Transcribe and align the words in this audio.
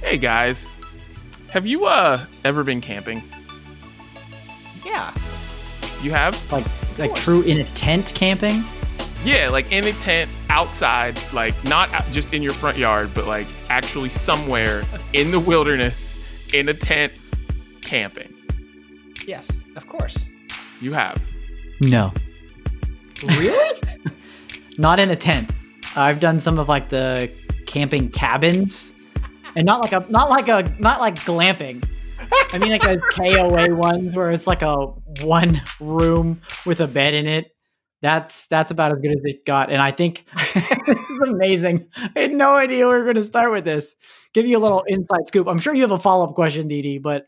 Hey 0.00 0.18
guys, 0.18 0.78
have 1.50 1.66
you 1.66 1.86
uh 1.86 2.24
ever 2.44 2.62
been 2.62 2.80
camping? 2.80 3.22
Yeah. 4.84 5.10
You 6.02 6.12
have? 6.12 6.52
Like 6.52 6.64
like 6.98 7.14
true 7.16 7.42
in 7.42 7.58
a 7.58 7.64
tent 7.64 8.12
camping. 8.14 8.62
Yeah, 9.24 9.48
like 9.48 9.72
in 9.72 9.84
a 9.84 9.92
tent 9.94 10.30
outside, 10.50 11.18
like 11.32 11.54
not 11.64 11.88
just 12.12 12.32
in 12.32 12.40
your 12.40 12.52
front 12.52 12.78
yard, 12.78 13.10
but 13.12 13.26
like 13.26 13.48
actually 13.70 14.10
somewhere 14.10 14.84
in 15.14 15.32
the 15.32 15.40
wilderness 15.40 16.54
in 16.54 16.68
a 16.68 16.74
tent 16.74 17.12
camping. 17.80 18.32
Yes, 19.26 19.64
of 19.74 19.88
course. 19.88 20.28
You 20.80 20.92
have. 20.92 21.20
No, 21.80 22.12
Really? 23.26 23.80
not 24.78 24.98
in 24.98 25.10
a 25.10 25.16
tent. 25.16 25.50
I've 25.96 26.20
done 26.20 26.40
some 26.40 26.58
of 26.58 26.68
like 26.68 26.88
the 26.88 27.30
camping 27.66 28.10
cabins, 28.10 28.94
and 29.56 29.64
not 29.64 29.80
like 29.80 29.92
a 29.92 30.10
not 30.10 30.30
like 30.30 30.48
a 30.48 30.74
not 30.78 31.00
like 31.00 31.16
glamping. 31.16 31.86
I 32.52 32.58
mean 32.58 32.70
like 32.70 32.82
those 32.82 33.00
KOA 33.10 33.74
ones 33.74 34.14
where 34.14 34.30
it's 34.30 34.46
like 34.46 34.62
a 34.62 34.86
one 35.22 35.62
room 35.80 36.40
with 36.64 36.80
a 36.80 36.86
bed 36.86 37.14
in 37.14 37.26
it. 37.26 37.46
That's 38.02 38.46
that's 38.48 38.70
about 38.70 38.92
as 38.92 38.98
good 38.98 39.12
as 39.12 39.24
it 39.24 39.46
got. 39.46 39.70
And 39.70 39.80
I 39.80 39.90
think 39.90 40.26
this 40.54 41.10
is 41.10 41.20
amazing. 41.28 41.88
I 42.14 42.20
had 42.20 42.32
no 42.32 42.54
idea 42.54 42.86
we 42.86 42.92
were 42.92 43.04
going 43.04 43.16
to 43.16 43.22
start 43.22 43.50
with 43.50 43.64
this. 43.64 43.94
Give 44.34 44.46
you 44.46 44.58
a 44.58 44.60
little 44.60 44.84
inside 44.86 45.26
scoop. 45.26 45.46
I'm 45.48 45.58
sure 45.58 45.74
you 45.74 45.82
have 45.82 45.92
a 45.92 45.98
follow 45.98 46.26
up 46.26 46.34
question, 46.34 46.68
Dee 46.68 46.98
but 46.98 47.26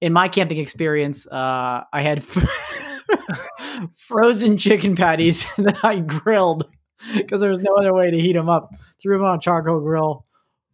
in 0.00 0.12
my 0.12 0.28
camping 0.28 0.58
experience, 0.58 1.26
uh, 1.26 1.84
I 1.92 2.02
had 2.02 2.22
frozen 3.96 4.56
chicken 4.58 4.96
patties 4.96 5.46
that 5.58 5.84
I 5.84 6.00
grilled 6.00 6.68
because 7.16 7.40
there 7.40 7.50
was 7.50 7.60
no 7.60 7.74
other 7.74 7.94
way 7.94 8.10
to 8.10 8.18
heat 8.18 8.34
them 8.34 8.48
up. 8.48 8.70
Threw 9.00 9.18
them 9.18 9.26
on 9.26 9.38
a 9.38 9.40
charcoal 9.40 9.80
grill. 9.80 10.26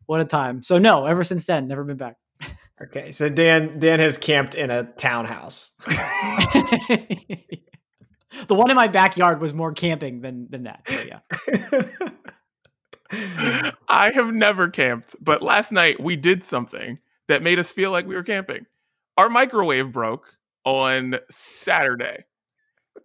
What 0.07 0.21
a 0.21 0.25
time! 0.25 0.63
So 0.63 0.79
no, 0.79 1.07
ever 1.07 1.25
since 1.25 1.45
then, 1.45 1.67
never 1.67 1.83
been 1.85 1.97
back. 1.97 2.17
okay, 2.83 3.11
so 3.11 3.29
Dan 3.29 3.79
Dan 3.79 4.01
has 4.01 4.19
camped 4.19 4.55
in 4.55 4.71
a 4.71 4.85
townhouse. 4.85 5.71
the 5.87 6.05
one 8.49 8.71
in 8.71 8.77
my 8.77 8.89
backyard 8.89 9.41
was 9.41 9.55
more 9.55 9.73
camping 9.73 10.21
than 10.21 10.49
than 10.51 10.65
that. 10.65 10.87
So 10.87 11.03
yeah. 11.03 11.21
I 13.89 14.11
have 14.11 14.35
never 14.35 14.69
camped, 14.69 15.17
but 15.21 15.43
last 15.43 15.73
night 15.73 16.01
we 16.01 16.17
did 16.17 16.45
something 16.45 16.99
that 17.29 17.43
made 17.43 17.59
us 17.59 17.71
feel 17.71 17.91
like 17.91 18.07
we 18.07 18.15
were 18.15 18.23
camping. 18.23 18.67
Our 19.17 19.31
microwave 19.31 19.93
broke 19.93 20.37
on 20.65 21.17
Saturday, 21.31 22.25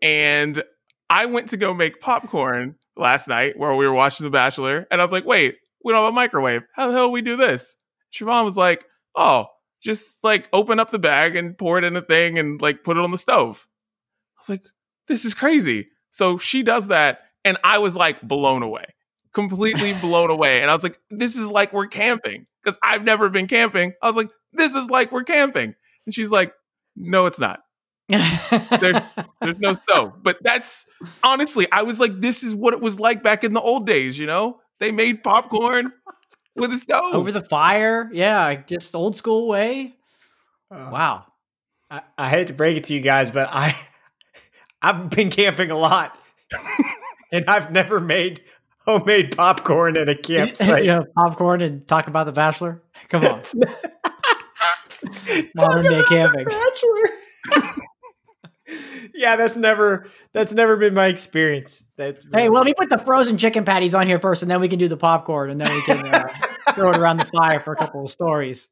and 0.01 0.63
I 1.09 1.25
went 1.25 1.49
to 1.49 1.57
go 1.57 1.73
make 1.73 1.99
popcorn 1.99 2.75
last 2.95 3.27
night 3.27 3.57
while 3.57 3.77
we 3.77 3.87
were 3.87 3.93
watching 3.93 4.25
The 4.25 4.31
Bachelor, 4.31 4.87
and 4.91 5.01
I 5.01 5.03
was 5.03 5.11
like, 5.11 5.25
wait, 5.25 5.55
we 5.83 5.93
don't 5.93 6.03
have 6.03 6.13
a 6.13 6.15
microwave. 6.15 6.63
How 6.73 6.87
the 6.87 6.93
hell 6.93 7.07
do 7.07 7.11
we 7.11 7.21
do 7.21 7.35
this? 7.35 7.77
Siobhan 8.13 8.43
was 8.43 8.57
like, 8.57 8.85
oh, 9.15 9.45
just 9.81 10.23
like 10.23 10.49
open 10.53 10.79
up 10.79 10.91
the 10.91 10.99
bag 10.99 11.35
and 11.35 11.57
pour 11.57 11.77
it 11.77 11.83
in 11.83 11.95
a 11.95 12.01
thing 12.01 12.37
and 12.37 12.61
like 12.61 12.83
put 12.83 12.97
it 12.97 13.03
on 13.03 13.11
the 13.11 13.17
stove. 13.17 13.67
I 14.37 14.41
was 14.41 14.49
like, 14.49 14.65
this 15.07 15.25
is 15.25 15.33
crazy. 15.33 15.87
So 16.11 16.37
she 16.37 16.63
does 16.63 16.87
that, 16.87 17.21
and 17.45 17.57
I 17.63 17.77
was 17.77 17.95
like 17.95 18.21
blown 18.21 18.63
away, 18.63 18.85
completely 19.33 19.93
blown 20.01 20.29
away. 20.29 20.61
And 20.61 20.69
I 20.69 20.73
was 20.73 20.83
like, 20.83 20.99
this 21.09 21.35
is 21.35 21.49
like 21.49 21.73
we're 21.73 21.87
camping 21.87 22.45
because 22.63 22.77
I've 22.83 23.03
never 23.03 23.29
been 23.29 23.47
camping. 23.47 23.93
I 24.01 24.07
was 24.07 24.15
like, 24.15 24.29
this 24.53 24.75
is 24.75 24.89
like 24.89 25.11
we're 25.11 25.23
camping. 25.23 25.75
And 26.05 26.13
she's 26.13 26.31
like, 26.31 26.53
no, 26.99 27.25
it's 27.25 27.39
not. 27.39 27.61
There's 28.09 28.99
there's 29.41 29.59
no 29.59 29.73
stove. 29.73 30.21
But 30.21 30.37
that's 30.41 30.85
honestly, 31.23 31.67
I 31.71 31.83
was 31.83 31.99
like, 31.99 32.19
this 32.19 32.43
is 32.43 32.53
what 32.55 32.73
it 32.73 32.81
was 32.81 32.99
like 32.99 33.23
back 33.23 33.43
in 33.43 33.53
the 33.53 33.61
old 33.61 33.85
days, 33.87 34.17
you 34.19 34.27
know? 34.27 34.59
They 34.79 34.91
made 34.91 35.23
popcorn 35.23 35.91
with 36.55 36.73
a 36.73 36.77
stove. 36.77 37.13
over 37.15 37.31
the 37.31 37.43
fire. 37.43 38.09
Yeah, 38.13 38.53
just 38.55 38.93
old 38.95 39.15
school 39.15 39.47
way. 39.47 39.95
Uh, 40.71 40.89
Wow. 40.91 41.25
I, 41.91 42.01
I 42.17 42.29
hate 42.29 42.47
to 42.47 42.53
break 42.53 42.77
it 42.77 42.83
to 42.85 42.93
you 42.93 43.01
guys, 43.01 43.31
but 43.31 43.49
I 43.51 43.75
I've 44.81 45.09
been 45.09 45.29
camping 45.29 45.71
a 45.71 45.77
lot, 45.77 46.17
and 47.31 47.45
I've 47.47 47.71
never 47.71 47.99
made 47.99 48.41
homemade 48.85 49.35
popcorn 49.35 49.97
at 49.97 50.07
a 50.09 50.15
campsite. 50.15 50.83
you 50.83 50.87
know, 50.91 51.05
popcorn 51.15 51.61
and 51.61 51.87
talk 51.87 52.07
about 52.07 52.25
the 52.25 52.31
Bachelor. 52.31 52.81
Come 53.09 53.25
on, 53.25 53.39
It's 53.39 53.55
not- 53.55 53.69
modern 55.55 55.83
day 55.83 56.01
camping. 56.09 56.45
Bachelor. 56.45 57.75
yeah, 59.13 59.35
that's 59.35 59.57
never 59.57 60.09
that's 60.33 60.53
never 60.53 60.77
been 60.77 60.93
my 60.93 61.07
experience. 61.07 61.83
That 61.97 62.23
Hey, 62.33 62.49
well, 62.49 62.61
let 62.61 62.65
me 62.65 62.73
put 62.73 62.89
the 62.89 62.99
frozen 62.99 63.37
chicken 63.37 63.65
patties 63.65 63.93
on 63.95 64.07
here 64.07 64.19
first, 64.19 64.41
and 64.41 64.49
then 64.49 64.59
we 64.59 64.67
can 64.67 64.79
do 64.79 64.87
the 64.87 64.97
popcorn, 64.97 65.49
and 65.49 65.59
then 65.59 65.73
we 65.73 65.81
can 65.83 66.05
uh, 66.07 66.27
throw 66.75 66.91
it 66.91 66.97
around 66.97 67.17
the 67.17 67.25
fire 67.25 67.59
for 67.59 67.73
a 67.73 67.75
couple 67.75 68.03
of 68.03 68.09
stories. 68.09 68.69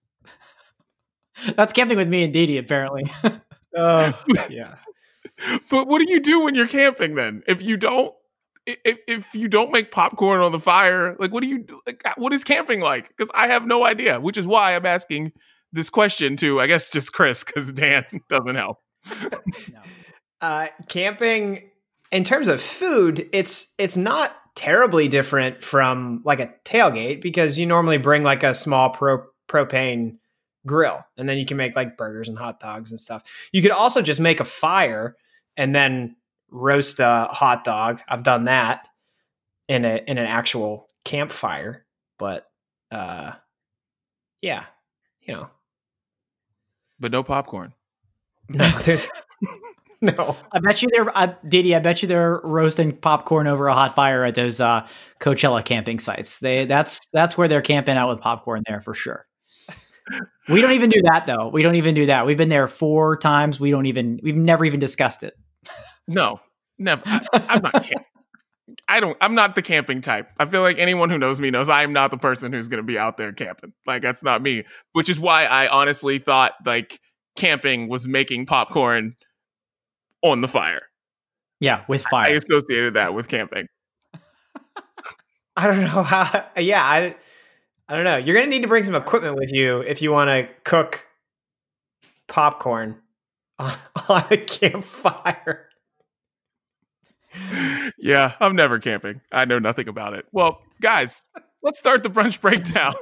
That's 1.56 1.73
camping 1.73 1.97
with 1.97 2.09
me 2.09 2.23
and 2.23 2.34
Didi, 2.34 2.57
apparently. 2.57 3.12
oh 3.75 4.13
yeah. 4.50 4.75
but 5.69 5.88
what 5.88 6.00
do 6.00 6.12
you 6.12 6.19
do 6.19 6.44
when 6.44 6.56
you're 6.56 6.67
camping 6.67 7.16
then? 7.16 7.44
If 7.47 7.62
you 7.62 7.78
don't 7.78 8.13
if 8.67 9.00
if 9.07 9.34
you 9.34 9.47
don't 9.47 9.72
make 9.72 9.91
popcorn 9.91 10.41
on 10.41 10.51
the 10.51 10.59
fire, 10.59 11.16
like 11.19 11.31
what 11.31 11.41
do 11.41 11.47
you? 11.47 11.66
Like 11.85 12.03
what 12.17 12.34
is 12.34 12.44
camping 12.44 12.81
like? 12.81 13.07
Because 13.09 13.31
I 13.34 13.47
have 13.47 13.66
no 13.66 13.85
idea, 13.85 14.19
which 14.19 14.38
is 14.38 14.46
why 14.46 14.75
I'm 14.75 14.85
asking 14.85 15.31
this 15.72 15.89
question 15.89 16.38
to 16.38 16.59
I 16.59 16.67
guess 16.67 16.89
just 16.89 17.13
Chris 17.13 17.44
because 17.44 17.72
Dan 17.72 18.05
doesn't 18.29 18.55
help. 18.55 18.78
Uh, 20.39 20.67
camping 20.88 21.69
in 22.11 22.23
terms 22.23 22.47
of 22.47 22.61
food, 22.61 23.28
it's 23.33 23.73
it's 23.78 23.97
not 23.97 24.35
terribly 24.55 25.07
different 25.07 25.63
from 25.63 26.22
like 26.25 26.39
a 26.39 26.53
tailgate 26.66 27.22
because 27.22 27.59
you 27.59 27.66
normally 27.66 27.97
bring 27.97 28.23
like 28.23 28.44
a 28.44 28.53
small 28.53 28.89
pro 28.89 29.23
propane 29.47 30.17
grill 30.66 31.05
and 31.17 31.29
then 31.29 31.38
you 31.38 31.45
can 31.45 31.57
make 31.57 31.75
like 31.75 31.95
burgers 31.95 32.28
and 32.28 32.38
hot 32.38 32.59
dogs 32.59 32.91
and 32.91 32.99
stuff. 32.99 33.23
You 33.51 33.61
could 33.61 33.72
also 33.72 34.01
just 34.01 34.19
make 34.19 34.39
a 34.39 34.45
fire 34.45 35.16
and 35.55 35.73
then 35.73 36.16
roast 36.49 36.99
a 36.99 37.28
hot 37.31 37.63
dog. 37.63 38.01
I've 38.07 38.23
done 38.23 38.45
that 38.45 38.88
in 39.67 39.85
a 39.85 40.01
in 40.07 40.17
an 40.17 40.25
actual 40.25 40.89
campfire, 41.03 41.85
but 42.17 42.49
uh 42.91 43.34
yeah, 44.41 44.66
you 45.22 45.34
know. 45.34 45.49
But 47.00 47.12
no 47.12 47.24
popcorn. 47.24 47.74
No, 48.50 48.69
there's 48.84 49.08
no. 50.02 50.35
I 50.52 50.59
bet 50.59 50.81
you 50.81 50.90
they're, 50.91 51.18
uh, 51.18 51.34
Didi. 51.47 51.75
I 51.75 51.80
bet 51.80 52.02
you 52.02 52.08
they're 52.08 52.40
roasting 52.44 52.96
popcorn 52.96 53.47
over 53.47 53.68
a 53.68 53.74
hot 53.74 53.96
fire 53.96 54.24
at 54.24 54.35
those 54.35 54.62
uh, 54.62 54.88
Coachella 55.19 55.63
camping 55.63 56.00
sites. 56.00 56.40
They 56.40 56.66
that's 56.66 57.00
that's 57.12 57.38
where 57.38 57.47
they're 57.47 57.62
camping 57.62 57.97
out 57.97 58.09
with 58.09 58.22
popcorn 58.22 58.63
there 58.68 58.81
for 58.81 58.94
sure. 58.94 59.25
We 60.47 60.62
don't 60.62 60.72
even 60.72 60.90
do 60.90 61.02
that 61.12 61.25
though. 61.25 61.50
We 61.50 61.63
don't 61.63 61.75
even 61.75 61.94
do 61.94 62.06
that. 62.06 62.25
We've 62.25 62.38
been 62.38 62.50
there 62.50 62.68
four 62.68 63.18
times. 63.18 63.59
We 63.59 63.72
don't 63.72 63.85
even. 63.88 64.19
We've 64.24 64.35
never 64.35 64.64
even 64.66 64.79
discussed 64.79 65.24
it. 65.24 65.38
No, 66.08 66.40
never. 66.78 67.03
I, 67.06 67.22
I'm 67.34 67.62
not 67.62 67.74
camping. 67.74 68.06
I 68.89 68.99
don't. 68.99 69.17
I'm 69.19 69.35
not 69.35 69.55
the 69.55 69.61
camping 69.61 70.01
type. 70.01 70.29
I 70.39 70.45
feel 70.45 70.61
like 70.61 70.79
anyone 70.79 71.09
who 71.09 71.17
knows 71.17 71.39
me 71.39 71.49
knows 71.49 71.67
I 71.67 71.83
am 71.83 71.91
not 71.91 72.11
the 72.11 72.17
person 72.17 72.53
who's 72.53 72.69
going 72.69 72.77
to 72.77 72.83
be 72.83 72.97
out 72.97 73.17
there 73.17 73.33
camping. 73.33 73.73
Like 73.85 74.01
that's 74.01 74.23
not 74.23 74.41
me. 74.41 74.63
Which 74.93 75.09
is 75.09 75.19
why 75.19 75.45
I 75.45 75.67
honestly 75.67 76.19
thought 76.19 76.53
like 76.65 76.99
camping 77.35 77.89
was 77.89 78.07
making 78.07 78.45
popcorn 78.45 79.15
on 80.21 80.41
the 80.41 80.47
fire. 80.47 80.83
Yeah, 81.59 81.83
with 81.87 82.03
fire. 82.03 82.25
I 82.25 82.29
fire. 82.29 82.37
associated 82.37 82.93
that 82.93 83.13
with 83.13 83.27
camping. 83.27 83.67
I 85.57 85.67
don't 85.67 85.81
know 85.81 86.03
how. 86.03 86.45
Yeah, 86.57 86.83
I, 86.83 87.15
I 87.89 87.95
don't 87.95 88.03
know. 88.03 88.17
You're 88.17 88.35
gonna 88.35 88.47
need 88.47 88.61
to 88.61 88.67
bring 88.67 88.83
some 88.83 88.95
equipment 88.95 89.35
with 89.35 89.51
you 89.51 89.79
if 89.79 90.01
you 90.01 90.11
want 90.11 90.29
to 90.29 90.47
cook 90.63 91.05
popcorn 92.27 93.01
on, 93.59 93.73
on 94.09 94.23
a 94.31 94.37
campfire. 94.37 95.66
Yeah, 97.97 98.33
I'm 98.39 98.55
never 98.55 98.79
camping. 98.79 99.21
I 99.31 99.45
know 99.45 99.59
nothing 99.59 99.87
about 99.87 100.13
it. 100.13 100.25
Well, 100.31 100.61
guys, 100.81 101.25
let's 101.63 101.79
start 101.79 102.03
the 102.03 102.09
brunch 102.09 102.39
breakdown. 102.41 102.93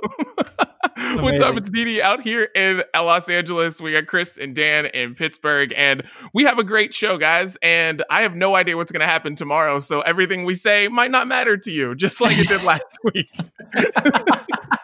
What's 1.18 1.42
up? 1.42 1.58
It's 1.58 1.70
Didi 1.70 2.02
out 2.02 2.22
here 2.22 2.50
in 2.56 2.84
Los 2.96 3.28
Angeles. 3.28 3.82
We 3.82 3.92
got 3.92 4.08
Chris 4.08 4.38
and 4.38 4.56
Dan 4.56 4.86
in 4.88 5.14
Pittsburgh, 5.14 5.74
and 5.76 6.04
we 6.34 6.44
have 6.44 6.58
a 6.58 6.64
great 6.64 6.94
show, 6.94 7.18
guys. 7.18 7.58
And 7.62 8.04
I 8.10 8.22
have 8.22 8.36
no 8.36 8.56
idea 8.56 8.78
what's 8.78 8.92
going 8.92 9.02
to 9.02 9.08
happen 9.08 9.36
tomorrow, 9.36 9.80
so 9.80 10.02
everything 10.02 10.46
we 10.46 10.56
say 10.56 10.88
might 10.88 11.12
not 11.12 11.28
matter 11.28 11.58
to 11.58 11.72
you, 11.72 11.96
just 11.96 12.22
like 12.22 12.38
it 12.38 12.48
did 12.48 12.64
last 12.64 12.98
week. 13.04 13.30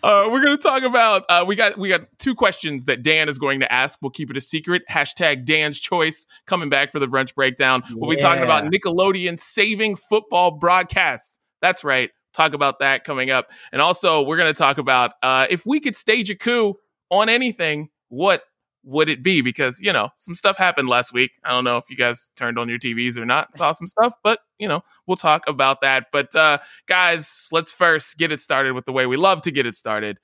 Uh, 0.00 0.28
we're 0.30 0.42
going 0.42 0.56
to 0.56 0.62
talk 0.62 0.84
about 0.84 1.24
uh, 1.28 1.44
we 1.46 1.56
got 1.56 1.76
we 1.76 1.88
got 1.88 2.02
two 2.18 2.34
questions 2.34 2.84
that 2.84 3.02
Dan 3.02 3.28
is 3.28 3.38
going 3.38 3.60
to 3.60 3.72
ask. 3.72 3.98
We'll 4.00 4.10
keep 4.10 4.30
it 4.30 4.36
a 4.36 4.40
secret. 4.40 4.82
Hashtag 4.88 5.44
Dan's 5.44 5.80
choice 5.80 6.24
coming 6.46 6.68
back 6.68 6.92
for 6.92 6.98
the 6.98 7.08
brunch 7.08 7.34
breakdown. 7.34 7.82
We'll 7.90 8.10
be 8.10 8.16
talking 8.16 8.44
about 8.44 8.64
Nickelodeon 8.64 9.40
saving 9.40 9.96
football 9.96 10.52
broadcasts. 10.52 11.40
That's 11.60 11.82
right. 11.82 12.10
Talk 12.32 12.52
about 12.52 12.78
that 12.78 13.04
coming 13.04 13.30
up. 13.30 13.48
And 13.72 13.82
also, 13.82 14.22
we're 14.22 14.36
going 14.36 14.52
to 14.52 14.58
talk 14.58 14.78
about 14.78 15.12
uh, 15.22 15.46
if 15.50 15.66
we 15.66 15.80
could 15.80 15.96
stage 15.96 16.30
a 16.30 16.36
coup 16.36 16.74
on 17.10 17.28
anything, 17.28 17.88
what 18.08 18.42
would 18.84 19.08
it 19.08 19.22
be? 19.22 19.40
Because, 19.40 19.80
you 19.80 19.92
know, 19.92 20.10
some 20.16 20.34
stuff 20.34 20.56
happened 20.56 20.88
last 20.88 21.12
week. 21.12 21.32
I 21.44 21.50
don't 21.50 21.64
know 21.64 21.76
if 21.76 21.84
you 21.90 21.96
guys 21.96 22.30
turned 22.36 22.58
on 22.58 22.68
your 22.68 22.78
TVs 22.78 23.16
or 23.16 23.24
not, 23.24 23.54
saw 23.54 23.72
some 23.72 23.86
stuff, 23.86 24.14
but, 24.22 24.40
you 24.58 24.68
know, 24.68 24.82
we'll 25.06 25.16
talk 25.16 25.48
about 25.48 25.80
that. 25.82 26.06
But, 26.12 26.34
uh, 26.34 26.58
guys, 26.86 27.48
let's 27.52 27.72
first 27.72 28.18
get 28.18 28.32
it 28.32 28.40
started 28.40 28.74
with 28.74 28.84
the 28.84 28.92
way 28.92 29.06
we 29.06 29.16
love 29.16 29.42
to 29.42 29.50
get 29.50 29.66
it 29.66 29.74
started. 29.74 30.18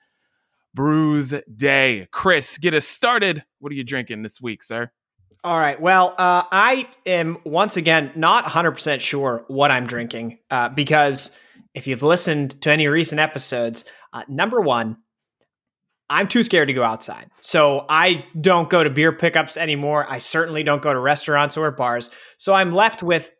Brews 0.74 1.34
Day. 1.54 2.08
Chris, 2.10 2.58
get 2.58 2.74
us 2.74 2.86
started. 2.86 3.44
What 3.60 3.70
are 3.70 3.76
you 3.76 3.84
drinking 3.84 4.22
this 4.22 4.40
week, 4.40 4.62
sir? 4.62 4.90
All 5.44 5.60
right. 5.60 5.80
Well, 5.80 6.14
uh, 6.16 6.42
I 6.50 6.88
am 7.04 7.36
once 7.44 7.76
again 7.76 8.12
not 8.16 8.44
100% 8.44 9.00
sure 9.00 9.44
what 9.48 9.70
I'm 9.70 9.86
drinking 9.86 10.38
uh, 10.50 10.70
because 10.70 11.36
if 11.74 11.86
you've 11.86 12.02
listened 12.02 12.60
to 12.62 12.70
any 12.70 12.88
recent 12.88 13.20
episodes, 13.20 13.84
uh, 14.12 14.22
number 14.26 14.60
one, 14.60 14.96
I'm 16.10 16.28
too 16.28 16.42
scared 16.42 16.68
to 16.68 16.74
go 16.74 16.84
outside. 16.84 17.30
So 17.40 17.86
I 17.88 18.26
don't 18.38 18.68
go 18.68 18.84
to 18.84 18.90
beer 18.90 19.12
pickups 19.12 19.56
anymore. 19.56 20.06
I 20.08 20.18
certainly 20.18 20.62
don't 20.62 20.82
go 20.82 20.92
to 20.92 20.98
restaurants 20.98 21.56
or 21.56 21.70
bars. 21.70 22.10
So 22.36 22.52
I'm 22.52 22.72
left 22.72 23.02
with 23.02 23.32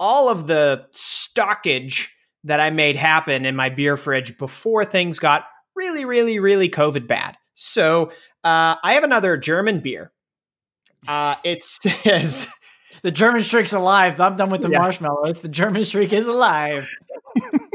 all 0.00 0.28
of 0.28 0.46
the 0.46 0.86
stockage 0.90 2.14
that 2.44 2.60
I 2.60 2.70
made 2.70 2.96
happen 2.96 3.44
in 3.44 3.56
my 3.56 3.68
beer 3.68 3.96
fridge 3.96 4.38
before 4.38 4.84
things 4.84 5.18
got 5.18 5.44
really, 5.76 6.04
really, 6.04 6.38
really 6.38 6.68
COVID 6.68 7.06
bad. 7.06 7.36
So 7.54 8.10
uh, 8.44 8.76
I 8.82 8.94
have 8.94 9.04
another 9.04 9.36
German 9.36 9.80
beer. 9.80 10.12
Uh, 11.06 11.36
it 11.44 11.62
says. 11.62 12.48
The 13.02 13.12
German 13.12 13.42
streak's 13.42 13.72
alive. 13.72 14.20
I'm 14.20 14.36
done 14.36 14.50
with 14.50 14.62
the 14.62 14.70
Yeah. 14.70 14.80
It's 15.26 15.40
The 15.42 15.48
German 15.48 15.84
streak 15.84 16.12
is 16.12 16.26
alive. 16.26 16.90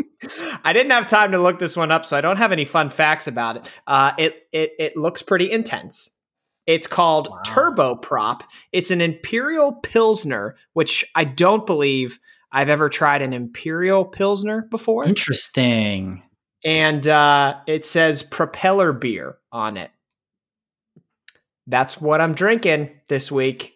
I 0.63 0.73
didn't 0.73 0.91
have 0.91 1.07
time 1.07 1.31
to 1.31 1.39
look 1.39 1.59
this 1.59 1.75
one 1.75 1.91
up, 1.91 2.05
so 2.05 2.17
I 2.17 2.21
don't 2.21 2.37
have 2.37 2.51
any 2.51 2.65
fun 2.65 2.89
facts 2.89 3.27
about 3.27 3.57
it. 3.57 3.65
Uh, 3.87 4.11
it 4.17 4.47
it 4.51 4.71
it 4.79 4.97
looks 4.97 5.21
pretty 5.21 5.51
intense. 5.51 6.09
It's 6.65 6.87
called 6.87 7.29
Wow. 7.29 7.41
Turbo 7.45 7.95
Prop. 7.95 8.43
It's 8.71 8.89
an 8.91 9.01
Imperial 9.01 9.73
Pilsner, 9.73 10.55
which 10.73 11.03
I 11.13 11.25
don't 11.25 11.65
believe 11.65 12.19
I've 12.51 12.69
ever 12.69 12.87
tried 12.87 13.21
an 13.21 13.33
Imperial 13.33 14.05
Pilsner 14.05 14.61
before. 14.61 15.03
Interesting. 15.05 16.23
And 16.63 17.05
uh, 17.07 17.55
it 17.67 17.83
says 17.83 18.23
propeller 18.23 18.93
beer 18.93 19.37
on 19.51 19.75
it. 19.75 19.91
That's 21.67 21.99
what 21.99 22.21
I'm 22.21 22.33
drinking 22.33 22.91
this 23.09 23.31
week. 23.31 23.73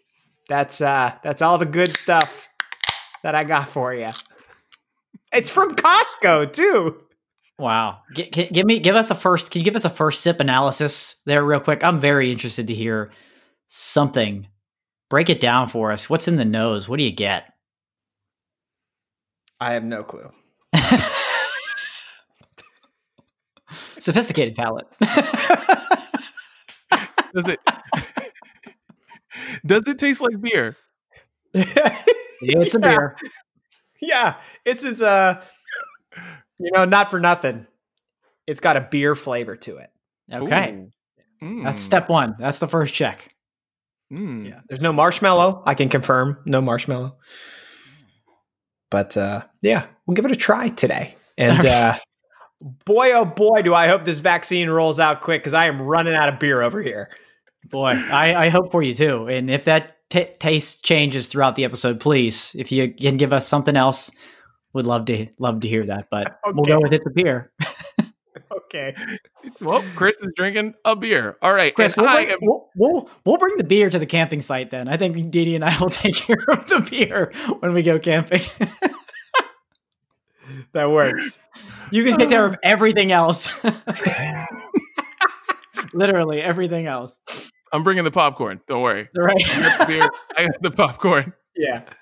That's 0.48 0.80
uh, 0.80 1.14
that's 1.24 1.42
all 1.42 1.58
the 1.58 1.66
good 1.66 1.92
stuff 1.92 2.50
that 3.24 3.36
I 3.36 3.44
got 3.44 3.68
for 3.68 3.94
you. 3.94 4.10
It's 5.34 5.50
from 5.50 5.76
Costco 5.76 6.54
too. 6.54 7.02
Wow. 7.60 8.00
G- 8.16 8.30
g- 8.30 8.48
give 8.52 8.66
me, 8.66 8.80
give 8.80 8.96
us 8.96 9.12
a 9.12 9.16
first. 9.16 9.52
Can 9.52 9.60
you 9.62 9.66
give 9.66 9.76
us 9.76 9.86
a 9.86 9.90
first 9.90 10.22
sip 10.22 10.40
analysis 10.40 11.16
there, 11.26 11.44
real 11.44 11.60
quick? 11.60 11.84
I'm 11.84 12.00
very 12.00 12.32
interested 12.32 12.68
to 12.68 12.74
hear 12.74 13.12
something. 13.68 14.48
Break 15.10 15.30
it 15.30 15.40
down 15.40 15.68
for 15.68 15.92
us. 15.92 16.10
What's 16.10 16.28
in 16.28 16.36
the 16.36 16.46
nose? 16.46 16.88
What 16.88 16.98
do 17.00 17.04
you 17.04 17.12
get? 17.12 17.52
I 19.60 19.74
have 19.74 19.84
no 19.84 20.04
clue. 20.04 20.30
Sophisticated 24.00 24.56
palate. 24.56 24.88
Does 27.34 27.48
it 27.50 27.60
Does 29.66 29.88
it 29.88 29.98
taste 30.00 30.22
like 30.22 30.40
beer? 30.42 30.76
it's 31.54 32.76
a 32.76 32.80
Yeah. 32.80 32.82
beer. 32.96 33.16
Yeah, 34.02 34.36
this 34.66 34.84
is 34.84 35.02
uh 35.02 35.42
you 36.60 36.72
know, 36.74 36.86
not 36.86 37.10
for 37.12 37.20
nothing. 37.20 37.68
It's 38.46 38.60
got 38.60 38.78
a 38.78 38.82
beer 38.82 39.16
flavor 39.16 39.56
to 39.58 39.78
it. 39.78 39.90
Okay. 40.32 40.86
That's 41.42 41.80
Mm. 41.80 41.86
step 41.86 42.10
one. 42.10 42.36
That's 42.40 42.58
the 42.60 42.68
first 42.68 42.94
check. 42.96 43.32
Mm. 44.12 44.48
Yeah. 44.50 44.62
There's 44.68 44.82
no 44.82 44.92
marshmallow. 44.92 45.62
I 45.66 45.76
can 45.76 45.90
confirm 45.90 46.38
no 46.46 46.62
marshmallow. 46.62 47.18
But 48.90 49.18
uh 49.18 49.44
yeah, 49.62 49.86
we'll 50.06 50.16
give 50.16 50.26
it 50.26 50.32
a 50.32 50.36
try 50.36 50.70
today. 50.70 51.16
And 51.38 51.66
uh 51.66 51.98
boy 52.86 53.12
oh 53.14 53.26
boy 53.26 53.62
do 53.62 53.74
I 53.74 53.88
hope 53.88 54.06
this 54.06 54.20
vaccine 54.20 54.70
rolls 54.70 55.00
out 55.00 55.22
quick 55.22 55.44
cuz 55.44 55.54
I 55.54 55.68
am 55.68 55.82
running 55.82 56.16
out 56.16 56.30
of 56.30 56.40
beer 56.40 56.62
over 56.62 56.82
here. 56.82 57.10
Boy, 57.70 57.92
I, 58.12 58.46
I 58.46 58.50
hope 58.50 58.72
for 58.72 58.82
you 58.82 58.96
too. 58.96 59.28
And 59.28 59.52
if 59.52 59.66
that 59.66 59.97
t- 60.10 60.30
taste 60.40 60.84
changes 60.84 61.28
throughout 61.28 61.56
the 61.56 61.66
episode, 61.66 62.00
please, 62.00 62.56
if 62.58 62.72
you 62.72 62.94
can 62.94 63.18
give 63.18 63.34
us 63.34 63.48
something 63.48 63.76
else, 63.76 64.12
would 64.74 64.88
love 64.88 65.06
to 65.06 65.28
love 65.40 65.62
to 65.62 65.68
hear 65.68 65.86
that. 65.86 66.08
But 66.10 66.40
we'll 66.46 66.66
go 66.66 66.80
with 66.80 66.94
it's 66.94 67.06
a 67.06 67.12
beer. 67.12 67.52
Okay. 68.68 68.96
Well, 69.62 69.82
Chris 69.96 70.18
is 70.22 70.34
drinking 70.36 70.74
a 70.84 70.94
beer. 70.94 71.38
All 71.42 71.54
right. 71.54 71.74
Chris, 71.74 71.96
we'll 71.96 72.12
bring, 72.12 72.30
am 72.32 72.38
we'll, 72.42 72.70
we'll 72.76 73.10
we'll 73.26 73.38
bring 73.38 73.56
the 73.58 73.64
beer 73.64 73.90
to 73.90 73.98
the 73.98 74.06
camping 74.06 74.42
site 74.42 74.72
then. 74.72 74.90
I 74.90 74.98
think 74.98 75.32
Didi 75.32 75.56
and 75.56 75.64
I 75.64 75.78
will 75.80 75.90
take 75.90 76.16
care 76.16 76.44
of 76.50 76.68
the 76.68 76.86
beer 76.90 77.32
when 77.60 77.74
we 77.74 77.82
go 77.82 77.98
camping. 77.98 78.42
That 80.74 80.92
works. 80.92 81.40
you 81.92 82.04
can 82.04 82.18
take 82.18 82.30
care 82.30 82.46
of 82.46 82.56
everything 82.62 83.12
else. 83.12 83.50
Literally 85.94 86.42
everything 86.42 86.88
else. 86.88 87.22
I'm 87.74 87.84
bringing 87.84 88.04
the 88.04 88.12
popcorn. 88.12 88.62
Don't 88.68 88.82
worry. 88.82 89.10
Right. 89.18 89.36
I 89.46 89.60
got 89.62 89.80
the 89.80 89.86
beer. 89.94 90.10
I 90.38 90.44
got 90.48 90.62
the 90.62 90.72
popcorn. 90.72 91.34
Yeah. 91.56 91.84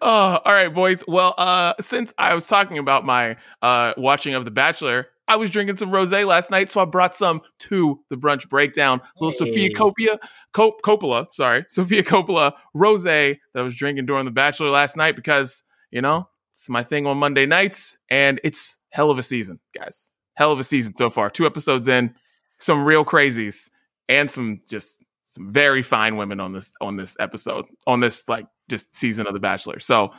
Oh, 0.00 0.38
all 0.44 0.52
right, 0.52 0.72
boys. 0.72 1.02
Well, 1.08 1.34
uh, 1.36 1.74
since 1.80 2.14
I 2.16 2.32
was 2.34 2.46
talking 2.46 2.78
about 2.78 3.04
my 3.04 3.36
uh 3.60 3.92
watching 3.96 4.34
of 4.34 4.44
The 4.44 4.52
Bachelor, 4.52 5.08
I 5.26 5.34
was 5.36 5.50
drinking 5.50 5.76
some 5.78 5.90
rosé 5.90 6.24
last 6.24 6.48
night, 6.50 6.70
so 6.70 6.80
I 6.80 6.84
brought 6.84 7.14
some 7.16 7.40
to 7.60 8.00
the 8.08 8.16
brunch 8.16 8.48
breakdown. 8.48 9.00
little 9.20 9.32
Sofia. 9.32 9.70
Coppola, 9.70 10.18
Cop- 10.52 10.80
Coppola, 10.82 11.26
sorry, 11.32 11.64
Sofia 11.68 12.04
Coppola 12.04 12.52
rosé 12.74 13.38
that 13.52 13.60
I 13.60 13.62
was 13.62 13.76
drinking 13.76 14.06
during 14.06 14.24
The 14.26 14.30
Bachelor 14.30 14.70
last 14.70 14.96
night 14.96 15.16
because 15.16 15.64
you 15.90 16.00
know 16.00 16.28
it's 16.52 16.68
my 16.68 16.84
thing 16.84 17.06
on 17.08 17.18
Monday 17.18 17.44
nights, 17.44 17.98
and 18.08 18.40
it's 18.44 18.78
hell 18.90 19.10
of 19.10 19.18
a 19.18 19.24
season, 19.24 19.58
guys. 19.76 20.10
Hell 20.34 20.52
of 20.52 20.60
a 20.60 20.64
season 20.64 20.94
so 20.96 21.10
far. 21.10 21.30
Two 21.30 21.46
episodes 21.46 21.88
in, 21.88 22.14
some 22.58 22.84
real 22.84 23.04
crazies, 23.04 23.70
and 24.08 24.30
some 24.30 24.62
just 24.68 25.02
some 25.24 25.50
very 25.50 25.82
fine 25.82 26.16
women 26.16 26.40
on 26.40 26.52
this 26.52 26.72
on 26.80 26.96
this 26.96 27.16
episode 27.20 27.66
on 27.86 28.00
this 28.00 28.28
like 28.28 28.46
just 28.68 28.94
season 28.94 29.26
of 29.26 29.34
The 29.34 29.40
Bachelor. 29.40 29.80
So 29.80 30.12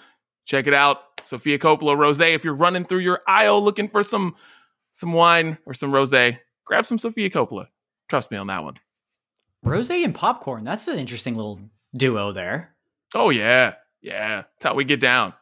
check 0.45 0.67
it 0.67 0.73
out, 0.73 0.99
Sofia 1.21 1.59
Coppola 1.59 1.95
rosé. 1.95 2.33
If 2.33 2.43
you're 2.43 2.53
running 2.55 2.85
through 2.85 2.99
your 2.99 3.21
aisle 3.27 3.61
looking 3.63 3.87
for 3.87 4.03
some 4.03 4.35
some 4.91 5.13
wine 5.13 5.57
or 5.65 5.73
some 5.73 5.91
rosé, 5.91 6.39
grab 6.65 6.85
some 6.85 6.97
Sofia 6.97 7.29
Coppola. 7.29 7.67
Trust 8.07 8.31
me 8.31 8.37
on 8.37 8.47
that 8.47 8.63
one. 8.63 8.75
Rose 9.63 9.89
and 9.89 10.15
popcorn. 10.15 10.63
That's 10.63 10.87
an 10.87 10.99
interesting 10.99 11.35
little 11.35 11.59
duo 11.95 12.31
there. 12.31 12.75
Oh 13.13 13.29
yeah, 13.29 13.75
yeah. 14.01 14.43
That's 14.43 14.65
how 14.65 14.75
we 14.75 14.85
get 14.85 14.99
down. 14.99 15.33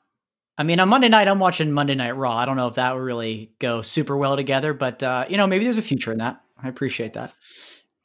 I 0.58 0.64
mean, 0.64 0.80
on 0.80 0.90
Monday 0.90 1.08
night, 1.08 1.28
I'm 1.28 1.40
watching 1.40 1.72
Monday 1.72 1.94
Night 1.94 2.18
Raw. 2.18 2.36
I 2.36 2.46
don't 2.46 2.58
know 2.58 2.68
if 2.68 2.76
that 2.76 2.96
would 2.96 3.02
really 3.02 3.52
go 3.60 3.84
super 3.84 4.18
well 4.18 4.36
together, 4.36 4.74
but 4.74 5.04
uh, 5.04 5.26
you 5.30 5.38
know, 5.38 5.46
maybe 5.46 5.64
there's 5.66 5.78
a 5.78 5.84
future 5.84 6.12
in 6.12 6.18
that. 6.18 6.42
I 6.62 6.68
appreciate 6.68 7.14
that. 7.14 7.34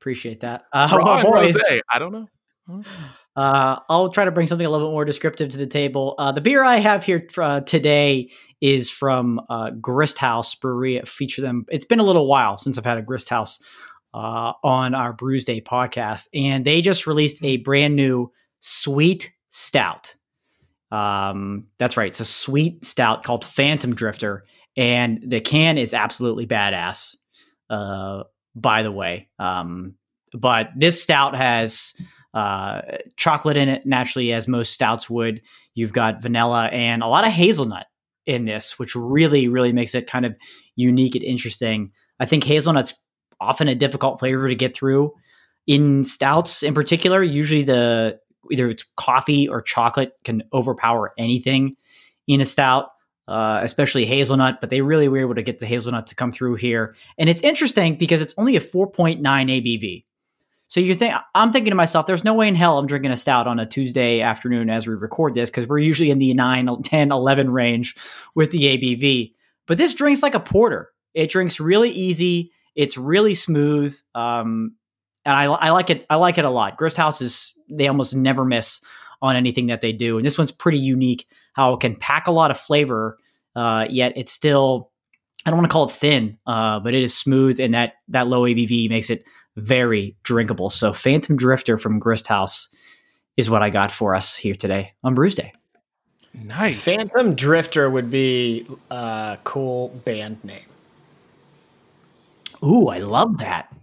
Appreciate 0.02 0.40
that. 0.40 0.64
Uh, 0.72 0.88
Raw 0.98 1.22
boys. 1.30 1.56
I 1.88 2.00
don't 2.00 2.12
know. 2.12 2.82
uh, 3.36 3.78
I'll 3.88 4.08
try 4.10 4.24
to 4.24 4.32
bring 4.32 4.48
something 4.48 4.66
a 4.66 4.70
little 4.70 4.88
bit 4.88 4.92
more 4.92 5.04
descriptive 5.04 5.50
to 5.50 5.58
the 5.58 5.66
table. 5.66 6.16
Uh, 6.18 6.32
the 6.32 6.40
beer 6.40 6.64
I 6.64 6.76
have 6.78 7.04
here 7.04 7.24
uh, 7.38 7.60
today 7.60 8.30
is 8.60 8.90
from 8.90 9.40
uh, 9.48 9.70
Grist 9.70 10.18
House 10.18 10.56
Brewery. 10.56 11.00
Feature 11.04 11.42
them. 11.42 11.66
It's 11.68 11.84
been 11.84 12.00
a 12.00 12.04
little 12.04 12.26
while 12.26 12.58
since 12.58 12.78
I've 12.78 12.84
had 12.84 12.98
a 12.98 13.02
Grist 13.02 13.28
House 13.28 13.60
uh, 14.12 14.52
on 14.64 14.94
our 14.96 15.12
Brews 15.12 15.44
Day 15.44 15.60
podcast, 15.60 16.26
and 16.34 16.64
they 16.64 16.82
just 16.82 17.06
released 17.06 17.38
a 17.44 17.58
brand 17.58 17.94
new 17.94 18.32
sweet 18.58 19.32
stout. 19.50 20.16
Um, 20.90 21.68
that's 21.78 21.96
right. 21.96 22.08
It's 22.08 22.20
a 22.20 22.24
sweet 22.24 22.84
stout 22.84 23.22
called 23.22 23.44
Phantom 23.44 23.94
Drifter, 23.94 24.44
and 24.76 25.22
the 25.24 25.40
can 25.40 25.78
is 25.78 25.94
absolutely 25.94 26.46
badass. 26.48 27.14
By 28.54 28.82
the 28.82 28.92
way, 28.92 29.28
um, 29.38 29.94
but 30.32 30.68
this 30.76 31.02
stout 31.02 31.34
has 31.34 31.94
uh, 32.34 32.82
chocolate 33.16 33.56
in 33.56 33.68
it, 33.68 33.86
naturally, 33.86 34.32
as 34.32 34.48
most 34.48 34.72
stouts 34.72 35.08
would. 35.08 35.42
You've 35.74 35.92
got 35.92 36.22
vanilla 36.22 36.66
and 36.66 37.02
a 37.02 37.08
lot 37.08 37.26
of 37.26 37.32
hazelnut 37.32 37.86
in 38.26 38.44
this, 38.44 38.78
which 38.78 38.94
really, 38.94 39.48
really 39.48 39.72
makes 39.72 39.94
it 39.94 40.06
kind 40.06 40.26
of 40.26 40.36
unique 40.76 41.14
and 41.14 41.24
interesting. 41.24 41.92
I 42.20 42.26
think 42.26 42.44
hazelnut's 42.44 42.94
often 43.40 43.68
a 43.68 43.74
difficult 43.74 44.20
flavor 44.20 44.48
to 44.48 44.54
get 44.54 44.76
through 44.76 45.12
in 45.66 46.04
stouts, 46.04 46.62
in 46.62 46.74
particular. 46.74 47.22
Usually, 47.22 47.64
the 47.64 48.18
either 48.50 48.68
it's 48.68 48.84
coffee 48.96 49.48
or 49.48 49.62
chocolate 49.62 50.12
can 50.24 50.42
overpower 50.52 51.12
anything 51.18 51.76
in 52.26 52.40
a 52.40 52.44
stout, 52.44 52.90
uh, 53.32 53.60
especially 53.62 54.04
hazelnut. 54.04 54.60
But 54.60 54.70
they 54.70 54.82
really 54.82 55.08
were 55.08 55.20
able 55.20 55.34
to 55.34 55.42
get 55.42 55.58
the 55.58 55.66
hazelnut 55.66 56.08
to 56.08 56.14
come 56.14 56.32
through 56.32 56.56
here, 56.56 56.94
and 57.18 57.28
it's 57.28 57.42
interesting 57.42 57.96
because 57.96 58.20
it's 58.20 58.34
only 58.36 58.56
a 58.56 58.60
4.9 58.60 59.20
ABV. 59.22 60.04
So 60.68 60.80
you 60.80 60.94
think 60.94 61.14
I'm 61.34 61.52
thinking 61.52 61.70
to 61.70 61.76
myself, 61.76 62.06
there's 62.06 62.24
no 62.24 62.32
way 62.34 62.48
in 62.48 62.54
hell 62.54 62.78
I'm 62.78 62.86
drinking 62.86 63.10
a 63.10 63.16
stout 63.16 63.46
on 63.46 63.58
a 63.58 63.66
Tuesday 63.66 64.20
afternoon 64.20 64.70
as 64.70 64.86
we 64.86 64.94
record 64.94 65.34
this 65.34 65.50
because 65.50 65.66
we're 65.66 65.78
usually 65.78 66.10
in 66.10 66.18
the 66.18 66.32
9, 66.32 66.82
10, 66.82 67.12
11 67.12 67.50
range 67.50 67.94
with 68.34 68.50
the 68.52 68.62
ABV. 68.62 69.34
But 69.66 69.78
this 69.78 69.94
drinks 69.94 70.22
like 70.22 70.34
a 70.34 70.40
porter. 70.40 70.88
It 71.14 71.30
drinks 71.30 71.60
really 71.60 71.90
easy. 71.90 72.52
It's 72.74 72.96
really 72.96 73.34
smooth. 73.34 73.94
Um, 74.14 74.76
and 75.24 75.34
I, 75.34 75.44
I 75.44 75.70
like 75.70 75.90
it. 75.90 76.06
I 76.08 76.16
like 76.16 76.38
it 76.38 76.44
a 76.44 76.50
lot. 76.50 76.76
Grist 76.76 76.96
House 76.96 77.20
is 77.20 77.52
they 77.70 77.88
almost 77.88 78.14
never 78.14 78.44
miss 78.44 78.80
on 79.20 79.36
anything 79.36 79.66
that 79.68 79.80
they 79.80 79.92
do, 79.92 80.16
and 80.16 80.26
this 80.26 80.38
one's 80.38 80.52
pretty 80.52 80.78
unique. 80.78 81.28
How 81.52 81.74
it 81.74 81.80
can 81.80 81.96
pack 81.96 82.26
a 82.28 82.32
lot 82.32 82.50
of 82.50 82.58
flavor, 82.58 83.18
uh, 83.56 83.86
yet 83.88 84.12
it's 84.16 84.32
still 84.32 84.90
I 85.44 85.50
don't 85.50 85.58
want 85.58 85.70
to 85.70 85.72
call 85.72 85.86
it 85.86 85.92
thin, 85.92 86.38
uh, 86.46 86.80
but 86.80 86.94
it 86.94 87.02
is 87.02 87.16
smooth, 87.16 87.58
and 87.58 87.74
that 87.74 87.94
that 88.08 88.28
low 88.28 88.42
ABV 88.42 88.88
makes 88.88 89.10
it 89.10 89.24
very 89.56 90.16
drinkable. 90.22 90.70
So, 90.70 90.92
Phantom 90.92 91.36
Drifter 91.36 91.78
from 91.78 91.98
Grist 91.98 92.26
House 92.26 92.68
is 93.36 93.50
what 93.50 93.62
I 93.62 93.70
got 93.70 93.90
for 93.90 94.14
us 94.14 94.36
here 94.36 94.54
today 94.54 94.92
on 95.02 95.14
Brews 95.14 95.34
Day. 95.34 95.52
Nice. 96.34 96.82
Phantom 96.82 97.34
Drifter 97.34 97.90
would 97.90 98.10
be 98.10 98.66
a 98.90 99.38
cool 99.44 99.88
band 100.04 100.42
name. 100.44 100.64
Ooh, 102.64 102.88
I 102.88 102.98
love 102.98 103.38
that. 103.38 103.74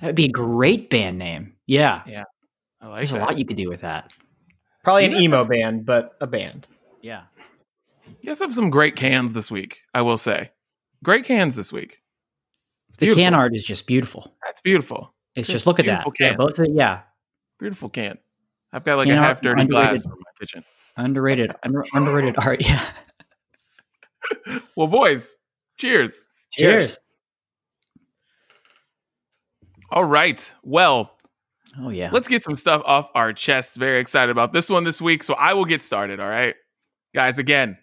That'd 0.00 0.16
be 0.16 0.24
a 0.24 0.32
great 0.32 0.90
band 0.90 1.18
name. 1.18 1.54
Yeah. 1.66 2.02
Yeah. 2.06 2.24
I 2.80 2.88
like 2.88 2.96
There's 2.96 3.12
a 3.12 3.18
lot 3.18 3.38
you 3.38 3.44
could 3.44 3.56
do 3.56 3.68
with 3.68 3.82
that. 3.82 4.12
Probably 4.82 5.04
You 5.04 5.16
an 5.16 5.22
emo 5.22 5.44
band, 5.44 5.86
but 5.86 6.16
a 6.20 6.26
band. 6.26 6.66
Yeah. 7.02 7.22
You 8.22 8.28
guys 8.28 8.38
have 8.38 8.54
some 8.54 8.70
great 8.70 8.94
cans 8.96 9.32
this 9.32 9.50
week, 9.50 9.80
I 9.92 10.02
will 10.02 10.16
say. 10.16 10.50
Great 11.02 11.24
cans 11.24 11.56
this 11.56 11.72
week. 11.72 11.98
It's 12.88 12.96
The 12.96 13.06
beautiful. 13.06 13.22
can 13.24 13.34
art 13.34 13.54
is 13.54 13.64
just 13.64 13.86
beautiful. 13.86 14.36
That's 14.44 14.60
beautiful. 14.60 15.12
It's 15.34 15.46
Just 15.48 15.54
just 15.56 15.66
look 15.66 15.80
at 15.80 15.86
that. 15.86 16.04
beautiful 16.04 16.12
Yeah, 16.20 16.36
both 16.36 16.58
of 16.58 16.66
yeah. 16.72 17.00
Beautiful 17.58 17.88
can. 17.88 18.18
I've 18.72 18.84
got 18.84 18.96
like 18.98 19.08
Can 19.08 19.16
a 19.18 19.20
half 19.20 19.40
dirty 19.40 19.66
glass 19.66 20.02
from 20.02 20.12
my 20.12 20.30
kitchen. 20.40 20.62
Underrated. 20.96 21.52
Under, 21.64 21.84
underrated 21.92 22.36
art. 22.38 22.60
Yeah. 22.64 22.84
Well, 24.76 24.86
boys, 24.86 25.36
cheers. 25.78 26.26
Cheers. 26.52 26.98
All 29.90 30.04
right. 30.04 30.54
Well, 30.62 31.18
Oh 31.78 31.90
yeah. 31.90 32.10
let's 32.12 32.28
get 32.28 32.42
some 32.44 32.56
stuff 32.56 32.82
off 32.86 33.10
our 33.14 33.32
chests. 33.32 33.76
Very 33.76 34.00
excited 34.00 34.30
about 34.30 34.52
this 34.52 34.70
one 34.70 34.84
this 34.84 35.02
week. 35.02 35.22
So 35.22 35.34
I 35.34 35.52
will 35.54 35.64
get 35.66 35.82
started. 35.82 36.20
All 36.20 36.28
right. 36.28 36.54
Guys, 37.14 37.36
again, 37.38 37.76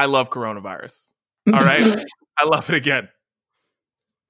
I 0.00 0.06
love 0.06 0.30
coronavirus. 0.30 1.10
All 1.52 1.60
right. 1.60 2.02
I 2.38 2.46
love 2.46 2.70
it 2.70 2.74
again. 2.74 3.10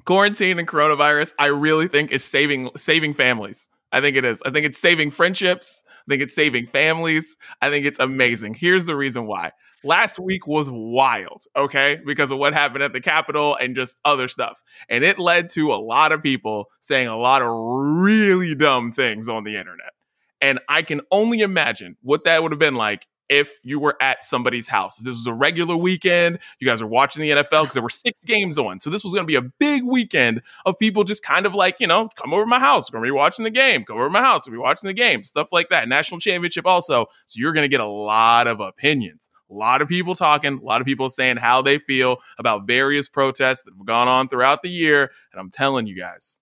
Quarantine 0.05 0.59
and 0.59 0.67
coronavirus, 0.67 1.33
I 1.39 1.47
really 1.47 1.87
think 1.87 2.11
is 2.11 2.25
saving 2.25 2.71
saving 2.77 3.15
families. 3.15 3.69
I 3.93 4.01
think 4.01 4.17
it 4.17 4.25
is. 4.25 4.43
I 4.45 4.51
think 4.51 4.67
it's 4.67 4.81
saving 4.81 5.13
friendships. 5.13 5.85
I 5.87 6.03
think 6.11 6.23
it's 6.23 6.35
saving 6.35 6.67
families. 6.67 7.37
I 7.63 7.71
think 7.71 7.87
it's 7.87 8.01
amazing. 8.01 8.55
Here's 8.55 8.87
the 8.87 8.97
reason 8.97 9.29
why. 9.29 9.53
Last 9.85 10.19
week 10.19 10.49
was 10.49 10.69
wild, 10.73 11.45
okay? 11.55 12.01
Because 12.05 12.33
of 12.33 12.39
what 12.39 12.53
happened 12.53 12.83
at 12.83 12.93
the 12.93 13.01
Capitol 13.01 13.55
and 13.55 13.77
just 13.77 13.97
other 14.05 14.27
stuff. 14.27 14.61
And 14.89 15.05
it 15.05 15.21
led 15.21 15.51
to 15.51 15.73
a 15.73 15.79
lot 15.79 16.11
of 16.11 16.21
people 16.21 16.65
saying 16.81 17.07
a 17.07 17.17
lot 17.17 17.43
of 17.43 17.49
really 17.53 18.57
dumb 18.57 18.91
things 18.91 19.29
on 19.29 19.45
the 19.45 19.57
internet. 19.57 19.93
And 20.41 20.59
I 20.69 20.83
can 20.83 21.03
only 21.13 21.41
imagine 21.41 21.97
what 22.03 22.25
that 22.25 22.43
would 22.43 22.51
have 22.51 22.59
been 22.59 22.75
like 22.75 23.07
if 23.31 23.59
you 23.63 23.79
were 23.79 23.97
at 24.03 24.25
somebody's 24.25 24.69
house. 24.69 24.99
If 24.99 25.05
this 25.05 25.15
was 25.15 25.27
a 25.27 25.33
regular 25.33 25.77
weekend, 25.77 26.41
you 26.59 26.67
guys 26.67 26.83
are 26.83 26.87
watching 26.87 27.23
the 27.23 27.31
NFL 27.31 27.63
because 27.63 27.75
there 27.75 27.83
were 27.83 27.89
six 27.89 28.25
games 28.25 28.59
on. 28.59 28.81
So 28.81 28.91
this 28.91 29.05
was 29.05 29.15
going 29.15 29.23
to 29.23 29.27
be 29.27 29.37
a 29.37 29.43
big 29.43 29.85
weekend 29.85 30.43
of 30.67 30.79
people 30.79 31.05
just 31.05 31.23
kind 31.23 31.47
of 31.47 31.55
like, 31.55 31.77
you 31.79 31.87
know, 31.87 32.09
come 32.17 32.35
over 32.35 32.45
my 32.45 32.59
house. 32.59 32.91
We're 32.91 32.99
going 32.99 33.09
to 33.09 33.13
be 33.13 33.17
watching 33.17 33.45
the 33.45 33.51
game. 33.51 33.85
Come 33.85 33.97
over 33.97 34.11
my 34.11 34.21
house. 34.21 34.47
We'll 34.47 34.59
be 34.59 34.63
watching 34.63 34.89
the 34.89 34.95
game. 34.95 35.23
Stuff 35.23 35.53
like 35.53 35.69
that. 35.71 35.89
National 35.89 36.19
championship 36.19 36.67
also. 36.67 37.07
So 37.27 37.39
you're 37.39 37.53
going 37.53 37.65
to 37.65 37.69
get 37.69 37.81
a 37.81 37.87
lot 37.87 38.49
of 38.49 38.61
opinions. 38.61 39.31
A 39.49 39.55
lot 39.55 39.81
of 39.81 39.89
people 39.89 40.15
talking, 40.15 40.59
a 40.59 40.65
lot 40.65 40.81
of 40.81 40.87
people 40.87 41.09
saying 41.09 41.37
how 41.37 41.63
they 41.63 41.79
feel 41.79 42.19
about 42.39 42.67
various 42.67 43.09
protests 43.09 43.63
that 43.65 43.75
have 43.77 43.87
gone 43.87 44.09
on 44.09 44.29
throughout 44.29 44.63
the 44.63 44.71
year. 44.71 45.11
And 45.33 45.41
I'm 45.41 45.51
telling 45.51 45.87
you 45.87 45.97
guys, 45.97 46.41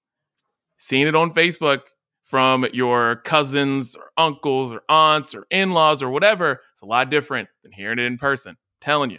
seeing 0.79 1.07
it 1.07 1.15
on 1.15 1.33
Facebook 1.33 1.81
from 2.29 2.67
your 2.75 3.17
cousins 3.17 3.97
or 3.97 4.11
uncles 4.19 4.71
or 4.71 4.83
aunts 4.91 5.35
or 5.35 5.47
in 5.51 5.73
laws 5.73 6.03
or 6.03 6.11
whatever, 6.11 6.61
it's 6.79 6.83
a 6.85 6.87
lot 6.87 7.11
different 7.11 7.49
than 7.65 7.73
hearing 7.73 7.99
it 7.99 8.05
in 8.05 8.19
person. 8.19 8.57
telling 8.81 9.11
you, 9.11 9.19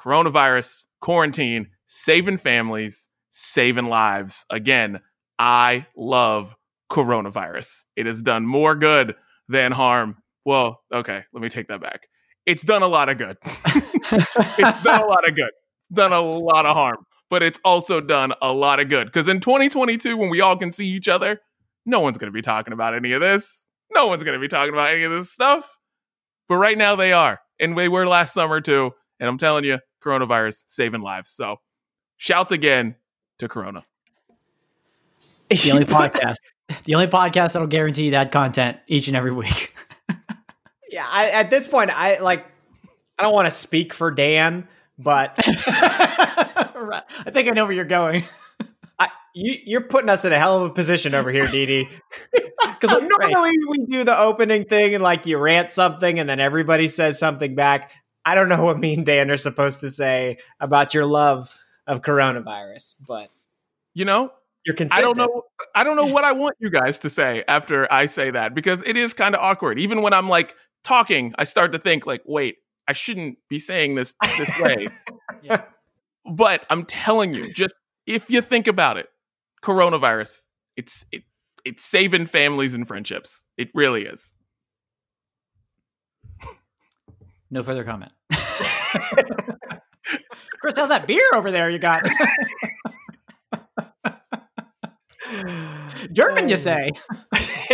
coronavirus, 0.00 0.86
quarantine, 1.00 1.68
saving 1.86 2.36
families, 2.36 3.08
saving 3.30 3.84
lives. 3.84 4.44
Again, 4.50 4.98
I 5.38 5.86
love 5.96 6.52
coronavirus. 6.90 7.84
It 7.94 8.06
has 8.06 8.22
done 8.22 8.44
more 8.44 8.74
good 8.74 9.14
than 9.48 9.70
harm. 9.70 10.16
Well, 10.44 10.80
okay, 10.92 11.22
let 11.32 11.40
me 11.40 11.48
take 11.48 11.68
that 11.68 11.80
back. 11.80 12.08
It's 12.44 12.64
done 12.64 12.82
a 12.82 12.88
lot 12.88 13.08
of 13.08 13.18
good. 13.18 13.36
it's 13.44 14.82
done 14.82 15.00
a 15.00 15.06
lot 15.06 15.28
of 15.28 15.36
good, 15.36 15.52
done 15.92 16.12
a 16.12 16.20
lot 16.20 16.66
of 16.66 16.74
harm, 16.74 17.06
but 17.28 17.44
it's 17.44 17.60
also 17.64 18.00
done 18.00 18.32
a 18.42 18.52
lot 18.52 18.80
of 18.80 18.88
good. 18.88 19.06
Because 19.06 19.28
in 19.28 19.38
2022, 19.38 20.16
when 20.16 20.28
we 20.28 20.40
all 20.40 20.56
can 20.56 20.72
see 20.72 20.88
each 20.88 21.06
other, 21.06 21.40
no 21.86 22.00
one's 22.00 22.18
going 22.18 22.32
to 22.32 22.36
be 22.36 22.42
talking 22.42 22.72
about 22.72 22.96
any 22.96 23.12
of 23.12 23.20
this. 23.20 23.64
No 23.92 24.08
one's 24.08 24.24
going 24.24 24.34
to 24.34 24.40
be 24.40 24.48
talking 24.48 24.74
about 24.74 24.92
any 24.92 25.04
of 25.04 25.12
this 25.12 25.30
stuff. 25.30 25.76
But 26.50 26.56
right 26.56 26.76
now 26.76 26.96
they 26.96 27.12
are. 27.12 27.40
And 27.60 27.78
they 27.78 27.88
were 27.88 28.08
last 28.08 28.34
summer 28.34 28.60
too. 28.60 28.92
And 29.20 29.28
I'm 29.28 29.38
telling 29.38 29.64
you, 29.64 29.78
coronavirus 30.02 30.64
saving 30.66 31.00
lives. 31.00 31.30
So 31.30 31.60
shout 32.16 32.50
again 32.50 32.96
to 33.38 33.48
Corona. 33.48 33.84
the 35.48 35.70
only 35.72 35.84
podcast. 35.86 36.34
The 36.84 36.94
only 36.96 37.06
podcast 37.06 37.52
that'll 37.52 37.68
guarantee 37.68 38.10
that 38.10 38.32
content 38.32 38.78
each 38.88 39.06
and 39.06 39.16
every 39.16 39.32
week. 39.32 39.74
Yeah, 40.92 41.06
I, 41.08 41.30
at 41.30 41.50
this 41.50 41.68
point, 41.68 41.96
I 41.96 42.18
like. 42.18 42.44
I 43.16 43.22
don't 43.22 43.32
want 43.32 43.46
to 43.46 43.52
speak 43.52 43.94
for 43.94 44.10
Dan, 44.10 44.66
but 44.98 45.34
I 45.38 47.30
think 47.32 47.48
I 47.48 47.52
know 47.52 47.64
where 47.64 47.72
you're 47.72 47.84
going. 47.84 48.24
You, 49.34 49.54
you're 49.64 49.80
putting 49.82 50.08
us 50.08 50.24
in 50.24 50.32
a 50.32 50.38
hell 50.38 50.56
of 50.64 50.70
a 50.70 50.74
position 50.74 51.14
over 51.14 51.30
here, 51.30 51.46
Dee 51.46 51.88
Because 52.32 52.90
like, 52.90 53.02
Right. 53.02 53.30
normally 53.30 53.52
we 53.68 53.86
do 53.86 54.04
the 54.04 54.18
opening 54.18 54.64
thing 54.64 54.94
and 54.94 55.02
like 55.02 55.26
you 55.26 55.38
rant 55.38 55.72
something 55.72 56.18
and 56.18 56.28
then 56.28 56.40
everybody 56.40 56.88
says 56.88 57.18
something 57.18 57.54
back. 57.54 57.92
I 58.24 58.34
don't 58.34 58.48
know 58.48 58.62
what 58.64 58.78
me 58.78 58.94
and 58.94 59.06
Dan 59.06 59.30
are 59.30 59.36
supposed 59.36 59.80
to 59.80 59.90
say 59.90 60.38
about 60.60 60.94
your 60.94 61.06
love 61.06 61.54
of 61.86 62.02
coronavirus, 62.02 62.96
but 63.06 63.30
You 63.94 64.04
know, 64.04 64.32
you're 64.66 64.76
consistent. 64.76 64.92
I 65.00 65.02
don't 65.02 65.16
know. 65.16 65.42
I 65.74 65.84
don't 65.84 65.96
know 65.96 66.06
what 66.06 66.24
I 66.24 66.32
want 66.32 66.56
you 66.58 66.70
guys 66.70 66.98
to 67.00 67.10
say 67.10 67.44
after 67.48 67.90
I 67.92 68.06
say 68.06 68.30
that 68.30 68.54
because 68.54 68.82
it 68.84 68.96
is 68.96 69.14
kind 69.14 69.34
of 69.34 69.40
awkward. 69.40 69.78
Even 69.78 70.02
when 70.02 70.12
I'm 70.12 70.28
like 70.28 70.54
talking, 70.84 71.34
I 71.38 71.44
start 71.44 71.72
to 71.72 71.78
think 71.78 72.04
like, 72.06 72.22
wait, 72.26 72.56
I 72.86 72.92
shouldn't 72.92 73.38
be 73.48 73.58
saying 73.58 73.94
this 73.94 74.14
this 74.38 74.50
way. 74.60 74.88
Yeah. 75.42 75.62
But 76.30 76.66
I'm 76.68 76.84
telling 76.84 77.32
you, 77.32 77.50
just 77.52 77.74
if 78.06 78.28
you 78.28 78.42
think 78.42 78.66
about 78.66 78.98
it, 78.98 79.06
coronavirus, 79.62 80.46
it's 80.76 81.04
it, 81.12 81.22
it's 81.64 81.84
saving 81.84 82.26
families 82.26 82.74
and 82.74 82.86
friendships. 82.88 83.44
It 83.56 83.68
really 83.74 84.04
is. 84.04 84.34
No 87.52 87.64
further 87.64 87.82
comment. 87.82 88.12
Chris, 90.60 90.76
how's 90.76 90.88
that 90.90 91.06
beer 91.08 91.24
over 91.34 91.50
there 91.50 91.68
you 91.68 91.80
got? 91.80 92.04
German, 96.12 96.48
you 96.48 96.56
say? 96.56 96.90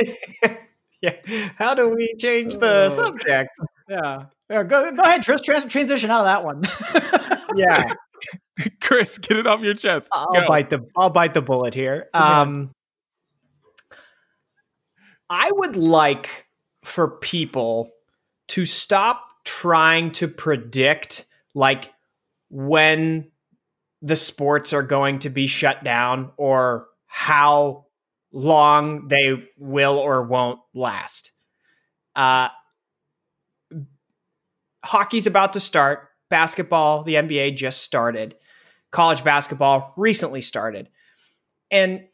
yeah. 1.03 1.13
How 1.57 1.75
do 1.75 1.91
we 1.95 2.15
change 2.19 2.57
the 2.59 2.87
Oh. 2.91 2.95
subject? 2.95 3.51
Yeah. 3.89 4.25
yeah 4.51 4.63
go, 4.63 4.91
go 4.93 5.03
ahead, 5.03 5.23
Tris. 5.23 5.41
Trans- 5.43 5.71
transition 5.71 6.11
out 6.11 6.21
of 6.21 6.27
that 6.27 6.45
one. 6.45 6.63
Yeah. 7.55 7.93
Chris, 8.81 9.19
get 9.19 9.37
it 9.39 9.47
off 9.47 9.61
your 9.61 9.75
chest. 9.75 10.09
I'll 10.13 10.33
Go. 10.33 10.49
bite 10.49 10.71
the 10.71 10.87
I'll 10.97 11.11
bite 11.11 11.35
the 11.35 11.43
bullet 11.43 11.75
here. 11.75 12.09
Um 12.15 12.73
I 15.29 15.51
would 15.53 15.77
like 15.77 16.47
for 16.85 17.09
people 17.19 17.91
to 18.49 18.65
stop 18.65 19.25
trying 19.45 20.13
to 20.13 20.29
predict 20.29 21.27
like 21.55 21.93
when 22.49 23.31
the 24.03 24.17
sports 24.17 24.73
are 24.73 24.83
going 24.83 25.19
to 25.21 25.31
be 25.31 25.49
shut 25.49 25.83
down 25.83 26.31
or 26.37 26.87
how 27.07 27.87
long 28.33 29.09
they 29.09 29.49
will 29.59 29.99
or 29.99 30.23
won't 30.23 30.61
last. 30.75 31.33
Uh 32.15 32.49
hockey's 34.85 35.27
about 35.27 35.53
to 35.55 35.61
start. 35.61 36.09
Basketball, 36.29 37.03
the 37.05 37.15
NBA 37.15 37.57
just 37.57 37.83
started 37.83 38.37
college 38.97 39.23
basketball 39.23 39.93
recently 39.97 40.41
started. 40.41 40.89
And 41.71 42.07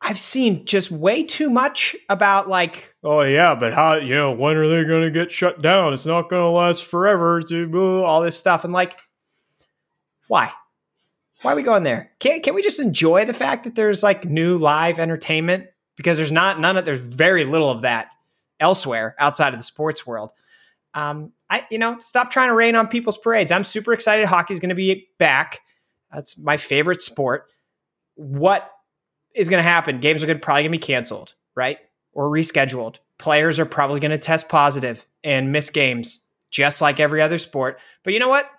I've 0.00 0.18
seen 0.18 0.64
just 0.64 0.92
way 0.92 1.24
too 1.24 1.50
much 1.50 1.96
about 2.08 2.48
like, 2.48 2.94
oh 3.02 3.22
yeah, 3.22 3.56
but 3.56 3.72
how 3.72 3.96
you 3.96 4.14
know 4.14 4.32
when 4.32 4.56
are 4.56 4.68
they 4.68 4.84
going 4.84 5.02
to 5.02 5.10
get 5.10 5.32
shut 5.32 5.60
down? 5.60 5.92
It's 5.92 6.06
not 6.06 6.30
going 6.30 6.42
to 6.42 6.48
last 6.48 6.84
forever. 6.84 7.40
Uh, 7.40 8.02
all 8.02 8.20
this 8.20 8.38
stuff, 8.38 8.64
and 8.64 8.72
like, 8.72 8.96
why? 10.28 10.52
Why 11.42 11.52
are 11.52 11.56
we 11.56 11.62
going 11.62 11.82
there? 11.82 12.12
Can't 12.20 12.42
can 12.44 12.54
we 12.54 12.62
just 12.62 12.78
enjoy 12.78 13.24
the 13.24 13.34
fact 13.34 13.64
that 13.64 13.74
there's 13.74 14.04
like 14.04 14.24
new 14.24 14.58
live 14.58 15.00
entertainment 15.00 15.66
because 15.96 16.16
there's 16.16 16.32
not 16.32 16.60
none 16.60 16.76
of 16.76 16.84
there's 16.84 17.00
very 17.00 17.44
little 17.44 17.70
of 17.70 17.80
that 17.82 18.08
elsewhere 18.60 19.16
outside 19.18 19.52
of 19.52 19.58
the 19.58 19.64
sports 19.64 20.06
world. 20.06 20.30
Um, 20.94 21.32
I 21.50 21.66
you 21.70 21.78
know 21.78 21.98
stop 21.98 22.30
trying 22.30 22.48
to 22.48 22.54
rain 22.54 22.76
on 22.76 22.86
people's 22.86 23.18
parades. 23.18 23.50
I'm 23.50 23.64
super 23.64 23.92
excited. 23.92 24.26
Hockey's 24.26 24.60
going 24.60 24.68
to 24.68 24.76
be 24.76 25.08
back. 25.18 25.61
That's 26.12 26.38
my 26.38 26.56
favorite 26.56 27.02
sport. 27.02 27.50
What 28.14 28.70
is 29.34 29.48
going 29.48 29.62
to 29.62 29.68
happen. 29.68 30.00
Games 30.00 30.22
are 30.22 30.26
going 30.26 30.38
to 30.38 30.44
probably 30.44 30.62
going 30.62 30.72
to 30.72 30.78
be 30.78 30.92
canceled, 30.92 31.34
right? 31.54 31.78
Or 32.12 32.28
rescheduled. 32.28 32.96
Players 33.18 33.58
are 33.58 33.66
probably 33.66 34.00
going 34.00 34.10
to 34.10 34.18
test 34.18 34.48
positive 34.48 35.06
and 35.24 35.52
miss 35.52 35.70
games, 35.70 36.22
just 36.50 36.80
like 36.80 37.00
every 37.00 37.22
other 37.22 37.38
sport. 37.38 37.80
But 38.02 38.12
you 38.12 38.18
know 38.18 38.28
what? 38.28 38.50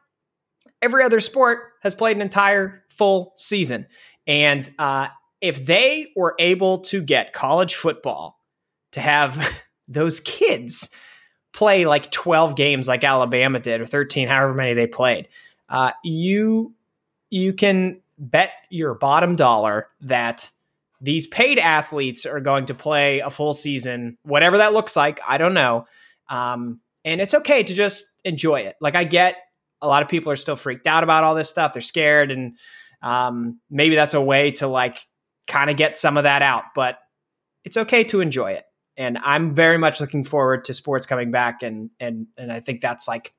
Every 0.81 1.03
other 1.03 1.19
sport 1.19 1.59
has 1.81 1.95
played 1.95 2.17
an 2.17 2.21
entire 2.21 2.83
full 2.89 3.33
season. 3.35 3.87
And 4.25 4.69
uh, 4.79 5.09
if 5.41 5.65
they 5.65 6.07
were 6.15 6.35
able 6.39 6.79
to 6.79 7.01
get 7.01 7.33
college 7.33 7.75
football 7.75 8.39
to 8.93 9.01
have 9.01 9.61
those 9.87 10.19
kids 10.19 10.89
play 11.51 11.85
like 11.85 12.09
12 12.09 12.55
games 12.55 12.87
like 12.87 13.03
Alabama 13.03 13.59
did 13.59 13.81
or 13.81 13.85
13, 13.85 14.27
however 14.27 14.53
many 14.53 14.73
they 14.73 14.87
played, 14.87 15.27
uh, 15.69 15.91
you 16.03 16.73
you 17.33 17.51
can 17.51 17.99
bet 18.19 18.51
your 18.69 18.93
bottom 18.93 19.35
dollar 19.35 19.87
that 20.01 20.51
these 21.01 21.25
paid 21.25 21.57
athletes 21.57 22.27
are 22.27 22.39
going 22.39 22.67
to 22.67 22.75
play 22.75 23.21
a 23.21 23.31
full 23.31 23.55
season, 23.55 24.19
whatever 24.21 24.59
that 24.59 24.71
looks 24.71 24.95
like. 24.95 25.19
I 25.27 25.39
don't 25.39 25.55
know. 25.55 25.87
Um, 26.29 26.79
and 27.03 27.19
it's 27.19 27.33
okay 27.33 27.63
to 27.63 27.73
just 27.73 28.05
enjoy 28.23 28.61
it. 28.61 28.75
Like 28.79 28.95
I 28.95 29.03
get 29.03 29.35
a 29.81 29.87
lot 29.87 30.03
of 30.03 30.09
people 30.09 30.31
are 30.31 30.35
still 30.35 30.55
freaked 30.55 30.85
out 30.85 31.03
about 31.03 31.23
all 31.23 31.33
this 31.33 31.49
stuff. 31.49 31.73
They're 31.73 31.81
scared, 31.81 32.31
and 32.31 32.55
um, 33.01 33.59
maybe 33.67 33.95
that's 33.95 34.13
a 34.13 34.21
way 34.21 34.51
to 34.51 34.67
like 34.67 34.99
kind 35.47 35.71
of 35.71 35.75
get 35.75 35.97
some 35.97 36.17
of 36.17 36.23
that 36.25 36.43
out. 36.43 36.65
But 36.75 36.99
it's 37.65 37.77
okay 37.77 38.03
to 38.05 38.21
enjoy 38.21 38.51
it. 38.51 38.65
And 38.95 39.17
I'm 39.17 39.51
very 39.51 39.79
much 39.79 39.99
looking 39.99 40.23
forward 40.23 40.65
to 40.65 40.73
sports 40.75 41.07
coming 41.07 41.31
back, 41.31 41.63
and 41.63 41.89
and 41.99 42.27
and 42.37 42.53
I 42.53 42.59
think 42.59 42.79
that's 42.79 43.07
like 43.07 43.33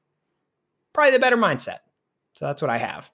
probably 0.92 1.12
the 1.12 1.20
better 1.20 1.36
mindset. 1.36 1.78
So 2.34 2.46
that's 2.46 2.60
what 2.60 2.72
I 2.72 2.78
have. 2.78 3.13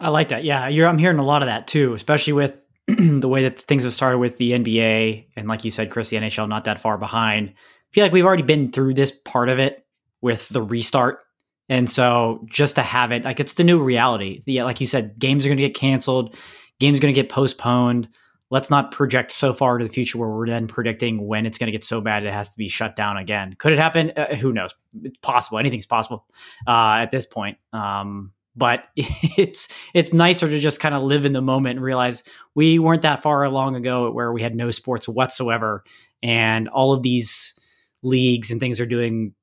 I 0.00 0.10
like 0.10 0.28
that. 0.28 0.44
Yeah, 0.44 0.62
I'm 0.62 0.98
hearing 0.98 1.18
a 1.18 1.24
lot 1.24 1.42
of 1.42 1.46
that 1.46 1.66
too, 1.66 1.94
especially 1.94 2.34
with 2.34 2.56
the 2.86 3.28
way 3.28 3.44
that 3.44 3.60
things 3.60 3.84
have 3.84 3.94
started 3.94 4.18
with 4.18 4.38
the 4.38 4.52
NBA 4.52 5.26
and, 5.36 5.48
like 5.48 5.64
you 5.64 5.70
said, 5.70 5.90
Chris, 5.90 6.10
the 6.10 6.18
NHL 6.18 6.48
not 6.48 6.64
that 6.64 6.80
far 6.80 6.98
behind. 6.98 7.50
I 7.50 7.92
feel 7.92 8.04
like 8.04 8.12
we've 8.12 8.24
already 8.24 8.42
been 8.42 8.72
through 8.72 8.94
this 8.94 9.10
part 9.10 9.48
of 9.48 9.58
it 9.58 9.84
with 10.20 10.48
the 10.48 10.62
restart, 10.62 11.24
and 11.68 11.90
so 11.90 12.46
just 12.50 12.76
to 12.76 12.82
have 12.82 13.12
it, 13.12 13.24
like 13.24 13.40
it's 13.40 13.54
the 13.54 13.64
new 13.64 13.82
reality. 13.82 14.42
Yeah, 14.46 14.64
like 14.64 14.80
you 14.80 14.86
said, 14.86 15.18
games 15.18 15.44
are 15.44 15.48
going 15.48 15.58
to 15.58 15.66
get 15.66 15.74
canceled, 15.74 16.36
games 16.78 16.98
are 16.98 17.02
going 17.02 17.14
to 17.14 17.20
get 17.20 17.30
postponed. 17.30 18.08
Let's 18.48 18.70
not 18.70 18.92
project 18.92 19.32
so 19.32 19.52
far 19.52 19.76
into 19.76 19.88
the 19.88 19.92
future 19.92 20.18
where 20.18 20.28
we're 20.28 20.46
then 20.46 20.68
predicting 20.68 21.26
when 21.26 21.46
it's 21.46 21.58
going 21.58 21.66
to 21.66 21.72
get 21.72 21.82
so 21.82 22.00
bad 22.00 22.22
it 22.22 22.32
has 22.32 22.50
to 22.50 22.56
be 22.56 22.68
shut 22.68 22.94
down 22.94 23.16
again. 23.16 23.56
Could 23.58 23.72
it 23.72 23.78
happen? 23.78 24.12
Uh, 24.16 24.36
who 24.36 24.52
knows? 24.52 24.72
It's 25.02 25.18
possible. 25.18 25.58
Anything's 25.58 25.86
possible 25.86 26.26
uh, 26.64 26.98
at 27.00 27.10
this 27.10 27.26
point. 27.26 27.58
Um, 27.72 28.30
but 28.56 28.84
it's 28.96 29.68
it's 29.94 30.12
nicer 30.12 30.48
to 30.48 30.58
just 30.58 30.80
kind 30.80 30.94
of 30.94 31.02
live 31.02 31.24
in 31.24 31.32
the 31.32 31.42
moment 31.42 31.76
and 31.76 31.84
realize 31.84 32.22
we 32.54 32.78
weren't 32.78 33.02
that 33.02 33.22
far 33.22 33.48
long 33.48 33.76
ago 33.76 34.10
where 34.10 34.32
we 34.32 34.42
had 34.42 34.54
no 34.54 34.70
sports 34.70 35.08
whatsoever. 35.08 35.84
And 36.22 36.68
all 36.68 36.92
of 36.92 37.02
these 37.02 37.54
leagues 38.02 38.50
and 38.50 38.58
things 38.58 38.80
are 38.80 38.86
doing 38.86 39.34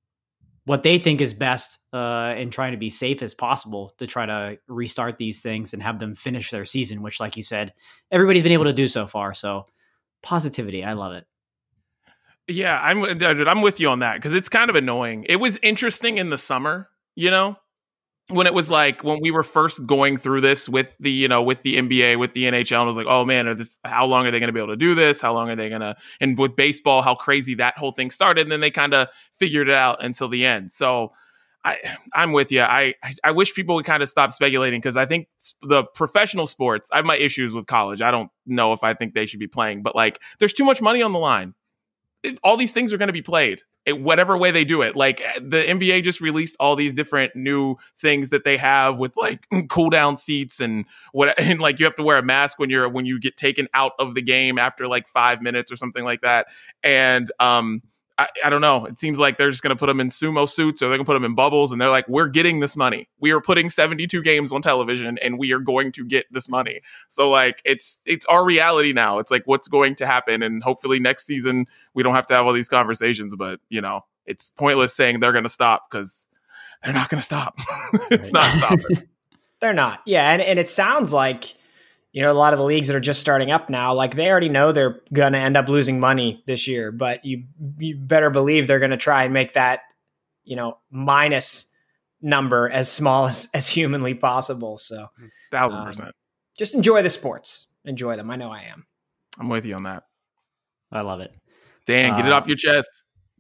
what 0.66 0.84
they 0.84 0.98
think 0.98 1.20
is 1.22 1.34
best 1.34 1.78
uh, 1.92 1.98
and 2.38 2.52
trying 2.52 2.72
to 2.72 2.78
be 2.78 2.90
safe 2.90 3.22
as 3.22 3.36
possible 3.36 3.94
to 3.98 4.08
try 4.08 4.26
to 4.26 4.58
restart 4.68 5.18
these 5.18 5.42
things 5.42 5.74
and 5.74 5.84
have 5.84 6.00
them 6.00 6.16
finish 6.16 6.52
their 6.52 6.64
season 6.64 7.02
which 7.02 7.20
like 7.20 7.36
you 7.36 7.44
said 7.44 7.74
everybody's 8.12 8.44
been 8.44 8.54
able 8.54 8.66
to 8.66 8.74
do 8.74 8.88
so 8.88 9.06
far. 9.06 9.34
So 9.34 9.68
positivity 10.22 10.84
i 10.84 10.94
love 10.94 11.14
it. 11.14 11.26
Yeah 12.48 12.80
i'm 12.82 13.04
i'm 13.22 13.62
with 13.62 13.80
you 13.80 13.90
on 13.90 14.00
that 14.00 14.16
because 14.16 14.34
it's 14.34 14.50
kind 14.50 14.70
of 14.70 14.76
annoying. 14.76 15.26
It 15.30 15.36
was 15.36 15.60
interesting 15.62 16.18
in 16.18 16.30
the 16.30 16.38
summer 16.38 16.90
you 17.16 17.30
know 17.30 17.58
when 18.30 18.48
it 18.48 18.54
was 18.54 18.70
like 18.70 19.04
when 19.04 19.20
we 19.22 19.32
were 19.32 19.44
first 19.44 19.86
going 19.86 20.18
through 20.18 20.42
this 20.42 20.70
with 20.70 20.96
the 21.00 21.12
you 21.12 21.28
know 21.28 21.44
with 21.44 21.62
the 21.64 21.76
NBA 21.76 22.18
with 22.18 22.34
the 22.34 22.46
NHL 22.46 22.80
and 22.80 22.84
it 22.84 22.88
was 22.88 22.98
like 22.98 23.08
oh 23.08 23.26
man 23.26 23.58
this 23.58 23.80
how 23.84 24.06
long 24.06 24.26
are 24.26 24.32
they 24.32 24.40
going 24.40 24.48
to 24.48 24.54
be 24.54 24.60
able 24.60 24.74
to 24.74 24.78
do 24.78 24.96
this? 24.96 25.20
How 25.20 25.34
long 25.34 25.50
are 25.50 25.56
they 25.56 25.70
going 25.70 25.82
to 25.82 25.96
and 26.22 26.38
with 26.38 26.56
baseball 26.56 27.02
how 27.02 27.16
crazy 27.16 27.56
that 27.56 27.78
whole 27.78 27.92
thing 27.92 28.10
started 28.10 28.44
and 28.44 28.52
then 28.52 28.62
they 28.62 28.72
kind 28.72 28.94
of 28.94 29.10
figured 29.34 29.68
it 29.68 29.76
out 29.76 30.04
until 30.04 30.30
the 30.30 30.46
end. 30.46 30.72
So 30.72 31.12
I 31.66 31.78
I'm 32.14 32.32
with 32.32 32.52
you 32.52 32.62
I 32.62 32.94
I 33.24 33.32
wish 33.32 33.54
people 33.54 33.76
would 33.76 33.86
kind 33.86 34.02
of 34.02 34.08
stop 34.08 34.32
speculating 34.32 34.80
because 34.80 34.98
I 34.98 35.06
think 35.06 35.28
the 35.62 35.84
professional 35.84 36.48
sports 36.48 36.90
I 36.94 36.98
have 36.98 37.06
my 37.06 37.18
issues 37.18 37.54
with 37.54 37.68
college. 37.68 38.02
I 38.02 38.12
don't 38.12 38.32
know 38.46 38.72
if 38.72 38.84
I 38.84 38.94
think 38.94 39.14
they 39.14 39.26
should 39.26 39.40
be 39.40 39.48
playing 39.48 39.84
but 39.84 39.96
like 39.96 40.20
there's 40.40 40.54
too 40.54 40.66
much 40.66 40.82
money 40.82 41.02
on 41.02 41.12
the 41.12 41.20
line. 41.20 41.56
All 42.42 42.56
these 42.56 42.72
things 42.72 42.94
are 42.94 42.98
going 42.98 43.08
to 43.08 43.14
be 43.14 43.22
played 43.22 43.64
it, 43.86 44.00
whatever 44.00 44.38
way 44.38 44.52
they 44.52 44.64
do 44.64 44.82
it. 44.82 44.96
Like 44.96 45.22
the 45.42 45.64
NBA 45.64 46.04
just 46.04 46.22
released 46.22 46.56
all 46.60 46.76
these 46.76 46.94
different 46.94 47.36
new 47.36 47.76
things 47.98 48.30
that 48.30 48.44
they 48.44 48.58
have 48.58 48.98
with 48.98 49.16
like 49.18 49.46
cool 49.70 49.90
down 49.90 50.18
seats 50.18 50.60
and 50.60 50.86
what, 51.12 51.40
and 51.40 51.60
like 51.60 51.80
you 51.80 51.86
have 51.86 51.96
to 51.96 52.04
wear 52.04 52.18
a 52.18 52.24
mask 52.24 52.60
when 52.60 52.70
you're 52.70 52.88
when 52.88 53.06
you 53.06 53.20
get 53.20 53.38
taken 53.38 53.68
out 53.74 53.94
of 54.00 54.16
the 54.16 54.22
game 54.22 54.58
after 54.58 54.88
like 54.88 55.08
five 55.08 55.42
minutes 55.42 55.72
or 55.72 55.76
something 55.76 56.04
like 56.04 56.22
that. 56.22 56.48
And 56.84 57.30
um, 57.40 57.82
I, 58.18 58.28
I, 58.46 58.50
don't 58.50 58.62
know. 58.62 58.86
It 58.86 59.00
seems 59.00 59.18
like 59.18 59.38
they're 59.38 59.50
just 59.50 59.64
going 59.64 59.76
to 59.76 59.80
put 59.80 59.88
them 59.88 60.00
in 60.00 60.10
sumo 60.10 60.48
suits 60.48 60.82
or 60.82 60.88
they're 60.88 60.98
going 60.98 61.06
to 61.06 61.10
put 61.10 61.16
them 61.16 61.26
in 61.26 61.34
bubbles. 61.34 61.72
And 61.72 61.82
they're 61.82 61.90
like, 61.90 62.08
we're 62.08 62.28
getting 62.28 62.60
this 62.60 62.78
money. 62.78 63.10
We 63.20 63.32
are 63.32 63.42
putting 63.42 63.70
72 63.70 64.22
games 64.22 64.52
on 64.52 64.62
television 64.62 65.18
and 65.18 65.40
we 65.40 65.52
are 65.52 65.60
going 65.60 65.92
to 65.94 66.06
get 66.06 66.26
this 66.32 66.48
money. 66.48 66.82
So 67.08 67.30
like, 67.30 67.62
it's, 67.66 68.02
it's 68.06 68.26
our 68.28 68.46
reality 68.46 68.94
now. 68.94 69.20
It's 69.20 69.32
like, 69.32 69.44
what's 69.46 69.68
going 69.68 69.96
to 69.96 70.06
happen? 70.06 70.44
And 70.44 70.62
hopefully 70.62 71.00
next 71.00 71.26
season, 71.26 71.66
we 71.94 72.04
don't 72.04 72.14
have 72.14 72.28
to 72.28 72.36
have 72.36 72.46
all 72.46 72.54
these 72.54 72.70
conversations, 72.70 73.36
but 73.36 73.60
you 73.70 73.82
know, 73.82 74.06
it's 74.26 74.52
pointless 74.52 74.96
saying 74.96 75.20
they're 75.20 75.32
going 75.32 75.44
to 75.44 75.50
stop 75.50 75.90
because 75.90 76.28
they're 76.84 76.94
not 76.94 77.10
going 77.10 77.20
to 77.20 77.26
stop. 77.26 77.58
it's 78.12 78.32
not 78.32 78.56
stopping. 78.58 79.08
they're 79.60 79.74
not. 79.74 80.02
Yeah. 80.06 80.32
And, 80.32 80.42
and 80.42 80.60
it 80.60 80.70
sounds 80.70 81.14
like, 81.14 81.56
you 82.14 82.22
know, 82.22 82.32
a 82.32 82.34
lot 82.34 82.54
of 82.54 82.60
the 82.60 82.66
leagues 82.66 82.88
that 82.88 82.96
are 82.96 83.02
just 83.02 83.20
starting 83.20 83.52
up 83.52 83.72
now, 83.72 83.94
like 83.94 84.16
they 84.16 84.30
already 84.30 84.48
know 84.48 84.72
they're 84.72 85.02
going 85.12 85.34
to 85.34 85.40
end 85.40 85.58
up 85.58 85.68
losing 85.68 86.00
money 86.00 86.44
this 86.46 86.68
year, 86.68 86.92
but 86.92 87.26
you 87.26 87.46
you 87.80 87.98
better 87.98 88.30
believe 88.30 88.68
they're 88.68 88.80
going 88.80 88.92
to 88.92 88.98
try 88.98 89.24
and 89.24 89.34
make 89.34 89.54
that, 89.54 89.82
you 90.44 90.56
know, 90.56 90.78
minus 90.92 91.72
number 92.22 92.70
as 92.70 92.90
small 92.90 93.26
as, 93.26 93.50
as 93.56 93.68
humanly 93.68 94.14
possible. 94.14 94.78
So, 94.78 95.08
thousand 95.52 95.80
um, 95.80 95.86
percent. 95.88 96.12
Just 96.56 96.76
enjoy 96.76 97.02
the 97.02 97.10
sports. 97.10 97.68
Enjoy 97.84 98.16
them. 98.16 98.30
I 98.30 98.36
know 98.36 98.52
I 98.52 98.62
am. 98.72 98.86
I'm 99.40 99.50
with 99.50 99.66
you 99.66 99.74
on 99.74 99.84
that. 99.84 100.04
I 100.92 101.02
love 101.02 101.20
it. 101.20 101.32
Dan, 101.88 102.16
get 102.16 102.26
uh, 102.26 102.28
it 102.28 102.32
off 102.32 102.48
your 102.48 102.56
chest. 102.56 102.90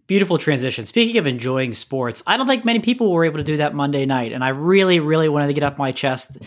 Beautiful 0.07 0.39
transition. 0.39 0.87
Speaking 0.87 1.17
of 1.17 1.27
enjoying 1.27 1.73
sports, 1.75 2.23
I 2.25 2.37
don't 2.37 2.47
think 2.47 2.65
many 2.65 2.79
people 2.79 3.11
were 3.11 3.23
able 3.23 3.37
to 3.37 3.43
do 3.43 3.57
that 3.57 3.75
Monday 3.75 4.07
night, 4.07 4.33
and 4.33 4.43
I 4.43 4.49
really, 4.49 4.99
really 4.99 5.29
wanted 5.29 5.47
to 5.47 5.53
get 5.53 5.63
off 5.63 5.77
my 5.77 5.91
chest 5.91 6.39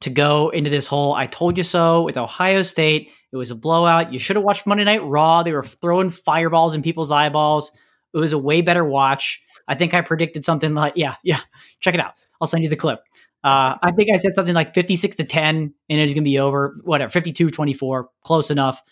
to 0.00 0.10
go 0.10 0.48
into 0.48 0.70
this 0.70 0.86
whole 0.86 1.14
I 1.14 1.26
told 1.26 1.56
you 1.56 1.62
so 1.62 2.02
with 2.02 2.16
Ohio 2.16 2.62
State. 2.62 3.10
It 3.32 3.36
was 3.36 3.50
a 3.50 3.54
blowout. 3.54 4.12
You 4.12 4.18
should 4.18 4.36
have 4.36 4.44
watched 4.44 4.66
Monday 4.66 4.84
Night 4.84 5.04
Raw. 5.04 5.42
They 5.42 5.52
were 5.52 5.62
throwing 5.62 6.10
fireballs 6.10 6.74
in 6.74 6.82
people's 6.82 7.12
eyeballs. 7.12 7.70
It 8.12 8.18
was 8.18 8.32
a 8.32 8.38
way 8.38 8.60
better 8.60 8.84
watch. 8.84 9.40
I 9.68 9.74
think 9.74 9.94
I 9.94 10.00
predicted 10.00 10.44
something 10.44 10.74
like, 10.74 10.94
yeah, 10.96 11.14
yeah, 11.22 11.40
check 11.78 11.94
it 11.94 12.00
out. 12.00 12.14
I'll 12.40 12.48
send 12.48 12.64
you 12.64 12.70
the 12.70 12.76
clip. 12.76 13.00
Uh, 13.44 13.76
I 13.80 13.92
think 13.92 14.10
I 14.10 14.16
said 14.16 14.34
something 14.34 14.54
like 14.54 14.74
56 14.74 15.16
to 15.16 15.24
10 15.24 15.56
and 15.56 16.00
it's 16.00 16.12
going 16.12 16.24
to 16.24 16.28
be 16.28 16.38
over, 16.38 16.76
whatever, 16.82 17.10
52 17.10 17.50
24, 17.50 18.08
close 18.24 18.50
enough. 18.50 18.82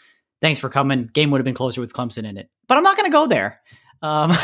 Thanks 0.41 0.61
for 0.61 0.69
coming. 0.69 1.11
Game 1.13 1.31
would 1.31 1.39
have 1.39 1.45
been 1.45 1.55
closer 1.55 1.81
with 1.81 1.93
Clemson 1.93 2.27
in 2.27 2.37
it. 2.37 2.49
But 2.69 2.79
I'm 2.79 2.85
not 2.85 2.97
going 2.97 3.11
to 3.11 3.13
go 3.13 3.27
there. 3.27 3.61
Um, 4.03 4.31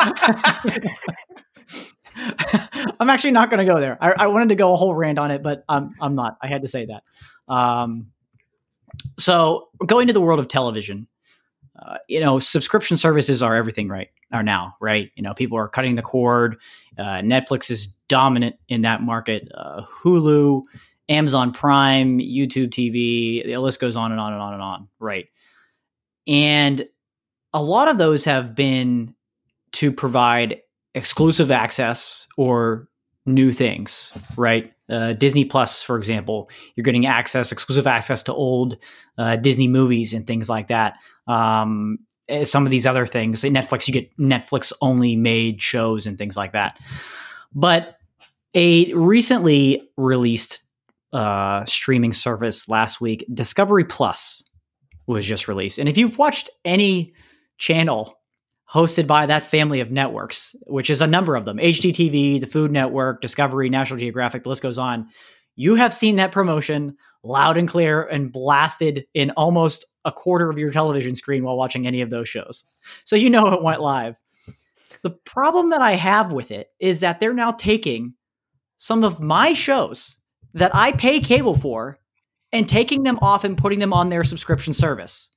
I'm 3.00 3.10
actually 3.10 3.32
not 3.32 3.50
going 3.50 3.66
to 3.66 3.72
go 3.72 3.80
there. 3.80 3.98
I, 4.00 4.14
I, 4.18 4.26
wanted 4.28 4.48
to 4.50 4.54
go 4.54 4.72
a 4.72 4.76
whole 4.76 4.94
rant 4.94 5.18
on 5.18 5.30
it, 5.30 5.42
but 5.42 5.64
I'm 5.68 5.94
I'm 6.00 6.14
not. 6.14 6.38
I 6.40 6.46
had 6.46 6.62
to 6.62 6.68
say 6.68 6.86
that. 6.86 7.02
Um, 7.52 8.08
so 9.18 9.68
going 9.84 10.06
to 10.06 10.12
the 10.12 10.20
world 10.20 10.40
of 10.40 10.48
television, 10.48 11.08
uh, 11.78 11.98
you 12.08 12.20
know, 12.20 12.38
subscription 12.38 12.96
services 12.96 13.42
are 13.42 13.54
everything 13.54 13.88
right 13.88 14.08
are 14.32 14.42
now, 14.42 14.76
right? 14.80 15.10
You 15.14 15.22
know, 15.22 15.34
people 15.34 15.58
are 15.58 15.68
cutting 15.68 15.94
the 15.94 16.02
cord. 16.02 16.56
Uh, 16.98 17.20
Netflix 17.20 17.70
is 17.70 17.88
dominant 18.08 18.56
in 18.68 18.82
that 18.82 19.02
market. 19.02 19.48
Uh, 19.54 19.82
Hulu, 20.02 20.62
Amazon 21.08 21.52
Prime, 21.52 22.18
YouTube 22.18 22.70
TV, 22.70 23.44
the 23.44 23.58
list 23.58 23.80
goes 23.80 23.96
on 23.96 24.10
and 24.10 24.20
on 24.20 24.32
and 24.32 24.42
on 24.42 24.54
and 24.54 24.62
on, 24.62 24.88
right? 24.98 25.26
And 26.26 26.86
a 27.52 27.62
lot 27.62 27.88
of 27.88 27.98
those 27.98 28.24
have 28.24 28.54
been 28.54 29.14
to 29.72 29.92
provide 29.92 30.60
exclusive 30.96 31.50
access 31.50 32.26
or 32.36 32.88
new 33.26 33.52
things, 33.52 34.12
right? 34.36 34.72
Uh, 34.88 35.12
Disney 35.12 35.44
Plus, 35.44 35.82
for 35.82 35.98
example, 35.98 36.48
you're 36.74 36.84
getting 36.84 37.06
access, 37.06 37.52
exclusive 37.52 37.86
access 37.86 38.22
to 38.24 38.32
old 38.32 38.78
uh, 39.18 39.36
Disney 39.36 39.68
movies 39.68 40.14
and 40.14 40.26
things 40.26 40.48
like 40.48 40.68
that. 40.68 40.96
Um, 41.28 41.98
eh, 42.28 42.44
some 42.44 42.64
of 42.64 42.70
these 42.70 42.86
other 42.86 43.06
things, 43.06 43.44
in 43.44 43.52
Netflix, 43.52 43.86
you 43.86 43.92
get 43.92 44.16
Netflix 44.16 44.72
only 44.80 45.16
made 45.16 45.60
shows 45.60 46.06
and 46.06 46.16
things 46.16 46.36
like 46.36 46.52
that. 46.52 46.78
But 47.54 47.98
a 48.54 48.92
recently 48.94 49.90
released 49.98 50.62
uh, 51.12 51.64
streaming 51.66 52.14
service 52.14 52.68
last 52.68 53.02
week, 53.02 53.26
Discovery 53.32 53.84
Plus, 53.84 54.42
was 55.06 55.26
just 55.26 55.46
released. 55.46 55.78
And 55.78 55.90
if 55.90 55.98
you've 55.98 56.16
watched 56.16 56.48
any 56.64 57.12
channel 57.58 58.18
hosted 58.72 59.06
by 59.06 59.26
that 59.26 59.44
family 59.44 59.80
of 59.80 59.90
networks, 59.90 60.56
which 60.66 60.90
is 60.90 61.00
a 61.00 61.06
number 61.06 61.36
of 61.36 61.44
them 61.44 61.58
HGTV, 61.58 62.40
the 62.40 62.46
Food 62.46 62.72
Network, 62.72 63.20
Discovery, 63.20 63.68
National 63.68 63.98
Geographic, 63.98 64.42
the 64.42 64.48
list 64.48 64.62
goes 64.62 64.78
on. 64.78 65.08
You 65.54 65.76
have 65.76 65.94
seen 65.94 66.16
that 66.16 66.32
promotion 66.32 66.96
loud 67.22 67.56
and 67.56 67.68
clear 67.68 68.02
and 68.02 68.32
blasted 68.32 69.06
in 69.14 69.30
almost 69.32 69.84
a 70.04 70.12
quarter 70.12 70.50
of 70.50 70.58
your 70.58 70.70
television 70.70 71.14
screen 71.14 71.44
while 71.44 71.56
watching 71.56 71.86
any 71.86 72.00
of 72.00 72.10
those 72.10 72.28
shows. 72.28 72.64
So 73.04 73.16
you 73.16 73.30
know 73.30 73.52
it 73.52 73.62
went 73.62 73.80
live. 73.80 74.16
The 75.02 75.10
problem 75.10 75.70
that 75.70 75.80
I 75.80 75.92
have 75.92 76.32
with 76.32 76.50
it 76.50 76.68
is 76.78 77.00
that 77.00 77.20
they're 77.20 77.32
now 77.32 77.52
taking 77.52 78.14
some 78.76 79.04
of 79.04 79.20
my 79.20 79.52
shows 79.52 80.18
that 80.54 80.70
I 80.74 80.92
pay 80.92 81.20
cable 81.20 81.56
for 81.56 81.98
and 82.52 82.68
taking 82.68 83.02
them 83.02 83.18
off 83.20 83.44
and 83.44 83.58
putting 83.58 83.78
them 83.78 83.92
on 83.92 84.08
their 84.08 84.24
subscription 84.24 84.72
service. 84.72 85.30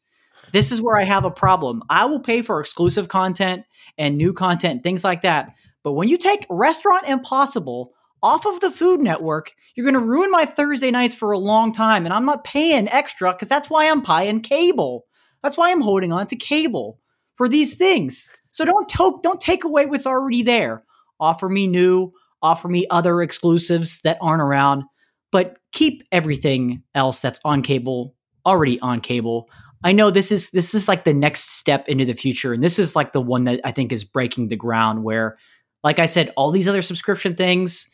This 0.52 0.72
is 0.72 0.82
where 0.82 0.98
I 0.98 1.04
have 1.04 1.26
a 1.26 1.32
problem. 1.32 1.84
I 1.90 2.06
will 2.06 2.20
pay 2.20 2.42
for 2.42 2.60
exclusive 2.60 3.08
content 3.08 3.64
and 3.98 4.18
new 4.18 4.34
content, 4.34 4.84
things 4.84 5.04
like 5.04 5.22
that. 5.22 5.54
But 5.84 5.94
when 5.94 6.10
you 6.10 6.18
take 6.18 6.46
Restaurant 6.50 7.08
Impossible 7.08 7.94
off 8.22 8.46
of 8.46 8.60
the 8.60 8.72
Food 8.72 9.00
Network, 9.00 9.54
you're 9.76 9.86
going 9.86 9.94
to 9.94 10.00
ruin 10.00 10.32
my 10.32 10.46
Thursday 10.46 10.92
nights 10.92 11.16
for 11.16 11.32
a 11.32 11.38
long 11.38 11.72
time. 11.72 12.06
And 12.06 12.14
I'm 12.14 12.26
not 12.26 12.44
paying 12.44 12.90
extra 12.90 13.32
because 13.32 13.48
that's 13.48 13.70
why 13.70 13.90
I'm 13.90 14.02
buying 14.02 14.42
cable. 14.42 15.06
That's 15.42 15.58
why 15.58 15.72
I'm 15.72 15.82
holding 15.82 16.12
on 16.12 16.28
to 16.28 16.36
cable 16.36 17.00
for 17.36 17.48
these 17.48 17.76
things. 17.76 18.34
So 18.52 18.66
don't 18.66 18.90
to- 18.90 19.20
don't 19.24 19.40
take 19.40 19.64
away 19.64 19.86
what's 19.86 20.08
already 20.08 20.44
there. 20.44 20.84
Offer 21.20 21.48
me 21.48 21.68
new, 21.68 22.12
offer 22.42 22.68
me 22.68 22.86
other 22.90 23.22
exclusives 23.22 24.02
that 24.02 24.18
aren't 24.22 24.42
around, 24.42 24.84
but 25.32 25.58
keep 25.72 26.04
everything 26.12 26.84
else 26.96 27.22
that's 27.22 27.40
on 27.46 27.62
cable 27.62 28.16
already 28.46 28.80
on 28.80 29.00
cable. 29.00 29.50
I 29.84 29.92
know 29.94 30.12
this 30.12 30.32
is 30.32 30.50
this 30.50 30.76
is 30.76 30.88
like 30.88 31.04
the 31.04 31.14
next 31.14 31.58
step 31.58 31.88
into 31.88 32.06
the 32.06 32.14
future 32.14 32.54
and 32.54 32.64
this 32.64 32.80
is 32.80 32.96
like 32.96 33.14
the 33.14 33.22
one 33.22 33.46
that 33.46 33.62
I 33.64 33.72
think 33.72 33.92
is 33.92 34.04
breaking 34.04 34.48
the 34.48 34.56
ground 34.56 35.04
where 35.04 35.38
like 35.84 36.00
I 36.00 36.06
said 36.06 36.34
all 36.36 36.52
these 36.52 36.68
other 36.68 36.82
subscription 36.82 37.36
things 37.36 37.90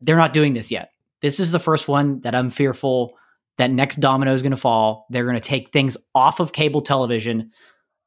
they're 0.00 0.16
not 0.16 0.32
doing 0.32 0.54
this 0.54 0.70
yet. 0.70 0.90
This 1.22 1.40
is 1.40 1.50
the 1.50 1.58
first 1.58 1.88
one 1.88 2.20
that 2.20 2.34
I'm 2.34 2.50
fearful 2.50 3.14
that 3.56 3.70
next 3.70 3.96
domino 3.96 4.34
is 4.34 4.42
going 4.42 4.50
to 4.50 4.56
fall. 4.56 5.06
They're 5.10 5.24
going 5.24 5.36
to 5.36 5.40
take 5.40 5.72
things 5.72 5.96
off 6.14 6.40
of 6.40 6.52
cable 6.52 6.82
television, 6.82 7.52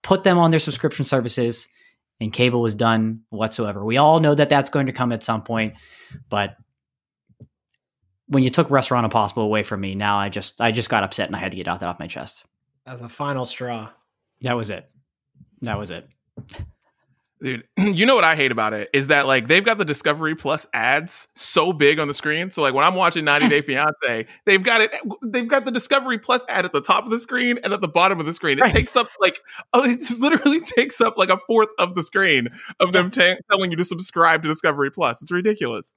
put 0.04 0.24
them 0.24 0.38
on 0.38 0.52
their 0.52 0.60
subscription 0.60 1.06
services, 1.06 1.68
and 2.20 2.32
cable 2.32 2.66
is 2.66 2.76
done 2.76 3.22
whatsoever. 3.30 3.84
We 3.84 3.98
all 3.98 4.20
know 4.20 4.36
that 4.36 4.50
that's 4.50 4.70
going 4.70 4.88
to 4.88 4.92
come 4.92 5.12
at 5.12 5.24
some 5.24 5.44
point, 5.44 5.76
but 6.30 6.56
when 8.28 8.44
you 8.44 8.50
took 8.50 8.70
Restaurant 8.70 9.06
Impossible 9.06 9.44
away 9.44 9.64
from 9.64 9.82
me, 9.82 9.96
now 9.96 10.20
I 10.20 10.30
just 10.30 10.60
I 10.60 10.72
just 10.72 10.90
got 10.90 11.04
upset 11.04 11.28
and 11.28 11.36
I 11.36 11.40
had 11.40 11.52
to 11.52 11.58
get 11.58 11.68
out 11.68 11.80
that 11.80 11.90
off 11.90 12.00
my 12.00 12.08
chest. 12.08 12.46
As 12.88 13.02
the 13.02 13.10
final 13.10 13.46
straw. 13.46 13.90
That 14.42 14.56
was 14.56 14.70
it. 14.72 14.90
That 15.62 15.78
was 15.78 15.92
it. 15.92 16.08
Dude, 17.42 17.66
you 17.78 18.06
know 18.08 18.16
what 18.16 18.24
I 18.24 18.36
hate 18.36 18.52
about 18.52 18.74
it 18.74 18.90
is 18.94 19.08
that 19.08 19.28
like 19.28 19.48
they've 19.48 19.64
got 19.64 19.78
the 19.78 19.86
Discovery 19.86 20.36
Plus 20.36 20.66
ads 20.74 21.28
so 21.36 21.72
big 21.74 22.00
on 22.00 22.08
the 22.08 22.14
screen. 22.14 22.50
So 22.50 22.62
like 22.64 22.74
when 22.74 22.84
I'm 22.86 22.96
watching 22.96 23.26
90 23.26 23.50
Day 23.50 23.60
Fiance, 23.62 24.26
they've 24.46 24.64
got 24.64 24.82
it. 24.82 24.92
They've 25.24 25.48
got 25.48 25.66
the 25.66 25.72
Discovery 25.72 26.18
Plus 26.18 26.46
ad 26.50 26.66
at 26.66 26.72
the 26.74 26.82
top 26.82 27.04
of 27.06 27.12
the 27.12 27.20
screen 27.20 27.60
and 27.64 27.74
at 27.74 27.82
the 27.82 27.88
bottom 27.88 28.20
of 28.20 28.26
the 28.26 28.34
screen. 28.34 28.58
It 28.58 28.62
Right. 28.62 28.72
takes 28.72 28.96
up 28.96 29.08
like 29.20 29.40
oh, 29.74 29.84
it 29.84 30.02
literally 30.20 30.62
takes 30.62 31.00
up 31.02 31.18
like 31.18 31.30
a 31.30 31.38
fourth 31.38 31.70
of 31.78 31.94
the 31.94 32.02
screen 32.04 32.48
of 32.80 32.92
them 32.94 33.12
ta- 33.12 33.36
telling 33.52 33.70
you 33.70 33.78
to 33.78 33.86
subscribe 33.86 34.42
to 34.44 34.48
Discovery 34.48 34.90
Plus. 34.90 35.22
It's 35.22 35.32
ridiculous. 35.32 35.94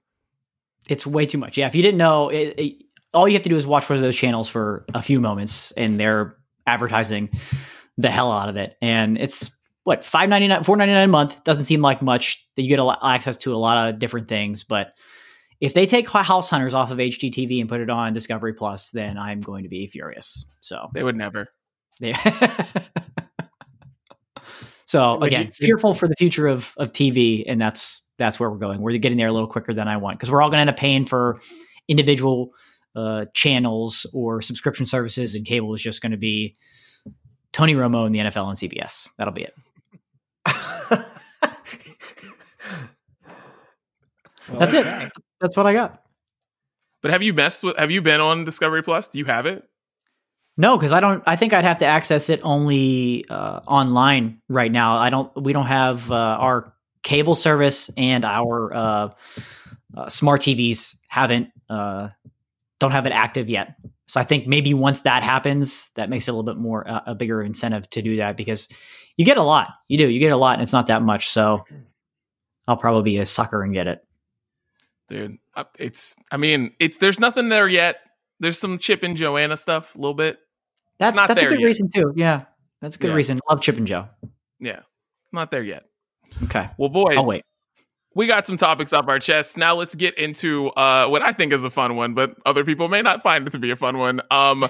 It's 0.88 1.07
way 1.07 1.24
too 1.24 1.38
much. 1.38 1.57
Yeah, 1.57 1.68
if 1.68 1.74
you 1.74 1.83
didn't 1.83 1.98
know, 1.98 2.31
it, 2.31 2.55
it, 2.59 2.74
all 3.14 3.29
you 3.29 3.35
have 3.35 3.42
to 3.42 3.48
do 3.48 3.57
is 3.57 3.66
watch 3.66 3.88
one 3.88 3.96
of 3.98 4.03
those 4.03 4.16
channels 4.16 4.48
for 4.48 4.85
a 4.94 5.03
few 5.03 5.20
moments, 5.20 5.72
and 5.72 5.98
they're 6.00 6.37
advertising 6.66 7.31
the 7.99 8.11
hell 8.11 8.33
out 8.33 8.49
of 8.49 8.57
it. 8.57 8.77
And 8.81 9.18
it's 9.18 9.51
what 9.85 10.05
five 10.05 10.29
ninety 10.29 10.49
nine, 10.49 10.64
four 10.64 10.77
ninety 10.77 10.94
nine 10.94 11.09
a 11.09 11.12
month. 11.12 11.42
Doesn't 11.44 11.64
seem 11.64 11.83
like 11.83 12.03
much. 12.03 12.46
That 12.57 12.62
you 12.62 12.68
get 12.68 12.79
a 12.79 12.85
lot, 12.85 12.99
access 13.03 13.37
to 13.38 13.55
a 13.55 13.57
lot 13.57 13.88
of 13.88 13.99
different 13.99 14.29
things, 14.29 14.64
but 14.64 14.92
if 15.61 15.75
they 15.75 15.85
take 15.85 16.09
House 16.09 16.49
Hunters 16.49 16.73
off 16.73 16.90
of 16.90 16.96
HGTV 16.96 17.61
and 17.61 17.68
put 17.68 17.83
it 17.83 17.90
on 17.90 18.14
Discovery 18.14 18.55
Plus, 18.55 18.90
then 18.92 19.18
I'm 19.18 19.42
going 19.42 19.64
to 19.64 19.68
be 19.68 19.87
furious. 19.88 20.46
So, 20.61 20.88
They 20.94 21.03
would 21.03 21.16
never. 21.16 21.49
they, 22.01 22.14
so 24.87 25.20
again, 25.23 25.46
you- 25.46 25.53
fearful 25.53 25.94
for 25.94 26.09
the 26.09 26.16
future 26.16 26.46
of 26.46 26.75
of 26.77 26.92
TV, 26.92 27.44
and 27.46 27.61
that's 27.61 28.03
that's 28.18 28.38
where 28.40 28.51
we're 28.51 28.59
going. 28.59 28.81
We're 28.81 28.96
getting 28.99 29.18
there 29.18 29.29
a 29.29 29.33
little 29.33 29.49
quicker 29.49 29.73
than 29.73 29.88
I 29.88 29.96
want 29.96 30.18
because 30.18 30.31
we're 30.31 30.42
all 30.42 30.49
going 30.51 30.59
to 30.59 30.62
end 30.62 30.70
up 30.70 30.77
paying 30.77 31.05
for 31.05 31.40
individual 31.88 32.51
uh, 32.94 33.26
channels 33.35 34.07
or 34.12 34.42
subscription 34.42 34.87
services, 34.87 35.35
and 35.35 35.46
cable 35.46 35.74
is 35.74 35.83
just 35.83 36.03
going 36.03 36.12
to 36.12 36.18
be 36.18 36.57
Tony 37.53 37.74
Romo 37.74 38.07
and 38.07 38.14
the 38.14 38.20
NFL 38.20 38.48
and 38.48 38.57
CBS. 38.57 39.09
That'll 39.18 39.35
be 39.35 39.42
it. 39.42 39.55
That's 44.59 44.74
it. 44.74 45.12
That's 45.40 45.57
what 45.57 45.66
I 45.66 45.72
got. 45.72 46.03
But 47.03 47.12
have 47.12 47.22
you 47.22 47.33
messed 47.33 47.64
with? 47.64 47.76
Have 47.76 47.90
you 47.90 48.03
been 48.03 48.20
on 48.20 48.44
Discovery 48.44 48.83
Plus? 48.83 49.09
Do 49.09 49.18
you 49.18 49.24
have 49.24 49.46
it? 49.46 49.64
No, 50.57 50.76
because 50.76 50.92
I 50.92 51.00
don't. 51.00 51.22
I 51.26 51.37
think 51.37 51.53
I'd 51.53 51.64
have 51.64 51.79
to 51.79 51.87
access 51.87 52.29
it 52.29 52.40
only 52.42 53.24
uh, 53.31 53.61
online 53.66 54.42
right 54.48 54.70
now. 54.70 54.98
I 54.98 55.09
don't. 55.09 55.35
We 55.40 55.53
don't 55.53 55.66
have 55.66 56.11
uh, 56.11 56.14
our 56.14 56.74
cable 57.03 57.35
service 57.35 57.90
and 57.96 58.24
our 58.24 58.74
uh, 58.74 59.11
uh, 59.96 60.09
smart 60.09 60.42
TVs 60.42 60.96
haven't 61.09 61.48
uh, 61.70 62.09
don't 62.81 62.90
have 62.90 63.07
it 63.07 63.12
active 63.12 63.49
yet. 63.49 63.77
So 64.09 64.21
I 64.21 64.25
think 64.25 64.49
maybe 64.49 64.75
once 64.75 65.03
that 65.03 65.23
happens, 65.23 65.90
that 65.95 66.11
makes 66.11 66.27
it 66.27 66.33
a 66.33 66.35
little 66.35 66.53
bit 66.53 66.61
more 66.61 66.88
uh, 66.90 67.01
a 67.07 67.14
bigger 67.14 67.43
incentive 67.43 67.88
to 67.90 68.03
do 68.03 68.16
that 68.16 68.37
because 68.37 68.69
you 69.16 69.25
get 69.25 69.37
a 69.37 69.43
lot. 69.43 69.69
You 69.87 69.99
do. 69.99 70.09
You 70.09 70.19
get 70.19 70.33
a 70.33 70.37
lot, 70.37 70.55
and 70.55 70.62
it's 70.62 70.73
not 70.73 70.88
that 70.88 71.03
much. 71.03 71.29
So 71.29 71.64
I'll 72.66 72.77
probably 72.77 73.12
be 73.12 73.19
a 73.19 73.25
sucker 73.25 73.62
and 73.62 73.73
get 73.73 73.87
it. 73.87 74.01
Dude, 75.09 75.38
it's. 75.79 76.16
I 76.33 76.37
mean, 76.37 76.73
it's. 76.81 76.99
There's 76.99 77.21
nothing 77.21 77.49
there 77.49 77.69
yet. 77.69 77.97
There's 78.40 78.59
some 78.59 78.79
Chip 78.79 79.03
and 79.03 79.16
Joanna 79.16 79.57
stuff, 79.57 79.95
a 79.95 79.99
little 79.99 80.14
bit. 80.14 80.38
That's 80.99 81.16
that's 81.16 81.43
a 81.43 81.47
good 81.47 81.61
yet. 81.61 81.66
reason 81.66 81.88
too. 81.95 82.12
Yeah, 82.16 82.45
that's 82.81 82.97
a 82.97 82.99
good 82.99 83.09
Yeah. 83.09 83.14
reason. 83.14 83.38
Love 83.49 83.61
Chip 83.61 83.77
and 83.77 83.87
Joe. 83.87 84.09
Yeah, 84.59 84.81
not 85.33 85.51
there 85.51 85.62
yet. 85.62 85.85
Okay. 86.45 86.71
Well, 86.79 86.88
boys, 86.90 87.16
I'll 87.16 87.27
wait. 87.27 87.43
We 88.14 88.27
got 88.27 88.46
some 88.46 88.57
topics 88.57 88.92
off 88.92 89.07
our 89.09 89.18
chests. 89.18 89.57
Now 89.57 89.75
let's 89.75 89.94
get 89.94 90.18
into 90.18 90.68
uh, 90.70 91.09
what 91.09 91.23
I 91.23 91.33
think 91.33 91.53
is 91.53 91.64
a 91.64 91.70
fun 91.70 91.96
one, 91.96 92.14
but 92.14 92.35
other 92.44 92.64
people 92.64 92.88
may 92.88 93.03
not 93.03 93.23
find 93.23 93.46
it 93.46 93.51
to 93.51 93.59
be 93.59 93.70
a 93.70 93.77
fun 93.77 93.99
one. 93.99 94.20
Um, 94.31 94.68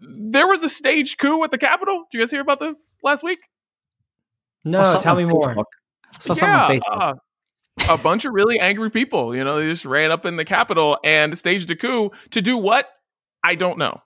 there 0.00 0.46
was 0.46 0.64
a 0.64 0.68
staged 0.68 1.18
coup 1.18 1.44
at 1.44 1.50
the 1.50 1.58
Capitol. 1.58 2.04
Did 2.10 2.18
you 2.18 2.20
guys 2.22 2.30
hear 2.30 2.40
about 2.40 2.60
this 2.60 2.98
last 3.02 3.22
week? 3.22 3.38
No, 4.64 4.98
tell 5.00 5.14
me 5.14 5.24
more. 5.24 5.40
Facebook. 5.40 5.64
Saw 6.20 6.34
something 6.34 6.48
on 6.48 6.70
Facebook. 6.70 6.80
uh, 7.00 7.14
a 7.88 7.98
bunch 7.98 8.24
of 8.24 8.32
really 8.32 8.58
angry 8.60 8.90
people. 8.90 9.34
You 9.34 9.44
know, 9.44 9.58
they 9.58 9.66
just 9.66 9.84
ran 9.84 10.10
up 10.10 10.24
in 10.24 10.36
the 10.36 10.44
Capitol 10.44 10.98
and 11.04 11.36
staged 11.38 11.70
a 11.70 11.76
coup 11.76 12.10
to 12.30 12.42
do 12.42 12.56
what? 12.56 12.88
I 13.42 13.54
don't 13.54 13.78
know. 13.78 14.00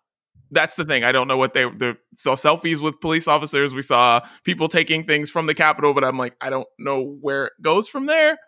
That's 0.50 0.76
the 0.76 0.84
thing. 0.84 1.02
I 1.02 1.12
don't 1.12 1.28
know 1.28 1.36
what 1.36 1.54
they 1.54 1.64
the 1.64 1.96
saw 2.16 2.34
selfies 2.34 2.80
with 2.80 3.00
police 3.00 3.26
officers. 3.26 3.74
We 3.74 3.82
saw 3.82 4.20
people 4.44 4.68
taking 4.68 5.04
things 5.04 5.30
from 5.30 5.46
the 5.46 5.54
Capitol, 5.54 5.92
but 5.92 6.04
I'm 6.04 6.18
like, 6.18 6.34
I 6.40 6.50
don't 6.50 6.68
know 6.78 7.16
where 7.20 7.46
it 7.46 7.52
goes 7.62 7.88
from 7.88 8.06
there. 8.06 8.38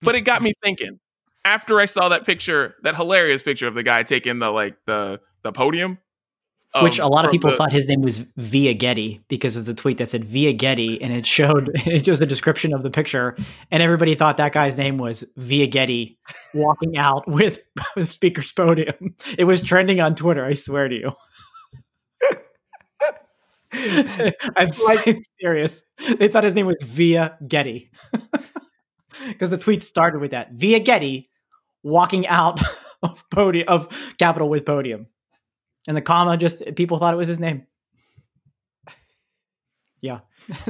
But 0.00 0.14
it 0.14 0.22
got 0.22 0.42
me 0.42 0.52
thinking. 0.62 0.98
After 1.44 1.80
I 1.80 1.86
saw 1.86 2.08
that 2.08 2.24
picture, 2.24 2.74
that 2.82 2.96
hilarious 2.96 3.42
picture 3.42 3.66
of 3.66 3.74
the 3.74 3.82
guy 3.82 4.02
taking 4.04 4.38
the 4.38 4.50
like 4.50 4.76
the 4.86 5.20
the 5.42 5.52
podium, 5.52 5.98
Which 6.80 6.98
um, 7.00 7.06
a 7.06 7.10
lot 7.10 7.26
of 7.26 7.30
people 7.30 7.50
the- 7.50 7.56
thought 7.56 7.70
his 7.72 7.86
name 7.86 8.00
was 8.00 8.18
Via 8.36 8.72
Getty 8.72 9.22
because 9.28 9.56
of 9.56 9.66
the 9.66 9.74
tweet 9.74 9.98
that 9.98 10.08
said 10.08 10.24
Via 10.24 10.54
Getty, 10.54 11.02
and 11.02 11.12
it 11.12 11.26
showed 11.26 11.70
it 11.74 12.08
was 12.08 12.18
the 12.18 12.26
description 12.26 12.72
of 12.72 12.82
the 12.82 12.90
picture, 12.90 13.36
and 13.70 13.82
everybody 13.82 14.14
thought 14.14 14.38
that 14.38 14.52
guy's 14.52 14.76
name 14.76 14.96
was 14.96 15.22
Via 15.36 15.66
Getty 15.66 16.18
walking 16.54 16.96
out 16.96 17.28
with 17.30 17.58
speaker's 18.00 18.52
podium. 18.52 19.16
It 19.36 19.44
was 19.44 19.62
trending 19.62 20.00
on 20.00 20.14
Twitter. 20.14 20.44
I 20.44 20.54
swear 20.54 20.88
to 20.88 20.94
you. 20.94 21.12
I'm 24.56 24.68
so 24.70 24.94
serious. 25.40 25.82
They 26.18 26.28
thought 26.28 26.44
his 26.44 26.54
name 26.54 26.66
was 26.66 26.76
Via 26.82 27.36
Getty 27.46 27.90
because 29.28 29.50
the 29.50 29.58
tweet 29.58 29.82
started 29.82 30.20
with 30.20 30.30
that 30.32 30.52
Via 30.52 30.78
Getty 30.80 31.30
walking 31.82 32.26
out 32.26 32.60
of 33.02 33.28
podium 33.30 33.68
of 33.68 33.88
Capitol 34.18 34.48
with 34.48 34.64
podium, 34.66 35.06
and 35.88 35.96
the 35.96 36.02
comma 36.02 36.36
just 36.36 36.62
people 36.76 36.98
thought 36.98 37.14
it 37.14 37.18
was 37.18 37.28
his 37.28 37.40
name. 37.40 37.66
Yeah. 40.02 40.20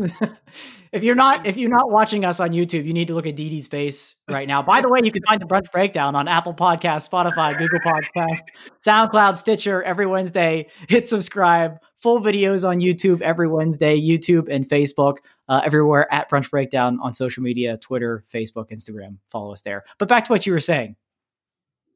if 0.92 1.02
you're 1.02 1.14
not 1.14 1.46
if 1.46 1.56
you're 1.56 1.70
not 1.70 1.90
watching 1.90 2.22
us 2.22 2.38
on 2.38 2.50
YouTube, 2.50 2.84
you 2.84 2.92
need 2.92 3.08
to 3.08 3.14
look 3.14 3.26
at 3.26 3.34
Dee's 3.34 3.66
face 3.66 4.14
right 4.30 4.46
now. 4.46 4.62
By 4.62 4.82
the 4.82 4.90
way, 4.90 5.00
you 5.02 5.10
can 5.10 5.22
find 5.26 5.40
the 5.40 5.46
brunch 5.46 5.72
breakdown 5.72 6.14
on 6.14 6.28
Apple 6.28 6.52
Podcast, 6.52 7.08
Spotify, 7.08 7.58
Google 7.58 7.80
Podcast, 7.80 8.42
SoundCloud, 8.86 9.38
Stitcher 9.38 9.82
every 9.82 10.04
Wednesday. 10.04 10.66
Hit 10.88 11.08
subscribe. 11.08 11.78
Full 11.98 12.20
videos 12.20 12.68
on 12.68 12.80
YouTube 12.80 13.22
every 13.22 13.48
Wednesday, 13.48 13.98
YouTube 13.98 14.52
and 14.52 14.68
Facebook, 14.68 15.18
uh, 15.48 15.62
everywhere 15.64 16.12
at 16.12 16.30
Brunch 16.30 16.50
Breakdown 16.50 16.98
on 17.02 17.14
social 17.14 17.42
media, 17.42 17.78
Twitter, 17.78 18.24
Facebook, 18.32 18.70
Instagram. 18.70 19.16
Follow 19.30 19.52
us 19.52 19.62
there. 19.62 19.84
But 19.98 20.08
back 20.08 20.24
to 20.24 20.32
what 20.32 20.44
you 20.44 20.52
were 20.52 20.60
saying. 20.60 20.96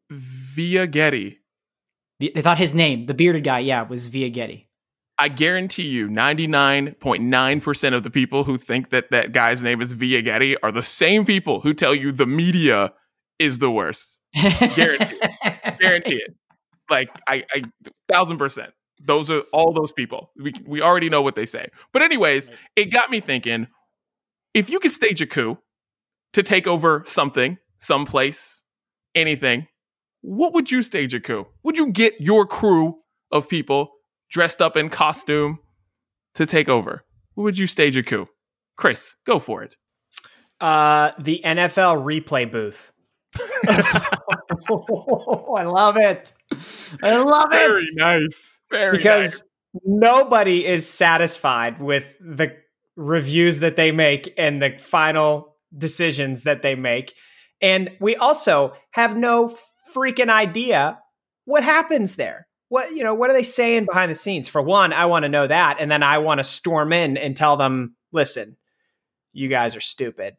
via 0.09 0.87
Getty. 0.87 1.41
The- 2.21 2.33
They 2.35 2.43
thought 2.43 2.59
his 2.59 2.75
name, 2.75 3.05
the 3.07 3.15
bearded 3.15 3.45
guy, 3.45 3.61
yeah, 3.61 3.83
was 3.83 4.07
Via 4.09 4.29
Getty. 4.31 4.69
I 5.19 5.29
guarantee 5.29 5.89
you 5.89 6.09
99.9% 6.09 7.95
of 7.95 8.03
the 8.03 8.11
people 8.11 8.45
who 8.45 8.57
think 8.59 8.91
that 8.91 9.11
that 9.11 9.33
guy's 9.33 9.63
name 9.63 9.81
is 9.81 9.93
Via 9.93 10.21
Getty 10.23 10.57
are 10.59 10.71
the 10.73 10.83
same 10.83 11.25
people 11.25 11.61
who 11.61 11.73
tell 11.73 11.95
you 11.95 12.13
the 12.13 12.27
media 12.27 12.93
is 13.39 13.59
the 13.59 13.71
worst. 13.71 14.21
Guarantee 14.75 15.19
Guarantee 15.81 16.17
it. 16.17 16.35
Like 16.91 17.11
I, 17.27 17.45
I 17.53 17.63
thousand 18.11 18.39
percent. 18.39 18.73
Those 19.03 19.31
are 19.31 19.41
all 19.53 19.73
those 19.73 19.93
people. 19.93 20.31
We 20.37 20.53
we 20.67 20.81
already 20.83 21.09
know 21.09 21.21
what 21.23 21.35
they 21.35 21.47
say. 21.47 21.69
But 21.93 22.03
anyways, 22.03 22.51
it 22.77 22.87
got 22.87 23.11
me 23.11 23.21
thinking. 23.21 23.69
If 24.55 24.71
you 24.71 24.81
could 24.81 24.93
stage 24.93 25.21
a 25.21 25.27
coup 25.27 25.59
to 26.33 26.43
take 26.43 26.67
over 26.67 27.03
something, 27.07 27.59
someplace, 27.79 28.63
anything, 29.15 29.67
what 30.27 30.53
would 30.55 30.73
you 30.73 30.83
stage 30.83 31.15
a 31.15 31.21
coup? 31.21 31.47
Would 31.63 31.79
you 31.79 31.93
get 31.93 32.15
your 32.19 32.47
crew 32.47 32.97
of 33.31 33.49
people 33.49 33.93
dressed 34.29 34.61
up 34.61 34.77
in 34.77 34.89
costume 34.89 35.61
to 36.35 36.47
take 36.47 36.69
over? 36.69 37.05
What 37.35 37.45
would 37.45 37.59
you 37.59 37.69
stage 37.69 37.97
a 37.97 38.03
coup? 38.03 38.27
Chris, 38.77 39.15
go 39.25 39.39
for 39.39 39.63
it. 39.63 39.77
Uh, 40.61 41.13
the 41.21 41.41
NFL 41.45 42.03
replay 42.05 42.51
booth. 42.51 42.93
I 43.69 45.63
love 45.63 45.97
it. 45.97 46.33
I 47.05 47.17
love 47.19 47.53
it. 47.53 47.57
Very 47.57 47.89
nice. 47.93 48.59
Very 48.73 48.93
nice. 48.93 48.97
because 48.97 49.43
nice. 49.75 49.83
nobody 49.85 50.67
is 50.67 50.91
satisfied 50.91 51.81
with 51.81 52.17
the 52.19 52.57
reviews 52.97 53.61
that 53.61 53.77
they 53.77 53.93
make 53.93 54.35
and 54.37 54.61
the 54.61 54.77
final 54.77 55.55
decisions 55.77 56.43
that 56.43 56.63
they 56.63 56.75
make. 56.75 57.15
And 57.63 57.93
we 58.01 58.17
also 58.17 58.73
have 58.91 59.17
no 59.17 59.55
freaking 59.95 60.29
idea 60.29 60.99
what 61.45 61.63
happens 61.63 62.17
there. 62.17 62.47
What, 62.69 62.95
you 62.95 63.05
know, 63.05 63.15
what 63.15 63.31
are 63.31 63.33
they 63.33 63.45
saying 63.45 63.87
behind 63.87 64.11
the 64.11 64.17
scenes? 64.17 64.49
For 64.49 64.61
one, 64.61 64.93
I 64.93 65.07
want 65.07 65.23
to 65.23 65.29
know 65.29 65.47
that. 65.47 65.77
And 65.79 65.91
then 65.91 66.03
I 66.03 66.19
want 66.19 66.41
to 66.41 66.45
storm 66.45 66.93
in 66.93 67.17
and 67.17 67.37
tell 67.37 67.57
them, 67.57 67.95
listen, 68.13 68.57
you 69.33 69.49
guys 69.49 69.77
are 69.77 69.81
stupid. 69.81 70.37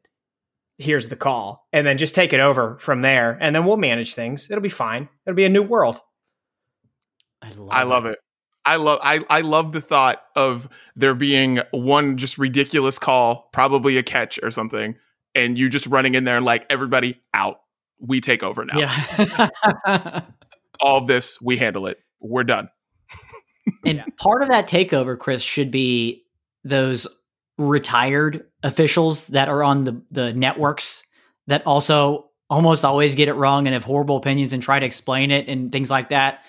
Here's 0.77 1.07
the 1.07 1.15
call. 1.15 1.65
And 1.71 1.87
then 1.87 1.97
just 1.97 2.13
take 2.13 2.33
it 2.33 2.41
over 2.41 2.77
from 2.79 3.01
there. 3.01 3.37
And 3.39 3.55
then 3.55 3.65
we'll 3.65 3.77
manage 3.77 4.13
things. 4.13 4.51
It'll 4.51 4.61
be 4.61 4.69
fine. 4.69 5.07
It'll 5.25 5.35
be 5.35 5.45
a 5.45 5.49
new 5.49 5.63
world. 5.63 6.01
I 7.41 7.51
love, 7.51 7.69
I 7.71 7.83
love 7.83 8.05
it. 8.05 8.19
I 8.65 8.75
love 8.75 8.99
I, 9.01 9.25
I 9.29 9.41
love 9.41 9.71
the 9.71 9.79
thought 9.79 10.21
of 10.35 10.67
there 10.95 11.15
being 11.15 11.61
one 11.71 12.17
just 12.17 12.37
ridiculous 12.37 12.99
call, 12.99 13.47
probably 13.53 13.97
a 13.97 14.03
catch 14.03 14.39
or 14.43 14.51
something, 14.51 14.97
and 15.33 15.57
you 15.57 15.69
just 15.69 15.87
running 15.87 16.15
in 16.15 16.25
there 16.25 16.35
and 16.35 16.45
like 16.45 16.65
everybody 16.69 17.21
out. 17.33 17.61
We 17.99 18.21
take 18.21 18.43
over 18.43 18.65
now. 18.65 18.77
Yeah. 18.77 20.21
All 20.79 21.05
this, 21.05 21.39
we 21.41 21.57
handle 21.57 21.87
it. 21.87 21.99
We're 22.21 22.43
done. 22.43 22.69
and 23.85 24.03
part 24.17 24.43
of 24.43 24.49
that 24.49 24.67
takeover, 24.67 25.17
Chris, 25.17 25.41
should 25.41 25.71
be 25.71 26.23
those 26.63 27.07
retired 27.57 28.45
officials 28.63 29.27
that 29.27 29.49
are 29.49 29.63
on 29.63 29.83
the, 29.83 30.01
the 30.11 30.33
networks 30.33 31.03
that 31.47 31.65
also 31.65 32.29
almost 32.49 32.85
always 32.85 33.15
get 33.15 33.27
it 33.27 33.33
wrong 33.33 33.67
and 33.67 33.73
have 33.73 33.83
horrible 33.83 34.17
opinions 34.17 34.53
and 34.53 34.61
try 34.61 34.79
to 34.79 34.85
explain 34.85 35.31
it 35.31 35.47
and 35.47 35.71
things 35.71 35.89
like 35.89 36.09
that. 36.09 36.43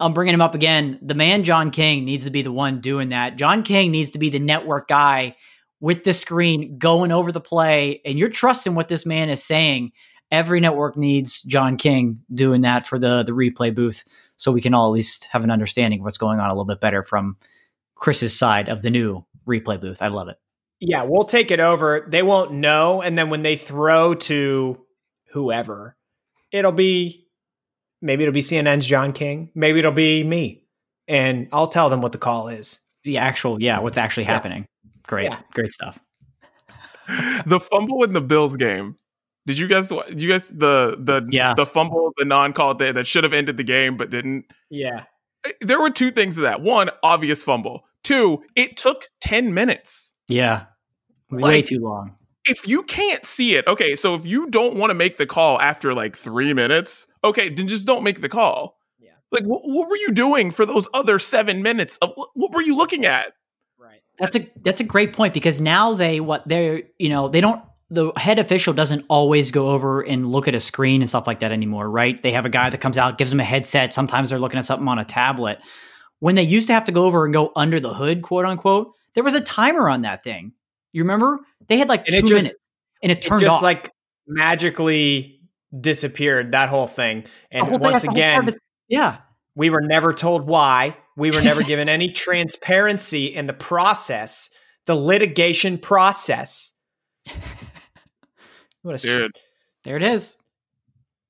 I'm 0.00 0.14
bringing 0.14 0.34
him 0.34 0.40
up 0.40 0.54
again. 0.54 0.98
The 1.02 1.14
man, 1.14 1.44
John 1.44 1.70
King, 1.70 2.04
needs 2.04 2.24
to 2.24 2.30
be 2.30 2.42
the 2.42 2.50
one 2.50 2.80
doing 2.80 3.10
that. 3.10 3.36
John 3.36 3.62
King 3.62 3.92
needs 3.92 4.10
to 4.10 4.18
be 4.18 4.30
the 4.30 4.40
network 4.40 4.88
guy 4.88 5.36
with 5.80 6.02
the 6.04 6.12
screen 6.12 6.78
going 6.78 7.12
over 7.12 7.30
the 7.30 7.40
play, 7.40 8.00
and 8.04 8.18
you're 8.18 8.28
trusting 8.28 8.74
what 8.74 8.88
this 8.88 9.06
man 9.06 9.30
is 9.30 9.42
saying. 9.42 9.92
Every 10.32 10.60
network 10.60 10.96
needs 10.96 11.42
John 11.42 11.76
King 11.76 12.22
doing 12.34 12.62
that 12.62 12.86
for 12.86 12.98
the 12.98 13.22
the 13.22 13.32
replay 13.32 13.72
booth, 13.72 14.02
so 14.36 14.50
we 14.50 14.62
can 14.62 14.74
all 14.74 14.88
at 14.88 14.94
least 14.94 15.28
have 15.30 15.44
an 15.44 15.50
understanding 15.50 16.00
of 16.00 16.04
what's 16.04 16.18
going 16.18 16.40
on 16.40 16.46
a 16.46 16.54
little 16.54 16.64
bit 16.64 16.80
better 16.80 17.04
from 17.04 17.36
Chris's 17.94 18.36
side 18.36 18.68
of 18.68 18.82
the 18.82 18.90
new 18.90 19.24
replay 19.46 19.80
booth. 19.80 20.00
I 20.00 20.08
love 20.08 20.28
it. 20.28 20.38
Yeah, 20.80 21.04
we'll 21.04 21.24
take 21.24 21.50
it 21.50 21.60
over. 21.60 22.06
They 22.08 22.22
won't 22.22 22.52
know, 22.52 23.02
and 23.02 23.16
then 23.16 23.30
when 23.30 23.42
they 23.42 23.56
throw 23.56 24.14
to 24.14 24.80
whoever, 25.32 25.96
it'll 26.50 26.72
be 26.72 27.26
maybe 28.00 28.24
it'll 28.24 28.34
be 28.34 28.40
CNN's 28.40 28.86
John 28.86 29.12
King, 29.12 29.50
maybe 29.54 29.78
it'll 29.78 29.92
be 29.92 30.24
me, 30.24 30.64
and 31.06 31.48
I'll 31.52 31.68
tell 31.68 31.88
them 31.88 32.00
what 32.00 32.12
the 32.12 32.18
call 32.18 32.48
is. 32.48 32.80
The 33.04 33.18
actual, 33.18 33.62
yeah, 33.62 33.80
what's 33.80 33.98
actually 33.98 34.24
yeah. 34.24 34.32
happening. 34.32 34.66
Great, 35.06 35.24
yeah. 35.24 35.40
great 35.52 35.72
stuff. 35.72 35.98
the 37.46 37.60
fumble 37.60 38.02
in 38.04 38.12
the 38.12 38.20
Bills 38.20 38.56
game. 38.56 38.96
Did 39.46 39.58
you 39.58 39.66
guys? 39.66 39.88
Did 39.88 40.22
you 40.22 40.28
guys 40.28 40.48
the 40.48 40.96
the 40.98 41.26
yeah. 41.30 41.54
the 41.54 41.66
fumble, 41.66 42.12
the 42.16 42.24
non 42.24 42.52
call 42.52 42.74
that 42.76 42.94
that 42.94 43.06
should 43.06 43.24
have 43.24 43.32
ended 43.32 43.56
the 43.56 43.64
game 43.64 43.96
but 43.96 44.10
didn't? 44.10 44.46
Yeah. 44.70 45.04
There 45.60 45.80
were 45.80 45.90
two 45.90 46.12
things 46.12 46.36
to 46.36 46.42
that. 46.42 46.60
One, 46.60 46.90
obvious 47.02 47.42
fumble. 47.42 47.84
Two, 48.04 48.44
it 48.54 48.76
took 48.76 49.08
ten 49.20 49.52
minutes. 49.52 50.12
Yeah, 50.28 50.66
way 51.30 51.40
like, 51.40 51.66
too 51.66 51.80
long. 51.80 52.16
If 52.44 52.66
you 52.66 52.84
can't 52.84 53.24
see 53.24 53.56
it, 53.56 53.66
okay. 53.66 53.96
So 53.96 54.14
if 54.14 54.26
you 54.26 54.48
don't 54.48 54.76
want 54.76 54.90
to 54.90 54.94
make 54.94 55.16
the 55.16 55.26
call 55.26 55.60
after 55.60 55.92
like 55.92 56.16
three 56.16 56.52
minutes, 56.52 57.08
okay, 57.24 57.48
then 57.48 57.66
just 57.66 57.86
don't 57.86 58.04
make 58.04 58.20
the 58.20 58.28
call. 58.28 58.78
Yeah. 59.00 59.10
Like, 59.32 59.44
what, 59.44 59.62
what 59.64 59.88
were 59.88 59.96
you 59.96 60.12
doing 60.12 60.52
for 60.52 60.64
those 60.64 60.88
other 60.94 61.18
seven 61.18 61.62
minutes? 61.62 61.98
Of 61.98 62.12
what 62.34 62.52
were 62.52 62.62
you 62.62 62.76
looking 62.76 63.04
at? 63.04 63.32
Right. 63.78 64.00
That's 64.18 64.36
a 64.36 64.48
that's 64.62 64.80
a 64.80 64.84
great 64.84 65.12
point 65.12 65.34
because 65.34 65.60
now 65.60 65.94
they 65.94 66.20
what 66.20 66.46
they're 66.46 66.82
you 66.98 67.08
know 67.08 67.28
they 67.28 67.40
don't 67.40 67.62
the 67.92 68.10
head 68.16 68.38
official 68.38 68.72
doesn't 68.72 69.04
always 69.10 69.50
go 69.50 69.70
over 69.70 70.00
and 70.00 70.32
look 70.32 70.48
at 70.48 70.54
a 70.54 70.60
screen 70.60 71.02
and 71.02 71.08
stuff 71.10 71.26
like 71.26 71.40
that 71.40 71.52
anymore, 71.52 71.90
right? 71.90 72.20
They 72.22 72.32
have 72.32 72.46
a 72.46 72.48
guy 72.48 72.70
that 72.70 72.80
comes 72.80 72.96
out, 72.96 73.18
gives 73.18 73.30
them 73.30 73.38
a 73.38 73.44
headset. 73.44 73.92
Sometimes 73.92 74.30
they're 74.30 74.38
looking 74.38 74.58
at 74.58 74.64
something 74.64 74.88
on 74.88 74.98
a 74.98 75.04
tablet. 75.04 75.58
When 76.18 76.34
they 76.34 76.42
used 76.42 76.68
to 76.68 76.72
have 76.72 76.86
to 76.86 76.92
go 76.92 77.04
over 77.04 77.26
and 77.26 77.34
go 77.34 77.52
under 77.54 77.80
the 77.80 77.92
hood, 77.92 78.22
quote 78.22 78.46
unquote, 78.46 78.92
there 79.14 79.22
was 79.22 79.34
a 79.34 79.42
timer 79.42 79.90
on 79.90 80.02
that 80.02 80.22
thing. 80.22 80.52
You 80.92 81.02
remember? 81.02 81.40
They 81.68 81.76
had 81.76 81.90
like 81.90 82.06
and 82.06 82.26
two 82.26 82.34
just, 82.34 82.44
minutes, 82.44 82.70
and 83.02 83.12
it 83.12 83.20
turned 83.20 83.42
it 83.42 83.44
just 83.46 83.56
off. 83.56 83.62
like 83.62 83.90
magically 84.26 85.42
disappeared. 85.78 86.52
That 86.52 86.70
whole 86.70 86.86
thing, 86.86 87.24
and 87.50 87.66
whole 87.66 87.78
once 87.78 88.04
again, 88.04 88.54
yeah, 88.88 89.18
we 89.54 89.68
were 89.68 89.82
never 89.82 90.14
told 90.14 90.46
why. 90.46 90.96
We 91.14 91.30
were 91.30 91.42
never 91.42 91.62
given 91.64 91.90
any 91.90 92.10
transparency 92.10 93.26
in 93.26 93.44
the 93.44 93.52
process, 93.52 94.48
the 94.86 94.94
litigation 94.94 95.76
process. 95.76 96.72
What 98.82 98.96
a 98.96 98.98
Dude. 98.98 99.32
there 99.84 99.96
it 99.96 100.02
is. 100.02 100.36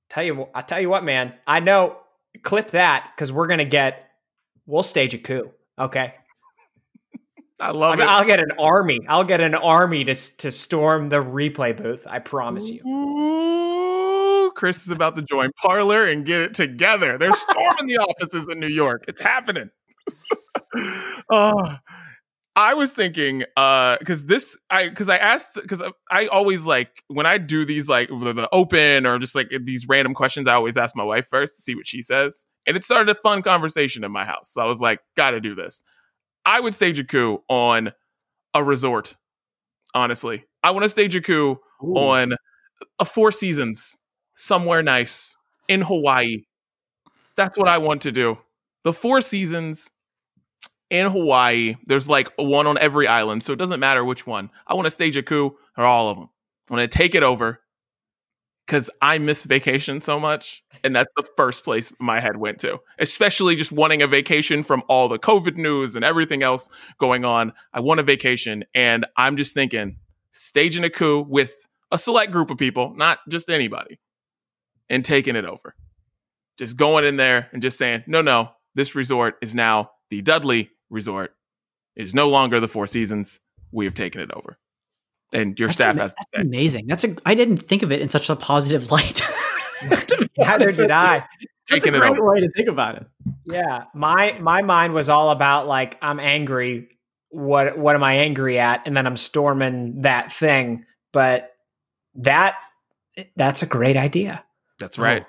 Tell 0.08 0.22
you, 0.22 0.46
I 0.54 0.62
tell 0.62 0.80
you 0.80 0.90
what, 0.90 1.04
man. 1.04 1.34
I 1.46 1.60
know. 1.60 1.98
Clip 2.42 2.70
that 2.72 3.12
because 3.14 3.30
we're 3.30 3.46
gonna 3.46 3.64
get. 3.64 4.08
We'll 4.66 4.82
stage 4.82 5.14
a 5.14 5.18
coup. 5.18 5.50
Okay. 5.78 6.14
I 7.60 7.70
love 7.70 8.00
I'll, 8.00 8.00
it. 8.00 8.10
I'll 8.10 8.24
get 8.24 8.40
an 8.40 8.52
army. 8.58 9.00
I'll 9.08 9.24
get 9.24 9.40
an 9.40 9.54
army 9.54 10.04
to 10.04 10.14
to 10.38 10.50
storm 10.50 11.08
the 11.08 11.22
replay 11.22 11.76
booth. 11.76 12.06
I 12.08 12.18
promise 12.18 12.68
you. 12.68 12.82
Ooh, 12.86 14.50
Chris 14.52 14.84
is 14.84 14.90
about 14.90 15.16
to 15.16 15.22
join 15.22 15.50
Parler 15.62 16.06
and 16.06 16.26
get 16.26 16.40
it 16.40 16.54
together. 16.54 17.18
They're 17.18 17.32
storming 17.32 17.86
the 17.86 17.98
offices 17.98 18.48
in 18.50 18.58
New 18.58 18.68
York. 18.68 19.04
It's 19.08 19.22
happening. 19.22 19.70
oh, 21.30 21.76
I 22.54 22.74
was 22.74 22.92
thinking, 22.92 23.44
uh, 23.56 23.96
because 23.98 24.26
this, 24.26 24.56
I, 24.68 24.88
because 24.88 25.08
I 25.08 25.16
asked, 25.16 25.58
because 25.60 25.82
I 26.10 26.26
always 26.26 26.66
like 26.66 27.02
when 27.08 27.24
I 27.24 27.38
do 27.38 27.64
these 27.64 27.88
like 27.88 28.08
the 28.08 28.48
open 28.52 29.06
or 29.06 29.18
just 29.18 29.34
like 29.34 29.48
these 29.64 29.88
random 29.88 30.12
questions, 30.12 30.46
I 30.46 30.54
always 30.54 30.76
ask 30.76 30.94
my 30.94 31.04
wife 31.04 31.26
first 31.30 31.56
to 31.56 31.62
see 31.62 31.74
what 31.74 31.86
she 31.86 32.02
says, 32.02 32.44
and 32.66 32.76
it 32.76 32.84
started 32.84 33.10
a 33.10 33.14
fun 33.14 33.42
conversation 33.42 34.04
in 34.04 34.12
my 34.12 34.26
house. 34.26 34.52
So 34.52 34.60
I 34.60 34.66
was 34.66 34.80
like, 34.80 35.00
gotta 35.16 35.40
do 35.40 35.54
this. 35.54 35.82
I 36.44 36.60
would 36.60 36.74
stage 36.74 36.98
a 36.98 37.04
coup 37.04 37.42
on 37.48 37.92
a 38.52 38.62
resort. 38.62 39.16
Honestly, 39.94 40.44
I 40.62 40.72
want 40.72 40.84
to 40.84 40.88
stage 40.88 41.16
a 41.16 41.22
coup 41.22 41.58
Ooh. 41.82 41.94
on 41.94 42.34
a 42.98 43.04
Four 43.04 43.32
Seasons 43.32 43.96
somewhere 44.36 44.82
nice 44.82 45.34
in 45.68 45.82
Hawaii. 45.82 46.42
That's 47.36 47.56
what 47.56 47.68
I 47.68 47.78
want 47.78 48.02
to 48.02 48.12
do. 48.12 48.38
The 48.84 48.92
Four 48.92 49.20
Seasons 49.20 49.88
in 50.92 51.10
Hawaii. 51.10 51.76
There's 51.86 52.08
like 52.08 52.30
one 52.36 52.66
on 52.66 52.76
every 52.78 53.08
island, 53.08 53.42
so 53.42 53.52
it 53.52 53.58
doesn't 53.58 53.80
matter 53.80 54.04
which 54.04 54.26
one. 54.26 54.50
I 54.66 54.74
want 54.74 54.86
to 54.86 54.90
stage 54.90 55.16
a 55.16 55.22
coup 55.22 55.56
or 55.76 55.84
all 55.84 56.10
of 56.10 56.18
them. 56.18 56.28
I 56.68 56.74
want 56.74 56.90
to 56.90 56.98
take 56.98 57.14
it 57.14 57.22
over 57.22 57.60
because 58.66 58.90
I 59.00 59.16
miss 59.16 59.44
vacation 59.44 60.02
so 60.02 60.20
much. 60.20 60.62
And 60.84 60.94
that's 60.94 61.08
the 61.16 61.26
first 61.34 61.64
place 61.64 61.92
my 61.98 62.20
head 62.20 62.36
went 62.36 62.58
to, 62.60 62.78
especially 62.98 63.56
just 63.56 63.72
wanting 63.72 64.02
a 64.02 64.06
vacation 64.06 64.62
from 64.62 64.82
all 64.86 65.08
the 65.08 65.18
COVID 65.18 65.56
news 65.56 65.96
and 65.96 66.04
everything 66.04 66.42
else 66.42 66.68
going 66.98 67.24
on. 67.24 67.54
I 67.72 67.80
want 67.80 68.00
a 68.00 68.04
vacation. 68.04 68.64
And 68.74 69.06
I'm 69.16 69.38
just 69.38 69.54
thinking, 69.54 69.96
staging 70.30 70.84
a 70.84 70.90
coup 70.90 71.24
with 71.26 71.66
a 71.90 71.98
select 71.98 72.32
group 72.32 72.50
of 72.50 72.58
people, 72.58 72.92
not 72.94 73.18
just 73.30 73.48
anybody, 73.48 73.98
and 74.90 75.02
taking 75.02 75.36
it 75.36 75.46
over. 75.46 75.74
Just 76.58 76.76
going 76.76 77.06
in 77.06 77.16
there 77.16 77.48
and 77.52 77.62
just 77.62 77.78
saying, 77.78 78.04
no, 78.06 78.20
no, 78.20 78.50
this 78.74 78.94
resort 78.94 79.36
is 79.40 79.54
now 79.54 79.90
the 80.10 80.20
Dudley 80.20 80.70
Resort. 80.92 81.34
It 81.96 82.06
is 82.06 82.14
no 82.14 82.28
longer 82.28 82.60
the 82.60 82.68
Four 82.68 82.86
Seasons. 82.86 83.40
We 83.72 83.84
have 83.86 83.94
taken 83.94 84.20
it 84.20 84.30
over 84.32 84.58
and 85.32 85.58
your 85.58 85.68
that's 85.68 85.76
staff 85.76 85.94
ama- 85.94 86.02
has 86.02 86.14
to 86.14 86.26
say. 86.34 86.42
Amazing. 86.42 86.86
That's 86.86 87.04
a. 87.04 87.16
I 87.24 87.34
didn't 87.34 87.58
think 87.58 87.82
of 87.82 87.90
it 87.90 88.00
in 88.00 88.08
such 88.08 88.30
a 88.30 88.36
positive 88.36 88.90
light. 88.90 89.22
Neither 90.38 90.70
did 90.70 90.90
I. 90.90 91.26
That's 91.68 91.84
Taking 91.84 91.94
a 91.94 91.98
great 91.98 92.22
way 92.22 92.40
to 92.40 92.50
think 92.52 92.68
about 92.68 92.96
it. 92.96 93.06
Yeah, 93.44 93.84
my 93.94 94.38
my 94.40 94.62
mind 94.62 94.94
was 94.94 95.08
all 95.08 95.30
about 95.30 95.66
like 95.66 95.96
I'm 96.02 96.20
angry. 96.20 96.88
What 97.30 97.78
what 97.78 97.94
am 97.94 98.04
I 98.04 98.14
angry 98.16 98.58
at? 98.58 98.82
And 98.86 98.96
then 98.96 99.06
I'm 99.06 99.16
storming 99.16 100.02
that 100.02 100.30
thing. 100.30 100.84
But 101.12 101.52
that 102.16 102.56
that's 103.36 103.62
a 103.62 103.66
great 103.66 103.96
idea. 103.96 104.44
That's 104.78 104.98
right. 104.98 105.24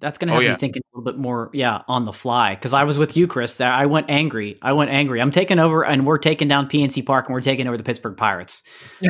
That's 0.00 0.18
gonna 0.18 0.32
Oh, 0.32 0.36
have 0.36 0.42
yeah. 0.44 0.50
me 0.52 0.56
thinking 0.58 0.82
a 0.82 0.98
little 0.98 1.10
bit 1.12 1.18
more, 1.18 1.50
yeah, 1.54 1.82
on 1.88 2.04
the 2.04 2.12
fly. 2.12 2.54
Because 2.54 2.74
I 2.74 2.84
was 2.84 2.98
with 2.98 3.16
you, 3.16 3.26
Chris. 3.26 3.56
That 3.56 3.72
I 3.72 3.86
went 3.86 4.10
angry. 4.10 4.58
I 4.60 4.72
went 4.72 4.90
angry. 4.90 5.20
I'm 5.20 5.30
taking 5.30 5.58
over, 5.58 5.84
and 5.84 6.04
we're 6.06 6.18
taking 6.18 6.48
down 6.48 6.68
PNC 6.68 7.06
Park, 7.06 7.26
and 7.26 7.34
we're 7.34 7.40
taking 7.40 7.66
over 7.66 7.76
the 7.76 7.82
Pittsburgh 7.84 8.16
Pirates. 8.16 8.62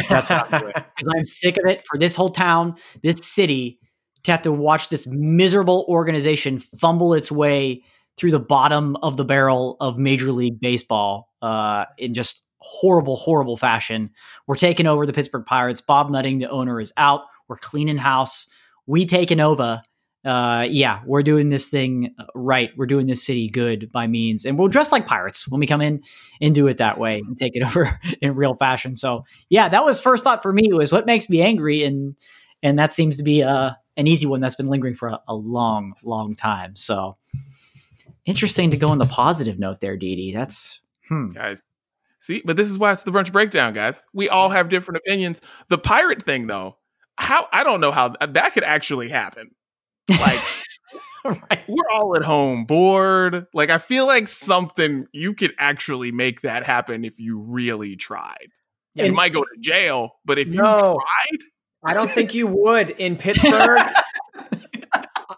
That's 0.09 0.31
what 0.31 0.53
I'm 0.53 0.61
doing. 0.61 0.73
Because 0.97 1.15
I'm 1.19 1.27
sick 1.27 1.57
of 1.57 1.65
it 1.71 1.85
for 1.91 1.99
this 1.99 2.15
whole 2.15 2.31
town, 2.31 2.77
this 3.03 3.25
city, 3.27 3.79
to 4.25 4.31
have 4.33 4.43
to 4.43 4.53
watch 4.53 4.89
this 4.91 5.07
miserable 5.09 5.85
organization 5.89 6.59
fumble 6.59 7.15
its 7.15 7.33
way 7.33 7.83
through 8.17 8.31
the 8.31 8.39
bottom 8.39 8.95
of 9.03 9.17
the 9.17 9.25
barrel 9.25 9.77
of 9.81 9.99
Major 9.99 10.31
League 10.33 10.61
Baseball 10.61 11.29
uh, 11.43 11.85
in 11.99 12.15
just 12.15 12.45
horrible, 12.59 13.17
horrible 13.17 13.57
fashion. 13.57 14.11
We're 14.47 14.55
taking 14.55 14.87
over 14.87 15.05
the 15.05 15.13
Pittsburgh 15.13 15.45
Pirates. 15.45 15.81
Bob 15.81 16.11
Nutting, 16.11 16.39
the 16.39 16.49
owner, 16.49 16.81
is 16.81 16.93
out. 16.97 17.23
We're 17.49 17.57
cleaning 17.57 17.99
house. 17.99 18.47
We 18.87 19.05
taking 19.05 19.41
over. 19.41 19.83
Uh, 20.25 20.67
yeah, 20.69 21.03
we're 21.05 21.23
doing 21.23 21.51
this 21.51 21.69
thing 21.69 22.15
right. 22.35 22.71
We're 22.77 22.87
doing 22.87 23.07
this 23.07 23.23
city 23.23 23.49
good 23.49 23.93
by 23.93 24.07
means, 24.07 24.47
and 24.47 24.59
we'll 24.59 24.69
dress 24.69 24.91
like 24.91 25.07
pirates 25.07 25.47
when 25.47 25.61
we 25.61 25.67
come 25.67 25.83
in 25.83 26.03
and 26.41 26.55
do 26.55 26.67
it 26.67 26.79
that 26.79 26.99
way 26.99 27.19
and 27.19 27.37
take 27.37 27.57
it 27.57 27.63
over 27.67 27.99
in 28.23 28.35
real 28.35 28.55
fashion. 28.55 28.97
So, 28.97 29.25
yeah, 29.51 29.69
that 29.69 29.85
was 29.85 30.01
first 30.01 30.25
thought 30.25 30.43
for 30.43 30.53
me 30.53 30.71
was 30.73 30.93
what 30.93 31.07
makes 31.07 31.29
me 31.29 31.43
angry, 31.43 31.85
and 31.85 32.17
and 32.63 32.79
that 32.79 32.95
seems 32.95 33.19
to 33.19 33.23
be 33.23 33.43
uh, 33.43 33.73
an 33.97 34.07
easy 34.07 34.27
one 34.27 34.41
that's 34.41 34.57
been 34.57 34.69
lingering 34.69 34.95
for 34.95 35.09
a, 35.09 35.21
a 35.29 35.35
long, 35.35 35.95
long 36.03 36.35
time. 36.35 36.75
So, 36.75 37.19
interesting 38.25 38.71
to 38.71 38.79
go 38.79 38.89
on 38.89 38.99
the 38.99 39.07
positive 39.07 39.59
note 39.59 39.81
there, 39.81 39.97
Didi. 39.97 40.33
That's 40.33 40.81
hmm. 41.09 41.33
guys. 41.33 41.63
See, 42.21 42.41
but 42.43 42.57
this 42.57 42.71
is 42.71 42.79
why 42.79 42.93
it's 42.93 43.03
the 43.03 43.11
brunch 43.11 43.31
breakdown, 43.31 43.75
guys. 43.75 44.07
We 44.15 44.31
all 44.31 44.49
have 44.49 44.71
different 44.71 44.97
opinions. 44.97 45.43
The 45.69 45.77
pirate 45.77 46.23
thing, 46.23 46.47
though, 46.47 46.79
how 47.19 47.47
I 47.53 47.65
don't 47.65 47.83
know 47.83 47.93
how 47.93 48.15
that 48.19 48.55
could 48.55 48.65
actually 48.65 49.11
happen. 49.11 49.51
Like, 50.09 50.41
right. 51.25 51.61
we're 51.69 51.91
all 51.93 52.17
at 52.17 52.23
home 52.23 52.65
bored. 52.67 53.47
Like, 53.55 53.71
I 53.71 53.79
feel 53.79 54.07
like 54.07 54.29
something 54.29 55.07
you 55.13 55.35
could 55.35 55.55
actually 55.59 56.13
make 56.13 56.43
that 56.43 56.65
happen 56.65 57.05
if 57.05 57.19
you 57.19 57.39
really 57.41 57.97
tried. 57.97 58.49
you 58.95 59.13
might 59.13 59.33
go 59.33 59.43
to 59.43 59.61
jail, 59.61 60.11
but 60.25 60.39
if 60.39 60.49
you 60.49 60.61
No. 60.63 60.99
tried, 61.01 61.39
I 61.87 61.95
don't 61.95 62.11
think 62.11 62.35
you 62.35 62.47
would 62.47 62.91
in 62.91 63.17
Pittsburgh. 63.17 63.81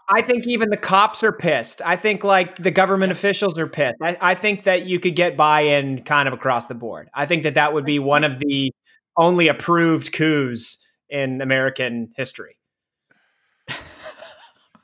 I 0.09 0.22
think 0.22 0.46
even 0.46 0.70
the 0.70 0.76
cops 0.76 1.24
are 1.24 1.33
pissed. 1.33 1.83
I 1.85 1.96
think 1.96 2.22
like 2.22 2.57
the 2.59 2.70
government 2.70 3.11
officials 3.12 3.59
are 3.59 3.66
pissed. 3.66 3.96
I, 4.00 4.16
I 4.20 4.35
think 4.35 4.64
that 4.64 4.87
you 4.87 5.00
could 5.00 5.16
get 5.16 5.37
buy-in 5.37 6.02
kind 6.05 6.29
of 6.29 6.35
across 6.35 6.66
the 6.66 6.74
board. 6.74 7.09
I 7.14 7.26
think 7.26 7.42
that 7.42 7.55
that 7.55 7.72
would 7.74 7.85
be 7.85 7.98
one 7.98 8.22
of 8.24 8.38
the 8.38 8.72
only 9.16 9.48
approved 9.48 10.12
coups 10.12 10.79
in 11.09 11.40
American 11.40 12.11
history. 12.16 12.56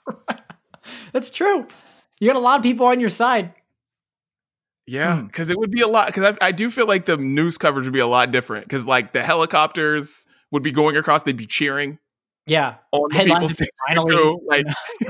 That's 1.13 1.31
true. 1.31 1.67
You 2.21 2.27
got 2.29 2.37
a 2.37 2.41
lot 2.41 2.59
of 2.59 2.63
people 2.63 2.87
on 2.87 3.01
your 3.01 3.09
side. 3.09 3.53
yeah, 4.87 5.19
Hmm. 5.21 5.27
because 5.27 5.51
it 5.51 5.59
would 5.59 5.71
be 5.71 5.81
a 5.81 5.89
lot. 5.89 6.07
Because 6.07 6.37
I, 6.41 6.47
I 6.49 6.53
do 6.53 6.71
feel 6.71 6.87
like 6.87 7.05
the 7.05 7.17
news 7.17 7.59
coverage 7.59 7.87
would 7.87 7.93
be 7.93 7.99
a 8.01 8.07
lot 8.07 8.31
different. 8.33 8.67
Because 8.67 8.87
like 8.87 9.13
the 9.13 9.23
helicopters 9.23 10.27
would 10.51 10.63
be 10.63 10.73
going 10.73 10.97
across, 10.97 11.23
they'd 11.23 11.37
be 11.37 11.47
cheering 11.47 11.99
Yeah. 12.47 12.77
on 12.93 13.09
the 13.11 13.17
Headlines 13.17 13.57
people 13.57 13.73
finally- 13.89 14.11
"Go," 14.13 14.41
like 14.47 14.67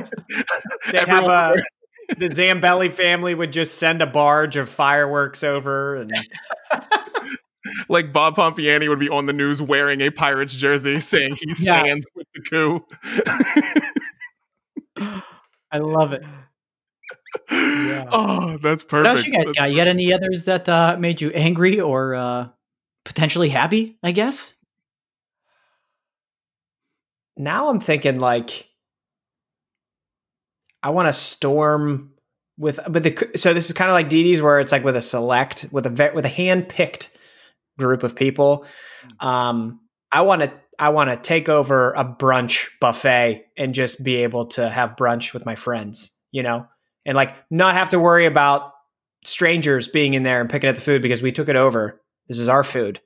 have 0.87 0.94
everyone 0.94 1.31
a, 1.31 2.14
the 2.18 2.28
Zambelli 2.28 2.90
family 2.90 3.35
would 3.35 3.52
just 3.52 3.78
send 3.78 4.02
a 4.02 4.07
barge 4.07 4.57
of 4.57 4.68
fireworks 4.68 5.42
over 5.42 5.96
and 5.96 6.12
like 7.88 8.12
Bob 8.12 8.37
Pompeani 8.37 8.88
would 8.88 8.98
be 8.98 9.09
on 9.09 9.26
the 9.26 9.33
news 9.33 9.62
wearing 9.62 10.00
a 10.00 10.11
Pirates 10.11 10.55
jersey 10.55 10.98
saying 11.00 11.37
he 11.37 11.46
Yeah. 11.61 11.81
stands 11.83 12.07
with 12.14 12.26
the 12.35 12.42
coup. 12.42 12.85
I 15.70 15.78
love 15.78 16.12
it. 16.12 16.22
Oh, 17.50 18.58
that's 18.62 18.84
perfect. 18.84 18.92
What 18.92 19.04
perfect. 19.04 19.06
else 19.06 19.26
you 19.26 19.32
guys 19.32 19.52
got? 19.52 19.70
You 19.70 19.76
got 19.76 19.88
any 19.88 20.12
others 20.12 20.44
that 20.44 20.68
uh, 20.68 20.96
made 20.98 21.20
you 21.20 21.30
angry 21.30 21.80
or 21.80 22.14
uh, 22.14 22.48
potentially 23.04 23.48
happy? 23.48 23.98
I 24.02 24.12
guess. 24.12 24.54
now 27.36 27.68
I'm 27.68 27.80
thinking 27.80 28.20
like 28.20 28.68
I 30.82 30.90
want 30.90 31.08
to 31.08 31.12
storm 31.12 32.12
with 32.58 32.78
with 32.88 33.02
the 33.04 33.38
so 33.38 33.54
this 33.54 33.66
is 33.66 33.72
kind 33.72 33.90
of 33.90 33.94
like 33.94 34.08
Didi's 34.08 34.42
where 34.42 34.60
it's 34.60 34.72
like 34.72 34.84
with 34.84 34.96
a 34.96 35.02
select 35.02 35.66
with 35.72 35.86
a 35.86 35.90
ve- 35.90 36.10
with 36.14 36.24
a 36.24 36.28
hand 36.30 36.68
picked 36.68 37.10
group 37.78 38.02
of 38.02 38.14
people. 38.14 38.66
Um, 39.20 39.80
I 40.10 40.22
want 40.22 40.42
to 40.42 40.52
I 40.82 40.88
want 40.88 41.10
to 41.10 41.16
take 41.16 41.48
over 41.48 41.92
a 41.92 42.04
brunch 42.04 42.66
buffet 42.80 43.44
and 43.56 43.72
just 43.72 44.02
be 44.02 44.16
able 44.24 44.46
to 44.46 44.68
have 44.68 44.96
brunch 44.96 45.32
with 45.32 45.46
my 45.46 45.54
friends, 45.54 46.10
you 46.32 46.42
know, 46.42 46.66
and 47.06 47.14
like 47.14 47.36
not 47.52 47.76
have 47.76 47.90
to 47.90 48.00
worry 48.00 48.26
about 48.26 48.72
strangers 49.24 49.86
being 49.86 50.14
in 50.14 50.24
there 50.24 50.40
and 50.40 50.50
picking 50.50 50.68
at 50.68 50.74
the 50.74 50.80
food 50.80 51.00
because 51.00 51.22
we 51.22 51.30
took 51.30 51.48
it 51.48 51.54
over. 51.54 52.02
This 52.26 52.40
is 52.40 52.48
our 52.48 52.64
food. 52.64 53.00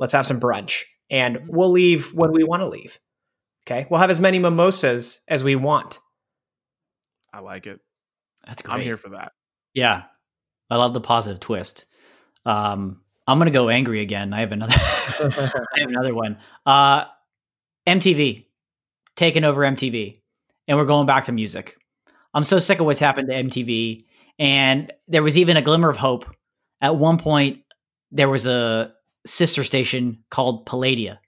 Let's 0.00 0.14
have 0.14 0.26
some 0.26 0.40
brunch, 0.40 0.82
and 1.08 1.42
we'll 1.46 1.70
leave 1.70 2.12
when 2.12 2.32
we 2.32 2.42
want 2.42 2.62
to 2.62 2.68
leave. 2.68 2.98
Okay. 3.64 3.86
We'll 3.88 4.00
have 4.00 4.10
as 4.10 4.18
many 4.18 4.40
mimosas 4.40 5.20
as 5.28 5.44
we 5.44 5.54
want. 5.54 6.00
I 7.32 7.38
like 7.38 7.68
it. 7.68 7.78
That's 8.44 8.62
great. 8.62 8.74
I'm 8.74 8.80
here 8.80 8.96
for 8.96 9.10
that. 9.10 9.30
Yeah, 9.74 10.02
I 10.68 10.74
love 10.74 10.92
the 10.92 11.00
positive 11.00 11.38
twist. 11.38 11.84
Um, 12.44 13.02
I'm 13.26 13.38
gonna 13.38 13.50
go 13.50 13.68
angry 13.68 14.00
again. 14.00 14.32
I 14.32 14.40
have 14.40 14.52
another. 14.52 14.74
I 14.78 15.80
have 15.80 15.88
another 15.88 16.14
one. 16.14 16.38
Uh, 16.64 17.04
MTV 17.86 18.46
taking 19.16 19.44
over 19.44 19.62
MTV, 19.62 20.20
and 20.68 20.78
we're 20.78 20.84
going 20.84 21.06
back 21.06 21.24
to 21.26 21.32
music. 21.32 21.76
I'm 22.34 22.44
so 22.44 22.58
sick 22.58 22.78
of 22.80 22.86
what's 22.86 23.00
happened 23.00 23.28
to 23.28 23.34
MTV, 23.34 24.04
and 24.38 24.92
there 25.08 25.22
was 25.22 25.38
even 25.38 25.56
a 25.56 25.62
glimmer 25.62 25.88
of 25.88 25.96
hope. 25.96 26.26
At 26.80 26.96
one 26.96 27.18
point, 27.18 27.62
there 28.12 28.28
was 28.28 28.46
a 28.46 28.92
sister 29.24 29.64
station 29.64 30.24
called 30.30 30.66
Palladia, 30.66 31.18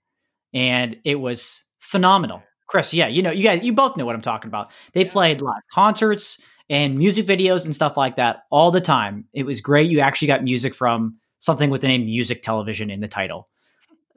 and 0.54 0.96
it 1.04 1.16
was 1.16 1.64
phenomenal. 1.80 2.42
Chris, 2.68 2.92
yeah, 2.92 3.08
you 3.08 3.22
know, 3.22 3.30
you 3.30 3.42
guys, 3.42 3.62
you 3.62 3.72
both 3.72 3.96
know 3.96 4.04
what 4.04 4.14
I'm 4.14 4.22
talking 4.22 4.48
about. 4.48 4.72
They 4.92 5.04
played 5.04 5.40
live 5.40 5.62
concerts 5.72 6.38
and 6.68 6.98
music 6.98 7.26
videos 7.26 7.64
and 7.64 7.74
stuff 7.74 7.96
like 7.96 8.16
that 8.16 8.40
all 8.50 8.70
the 8.70 8.80
time. 8.80 9.24
It 9.32 9.44
was 9.44 9.62
great. 9.62 9.90
You 9.90 10.00
actually 10.00 10.28
got 10.28 10.44
music 10.44 10.74
from 10.74 11.16
something 11.38 11.70
with 11.70 11.80
the 11.80 11.88
name 11.88 12.04
Music 12.04 12.42
Television 12.42 12.90
in 12.90 13.00
the 13.00 13.08
title. 13.08 13.48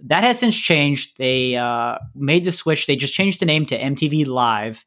That 0.05 0.23
has 0.23 0.39
since 0.39 0.57
changed. 0.57 1.17
They 1.17 1.55
uh, 1.55 1.97
made 2.15 2.45
the 2.45 2.51
switch. 2.51 2.87
They 2.87 2.95
just 2.95 3.13
changed 3.13 3.39
the 3.39 3.45
name 3.45 3.65
to 3.67 3.79
MTV 3.79 4.27
Live, 4.27 4.83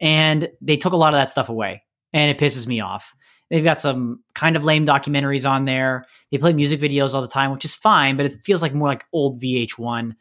and 0.00 0.48
they 0.60 0.76
took 0.76 0.92
a 0.92 0.96
lot 0.96 1.12
of 1.12 1.18
that 1.18 1.30
stuff 1.30 1.48
away, 1.48 1.82
and 2.12 2.30
it 2.30 2.38
pisses 2.38 2.66
me 2.66 2.80
off. 2.80 3.14
They've 3.50 3.64
got 3.64 3.80
some 3.80 4.22
kind 4.34 4.56
of 4.56 4.64
lame 4.64 4.86
documentaries 4.86 5.48
on 5.48 5.66
there. 5.66 6.06
They 6.30 6.38
play 6.38 6.54
music 6.54 6.80
videos 6.80 7.14
all 7.14 7.20
the 7.20 7.28
time, 7.28 7.52
which 7.52 7.64
is 7.64 7.74
fine, 7.74 8.16
but 8.16 8.26
it 8.26 8.34
feels 8.42 8.62
like 8.62 8.74
more 8.74 8.88
like 8.88 9.04
old 9.12 9.40
VH1. 9.40 10.14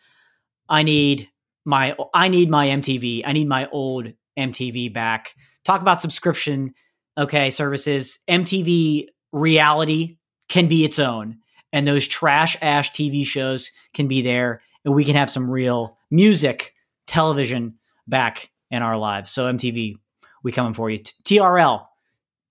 I 0.67 0.83
need 0.83 1.29
my 1.65 1.95
I 2.13 2.27
need 2.27 2.49
my 2.49 2.67
MTV. 2.67 3.23
I 3.25 3.31
need 3.31 3.47
my 3.47 3.67
old 3.71 4.11
MTV 4.37 4.93
back. 4.93 5.35
Talk 5.63 5.81
about 5.81 6.01
subscription 6.01 6.73
okay 7.17 7.49
services. 7.49 8.19
MTV 8.27 9.07
reality 9.31 10.17
can 10.49 10.67
be 10.67 10.83
its 10.83 10.99
own 10.99 11.39
and 11.73 11.85
those 11.85 12.07
trash 12.07 12.55
ash 12.61 12.91
TV 12.91 13.25
shows 13.25 13.71
can 13.93 14.07
be 14.07 14.21
there 14.21 14.61
and 14.85 14.93
we 14.93 15.03
can 15.03 15.15
have 15.15 15.29
some 15.29 15.49
real 15.51 15.97
music 16.09 16.73
television 17.07 17.73
back 18.07 18.49
in 18.71 18.81
our 18.81 18.95
lives. 18.95 19.29
So 19.31 19.51
MTV, 19.51 19.95
we 20.43 20.51
coming 20.53 20.73
for 20.73 20.89
you. 20.89 20.99
T- 20.99 21.37
TRL. 21.39 21.85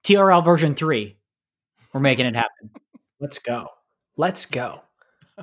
TRL 0.05 0.45
version 0.45 0.75
3. 0.75 1.17
We're 1.95 2.01
making 2.01 2.27
it 2.27 2.35
happen. 2.35 2.71
Let's 3.21 3.39
go. 3.39 3.69
Let's 4.17 4.45
go. 4.47 4.83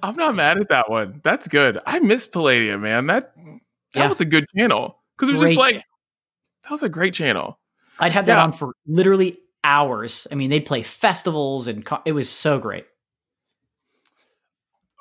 I'm 0.03 0.15
not 0.15 0.35
mad 0.35 0.59
at 0.59 0.69
that 0.69 0.89
one. 0.89 1.21
That's 1.23 1.47
good. 1.47 1.79
I 1.85 1.99
miss 1.99 2.27
Palladium, 2.27 2.81
man. 2.81 3.07
That 3.07 3.33
that 3.93 4.01
Yeah. 4.01 4.07
was 4.09 4.21
a 4.21 4.25
good 4.25 4.45
channel 4.55 4.99
because 5.17 5.29
it 5.29 5.33
was 5.33 5.41
Great 5.41 5.55
just 5.55 5.59
like 5.59 5.75
that 6.63 6.71
was 6.71 6.83
a 6.83 6.89
great 6.89 7.13
channel. 7.13 7.59
I'd 7.99 8.11
have 8.11 8.25
that 8.27 8.35
Yeah. 8.37 8.43
on 8.43 8.51
for 8.51 8.73
literally 8.85 9.37
hours. 9.63 10.27
I 10.31 10.35
mean, 10.35 10.49
they'd 10.49 10.65
play 10.65 10.83
festivals 10.83 11.67
and 11.67 11.85
co- 11.85 12.01
it 12.06 12.12
was 12.12 12.29
so 12.29 12.60
great. 12.60 12.85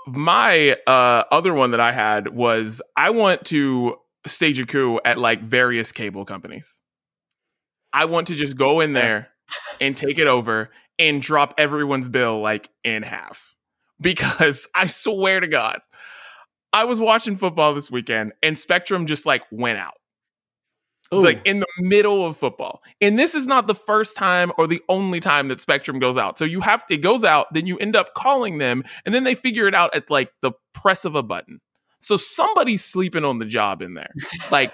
My 0.09 0.77
uh, 0.87 1.25
other 1.31 1.53
one 1.53 1.73
that 1.73 1.81
I 1.81 1.93
had 1.93 2.29
was 2.29 2.81
I 2.97 3.11
want 3.11 3.45
to 3.47 3.97
stage 4.27 4.61
a 4.61 4.67
coup 4.67 5.01
at 5.05 5.19
like 5.19 5.43
various 5.43 5.93
cable 5.93 6.25
companies. 6.25 6.81
I 7.93 8.07
want 8.07 8.29
to 8.29 8.35
just 8.35 8.57
go 8.57 8.81
in 8.81 8.93
there 8.93 9.29
and 9.81 9.97
take 9.97 10.19
it 10.19 10.27
over 10.27 10.71
and 10.99 11.23
drop 11.23 11.55
everyone's 11.59 12.09
bill 12.09 12.41
like 12.41 12.71
in 12.85 13.03
half. 13.03 13.55
Because 14.01 14.69
I 14.75 14.87
swear 14.87 15.41
to 15.41 15.47
God, 15.47 15.81
I 16.73 16.85
was 16.85 17.01
watching 17.01 17.37
football 17.37 17.75
this 17.75 17.91
weekend 17.91 18.33
and 18.43 18.57
Spectrum 18.57 19.07
just 19.07 19.27
like 19.27 19.43
went 19.51 19.79
out. 19.79 19.95
It's 21.11 21.25
like 21.25 21.41
in 21.47 21.61
the 21.61 21.67
middle 21.79 22.27
of 22.27 22.37
football. 22.37 22.83
And 23.01 23.19
this 23.19 23.35
is 23.35 23.47
not 23.47 23.67
the 23.67 23.75
first 23.75 24.17
time 24.17 24.53
or 24.59 24.67
the 24.67 24.83
only 24.89 25.21
time 25.21 25.49
that 25.49 25.61
Spectrum 25.61 25.99
goes 25.99 26.19
out. 26.19 26.39
So 26.39 26.45
you 26.45 26.61
have 26.61 26.85
it 26.91 26.99
goes 26.99 27.25
out, 27.25 27.47
then 27.53 27.67
you 27.67 27.79
end 27.79 27.97
up 27.97 28.15
calling 28.15 28.59
them, 28.59 28.85
and 29.07 29.15
then 29.15 29.25
they 29.25 29.35
figure 29.35 29.67
it 29.67 29.75
out 29.75 29.95
at 29.97 30.11
like 30.11 30.31
the 30.43 30.53
press 30.75 31.05
of 31.05 31.15
a 31.15 31.23
button. 31.23 31.61
So 32.01 32.17
somebody's 32.17 32.85
sleeping 32.85 33.25
on 33.25 33.39
the 33.39 33.47
job 33.47 33.81
in 33.81 33.95
there. 33.95 34.13
Like 34.51 34.73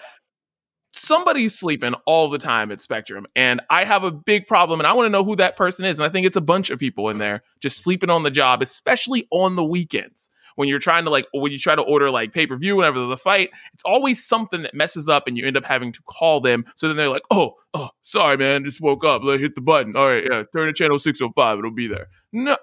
somebody's 0.93 1.57
sleeping 1.57 1.95
all 2.05 2.28
the 2.28 2.39
time 2.39 2.72
at 2.72 2.80
Spectrum, 2.80 3.26
and 3.37 3.61
I 3.70 3.85
have 3.85 4.03
a 4.03 4.11
big 4.11 4.47
problem, 4.49 4.80
and 4.80 4.87
I 4.89 4.93
want 4.93 5.07
to 5.07 5.11
know 5.11 5.24
who 5.24 5.37
that 5.37 5.57
person 5.57 5.85
is. 5.85 5.99
And 5.99 6.07
I 6.07 6.09
think 6.09 6.26
it's 6.26 6.37
a 6.37 6.41
bunch 6.41 6.70
of 6.70 6.80
people 6.80 7.11
in 7.11 7.18
there 7.18 7.43
just 7.61 7.78
sleeping 7.78 8.11
on 8.11 8.24
the 8.24 8.30
job, 8.30 8.61
especially 8.61 9.28
on 9.30 9.55
the 9.55 9.64
weekends 9.64 10.30
when 10.57 10.69
you're 10.69 10.79
trying 10.79 11.05
to 11.05 11.11
like 11.11 11.27
when 11.33 11.53
you 11.53 11.59
try 11.59 11.75
to 11.75 11.83
order 11.83 12.11
like 12.11 12.33
pay 12.33 12.47
per 12.47 12.57
view 12.57 12.77
whenever 12.77 12.99
there's 12.99 13.13
a 13.13 13.17
fight. 13.17 13.51
It's 13.73 13.85
always 13.85 14.25
something 14.25 14.63
that 14.63 14.75
messes 14.75 15.09
up, 15.09 15.27
and 15.27 15.37
you 15.37 15.47
end 15.47 15.57
up 15.57 15.65
having 15.65 15.93
to 15.93 16.03
call 16.03 16.41
them. 16.41 16.65
So 16.77 16.89
then 16.89 16.97
they're 16.97 17.09
like, 17.09 17.25
"Oh, 17.31 17.55
oh, 17.75 17.91
sorry, 18.03 18.37
man, 18.37 18.65
just 18.65 18.81
woke 18.81 19.05
up. 19.05 19.23
Let 19.23 19.41
hit 19.41 19.55
the 19.55 19.61
button. 19.61 19.97
All 19.97 20.09
right, 20.09 20.25
yeah, 20.25 20.45
turn 20.53 20.67
to 20.67 20.73
channel 20.73 20.99
six 20.99 21.21
hundred 21.21 21.35
five. 21.35 21.59
It'll 21.59 21.71
be 21.71 21.87
there." 21.87 22.09
No, 22.33 22.57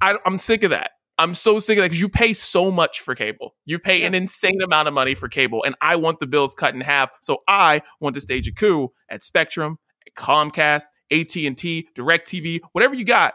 I, 0.00 0.18
I'm 0.24 0.38
sick 0.38 0.62
of 0.62 0.70
that. 0.70 0.92
I'm 1.18 1.34
so 1.34 1.58
sick 1.58 1.76
of 1.76 1.82
that 1.82 1.88
because 1.88 2.00
you 2.00 2.08
pay 2.08 2.32
so 2.32 2.70
much 2.70 3.00
for 3.00 3.14
cable. 3.14 3.54
You 3.66 3.78
pay 3.78 4.04
an 4.04 4.14
insane 4.14 4.62
amount 4.62 4.88
of 4.88 4.94
money 4.94 5.14
for 5.14 5.28
cable, 5.28 5.62
and 5.64 5.74
I 5.80 5.96
want 5.96 6.18
the 6.18 6.26
bills 6.26 6.54
cut 6.54 6.74
in 6.74 6.80
half. 6.80 7.10
So 7.20 7.42
I 7.46 7.82
want 8.00 8.14
to 8.14 8.22
stage 8.22 8.48
a 8.48 8.52
coup 8.52 8.92
at 9.10 9.22
Spectrum, 9.22 9.78
at 10.06 10.14
Comcast, 10.14 10.84
AT 11.10 11.36
and 11.36 11.58
T, 11.58 11.88
Directv, 11.94 12.60
whatever 12.72 12.94
you 12.94 13.04
got. 13.04 13.34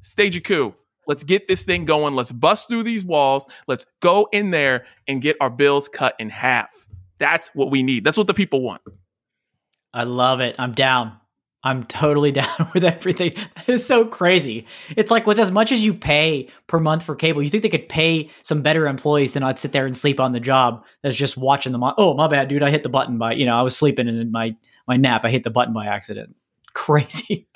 Stage 0.00 0.36
a 0.36 0.40
coup. 0.40 0.74
Let's 1.06 1.24
get 1.24 1.48
this 1.48 1.64
thing 1.64 1.84
going. 1.84 2.14
Let's 2.14 2.32
bust 2.32 2.68
through 2.68 2.82
these 2.82 3.04
walls. 3.04 3.46
Let's 3.66 3.86
go 4.00 4.28
in 4.32 4.50
there 4.50 4.86
and 5.06 5.22
get 5.22 5.36
our 5.40 5.50
bills 5.50 5.88
cut 5.88 6.14
in 6.18 6.30
half. 6.30 6.86
That's 7.18 7.48
what 7.54 7.70
we 7.70 7.82
need. 7.82 8.04
That's 8.04 8.18
what 8.18 8.26
the 8.26 8.34
people 8.34 8.62
want. 8.62 8.82
I 9.94 10.04
love 10.04 10.40
it. 10.40 10.56
I'm 10.58 10.72
down. 10.72 11.16
I'm 11.66 11.82
totally 11.84 12.30
down 12.32 12.70
with 12.74 12.84
everything. 12.84 13.32
That 13.54 13.68
is 13.68 13.84
so 13.84 14.04
crazy. 14.04 14.66
It's 14.96 15.10
like 15.10 15.26
with 15.26 15.38
as 15.38 15.50
much 15.50 15.72
as 15.72 15.84
you 15.84 15.94
pay 15.94 16.48
per 16.68 16.78
month 16.78 17.02
for 17.02 17.16
cable, 17.16 17.42
you 17.42 17.50
think 17.50 17.64
they 17.64 17.68
could 17.68 17.88
pay 17.88 18.30
some 18.44 18.62
better 18.62 18.86
employees 18.86 19.32
to 19.32 19.40
not 19.40 19.58
sit 19.58 19.72
there 19.72 19.84
and 19.84 19.96
sleep 19.96 20.20
on 20.20 20.32
the 20.32 20.40
job 20.40 20.84
that's 21.02 21.16
just 21.16 21.36
watching 21.36 21.72
them. 21.72 21.82
Oh, 21.98 22.14
my 22.14 22.28
bad, 22.28 22.48
dude. 22.48 22.62
I 22.62 22.70
hit 22.70 22.84
the 22.84 22.88
button 22.88 23.18
by, 23.18 23.32
you 23.32 23.46
know, 23.46 23.56
I 23.56 23.62
was 23.62 23.76
sleeping 23.76 24.06
and 24.06 24.18
in 24.18 24.30
my, 24.30 24.54
my 24.86 24.96
nap, 24.96 25.24
I 25.24 25.30
hit 25.30 25.42
the 25.42 25.50
button 25.50 25.74
by 25.74 25.86
accident. 25.86 26.36
Crazy. 26.74 27.48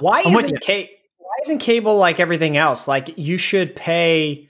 why 0.00 0.20
isn't 0.20 0.64
ca- 0.64 0.88
why 0.88 0.97
isn't 1.42 1.58
cable 1.58 1.96
like 1.96 2.20
everything 2.20 2.56
else? 2.56 2.88
Like 2.88 3.16
you 3.16 3.38
should 3.38 3.76
pay 3.76 4.48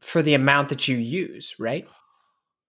for 0.00 0.22
the 0.22 0.34
amount 0.34 0.68
that 0.70 0.88
you 0.88 0.96
use, 0.96 1.54
right? 1.58 1.88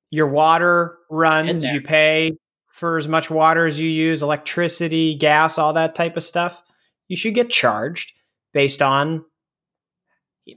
Your 0.09 0.27
water 0.27 0.97
runs, 1.09 1.65
you 1.65 1.81
pay 1.81 2.31
for 2.77 2.97
as 2.97 3.07
much 3.07 3.29
water 3.29 3.65
as 3.65 3.79
you 3.79 3.89
use, 3.89 4.21
electricity, 4.21 5.15
gas, 5.15 5.57
all 5.57 5.73
that 5.73 5.95
type 5.95 6.15
of 6.15 6.23
stuff, 6.23 6.61
you 7.07 7.15
should 7.17 7.33
get 7.33 7.49
charged 7.49 8.13
based 8.53 8.81
on 8.83 9.25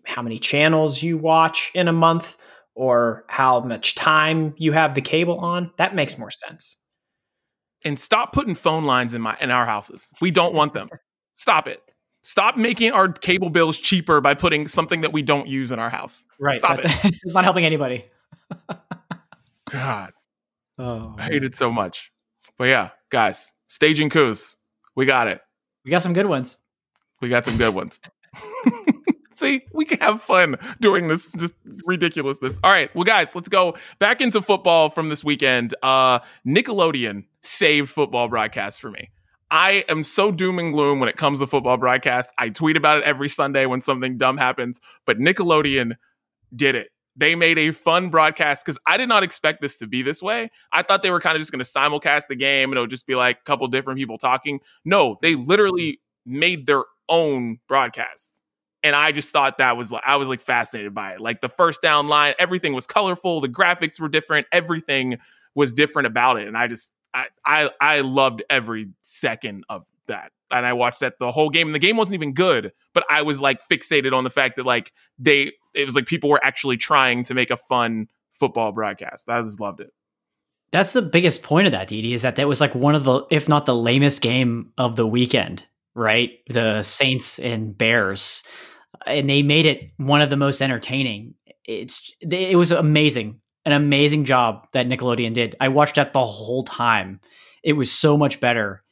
how 0.04 0.20
many 0.20 0.38
channels 0.38 1.02
you 1.02 1.16
watch 1.16 1.72
in 1.74 1.88
a 1.88 1.92
month 1.92 2.36
or 2.74 3.24
how 3.28 3.60
much 3.60 3.94
time 3.94 4.54
you 4.58 4.72
have 4.72 4.94
the 4.94 5.00
cable 5.00 5.38
on. 5.38 5.72
That 5.78 5.94
makes 5.94 6.18
more 6.18 6.30
sense. 6.30 6.76
And 7.84 7.98
stop 7.98 8.32
putting 8.32 8.54
phone 8.54 8.84
lines 8.84 9.14
in 9.14 9.22
my 9.22 9.36
in 9.40 9.50
our 9.50 9.64
houses. 9.64 10.12
We 10.20 10.30
don't 10.30 10.54
want 10.54 10.74
them. 10.74 10.88
Stop 11.34 11.66
it. 11.66 11.82
Stop 12.22 12.56
making 12.56 12.92
our 12.92 13.10
cable 13.10 13.50
bills 13.50 13.78
cheaper 13.78 14.20
by 14.20 14.34
putting 14.34 14.68
something 14.68 15.00
that 15.00 15.12
we 15.12 15.22
don't 15.22 15.48
use 15.48 15.72
in 15.72 15.78
our 15.78 15.90
house. 15.90 16.24
Right. 16.38 16.58
Stop 16.58 16.82
that, 16.82 17.04
it. 17.04 17.14
It's 17.22 17.34
not 17.34 17.44
helping 17.44 17.64
anybody. 17.64 18.04
God. 19.70 20.12
Oh, 20.82 21.14
I 21.18 21.24
hate 21.24 21.44
it 21.44 21.54
so 21.54 21.70
much. 21.70 22.10
But 22.56 22.68
yeah, 22.68 22.88
guys, 23.10 23.52
staging 23.66 24.08
coups. 24.08 24.56
We 24.96 25.04
got 25.04 25.28
it. 25.28 25.42
We 25.84 25.90
got 25.90 26.00
some 26.00 26.14
good 26.14 26.24
ones. 26.24 26.56
We 27.20 27.28
got 27.28 27.44
some 27.44 27.58
good 27.58 27.74
ones. 27.74 28.00
See, 29.34 29.60
we 29.74 29.84
can 29.84 29.98
have 30.00 30.22
fun 30.22 30.56
doing 30.80 31.08
this 31.08 31.26
just 31.36 31.52
ridiculousness. 31.84 32.58
All 32.64 32.70
right, 32.70 32.94
well, 32.94 33.04
guys, 33.04 33.34
let's 33.34 33.50
go 33.50 33.76
back 33.98 34.22
into 34.22 34.40
football 34.40 34.88
from 34.88 35.10
this 35.10 35.22
weekend. 35.22 35.74
Uh, 35.82 36.20
Nickelodeon 36.46 37.24
saved 37.42 37.90
football 37.90 38.28
broadcast 38.28 38.80
for 38.80 38.90
me. 38.90 39.10
I 39.50 39.84
am 39.88 40.04
so 40.04 40.30
doom 40.30 40.58
and 40.58 40.72
gloom 40.72 41.00
when 41.00 41.08
it 41.08 41.16
comes 41.16 41.40
to 41.40 41.46
football 41.46 41.76
broadcast. 41.76 42.32
I 42.38 42.50
tweet 42.50 42.76
about 42.76 42.98
it 42.98 43.04
every 43.04 43.28
Sunday 43.28 43.66
when 43.66 43.80
something 43.80 44.16
dumb 44.16 44.36
happens, 44.36 44.80
but 45.06 45.18
Nickelodeon 45.18 45.96
did 46.54 46.74
it 46.74 46.90
they 47.16 47.34
made 47.34 47.58
a 47.58 47.70
fun 47.72 48.08
broadcast 48.08 48.64
because 48.64 48.78
I 48.86 48.96
did 48.96 49.08
not 49.08 49.22
expect 49.22 49.60
this 49.60 49.76
to 49.78 49.86
be 49.86 50.02
this 50.02 50.22
way. 50.22 50.50
I 50.72 50.82
thought 50.82 51.02
they 51.02 51.10
were 51.10 51.20
kind 51.20 51.36
of 51.36 51.40
just 51.40 51.52
going 51.52 51.62
to 51.62 51.70
simulcast 51.70 52.28
the 52.28 52.36
game 52.36 52.70
and 52.70 52.78
it 52.78 52.80
would 52.80 52.90
just 52.90 53.06
be 53.06 53.14
like 53.14 53.38
a 53.38 53.42
couple 53.44 53.66
different 53.68 53.98
people 53.98 54.16
talking. 54.16 54.60
No, 54.84 55.18
they 55.20 55.34
literally 55.34 56.00
made 56.24 56.66
their 56.66 56.84
own 57.08 57.58
broadcast. 57.68 58.42
And 58.82 58.96
I 58.96 59.12
just 59.12 59.32
thought 59.32 59.58
that 59.58 59.76
was 59.76 59.92
like, 59.92 60.02
I 60.06 60.16
was 60.16 60.28
like 60.28 60.40
fascinated 60.40 60.94
by 60.94 61.12
it. 61.12 61.20
Like 61.20 61.42
the 61.42 61.50
first 61.50 61.82
down 61.82 62.08
line, 62.08 62.34
everything 62.38 62.72
was 62.72 62.86
colorful, 62.86 63.42
the 63.42 63.48
graphics 63.48 64.00
were 64.00 64.08
different, 64.08 64.46
everything 64.50 65.18
was 65.54 65.74
different 65.74 66.06
about 66.06 66.38
it. 66.38 66.48
And 66.48 66.56
I 66.56 66.68
just, 66.68 66.90
I, 67.12 67.26
I, 67.44 67.70
I 67.80 68.00
loved 68.00 68.42
every 68.48 68.88
second 69.02 69.64
of 69.68 69.84
that. 70.06 70.32
And 70.50 70.66
I 70.66 70.72
watched 70.72 71.00
that 71.00 71.18
the 71.18 71.30
whole 71.30 71.50
game. 71.50 71.68
And 71.68 71.74
the 71.74 71.80
game 71.80 71.96
wasn't 71.96 72.14
even 72.14 72.34
good, 72.34 72.72
but 72.92 73.04
I 73.08 73.22
was 73.22 73.40
like 73.40 73.60
fixated 73.70 74.12
on 74.12 74.24
the 74.24 74.30
fact 74.30 74.56
that 74.56 74.66
like 74.66 74.92
they 75.18 75.52
it 75.74 75.86
was 75.86 75.94
like 75.94 76.06
people 76.06 76.30
were 76.30 76.44
actually 76.44 76.76
trying 76.76 77.22
to 77.24 77.34
make 77.34 77.50
a 77.50 77.56
fun 77.56 78.08
football 78.32 78.72
broadcast. 78.72 79.28
I 79.28 79.40
just 79.42 79.60
loved 79.60 79.80
it. 79.80 79.92
That's 80.72 80.92
the 80.92 81.02
biggest 81.02 81.42
point 81.42 81.66
of 81.66 81.72
that, 81.72 81.88
Didi, 81.88 82.14
is 82.14 82.22
that 82.22 82.36
that 82.36 82.48
was 82.48 82.60
like 82.60 82.74
one 82.74 82.94
of 82.94 83.04
the, 83.04 83.24
if 83.30 83.48
not 83.48 83.66
the 83.66 83.74
lamest 83.74 84.22
game 84.22 84.72
of 84.78 84.94
the 84.96 85.06
weekend, 85.06 85.66
right? 85.94 86.30
The 86.48 86.82
Saints 86.82 87.40
and 87.40 87.76
Bears, 87.76 88.44
and 89.04 89.28
they 89.28 89.42
made 89.42 89.66
it 89.66 89.90
one 89.96 90.22
of 90.22 90.30
the 90.30 90.36
most 90.36 90.62
entertaining. 90.62 91.34
It's 91.64 92.12
it 92.20 92.56
was 92.56 92.70
amazing, 92.70 93.40
an 93.64 93.72
amazing 93.72 94.24
job 94.24 94.66
that 94.72 94.86
Nickelodeon 94.86 95.34
did. 95.34 95.56
I 95.60 95.68
watched 95.68 95.96
that 95.96 96.12
the 96.12 96.24
whole 96.24 96.64
time. 96.64 97.20
It 97.62 97.74
was 97.74 97.92
so 97.92 98.16
much 98.16 98.40
better, 98.40 98.82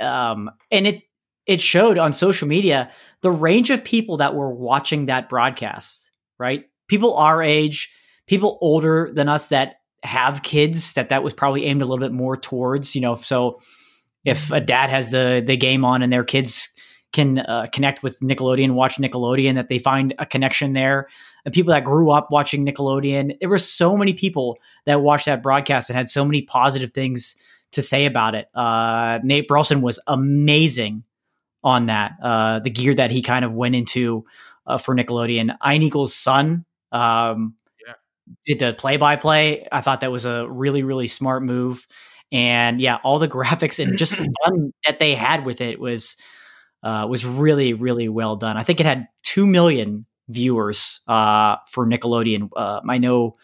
um, 0.00 0.50
and 0.70 0.86
it 0.86 1.02
it 1.46 1.60
showed 1.60 1.98
on 1.98 2.12
social 2.12 2.48
media 2.48 2.90
the 3.20 3.30
range 3.30 3.70
of 3.70 3.84
people 3.84 4.18
that 4.18 4.34
were 4.34 4.50
watching 4.50 5.06
that 5.06 5.28
broadcast 5.28 6.12
right? 6.38 6.64
People 6.88 7.14
our 7.14 7.42
age, 7.42 7.92
people 8.26 8.58
older 8.60 9.10
than 9.12 9.28
us 9.28 9.48
that 9.48 9.76
have 10.02 10.42
kids 10.42 10.94
that 10.94 11.08
that 11.08 11.22
was 11.22 11.32
probably 11.32 11.64
aimed 11.64 11.82
a 11.82 11.86
little 11.86 12.04
bit 12.04 12.12
more 12.12 12.36
towards, 12.36 12.94
you 12.94 13.00
know, 13.00 13.14
so 13.14 13.60
if 14.24 14.50
a 14.50 14.60
dad 14.60 14.90
has 14.90 15.10
the 15.10 15.42
the 15.44 15.56
game 15.56 15.84
on 15.84 16.02
and 16.02 16.12
their 16.12 16.24
kids 16.24 16.68
can 17.12 17.38
uh, 17.38 17.66
connect 17.72 18.02
with 18.02 18.18
Nickelodeon, 18.20 18.72
watch 18.72 18.96
Nickelodeon, 18.96 19.54
that 19.54 19.68
they 19.68 19.78
find 19.78 20.14
a 20.18 20.26
connection 20.26 20.72
there. 20.72 21.08
And 21.44 21.52
people 21.52 21.72
that 21.72 21.84
grew 21.84 22.10
up 22.10 22.30
watching 22.30 22.66
Nickelodeon, 22.66 23.38
there 23.38 23.48
were 23.48 23.58
so 23.58 23.96
many 23.96 24.14
people 24.14 24.58
that 24.86 25.02
watched 25.02 25.26
that 25.26 25.42
broadcast 25.42 25.90
and 25.90 25.96
had 25.96 26.08
so 26.08 26.24
many 26.24 26.42
positive 26.42 26.92
things 26.92 27.36
to 27.72 27.82
say 27.82 28.06
about 28.06 28.34
it. 28.34 28.48
Uh, 28.54 29.18
Nate 29.22 29.48
Burleson 29.48 29.82
was 29.82 30.00
amazing 30.06 31.04
on 31.62 31.86
that. 31.86 32.12
Uh, 32.22 32.60
the 32.60 32.70
gear 32.70 32.94
that 32.94 33.10
he 33.10 33.20
kind 33.20 33.44
of 33.44 33.52
went 33.52 33.74
into 33.74 34.24
uh, 34.66 34.78
for 34.78 34.94
Nickelodeon. 34.94 35.56
Ian 35.66 36.06
son 36.06 36.64
um, 36.92 37.54
yeah. 37.86 37.94
did 38.46 38.58
the 38.58 38.74
play 38.74 38.96
by 38.96 39.16
play. 39.16 39.66
I 39.70 39.80
thought 39.80 40.00
that 40.00 40.12
was 40.12 40.24
a 40.24 40.48
really, 40.48 40.82
really 40.82 41.08
smart 41.08 41.42
move. 41.42 41.86
And 42.32 42.80
yeah, 42.80 42.98
all 43.02 43.18
the 43.18 43.28
graphics 43.36 43.84
and 43.84 43.98
just 43.98 44.14
fun 44.44 44.72
that 44.86 44.98
they 44.98 45.14
had 45.14 45.44
with 45.44 45.60
it 45.60 45.78
was 45.78 46.16
uh, 46.82 47.06
was 47.08 47.24
really, 47.24 47.72
really 47.72 48.08
well 48.08 48.36
done. 48.36 48.58
I 48.58 48.62
think 48.62 48.78
it 48.78 48.86
had 48.86 49.08
two 49.22 49.46
million 49.46 50.04
viewers 50.28 51.00
uh, 51.08 51.56
for 51.68 51.86
Nickelodeon. 51.86 52.48
Uh, 52.56 52.80
I 52.88 52.98
know 52.98 53.34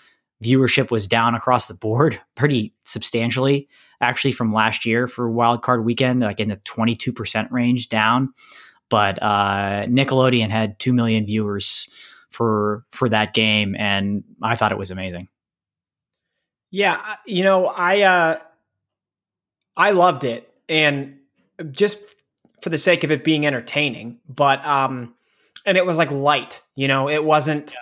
viewership 0.43 0.91
was 0.91 1.07
down 1.07 1.35
across 1.35 1.69
the 1.69 1.75
board 1.75 2.21
pretty 2.35 2.75
substantially, 2.83 3.69
actually, 4.01 4.33
from 4.33 4.53
last 4.53 4.87
year 4.87 5.07
for 5.07 5.31
Wild 5.31 5.63
Card 5.63 5.85
Weekend, 5.85 6.21
like 6.21 6.41
in 6.41 6.49
the 6.49 6.57
twenty 6.57 6.95
two 6.95 7.13
percent 7.13 7.51
range 7.53 7.89
down 7.89 8.35
but 8.91 9.23
uh, 9.23 9.85
Nickelodeon 9.87 10.51
had 10.51 10.79
two 10.79 10.93
million 10.93 11.25
viewers 11.25 11.89
for 12.29 12.85
for 12.91 13.09
that 13.09 13.33
game, 13.33 13.75
and 13.79 14.25
I 14.43 14.57
thought 14.57 14.73
it 14.73 14.79
was 14.79 14.91
amazing. 14.91 15.29
Yeah, 16.71 17.17
you 17.25 17.43
know, 17.43 17.67
I 17.67 18.03
uh, 18.03 18.39
I 19.77 19.93
loved 19.93 20.25
it, 20.25 20.53
and 20.69 21.19
just 21.71 21.99
for 22.61 22.69
the 22.69 22.79
sake 22.79 23.05
of 23.05 23.11
it 23.11 23.25
being 23.25 23.47
entertaining, 23.47 24.19
but 24.29 24.65
um, 24.67 25.15
and 25.67 25.77
it 25.77 25.85
was 25.87 25.99
like 25.99 26.11
light, 26.11 26.63
you 26.75 26.89
know, 26.89 27.09
it 27.09 27.25
wasn't 27.25 27.75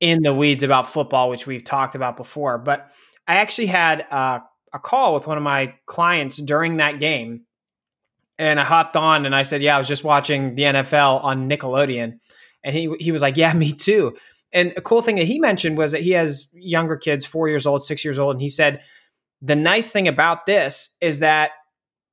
in 0.00 0.22
the 0.22 0.32
weeds 0.32 0.62
about 0.62 0.88
football, 0.88 1.28
which 1.28 1.46
we've 1.46 1.64
talked 1.64 1.94
about 1.94 2.16
before. 2.16 2.58
But 2.58 2.90
I 3.28 3.36
actually 3.36 3.66
had 3.66 4.06
uh, 4.10 4.40
a 4.72 4.78
call 4.78 5.14
with 5.14 5.26
one 5.26 5.36
of 5.36 5.42
my 5.42 5.74
clients 5.86 6.38
during 6.38 6.78
that 6.78 7.00
game 7.00 7.42
and 8.40 8.58
I 8.58 8.64
hopped 8.64 8.96
on 8.96 9.26
and 9.26 9.36
I 9.36 9.42
said, 9.42 9.62
"Yeah, 9.62 9.76
I 9.76 9.78
was 9.78 9.86
just 9.86 10.02
watching 10.02 10.54
the 10.54 10.62
NFL 10.62 11.22
on 11.22 11.48
Nickelodeon," 11.48 12.18
and 12.64 12.74
he 12.74 12.92
he 12.98 13.12
was 13.12 13.20
like, 13.20 13.36
"Yeah, 13.36 13.52
me 13.54 13.72
too." 13.72 14.16
And 14.52 14.72
a 14.76 14.80
cool 14.80 15.02
thing 15.02 15.16
that 15.16 15.26
he 15.26 15.38
mentioned 15.38 15.78
was 15.78 15.92
that 15.92 16.00
he 16.00 16.10
has 16.12 16.48
younger 16.54 16.96
kids, 16.96 17.24
four 17.24 17.48
years 17.48 17.66
old, 17.66 17.84
six 17.84 18.04
years 18.04 18.18
old, 18.18 18.36
and 18.36 18.42
he 18.42 18.48
said 18.48 18.80
the 19.42 19.56
nice 19.56 19.92
thing 19.92 20.08
about 20.08 20.46
this 20.46 20.96
is 21.00 21.20
that 21.20 21.52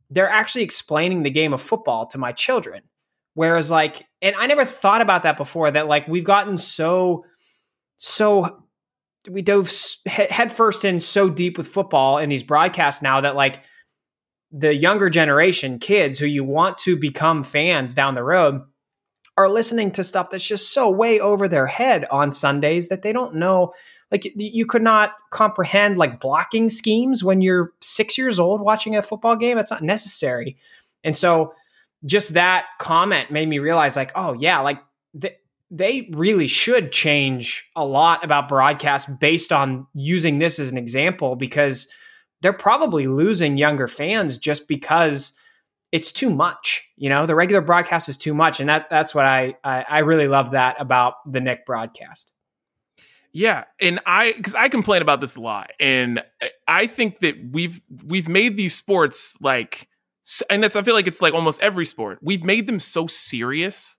they're 0.10 0.30
actually 0.30 0.64
explaining 0.64 1.24
the 1.24 1.30
game 1.30 1.54
of 1.54 1.62
football 1.62 2.06
to 2.08 2.18
my 2.18 2.32
children. 2.34 2.84
Whereas, 3.38 3.70
like, 3.70 4.04
and 4.20 4.36
I 4.36 4.48
never 4.48 4.66
thought 4.66 5.02
about 5.02 5.22
that 5.22 5.38
before. 5.38 5.70
That 5.70 5.86
like 5.86 6.08
we've 6.08 6.24
gotten 6.24 6.58
so 6.58 7.24
so 7.98 8.64
we 9.30 9.44
dove 9.44 9.72
headfirst 10.08 10.84
in 10.84 11.00
so 11.00 11.30
deep 11.30 11.56
with 11.56 11.68
football 11.68 12.18
in 12.18 12.30
these 12.30 12.42
broadcasts 12.42 13.04
now 13.04 13.22
that 13.22 13.36
like 13.36 13.62
the 14.52 14.76
younger 14.76 15.12
generation 15.12 15.78
kids 15.78 16.18
who 16.18 16.26
you 16.26 16.44
want 16.44 16.80
to 16.80 16.98
become 16.98 17.44
fans 17.44 17.94
down 17.94 18.16
the 18.16 18.24
road 18.24 18.60
are 19.38 19.50
listening 19.50 19.92
to 19.92 20.04
stuff 20.04 20.32
that's 20.32 20.48
just 20.48 20.74
so 20.74 20.90
way 20.90 21.20
over 21.20 21.48
their 21.48 21.68
head 21.68 22.06
on 22.10 22.34
Sundays 22.34 22.90
that 22.90 23.04
they 23.04 23.14
don't 23.14 23.36
know 23.36 23.72
like 24.10 24.34
you 24.36 24.66
could 24.66 24.82
not 24.82 25.14
comprehend 25.30 26.00
like 26.00 26.20
blocking 26.20 26.70
schemes 26.70 27.24
when 27.24 27.42
you're 27.42 27.72
6 27.82 28.18
years 28.18 28.40
old 28.40 28.62
watching 28.62 28.96
a 28.96 29.04
football 29.04 29.36
game 29.36 29.60
it's 29.60 29.70
not 29.70 29.84
necessary 29.84 30.58
and 31.04 31.16
so 31.16 31.54
just 32.06 32.34
that 32.34 32.66
comment 32.80 33.32
made 33.32 33.48
me 33.48 33.60
realize 33.60 33.96
like 33.96 34.12
oh 34.16 34.34
yeah 34.34 34.60
like 34.60 34.80
th- 35.20 35.38
they 35.70 36.10
really 36.14 36.48
should 36.48 36.92
change 36.92 37.66
a 37.76 37.86
lot 37.86 38.24
about 38.24 38.48
broadcast 38.48 39.20
based 39.20 39.52
on 39.52 39.86
using 39.94 40.38
this 40.38 40.60
as 40.60 40.72
an 40.72 40.78
example 40.78 41.36
because 41.36 41.90
they're 42.42 42.54
probably 42.54 43.08
losing 43.08 43.58
younger 43.58 43.88
fans 43.88 44.38
just 44.38 44.68
because 44.68 45.38
it's 45.92 46.12
too 46.12 46.30
much. 46.30 46.90
You 46.98 47.10
know, 47.10 47.26
the 47.26 47.36
regular 47.36 47.62
broadcast 47.62 48.10
is 48.10 48.18
too 48.18 48.34
much, 48.34 48.60
and 48.60 48.70
that 48.70 48.90
that's 48.90 49.16
what 49.16 49.26
I 49.26 49.56
I, 49.64 49.86
I 49.90 50.00
really 50.00 50.28
love 50.28 50.52
that 50.52 50.80
about 50.80 51.16
the 51.32 51.42
Nick 51.42 51.66
broadcast. 51.66 52.34
Yeah, 53.32 53.66
and 53.80 54.00
I 54.06 54.34
because 54.34 54.56
I 54.56 54.70
complain 54.70 55.02
about 55.02 55.22
this 55.22 55.36
a 55.36 55.42
lot, 55.42 55.72
and 55.80 56.24
I 56.68 56.88
think 56.88 57.20
that 57.20 57.36
we've 57.52 57.82
we've 58.06 58.28
made 58.28 58.58
these 58.58 58.76
sports 58.76 59.38
like, 59.42 59.88
and 60.50 60.64
that's 60.64 60.76
I 60.76 60.82
feel 60.82 60.94
like 60.94 61.08
it's 61.08 61.22
like 61.22 61.34
almost 61.34 61.62
every 61.62 61.86
sport. 61.86 62.20
We've 62.22 62.44
made 62.44 62.68
them 62.68 62.80
so 62.80 63.08
serious 63.08 63.98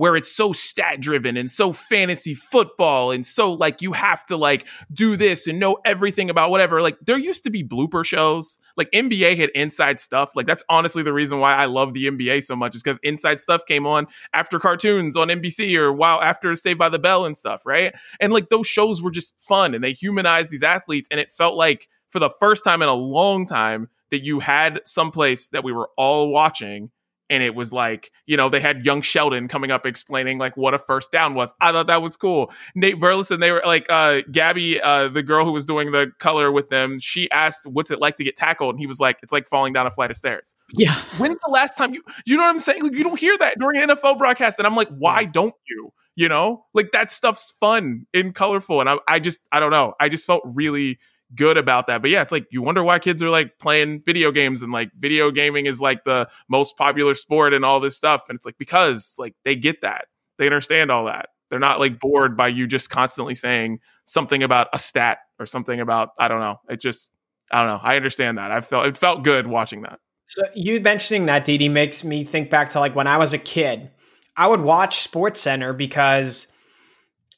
where 0.00 0.16
it's 0.16 0.34
so 0.34 0.50
stat 0.50 0.98
driven 0.98 1.36
and 1.36 1.50
so 1.50 1.72
fantasy 1.72 2.32
football 2.32 3.10
and 3.10 3.26
so 3.26 3.52
like 3.52 3.82
you 3.82 3.92
have 3.92 4.24
to 4.24 4.34
like 4.34 4.66
do 4.90 5.14
this 5.14 5.46
and 5.46 5.60
know 5.60 5.76
everything 5.84 6.30
about 6.30 6.50
whatever. 6.50 6.80
Like 6.80 6.96
there 7.02 7.18
used 7.18 7.44
to 7.44 7.50
be 7.50 7.62
blooper 7.62 8.02
shows. 8.02 8.58
Like 8.78 8.90
NBA 8.92 9.36
had 9.36 9.50
inside 9.50 10.00
stuff. 10.00 10.34
Like 10.34 10.46
that's 10.46 10.64
honestly 10.70 11.02
the 11.02 11.12
reason 11.12 11.38
why 11.38 11.54
I 11.54 11.66
love 11.66 11.92
the 11.92 12.06
NBA 12.06 12.42
so 12.44 12.56
much 12.56 12.74
is 12.74 12.82
because 12.82 12.98
inside 13.02 13.42
stuff 13.42 13.66
came 13.66 13.86
on 13.86 14.06
after 14.32 14.58
cartoons 14.58 15.16
on 15.16 15.28
NBC 15.28 15.76
or 15.76 15.92
while 15.92 16.22
after 16.22 16.56
Saved 16.56 16.78
by 16.78 16.88
the 16.88 16.98
Bell 16.98 17.26
and 17.26 17.36
stuff, 17.36 17.66
right? 17.66 17.94
And 18.20 18.32
like 18.32 18.48
those 18.48 18.66
shows 18.66 19.02
were 19.02 19.10
just 19.10 19.38
fun 19.38 19.74
and 19.74 19.84
they 19.84 19.92
humanized 19.92 20.50
these 20.50 20.62
athletes 20.62 21.08
and 21.10 21.20
it 21.20 21.30
felt 21.30 21.56
like 21.56 21.88
for 22.08 22.20
the 22.20 22.30
first 22.40 22.64
time 22.64 22.80
in 22.80 22.88
a 22.88 22.94
long 22.94 23.44
time 23.44 23.90
that 24.10 24.24
you 24.24 24.40
had 24.40 24.80
someplace 24.84 25.48
that 25.48 25.64
we 25.64 25.72
were 25.72 25.90
all 25.96 26.30
watching 26.30 26.90
and 27.30 27.42
it 27.42 27.54
was 27.54 27.72
like 27.72 28.10
you 28.26 28.36
know 28.36 28.50
they 28.50 28.60
had 28.60 28.84
young 28.84 29.00
sheldon 29.00 29.48
coming 29.48 29.70
up 29.70 29.86
explaining 29.86 30.36
like 30.36 30.56
what 30.56 30.74
a 30.74 30.78
first 30.78 31.10
down 31.12 31.32
was. 31.34 31.54
I 31.60 31.72
thought 31.72 31.86
that 31.86 32.02
was 32.02 32.16
cool. 32.16 32.52
Nate 32.74 33.00
burleson 33.00 33.40
they 33.40 33.52
were 33.52 33.62
like 33.64 33.86
uh 33.88 34.22
gabby 34.30 34.80
uh 34.80 35.08
the 35.08 35.22
girl 35.22 35.46
who 35.46 35.52
was 35.52 35.64
doing 35.64 35.92
the 35.92 36.10
color 36.18 36.52
with 36.52 36.68
them 36.68 36.98
she 36.98 37.30
asked 37.30 37.66
what's 37.70 37.90
it 37.90 38.00
like 38.00 38.16
to 38.16 38.24
get 38.24 38.36
tackled? 38.36 38.74
And 38.74 38.80
he 38.80 38.86
was 38.86 39.00
like 39.00 39.18
it's 39.22 39.32
like 39.32 39.46
falling 39.46 39.72
down 39.72 39.86
a 39.86 39.90
flight 39.90 40.10
of 40.10 40.16
stairs. 40.16 40.54
Yeah. 40.72 40.94
When's 41.16 41.38
the 41.42 41.50
last 41.50 41.78
time 41.78 41.94
you 41.94 42.02
you 42.26 42.36
know 42.36 42.42
what 42.42 42.50
i'm 42.50 42.58
saying? 42.58 42.82
Like, 42.82 42.92
you 42.92 43.04
don't 43.04 43.18
hear 43.18 43.38
that 43.38 43.58
during 43.58 43.80
nfl 43.80 44.18
broadcast 44.18 44.58
and 44.58 44.66
i'm 44.66 44.76
like 44.76 44.88
why 44.88 45.24
don't 45.24 45.54
you? 45.68 45.92
You 46.16 46.28
know? 46.28 46.66
Like 46.74 46.90
that 46.92 47.10
stuff's 47.10 47.52
fun 47.60 48.06
and 48.12 48.34
colorful 48.34 48.80
and 48.80 48.90
I, 48.90 48.98
I 49.06 49.20
just 49.20 49.38
i 49.52 49.60
don't 49.60 49.70
know. 49.70 49.94
I 50.00 50.08
just 50.08 50.26
felt 50.26 50.42
really 50.44 50.98
good 51.34 51.56
about 51.56 51.86
that. 51.86 52.02
But 52.02 52.10
yeah, 52.10 52.22
it's 52.22 52.32
like 52.32 52.46
you 52.50 52.62
wonder 52.62 52.82
why 52.82 52.98
kids 52.98 53.22
are 53.22 53.30
like 53.30 53.58
playing 53.58 54.02
video 54.04 54.32
games 54.32 54.62
and 54.62 54.72
like 54.72 54.90
video 54.98 55.30
gaming 55.30 55.66
is 55.66 55.80
like 55.80 56.04
the 56.04 56.28
most 56.48 56.76
popular 56.76 57.14
sport 57.14 57.54
and 57.54 57.64
all 57.64 57.80
this 57.80 57.96
stuff. 57.96 58.24
And 58.28 58.36
it's 58.36 58.46
like 58.46 58.58
because 58.58 59.14
like 59.18 59.34
they 59.44 59.56
get 59.56 59.82
that. 59.82 60.06
They 60.38 60.46
understand 60.46 60.90
all 60.90 61.04
that. 61.06 61.28
They're 61.50 61.58
not 61.58 61.80
like 61.80 61.98
bored 61.98 62.36
by 62.36 62.48
you 62.48 62.66
just 62.66 62.90
constantly 62.90 63.34
saying 63.34 63.80
something 64.04 64.42
about 64.42 64.68
a 64.72 64.78
stat 64.78 65.18
or 65.38 65.46
something 65.46 65.80
about 65.80 66.10
I 66.18 66.28
don't 66.28 66.40
know. 66.40 66.60
It 66.68 66.80
just 66.80 67.10
I 67.50 67.60
don't 67.60 67.68
know. 67.68 67.80
I 67.82 67.96
understand 67.96 68.38
that. 68.38 68.52
I 68.52 68.60
felt 68.60 68.86
it 68.86 68.96
felt 68.96 69.24
good 69.24 69.46
watching 69.46 69.82
that. 69.82 69.98
So 70.26 70.42
you 70.54 70.80
mentioning 70.80 71.26
that 71.26 71.44
Didi 71.44 71.68
makes 71.68 72.04
me 72.04 72.22
think 72.24 72.50
back 72.50 72.70
to 72.70 72.80
like 72.80 72.94
when 72.94 73.08
I 73.08 73.18
was 73.18 73.32
a 73.32 73.38
kid. 73.38 73.90
I 74.36 74.46
would 74.46 74.60
watch 74.60 75.00
Sports 75.00 75.40
Center 75.40 75.72
because 75.72 76.46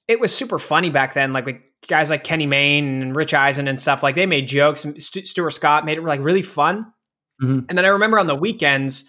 it 0.07 0.21
was 0.21 0.35
super 0.35 0.59
funny 0.59 0.91
back 0.91 1.15
then. 1.15 1.33
Like 1.33 1.63
guys 1.89 2.11
like 2.11 2.25
Kenny 2.25 2.47
Mayne 2.47 3.03
and 3.03 3.17
Rich 3.17 3.35
Eisen 3.35 3.69
and 3.69 3.81
stuff, 3.81 4.03
like 4.03 4.15
they 4.15 4.27
made 4.27 4.49
jokes. 4.49 4.87
St- 4.99 5.27
Stuart 5.27 5.51
Scott 5.51 5.85
made 5.85 5.99
it 5.99 6.05
like 6.05 6.21
really 6.21 6.43
fun. 6.43 6.93
Mm-hmm. 7.43 7.61
And 7.69 7.79
then 7.79 7.85
I 7.85 7.89
remember 7.89 8.19
on 8.19 8.27
the 8.27 8.35
weekends, 8.35 9.05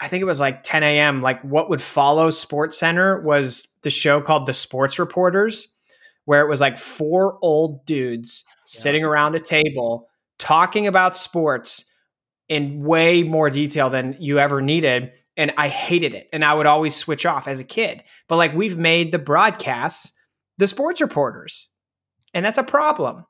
I 0.00 0.08
think 0.08 0.22
it 0.22 0.26
was 0.26 0.40
like 0.40 0.62
10 0.62 0.82
a.m. 0.82 1.22
Like 1.22 1.42
what 1.42 1.70
would 1.70 1.82
follow 1.82 2.30
Sports 2.30 2.78
Center 2.78 3.20
was 3.20 3.68
the 3.82 3.90
show 3.90 4.20
called 4.20 4.46
The 4.46 4.52
Sports 4.52 4.98
Reporters, 4.98 5.68
where 6.24 6.40
it 6.40 6.48
was 6.48 6.60
like 6.60 6.78
four 6.78 7.38
old 7.42 7.84
dudes 7.86 8.44
yeah. 8.46 8.54
sitting 8.64 9.04
around 9.04 9.34
a 9.34 9.40
table 9.40 10.08
talking 10.38 10.86
about 10.86 11.16
sports 11.16 11.84
in 12.48 12.82
way 12.82 13.22
more 13.22 13.48
detail 13.48 13.90
than 13.90 14.16
you 14.18 14.38
ever 14.38 14.60
needed. 14.60 15.12
And 15.36 15.52
I 15.56 15.68
hated 15.68 16.14
it. 16.14 16.28
And 16.32 16.44
I 16.44 16.52
would 16.52 16.66
always 16.66 16.96
switch 16.96 17.24
off 17.24 17.46
as 17.46 17.60
a 17.60 17.64
kid. 17.64 18.02
But 18.28 18.36
like 18.36 18.54
we've 18.54 18.76
made 18.76 19.12
the 19.12 19.18
broadcasts 19.18 20.14
the 20.58 20.68
sports 20.68 21.00
reporters. 21.00 21.68
And 22.34 22.44
that's 22.44 22.58
a 22.58 22.62
problem. 22.62 23.26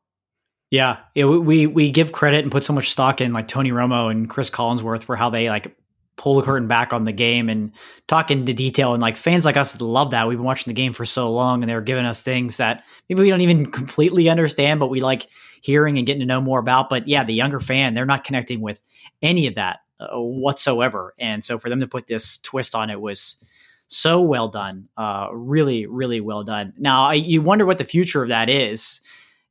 Yeah, 0.71 0.99
yeah, 1.15 1.27
we 1.27 1.67
we 1.67 1.91
give 1.91 2.13
credit 2.13 2.45
and 2.45 2.51
put 2.51 2.65
so 2.65 2.73
much 2.73 2.91
stock 2.91 3.21
in 3.21 3.35
like 3.35 3.47
Tony 3.47 3.73
Romo 3.73 4.11
and 4.11 4.29
Chris 4.31 4.49
Collinsworth 4.49 5.05
for 5.05 5.17
how 5.17 5.29
they 5.29 5.51
like 5.51 5.77
pull 6.17 6.37
the 6.37 6.43
curtain 6.43 6.69
back 6.69 6.93
on 6.93 7.05
the 7.05 7.13
game 7.13 7.49
and 7.49 7.73
talk 8.07 8.31
into 8.31 8.55
detail. 8.55 8.95
And 8.95 9.03
like 9.03 9.17
fans 9.17 9.45
like 9.45 9.59
us 9.59 9.79
love 9.81 10.13
that. 10.13 10.29
We've 10.29 10.39
been 10.39 10.47
watching 10.47 10.71
the 10.71 10.81
game 10.81 10.95
for 10.95 11.05
so 11.05 11.31
long, 11.31 11.63
and 11.63 11.69
they 11.69 11.75
were 11.75 11.83
giving 11.83 12.07
us 12.07 12.23
things 12.23 12.57
that 12.57 12.85
maybe 13.09 13.23
we 13.23 13.29
don't 13.29 13.43
even 13.43 13.71
completely 13.71 14.31
understand, 14.31 14.81
but 14.81 14.87
we 14.87 15.01
like 15.01 15.27
hearing 15.63 15.99
and 15.99 16.07
getting 16.07 16.21
to 16.21 16.27
know 16.27 16.41
more 16.41 16.59
about. 16.59 16.89
But 16.89 17.07
yeah, 17.07 17.23
the 17.23 17.35
younger 17.35 17.61
fan, 17.61 17.93
they're 17.93 18.07
not 18.07 18.25
connecting 18.25 18.63
with 18.63 18.81
any 19.21 19.47
of 19.47 19.57
that 19.57 19.81
uh, 20.01 20.19
whatsoever. 20.19 21.15
And 21.19 21.45
so 21.45 21.59
for 21.59 21.69
them 21.69 21.81
to 21.81 21.87
put 21.87 22.07
this 22.07 22.39
twist 22.39 22.75
on 22.75 22.89
it 22.89 23.01
was 23.01 23.43
so 23.93 24.21
well 24.21 24.49
done. 24.49 24.89
Uh, 24.97 25.29
really, 25.33 25.87
really 25.87 26.21
well 26.21 26.43
done. 26.43 26.73
Now, 26.79 27.09
I, 27.09 27.15
you 27.15 27.43
wonder 27.43 27.67
what 27.67 27.79
the 27.79 27.85
future 27.85 28.23
of 28.23 28.29
that 28.31 28.49
is, 28.49 29.01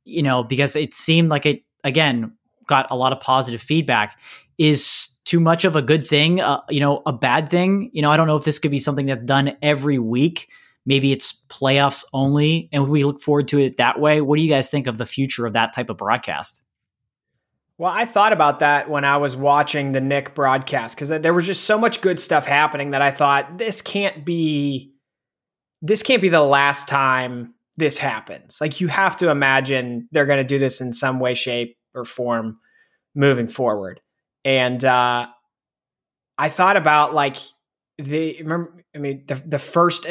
you 0.04 0.22
know, 0.22 0.42
because 0.42 0.76
it 0.76 0.92
seemed 0.92 1.28
like 1.28 1.46
it, 1.46 1.62
again, 1.84 2.32
got 2.66 2.86
a 2.90 2.96
lot 2.96 3.12
of 3.12 3.20
positive 3.20 3.62
feedback. 3.62 4.18
Is 4.58 5.08
too 5.24 5.40
much 5.40 5.64
of 5.64 5.76
a 5.76 5.82
good 5.82 6.06
thing, 6.06 6.40
uh, 6.40 6.60
you 6.68 6.80
know, 6.80 7.02
a 7.06 7.12
bad 7.12 7.48
thing? 7.48 7.90
You 7.92 8.02
know, 8.02 8.10
I 8.10 8.16
don't 8.16 8.26
know 8.26 8.36
if 8.36 8.44
this 8.44 8.58
could 8.58 8.70
be 8.70 8.78
something 8.78 9.06
that's 9.06 9.22
done 9.22 9.56
every 9.62 9.98
week. 9.98 10.48
Maybe 10.84 11.12
it's 11.12 11.42
playoffs 11.48 12.04
only, 12.12 12.68
and 12.72 12.88
we 12.88 13.04
look 13.04 13.20
forward 13.20 13.48
to 13.48 13.60
it 13.60 13.76
that 13.76 14.00
way. 14.00 14.20
What 14.20 14.36
do 14.36 14.42
you 14.42 14.48
guys 14.48 14.68
think 14.68 14.86
of 14.86 14.98
the 14.98 15.06
future 15.06 15.46
of 15.46 15.52
that 15.52 15.72
type 15.72 15.90
of 15.90 15.96
broadcast? 15.96 16.62
Well, 17.82 17.92
I 17.92 18.04
thought 18.04 18.32
about 18.32 18.60
that 18.60 18.88
when 18.88 19.04
I 19.04 19.16
was 19.16 19.34
watching 19.34 19.90
the 19.90 20.00
Nick 20.00 20.36
broadcast 20.36 20.94
because 20.94 21.08
there 21.08 21.34
was 21.34 21.44
just 21.44 21.64
so 21.64 21.76
much 21.76 22.00
good 22.00 22.20
stuff 22.20 22.46
happening 22.46 22.90
that 22.90 23.02
I 23.02 23.10
thought 23.10 23.58
this 23.58 23.82
can't 23.82 24.24
be 24.24 24.94
this 25.80 26.04
can't 26.04 26.22
be 26.22 26.28
the 26.28 26.44
last 26.44 26.86
time 26.86 27.54
this 27.76 27.98
happens. 27.98 28.60
Like 28.60 28.80
you 28.80 28.86
have 28.86 29.16
to 29.16 29.30
imagine 29.30 30.08
they're 30.12 30.26
going 30.26 30.38
to 30.38 30.44
do 30.44 30.60
this 30.60 30.80
in 30.80 30.92
some 30.92 31.18
way, 31.18 31.34
shape, 31.34 31.76
or 31.92 32.04
form 32.04 32.58
moving 33.16 33.48
forward. 33.48 34.00
And 34.44 34.84
uh, 34.84 35.26
I 36.38 36.48
thought 36.50 36.76
about 36.76 37.14
like 37.14 37.38
the 37.98 38.36
remember. 38.38 38.84
I 38.94 38.98
mean, 38.98 39.24
the 39.26 39.42
the 39.44 39.58
first 39.58 40.06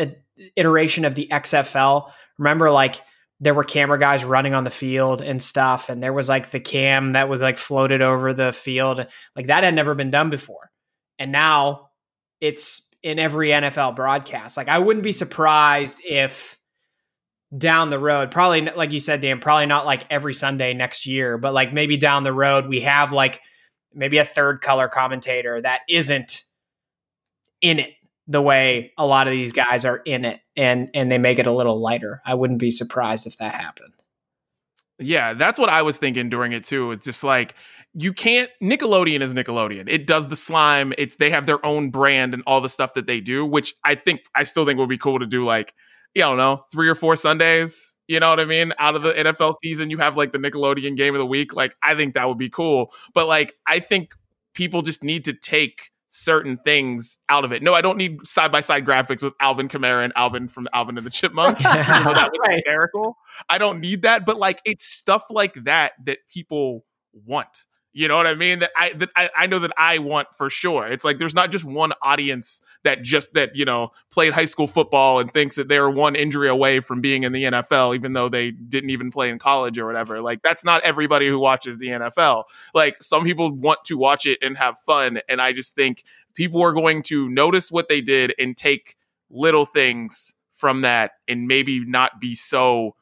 iteration 0.57 1.05
of 1.05 1.15
the 1.15 1.29
XFL. 1.31 2.11
Remember, 2.37 2.69
like 2.69 3.01
there 3.41 3.55
were 3.55 3.63
camera 3.63 3.99
guys 3.99 4.23
running 4.23 4.53
on 4.53 4.63
the 4.63 4.69
field 4.69 5.21
and 5.21 5.41
stuff 5.41 5.89
and 5.89 6.01
there 6.01 6.13
was 6.13 6.29
like 6.29 6.51
the 6.51 6.59
cam 6.59 7.13
that 7.13 7.27
was 7.27 7.41
like 7.41 7.57
floated 7.57 8.01
over 8.01 8.33
the 8.33 8.53
field. 8.53 9.05
Like 9.35 9.47
that 9.47 9.63
had 9.63 9.73
never 9.73 9.95
been 9.95 10.11
done 10.11 10.29
before. 10.29 10.69
And 11.17 11.31
now 11.31 11.89
it's 12.39 12.87
in 13.01 13.17
every 13.17 13.49
NFL 13.49 13.95
broadcast. 13.95 14.57
Like 14.57 14.69
I 14.69 14.77
wouldn't 14.77 15.03
be 15.03 15.11
surprised 15.11 16.01
if 16.07 16.59
down 17.57 17.89
the 17.89 17.99
road 17.99 18.31
probably 18.31 18.61
like 18.61 18.93
you 18.93 18.99
said 18.99 19.19
Dan 19.19 19.39
probably 19.39 19.65
not 19.65 19.85
like 19.85 20.05
every 20.09 20.33
Sunday 20.33 20.73
next 20.73 21.05
year 21.05 21.37
but 21.37 21.53
like 21.53 21.73
maybe 21.73 21.97
down 21.97 22.23
the 22.23 22.31
road 22.31 22.67
we 22.67 22.79
have 22.79 23.11
like 23.11 23.41
maybe 23.93 24.19
a 24.19 24.23
third 24.23 24.61
color 24.61 24.87
commentator 24.87 25.59
that 25.59 25.81
isn't 25.89 26.45
in 27.59 27.79
it 27.79 27.89
the 28.27 28.41
way 28.41 28.93
a 28.97 29.05
lot 29.05 29.27
of 29.27 29.31
these 29.31 29.51
guys 29.51 29.83
are 29.83 29.97
in 29.97 30.23
it 30.23 30.39
and 30.61 30.91
and 30.93 31.11
they 31.11 31.17
make 31.17 31.39
it 31.39 31.47
a 31.47 31.51
little 31.51 31.81
lighter. 31.81 32.21
I 32.23 32.35
wouldn't 32.35 32.59
be 32.59 32.69
surprised 32.69 33.25
if 33.25 33.37
that 33.37 33.55
happened. 33.55 33.93
Yeah, 34.99 35.33
that's 35.33 35.59
what 35.59 35.69
I 35.69 35.81
was 35.81 35.97
thinking 35.97 36.29
during 36.29 36.51
it 36.51 36.63
too. 36.63 36.91
It's 36.91 37.03
just 37.03 37.23
like 37.23 37.55
you 37.95 38.13
can't 38.13 38.49
Nickelodeon 38.61 39.21
is 39.21 39.33
Nickelodeon. 39.33 39.85
It 39.87 40.05
does 40.05 40.27
the 40.27 40.35
slime. 40.35 40.93
It's 40.99 41.15
they 41.15 41.31
have 41.31 41.47
their 41.47 41.65
own 41.65 41.89
brand 41.89 42.35
and 42.35 42.43
all 42.45 42.61
the 42.61 42.69
stuff 42.69 42.93
that 42.93 43.07
they 43.07 43.19
do, 43.19 43.43
which 43.43 43.73
I 43.83 43.95
think 43.95 44.21
I 44.35 44.43
still 44.43 44.65
think 44.65 44.77
would 44.79 44.87
be 44.87 44.99
cool 44.99 45.17
to 45.17 45.25
do 45.25 45.43
like, 45.43 45.73
you 46.13 46.21
don't 46.21 46.37
know, 46.37 46.63
three 46.71 46.87
or 46.87 46.95
four 46.95 47.15
Sundays. 47.15 47.95
You 48.07 48.19
know 48.19 48.29
what 48.29 48.39
I 48.39 48.45
mean? 48.45 48.71
Out 48.77 48.95
of 48.95 49.01
the 49.01 49.13
NFL 49.13 49.55
season, 49.63 49.89
you 49.89 49.97
have 49.97 50.15
like 50.15 50.31
the 50.31 50.37
Nickelodeon 50.37 50.95
game 50.95 51.15
of 51.15 51.19
the 51.19 51.25
week. 51.25 51.55
Like, 51.55 51.75
I 51.81 51.95
think 51.95 52.13
that 52.13 52.27
would 52.27 52.37
be 52.37 52.49
cool. 52.49 52.91
But 53.15 53.27
like, 53.27 53.55
I 53.65 53.79
think 53.79 54.11
people 54.53 54.83
just 54.83 55.03
need 55.03 55.25
to 55.25 55.33
take 55.33 55.91
certain 56.13 56.57
things 56.57 57.19
out 57.29 57.45
of 57.45 57.53
it. 57.53 57.63
No, 57.63 57.73
I 57.73 57.79
don't 57.79 57.97
need 57.97 58.27
side 58.27 58.51
by 58.51 58.59
side 58.59 58.85
graphics 58.85 59.23
with 59.23 59.33
Alvin 59.39 59.69
Kamara 59.69 60.03
and 60.03 60.11
Alvin 60.17 60.49
from 60.49 60.67
Alvin 60.73 60.97
and 60.97 61.05
the 61.07 61.09
Chipmunks. 61.11 61.61
you 61.63 61.69
know, 61.69 61.73
that 62.13 62.29
was 62.33 62.39
Right. 62.45 62.55
hysterical. 62.57 63.15
I 63.47 63.57
don't 63.57 63.79
need 63.79 64.01
that, 64.01 64.25
but 64.25 64.37
like 64.37 64.61
it's 64.65 64.83
stuff 64.85 65.23
like 65.29 65.53
that 65.63 65.93
that 66.05 66.19
people 66.29 66.83
want. 67.13 67.65
You 67.93 68.07
know 68.07 68.15
what 68.15 68.27
I 68.27 68.35
mean? 68.35 68.59
That 68.59 68.71
I 68.75 68.93
that 68.93 69.09
I, 69.17 69.29
I 69.35 69.47
know 69.47 69.59
that 69.59 69.73
I 69.77 69.97
want 69.97 70.33
for 70.33 70.49
sure. 70.49 70.87
It's 70.87 71.03
like 71.03 71.17
there's 71.17 71.33
not 71.33 71.51
just 71.51 71.65
one 71.65 71.91
audience 72.01 72.61
that 72.83 73.01
just 73.01 73.33
that 73.33 73.55
you 73.55 73.65
know 73.65 73.91
played 74.11 74.31
high 74.31 74.45
school 74.45 74.67
football 74.67 75.19
and 75.19 75.31
thinks 75.31 75.57
that 75.57 75.67
they're 75.67 75.89
one 75.89 76.15
injury 76.15 76.47
away 76.47 76.79
from 76.79 77.01
being 77.01 77.23
in 77.23 77.33
the 77.33 77.43
NFL, 77.43 77.93
even 77.95 78.13
though 78.13 78.29
they 78.29 78.51
didn't 78.51 78.91
even 78.91 79.11
play 79.11 79.29
in 79.29 79.39
college 79.39 79.77
or 79.77 79.85
whatever. 79.85 80.21
Like 80.21 80.41
that's 80.41 80.63
not 80.63 80.83
everybody 80.83 81.27
who 81.27 81.37
watches 81.37 81.77
the 81.79 81.87
NFL. 81.87 82.45
Like 82.73 83.03
some 83.03 83.25
people 83.25 83.51
want 83.51 83.83
to 83.85 83.97
watch 83.97 84.25
it 84.25 84.39
and 84.41 84.57
have 84.57 84.77
fun, 84.79 85.19
and 85.27 85.41
I 85.41 85.51
just 85.51 85.75
think 85.75 86.03
people 86.33 86.61
are 86.61 86.73
going 86.73 87.03
to 87.03 87.27
notice 87.27 87.71
what 87.73 87.89
they 87.89 87.99
did 87.99 88.33
and 88.39 88.55
take 88.55 88.95
little 89.29 89.65
things 89.65 90.33
from 90.53 90.81
that, 90.81 91.11
and 91.27 91.45
maybe 91.45 91.83
not 91.83 92.21
be 92.21 92.35
so 92.35 92.95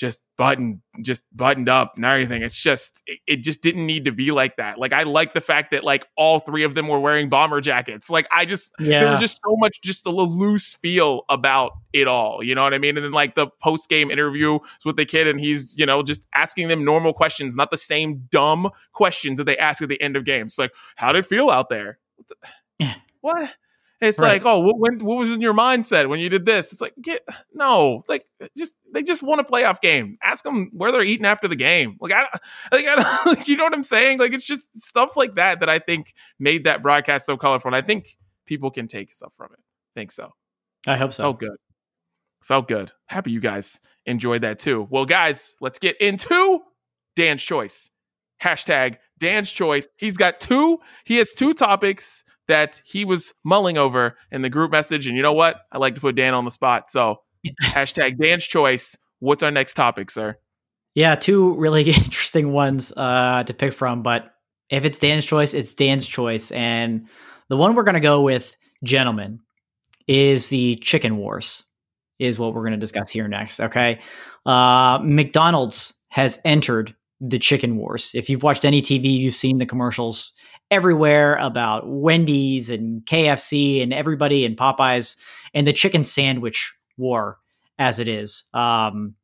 just 0.00 0.22
buttoned 0.38 0.80
just 1.02 1.22
buttoned 1.30 1.68
up 1.68 1.92
and 1.96 2.04
everything. 2.06 2.40
It's 2.42 2.56
just 2.56 3.02
it, 3.06 3.18
it 3.26 3.36
just 3.42 3.60
didn't 3.60 3.84
need 3.84 4.06
to 4.06 4.12
be 4.12 4.30
like 4.32 4.56
that. 4.56 4.78
Like 4.78 4.94
i 4.94 5.02
like 5.02 5.34
the 5.34 5.42
fact 5.42 5.72
that 5.72 5.84
like 5.84 6.06
all 6.16 6.38
three 6.40 6.64
of 6.64 6.74
them 6.74 6.88
were 6.88 6.98
wearing 6.98 7.28
bomber 7.28 7.60
jackets. 7.60 8.08
Like 8.08 8.26
i 8.32 8.46
just 8.46 8.70
Yeah. 8.80 9.00
there 9.00 9.10
was 9.10 9.20
just 9.20 9.40
so 9.44 9.54
much 9.58 9.82
just 9.82 10.06
a 10.06 10.10
little 10.10 10.34
loose 10.34 10.74
feel 10.76 11.24
about 11.28 11.72
it 11.92 12.08
all 12.08 12.42
you 12.42 12.54
know 12.54 12.62
what 12.64 12.72
i 12.72 12.78
mean? 12.78 12.96
And 12.96 13.04
then 13.04 13.12
like 13.12 13.34
the 13.34 13.48
post-game 13.62 14.10
interview 14.10 14.58
with 14.86 14.96
the 14.96 15.04
kid 15.04 15.26
and 15.28 15.38
he's 15.38 15.78
you 15.78 15.84
know 15.84 16.02
just 16.02 16.26
asking 16.34 16.68
them 16.68 16.82
normal 16.84 17.12
questions 17.12 17.54
not 17.54 17.70
the 17.70 17.76
same 17.78 18.26
dumb 18.30 18.70
questions 18.92 19.36
that 19.36 19.44
they 19.44 19.58
ask 19.58 19.82
at 19.82 19.90
the 19.90 20.00
end 20.00 20.16
of 20.16 20.24
games. 20.24 20.56
Like 20.58 20.72
how 20.96 21.12
did 21.12 21.18
it 21.20 21.26
feel 21.26 21.50
out 21.50 21.68
there? 21.68 21.98
What, 22.16 22.28
the- 22.28 22.94
what? 23.20 23.50
It's 24.00 24.18
Right. 24.18 24.42
like, 24.42 24.46
oh, 24.46 24.60
what, 24.60 24.78
when, 24.78 24.98
what 25.00 25.18
was 25.18 25.30
in 25.30 25.40
your 25.42 25.52
mindset 25.52 26.08
when 26.08 26.20
you 26.20 26.30
did 26.30 26.46
this? 26.46 26.72
It's 26.72 26.80
like, 26.80 26.94
get 27.02 27.22
no, 27.52 28.02
like 28.08 28.24
just 28.56 28.74
they 28.92 29.02
just 29.02 29.22
want 29.22 29.40
a 29.40 29.44
playoff 29.44 29.80
game. 29.82 30.16
Ask 30.22 30.42
them 30.42 30.70
where 30.72 30.90
they're 30.90 31.02
eating 31.02 31.26
after 31.26 31.48
the 31.48 31.56
game. 31.56 31.96
Like, 32.00 32.12
I, 32.12 32.22
like, 32.72 32.86
I 32.86 33.22
don't, 33.24 33.48
you 33.48 33.56
know 33.56 33.64
what 33.64 33.74
I'm 33.74 33.84
saying? 33.84 34.18
Like, 34.18 34.32
it's 34.32 34.44
just 34.46 34.62
stuff 34.74 35.16
like 35.16 35.34
that 35.34 35.60
that 35.60 35.68
I 35.68 35.78
think 35.78 36.14
made 36.38 36.64
that 36.64 36.82
broadcast 36.82 37.26
so 37.26 37.36
colorful, 37.36 37.68
and 37.68 37.76
I 37.76 37.82
think 37.82 38.16
people 38.46 38.70
can 38.70 38.86
take 38.86 39.12
stuff 39.12 39.32
from 39.36 39.50
it. 39.52 39.60
think 39.94 40.12
so. 40.12 40.32
I 40.86 40.96
hope 40.96 41.12
so. 41.12 41.24
Felt 41.24 41.40
good. 41.40 41.56
Felt 42.42 42.68
good. 42.68 42.92
Happy 43.06 43.32
you 43.32 43.40
guys 43.40 43.78
enjoyed 44.06 44.40
that 44.40 44.58
too. 44.58 44.86
Well, 44.90 45.04
guys, 45.04 45.56
let's 45.60 45.78
get 45.78 46.00
into 46.00 46.60
Dan's 47.16 47.42
choice. 47.42 47.90
Hashtag 48.42 48.96
Dan's 49.18 49.52
choice. 49.52 49.86
He's 49.98 50.16
got 50.16 50.40
two. 50.40 50.78
He 51.04 51.16
has 51.18 51.34
two 51.34 51.52
topics 51.52 52.24
that 52.50 52.82
he 52.84 53.04
was 53.04 53.32
mulling 53.44 53.78
over 53.78 54.16
in 54.30 54.42
the 54.42 54.50
group 54.50 54.72
message. 54.72 55.06
And 55.06 55.16
you 55.16 55.22
know 55.22 55.32
what? 55.32 55.62
I 55.72 55.78
like 55.78 55.94
to 55.94 56.00
put 56.00 56.16
Dan 56.16 56.34
on 56.34 56.44
the 56.44 56.50
spot. 56.50 56.90
So 56.90 57.22
hashtag 57.62 58.18
Dan's 58.18 58.44
choice. 58.44 58.98
What's 59.20 59.42
our 59.42 59.50
next 59.50 59.74
topic, 59.74 60.10
sir? 60.10 60.36
Yeah, 60.94 61.14
two 61.14 61.54
really 61.54 61.82
interesting 61.88 62.52
ones 62.52 62.92
uh, 62.96 63.44
to 63.44 63.54
pick 63.54 63.72
from. 63.72 64.02
But 64.02 64.34
if 64.68 64.84
it's 64.84 64.98
Dan's 64.98 65.24
choice, 65.24 65.54
it's 65.54 65.74
Dan's 65.74 66.06
choice. 66.06 66.50
And 66.50 67.08
the 67.48 67.56
one 67.56 67.74
we're 67.74 67.84
going 67.84 67.94
to 67.94 68.00
go 68.00 68.22
with, 68.22 68.56
gentlemen, 68.82 69.40
is 70.08 70.48
the 70.48 70.74
chicken 70.76 71.16
wars, 71.16 71.64
is 72.18 72.38
what 72.38 72.52
we're 72.52 72.62
going 72.62 72.72
to 72.72 72.78
discuss 72.78 73.10
here 73.10 73.28
next. 73.28 73.60
Okay. 73.60 74.00
Uh, 74.44 74.98
McDonald's 75.02 75.94
has 76.08 76.40
entered 76.44 76.96
the 77.20 77.38
chicken 77.38 77.76
wars. 77.76 78.12
If 78.14 78.28
you've 78.28 78.42
watched 78.42 78.64
any 78.64 78.82
TV, 78.82 79.12
you've 79.12 79.34
seen 79.34 79.58
the 79.58 79.66
commercials 79.66 80.32
everywhere 80.70 81.34
about 81.36 81.88
Wendy's 81.88 82.70
and 82.70 83.04
KFC 83.04 83.82
and 83.82 83.92
everybody 83.92 84.44
and 84.44 84.56
Popeyes 84.56 85.16
and 85.52 85.66
the 85.66 85.72
chicken 85.72 86.04
sandwich 86.04 86.72
war 86.96 87.38
as 87.78 87.98
it 87.98 88.08
is. 88.08 88.44
Um, 88.54 89.14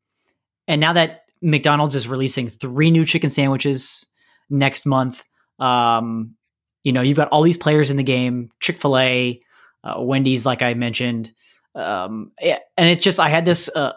and 0.66 0.80
now 0.80 0.94
that 0.94 1.24
McDonald's 1.42 1.94
is 1.94 2.08
releasing 2.08 2.48
three 2.48 2.90
new 2.90 3.04
chicken 3.04 3.30
sandwiches 3.30 4.06
next 4.50 4.86
month, 4.86 5.24
um, 5.58 6.34
you 6.82 6.92
know, 6.92 7.00
you've 7.00 7.16
got 7.16 7.28
all 7.28 7.42
these 7.42 7.56
players 7.56 7.90
in 7.90 7.96
the 7.96 8.02
game 8.02 8.50
Chick 8.60 8.78
fil 8.78 8.98
A, 8.98 9.40
uh, 9.84 10.00
Wendy's, 10.00 10.46
like 10.46 10.62
I 10.62 10.74
mentioned. 10.74 11.32
Um, 11.74 12.32
and 12.40 12.88
it's 12.88 13.02
just, 13.02 13.20
I 13.20 13.28
had 13.28 13.44
this, 13.44 13.68
uh, 13.74 13.92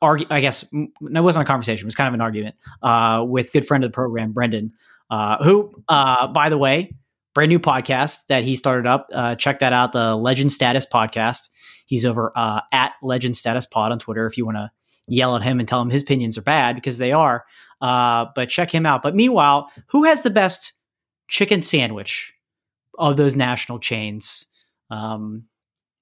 I 0.00 0.40
guess, 0.40 0.64
it 0.72 0.90
wasn't 1.00 1.42
a 1.42 1.46
conversation, 1.46 1.84
it 1.84 1.88
was 1.88 1.94
kind 1.94 2.08
of 2.08 2.14
an 2.14 2.20
argument 2.20 2.56
uh, 2.82 3.24
with 3.26 3.52
good 3.52 3.66
friend 3.66 3.82
of 3.82 3.90
the 3.90 3.94
program, 3.94 4.32
Brendan, 4.32 4.72
uh, 5.10 5.42
who, 5.42 5.72
uh, 5.88 6.28
by 6.28 6.48
the 6.48 6.58
way, 6.58 6.94
brand 7.34 7.50
new 7.50 7.58
podcast 7.58 8.18
that 8.28 8.44
he 8.44 8.56
started 8.56 8.86
up. 8.86 9.08
Uh, 9.12 9.34
check 9.34 9.58
that 9.58 9.72
out, 9.72 9.92
the 9.92 10.14
Legend 10.14 10.52
Status 10.52 10.86
podcast. 10.86 11.48
He's 11.86 12.06
over 12.06 12.32
uh, 12.36 12.60
at 12.72 12.92
Legend 13.02 13.36
Status 13.36 13.66
Pod 13.66 13.92
on 13.92 13.98
Twitter 13.98 14.26
if 14.26 14.38
you 14.38 14.44
want 14.44 14.56
to 14.56 14.70
yell 15.08 15.36
at 15.36 15.42
him 15.42 15.58
and 15.58 15.68
tell 15.68 15.82
him 15.82 15.90
his 15.90 16.02
opinions 16.02 16.38
are 16.38 16.42
bad 16.42 16.74
because 16.74 16.98
they 16.98 17.12
are. 17.12 17.44
Uh, 17.80 18.26
but 18.34 18.48
check 18.48 18.70
him 18.70 18.86
out. 18.86 19.02
But 19.02 19.14
meanwhile, 19.14 19.70
who 19.88 20.04
has 20.04 20.22
the 20.22 20.30
best 20.30 20.72
chicken 21.28 21.60
sandwich 21.60 22.32
of 22.98 23.16
those 23.16 23.36
national 23.36 23.80
chains? 23.80 24.46
Um, 24.90 25.44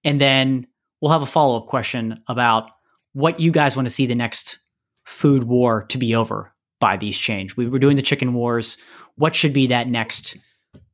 and 0.04 0.20
then 0.20 0.66
we'll 1.00 1.12
have 1.12 1.22
a 1.22 1.26
follow 1.26 1.58
up 1.58 1.66
question 1.66 2.22
about 2.28 2.70
what 3.12 3.40
you 3.40 3.50
guys 3.50 3.74
want 3.74 3.88
to 3.88 3.94
see 3.94 4.06
the 4.06 4.14
next 4.14 4.58
food 5.04 5.44
war 5.44 5.84
to 5.88 5.98
be 5.98 6.14
over 6.14 6.52
by 6.82 6.96
these 6.96 7.16
chains. 7.16 7.56
We 7.56 7.68
were 7.68 7.78
doing 7.78 7.94
the 7.94 8.02
chicken 8.02 8.34
wars. 8.34 8.76
What 9.14 9.36
should 9.36 9.52
be 9.52 9.68
that 9.68 9.86
next 9.86 10.36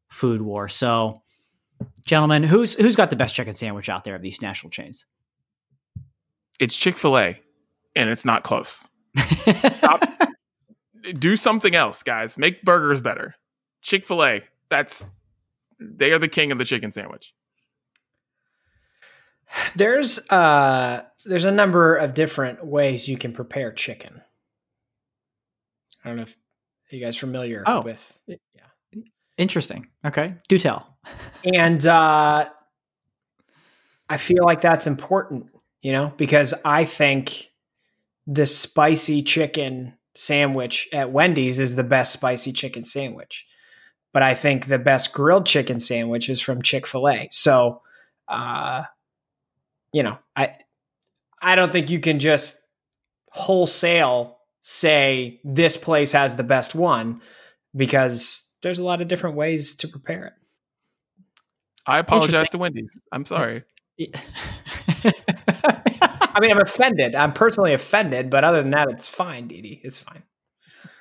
food 0.08 0.42
war? 0.42 0.68
So, 0.68 1.22
gentlemen, 2.04 2.42
who's 2.42 2.74
who's 2.74 2.94
got 2.94 3.08
the 3.08 3.16
best 3.16 3.34
chicken 3.34 3.54
sandwich 3.54 3.88
out 3.88 4.04
there 4.04 4.14
of 4.14 4.20
these 4.20 4.42
national 4.42 4.68
chains? 4.68 5.06
It's 6.60 6.76
Chick 6.76 6.98
fil 6.98 7.18
A, 7.18 7.40
and 7.96 8.10
it's 8.10 8.26
not 8.26 8.42
close. 8.42 8.86
Do 11.18 11.36
something 11.36 11.74
else, 11.74 12.02
guys. 12.02 12.36
Make 12.36 12.64
burgers 12.64 13.00
better. 13.00 13.36
Chick 13.80 14.04
fil 14.04 14.22
A, 14.22 14.42
that's, 14.68 15.06
they 15.80 16.10
are 16.10 16.18
the 16.18 16.28
king 16.28 16.52
of 16.52 16.58
the 16.58 16.66
chicken 16.66 16.92
sandwich. 16.92 17.32
There's 19.74 20.18
uh 20.30 21.04
there's 21.24 21.46
a 21.46 21.50
number 21.50 21.96
of 21.96 22.12
different 22.12 22.66
ways 22.66 23.08
you 23.08 23.16
can 23.16 23.32
prepare 23.32 23.72
chicken. 23.72 24.20
I 26.08 26.10
don't 26.10 26.16
know 26.16 26.22
if 26.22 26.36
are 26.90 26.96
you 26.96 27.04
guys 27.04 27.16
familiar 27.18 27.62
Oh. 27.66 27.82
with 27.82 28.18
yeah. 28.26 28.36
Interesting. 29.36 29.86
Okay, 30.04 30.34
do 30.48 30.58
tell. 30.58 30.96
And 31.44 31.84
uh 31.86 32.48
I 34.08 34.16
feel 34.16 34.42
like 34.42 34.62
that's 34.62 34.86
important, 34.86 35.50
you 35.82 35.92
know, 35.92 36.12
because 36.16 36.54
I 36.64 36.86
think 36.86 37.50
the 38.26 38.46
spicy 38.46 39.22
chicken 39.22 39.94
sandwich 40.14 40.88
at 40.92 41.12
Wendy's 41.12 41.58
is 41.60 41.76
the 41.76 41.84
best 41.84 42.12
spicy 42.14 42.52
chicken 42.52 42.84
sandwich. 42.84 43.46
But 44.14 44.22
I 44.22 44.34
think 44.34 44.66
the 44.66 44.78
best 44.78 45.12
grilled 45.12 45.44
chicken 45.46 45.78
sandwich 45.78 46.30
is 46.30 46.40
from 46.40 46.62
Chick-fil-A. 46.62 47.28
So 47.30 47.82
uh 48.28 48.84
you 49.92 50.02
know, 50.02 50.18
I 50.34 50.54
I 51.40 51.54
don't 51.54 51.70
think 51.70 51.90
you 51.90 52.00
can 52.00 52.18
just 52.18 52.56
wholesale 53.30 54.37
say 54.70 55.40
this 55.44 55.78
place 55.78 56.12
has 56.12 56.36
the 56.36 56.42
best 56.42 56.74
one 56.74 57.22
because 57.74 58.46
there's 58.60 58.78
a 58.78 58.84
lot 58.84 59.00
of 59.00 59.08
different 59.08 59.34
ways 59.34 59.74
to 59.76 59.88
prepare 59.88 60.26
it. 60.26 60.32
I 61.86 61.98
apologize 62.00 62.50
to 62.50 62.58
Wendy's. 62.58 62.94
I'm 63.10 63.24
sorry. 63.24 63.64
I 63.98 64.12
mean, 66.38 66.50
I'm 66.50 66.60
offended. 66.60 67.14
I'm 67.14 67.32
personally 67.32 67.72
offended, 67.72 68.28
but 68.28 68.44
other 68.44 68.60
than 68.60 68.72
that, 68.72 68.88
it's 68.90 69.08
fine, 69.08 69.48
Didi. 69.48 69.80
It's 69.82 69.98
fine. 69.98 70.22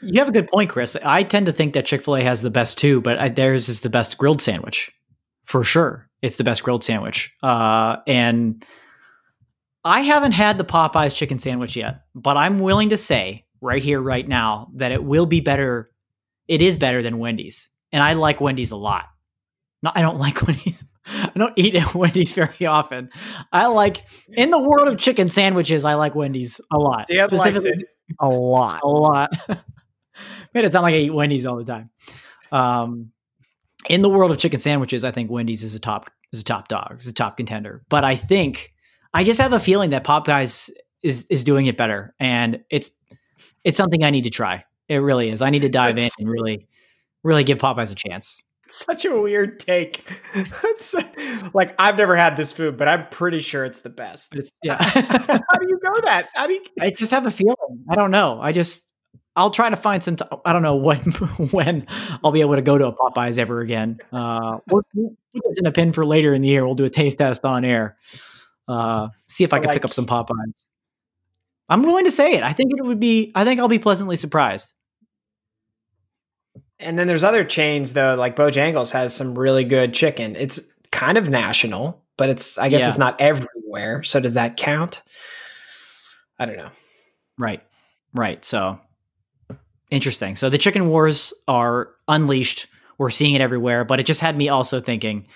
you 0.02 0.18
have 0.20 0.30
a 0.30 0.32
good 0.32 0.48
point, 0.48 0.70
Chris. 0.70 0.96
I 1.04 1.24
tend 1.24 1.48
to 1.48 1.52
think 1.52 1.74
that 1.74 1.86
Chick 1.86 2.02
Fil 2.02 2.16
A 2.16 2.24
has 2.24 2.42
the 2.42 2.50
best 2.50 2.78
too, 2.78 3.02
but 3.02 3.20
I, 3.20 3.28
theirs 3.28 3.68
is 3.68 3.82
the 3.82 3.90
best 3.90 4.18
grilled 4.18 4.42
sandwich 4.42 4.90
for 5.44 5.66
sure. 5.66 6.10
It's 6.22 6.38
the 6.38 6.46
best 6.46 6.64
grilled 6.64 6.86
sandwich, 6.86 7.34
uh, 7.44 7.98
and 8.08 8.66
I 9.84 10.02
haven't 10.02 10.32
had 10.32 10.58
the 10.58 10.66
Popeyes 10.66 11.14
chicken 11.14 11.38
sandwich 11.38 11.76
yet, 11.76 12.04
but 12.16 12.38
I'm 12.38 12.60
willing 12.60 12.90
to 12.90 12.98
say 12.98 13.44
right 13.62 13.82
here, 13.82 14.02
right 14.02 14.28
now, 14.28 14.70
that 14.76 14.92
it 14.92 15.04
will 15.04 15.26
be 15.26 15.42
better. 15.42 15.92
It 16.48 16.62
is 16.62 16.78
better 16.78 17.04
than 17.04 17.20
Wendy's, 17.20 17.70
and 17.92 18.02
I 18.02 18.14
like 18.14 18.42
Wendy's 18.42 18.72
a 18.72 18.78
lot. 18.78 19.06
No, 19.84 19.92
I 19.94 20.02
don't 20.02 20.18
like 20.20 20.42
Wendy's. 20.46 20.86
I 21.06 21.32
don't 21.36 21.54
eat 21.56 21.76
at 21.76 21.96
Wendy's 21.96 22.34
very 22.34 22.66
often. 22.66 23.10
I 23.52 23.68
like 23.68 24.04
in 24.30 24.50
the 24.50 24.60
world 24.60 24.88
of 24.88 24.98
chicken 24.98 25.30
sandwiches. 25.30 25.86
I 25.86 25.94
like 25.94 26.16
Wendy's 26.16 26.60
a 26.72 26.78
lot. 26.78 27.08
Dan 27.08 27.20
likes 27.20 27.42
Specifically, 27.42 27.86
a 28.20 28.28
lot. 28.28 28.82
a 28.84 28.88
lot. 28.88 29.30
Made 30.54 30.66
it 30.66 30.72
sound 30.72 30.84
like 30.84 30.96
I 30.96 30.98
eat 30.98 31.14
Wendy's 31.14 31.46
all 31.46 31.58
the 31.58 31.64
time. 31.64 31.90
Um, 32.52 33.12
in 33.90 34.02
the 34.02 34.10
world 34.10 34.32
of 34.32 34.38
chicken 34.38 34.60
sandwiches, 34.60 35.04
I 35.06 35.12
think 35.12 35.32
Wendy's 35.32 35.64
is 35.64 35.76
a 35.76 35.80
top 35.80 36.10
is 36.34 36.42
a 36.42 36.44
top 36.44 36.68
dog, 36.68 36.98
is 37.00 37.08
a 37.08 37.14
top 37.14 37.38
contender. 37.38 37.84
But 37.90 38.04
I 38.04 38.16
think 38.16 38.74
I 39.14 39.24
just 39.24 39.40
have 39.40 39.54
a 39.54 39.60
feeling 39.60 39.92
that 39.92 40.04
Popeyes 40.04 40.70
is 41.04 41.26
is 41.30 41.44
doing 41.44 41.68
it 41.68 41.78
better, 41.78 42.14
and 42.20 42.64
it's 42.70 42.92
it's 43.68 43.78
something 43.78 44.04
I 44.04 44.10
need 44.10 44.24
to 44.24 44.30
try. 44.30 44.64
It 44.88 44.98
really 44.98 45.30
is. 45.30 45.42
I 45.42 45.50
need 45.50 45.62
to 45.64 45.70
dive 45.70 45.98
It's- 45.98 46.16
in 46.20 46.26
and 46.28 46.32
really 46.32 46.68
really 47.24 47.44
give 47.44 47.58
Popeyes 47.58 47.92
a 47.92 47.96
chance. 47.96 48.42
Such 48.70 49.06
a 49.06 49.20
weird 49.22 49.60
take. 49.60 50.04
Like 51.54 51.74
I've 51.80 51.98
never 51.98 52.16
had 52.16 52.38
this 52.38 52.52
food, 52.52 52.78
but 52.78 52.88
I'm 52.88 53.08
pretty 53.10 53.40
sure 53.40 53.64
it's 53.66 53.82
the 53.82 53.90
best. 53.90 54.36
It's 54.36 54.52
yeah. 54.64 54.78
How 54.82 55.58
do 55.60 55.68
you 55.68 55.80
go 55.84 56.02
that? 56.02 56.30
How 56.36 56.48
do 56.48 56.54
you? 56.54 56.62
I 56.82 56.90
just 56.92 57.12
have 57.12 57.26
a 57.26 57.32
feeling. 57.32 57.56
I 57.90 57.96
don't 57.96 58.12
know. 58.12 58.40
I 58.42 58.52
just 58.52 58.84
I'll 59.36 59.52
try 59.52 59.70
to 59.70 59.76
find 59.76 60.02
some. 60.04 60.16
T- 60.18 60.26
I 60.46 60.54
don't 60.54 60.62
know 60.64 60.76
when 60.76 61.00
when 61.52 61.86
I'll 62.24 62.32
be 62.32 62.42
able 62.42 62.56
to 62.56 62.62
go 62.62 62.78
to 62.78 62.88
a 62.88 62.94
Popeyes 62.94 63.38
ever 63.40 63.62
again. 63.62 64.00
Uh, 64.12 64.58
we'll, 64.70 64.82
we'll 64.94 65.16
put 65.34 65.44
this 65.50 65.60
in 65.60 65.66
a 65.66 65.72
pin 65.72 65.94
for 65.94 66.06
later 66.06 66.34
in 66.34 66.42
the 66.42 66.48
year. 66.50 66.66
We'll 66.66 66.76
do 66.76 66.86
a 66.86 66.90
taste 66.90 67.18
test 67.20 67.46
on 67.46 67.64
air. 67.66 67.98
Uh, 68.68 69.10
see 69.28 69.44
if 69.44 69.54
I 69.54 69.60
can 69.60 69.68
Like- 69.68 69.76
pick 69.78 69.86
up 69.86 69.94
some 69.94 70.06
Popeyes. 70.06 70.66
I'm 71.70 71.84
willing 71.84 72.06
to 72.06 72.12
say 72.12 72.34
it. 72.36 72.44
I 72.44 72.54
think 72.54 72.72
it 72.78 72.84
would 72.84 73.00
be. 73.00 73.32
I 73.36 73.44
think 73.44 73.60
I'll 73.60 73.68
be 73.68 73.80
pleasantly 73.80 74.16
surprised. 74.16 74.74
And 76.80 76.98
then 76.98 77.08
there's 77.08 77.24
other 77.24 77.44
chains 77.44 77.94
though, 77.94 78.16
like 78.16 78.36
Bojangles 78.36 78.92
has 78.92 79.16
some 79.16 79.38
really 79.38 79.64
good 79.64 79.94
chicken. 79.94 80.36
It's 80.36 80.60
kind 80.92 81.18
of 81.18 81.30
national, 81.30 82.04
but 82.18 82.30
it's 82.30 82.58
I 82.58 82.70
guess 82.70 82.82
Yeah. 82.82 82.88
it's 82.90 82.98
not 82.98 83.20
everywhere. 83.20 84.04
So 84.04 84.20
does 84.20 84.36
that 84.36 84.58
count? 84.58 85.02
I 86.40 86.46
don't 86.46 86.58
know. 86.58 86.70
Right. 87.38 87.64
Right. 88.14 88.46
So 88.46 88.80
interesting. 89.90 90.36
So 90.36 90.50
the 90.50 90.58
chicken 90.58 90.88
wars 90.90 91.34
are 91.48 91.90
unleashed. 92.08 92.68
We're 93.00 93.10
seeing 93.10 93.34
it 93.34 93.42
everywhere, 93.42 93.84
but 93.86 94.00
it 94.00 94.06
just 94.06 94.22
had 94.22 94.38
me 94.38 94.50
also 94.50 94.80
thinking, 94.80 95.28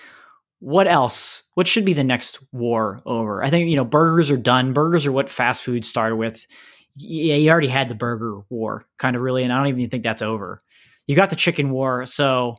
what 0.62 0.86
else? 0.86 1.42
What 1.54 1.66
should 1.66 1.84
be 1.84 1.92
the 1.92 2.04
next 2.04 2.38
war 2.52 3.00
over? 3.04 3.42
I 3.42 3.50
think, 3.50 3.68
you 3.68 3.74
know, 3.74 3.84
burgers 3.84 4.30
are 4.30 4.36
done. 4.36 4.72
Burgers 4.72 5.04
are 5.04 5.12
what 5.12 5.28
fast 5.28 5.64
food 5.64 5.84
started 5.84 6.14
with. 6.14 6.46
Yeah, 6.94 7.34
you 7.34 7.50
already 7.50 7.66
had 7.66 7.88
the 7.88 7.96
burger 7.96 8.42
war, 8.48 8.84
kind 8.96 9.16
of 9.16 9.22
really, 9.22 9.42
and 9.42 9.52
I 9.52 9.56
don't 9.56 9.66
even 9.66 9.90
think 9.90 10.04
that's 10.04 10.22
over. 10.22 10.60
You 11.08 11.16
got 11.16 11.30
the 11.30 11.36
chicken 11.36 11.70
war. 11.70 12.06
So 12.06 12.58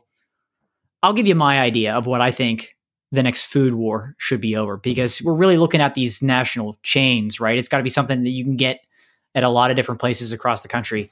I'll 1.02 1.14
give 1.14 1.26
you 1.26 1.34
my 1.34 1.60
idea 1.60 1.94
of 1.94 2.04
what 2.04 2.20
I 2.20 2.30
think 2.30 2.76
the 3.10 3.22
next 3.22 3.46
food 3.46 3.72
war 3.72 4.14
should 4.18 4.40
be 4.40 4.54
over 4.54 4.76
because 4.76 5.22
we're 5.22 5.32
really 5.32 5.56
looking 5.56 5.80
at 5.80 5.94
these 5.94 6.22
national 6.22 6.76
chains, 6.82 7.40
right? 7.40 7.58
It's 7.58 7.68
got 7.68 7.78
to 7.78 7.84
be 7.84 7.88
something 7.88 8.22
that 8.22 8.30
you 8.30 8.44
can 8.44 8.56
get 8.56 8.80
at 9.34 9.44
a 9.44 9.48
lot 9.48 9.70
of 9.70 9.76
different 9.76 10.00
places 10.00 10.30
across 10.30 10.60
the 10.60 10.68
country. 10.68 11.10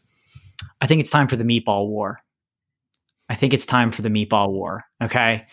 I 0.82 0.86
think 0.86 1.01
it's 1.01 1.11
time 1.11 1.26
for 1.26 1.36
the 1.36 1.45
meatball 1.45 1.88
war. 1.88 2.20
I 3.30 3.34
think 3.34 3.55
it's 3.55 3.64
time 3.64 3.93
for 3.93 4.03
the 4.03 4.11
meatball 4.11 4.51
war. 4.51 4.84
Okay. 5.03 5.47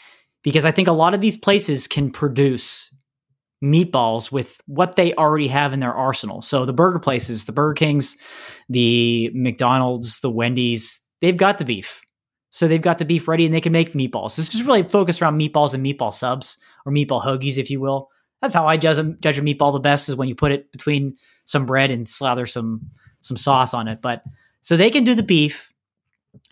Because 0.44 0.66
I 0.66 0.72
think 0.72 0.88
a 0.88 0.94
lot 0.94 1.14
of 1.14 1.22
these 1.22 1.38
places 1.38 1.88
can 1.88 2.12
produce 2.12 2.92
meatballs 3.64 4.32
with 4.32 4.58
what 4.68 4.96
they 4.96 5.14
already 5.16 5.48
have 5.50 5.74
in 5.74 5.80
their 5.80 5.94
arsenal. 5.94 6.42
So 6.42 6.66
the 6.66 6.74
burger 6.74 7.00
places, 7.00 7.46
the 7.46 7.52
Burger 7.52 7.74
Kings, 7.74 8.18
the 8.70 9.30
McDonald's, 9.34 10.22
the 10.22 10.30
Wendy's, 10.30 11.02
they've 11.20 11.36
got 11.36 11.58
the 11.58 11.66
beef. 11.66 12.02
So 12.52 12.68
they've 12.68 12.82
got 12.82 12.98
the 12.98 13.06
beef 13.06 13.28
ready 13.28 13.46
and 13.46 13.54
they 13.54 13.62
can 13.62 13.74
make 13.74 13.94
meatballs. 13.94 14.36
This 14.36 14.56
is 14.56 14.64
really 14.64 14.84
focused 14.84 15.22
around 15.22 15.40
meatballs 15.40 15.74
and 15.74 15.86
meatball 15.86 16.14
subs 16.14 16.58
or 16.86 16.92
meatball 16.92 17.24
hoagies, 17.24 17.58
if 17.58 17.70
you 17.70 17.80
will. 17.80 18.10
That's 18.42 18.56
how 18.56 18.66
I 18.66 18.78
judge 18.78 18.98
a, 18.98 19.04
judge 19.04 19.38
a 19.38 19.42
meatball 19.42 19.74
the 19.74 19.80
best 19.80 20.10
is 20.10 20.16
when 20.16 20.30
you 20.30 20.36
put 20.36 20.52
it 20.52 20.72
between 20.72 21.16
some 21.44 21.66
bread 21.66 21.92
and 21.92 22.08
slather 22.08 22.46
some 22.46 22.90
some 23.22 23.38
sauce 23.38 23.74
on 23.74 23.90
it. 23.90 24.02
But 24.02 24.24
so 24.62 24.78
they 24.78 24.90
can 24.90 25.04
do 25.04 25.14
the 25.14 25.24
beef, 25.24 25.69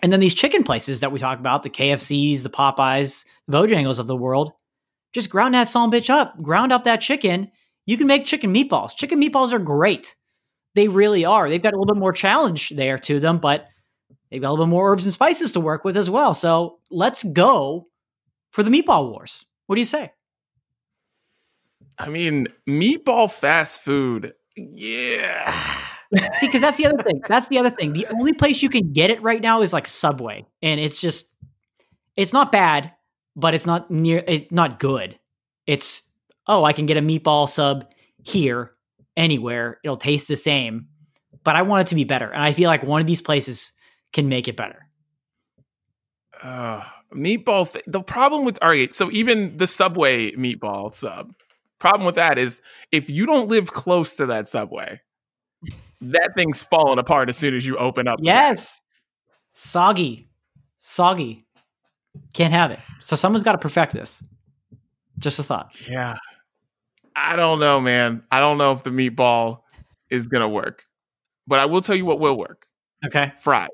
and 0.02 0.12
then 0.12 0.20
these 0.20 0.36
chicken 0.36 0.64
places 0.64 1.00
that 1.00 1.12
we 1.12 1.20
talk 1.20 1.40
about, 1.40 1.64
the 1.64 1.70
KFCs, 1.70 2.44
the 2.44 2.50
Popeyes, 2.50 3.26
the 3.48 3.58
Bojangles 3.58 4.00
of 4.00 4.08
the 4.08 4.16
world, 4.16 4.52
just 5.14 5.30
ground 5.30 5.56
that 5.56 5.68
son 5.68 5.92
bitch 5.92 6.10
up, 6.10 6.40
ground 6.42 6.72
up 6.72 6.84
that 6.84 7.02
chicken. 7.02 7.52
You 7.86 7.98
can 7.98 8.08
make 8.08 8.26
chicken 8.26 8.54
meatballs. 8.54 8.96
Chicken 8.96 9.20
meatballs 9.20 9.54
are 9.54 9.60
great. 9.60 10.16
They 10.76 10.88
really 10.88 11.26
are. 11.26 11.50
They've 11.50 11.62
got 11.62 11.74
a 11.74 11.78
little 11.78 11.96
bit 11.96 12.00
more 12.00 12.14
challenge 12.14 12.70
there 12.70 13.00
to 13.00 13.20
them, 13.20 13.40
but 13.40 13.66
they've 14.30 14.42
got 14.42 14.50
a 14.50 14.52
little 14.52 14.66
bit 14.66 14.70
more 14.70 14.92
herbs 14.92 15.06
and 15.06 15.14
spices 15.14 15.54
to 15.54 15.60
work 15.60 15.84
with 15.84 15.98
as 15.98 16.10
well. 16.10 16.34
So 16.34 16.80
let's 16.92 17.24
go 17.24 17.86
for 18.52 18.62
the 18.62 18.70
meatball 18.70 19.10
wars. 19.10 19.46
What 19.66 19.76
do 19.76 19.82
you 19.82 19.86
say? 19.86 20.12
I 21.98 22.10
mean, 22.10 22.48
meatball 22.70 23.32
fast 23.32 23.82
food. 23.82 24.34
Yeah. 24.56 25.87
See, 26.16 26.48
because 26.48 26.62
that's 26.62 26.78
the 26.78 26.86
other 26.86 27.04
thing. 27.04 27.22
That's 27.28 27.50
the 27.50 27.58
other 27.58 27.70
thing. 27.70 27.94
The 27.94 28.08
only 28.14 28.34
place 28.34 28.62
you 28.62 28.70
can 28.70 28.94
get 28.94 29.10
it 29.10 29.22
right 29.22 29.42
now 29.42 29.62
is 29.62 29.74
like 29.74 29.88
Subway, 29.88 30.46
and 30.62 30.80
it's 30.80 31.02
just, 31.02 31.30
it's 32.16 32.34
not 32.34 32.52
bad, 32.52 32.94
but 33.36 33.54
it's 33.54 33.66
not 33.66 33.92
near, 33.92 34.24
it's 34.26 34.52
not 34.52 34.80
good. 34.80 35.20
It's 35.66 36.04
oh, 36.48 36.64
I 36.64 36.74
can 36.74 36.86
get 36.86 36.98
a 36.98 37.02
meatball 37.02 37.50
sub 37.50 37.86
here, 38.24 38.72
anywhere. 39.18 39.80
It'll 39.84 39.98
taste 39.98 40.28
the 40.28 40.38
same, 40.38 40.88
but 41.44 41.56
I 41.56 41.64
want 41.64 41.82
it 41.82 41.88
to 41.90 41.96
be 41.96 42.06
better, 42.06 42.30
and 42.30 42.42
I 42.42 42.54
feel 42.54 42.70
like 42.70 42.84
one 42.84 43.02
of 43.02 43.08
these 43.08 43.22
places 43.22 43.74
can 44.14 44.30
make 44.30 44.48
it 44.48 44.56
better. 44.56 44.88
Uh, 46.42 46.84
meatball. 47.14 47.72
Th- 47.72 47.84
the 47.86 48.02
problem 48.02 48.46
with 48.46 48.58
all 48.62 48.70
right, 48.70 48.94
so 48.94 49.12
even 49.12 49.58
the 49.58 49.68
Subway 49.68 50.32
meatball 50.34 50.94
sub. 50.94 51.34
Problem 51.80 52.06
with 52.06 52.16
that 52.16 52.38
is 52.40 52.62
if 52.92 53.10
you 53.10 53.26
don't 53.26 53.50
live 53.50 53.72
close 53.72 54.16
to 54.16 54.26
that 54.28 54.48
Subway, 54.48 55.02
that 56.02 56.32
thing's 56.36 56.64
falling 56.64 57.00
apart 57.00 57.30
as 57.30 57.38
soon 57.38 57.56
as 57.56 57.66
you 57.66 57.78
open 57.78 58.08
up. 58.08 58.20
the 58.20 58.26
bag. 58.26 58.50
Yes, 58.50 58.82
soggy, 59.54 60.28
soggy. 60.78 61.46
Can't 62.34 62.54
have 62.54 62.72
it. 62.72 62.80
So 63.00 63.16
someone's 63.16 63.44
got 63.44 63.52
to 63.54 63.58
perfect 63.58 63.94
this. 63.94 64.24
Just 65.20 65.40
a 65.40 65.44
thought. 65.44 65.76
Yeah. 65.90 66.16
I 67.16 67.36
don't 67.36 67.60
know, 67.60 67.82
man. 67.82 68.24
I 68.32 68.40
don't 68.40 68.58
know 68.58 68.72
if 68.74 68.84
the 68.84 68.92
meatball 68.92 69.62
is 70.10 70.28
gonna 70.28 70.48
work, 70.48 70.84
but 71.48 71.60
I 71.60 71.66
will 71.66 71.82
tell 71.82 71.96
you 71.96 72.06
what 72.06 72.20
will 72.20 72.38
work. 72.38 72.68
Okay. 73.06 73.34
fries. 73.38 73.70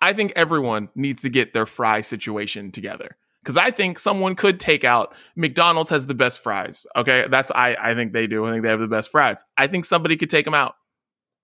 I 0.00 0.14
think 0.14 0.32
everyone 0.34 0.88
needs 0.94 1.22
to 1.22 1.28
get 1.28 1.52
their 1.52 1.66
fry 1.66 2.00
situation 2.00 2.70
together. 2.70 3.16
Because 3.42 3.56
I 3.56 3.70
think 3.70 3.98
someone 3.98 4.34
could 4.34 4.58
take 4.60 4.84
out 4.84 5.14
McDonald's 5.36 5.90
has 5.90 6.06
the 6.06 6.14
best 6.14 6.40
fries. 6.42 6.86
Okay. 6.96 7.26
That's 7.28 7.50
I 7.54 7.76
I 7.78 7.94
think 7.94 8.12
they 8.12 8.26
do. 8.26 8.46
I 8.46 8.50
think 8.50 8.62
they 8.62 8.70
have 8.70 8.80
the 8.80 8.88
best 8.88 9.10
fries. 9.10 9.44
I 9.58 9.66
think 9.66 9.84
somebody 9.84 10.16
could 10.16 10.30
take 10.30 10.44
them 10.46 10.54
out. 10.54 10.74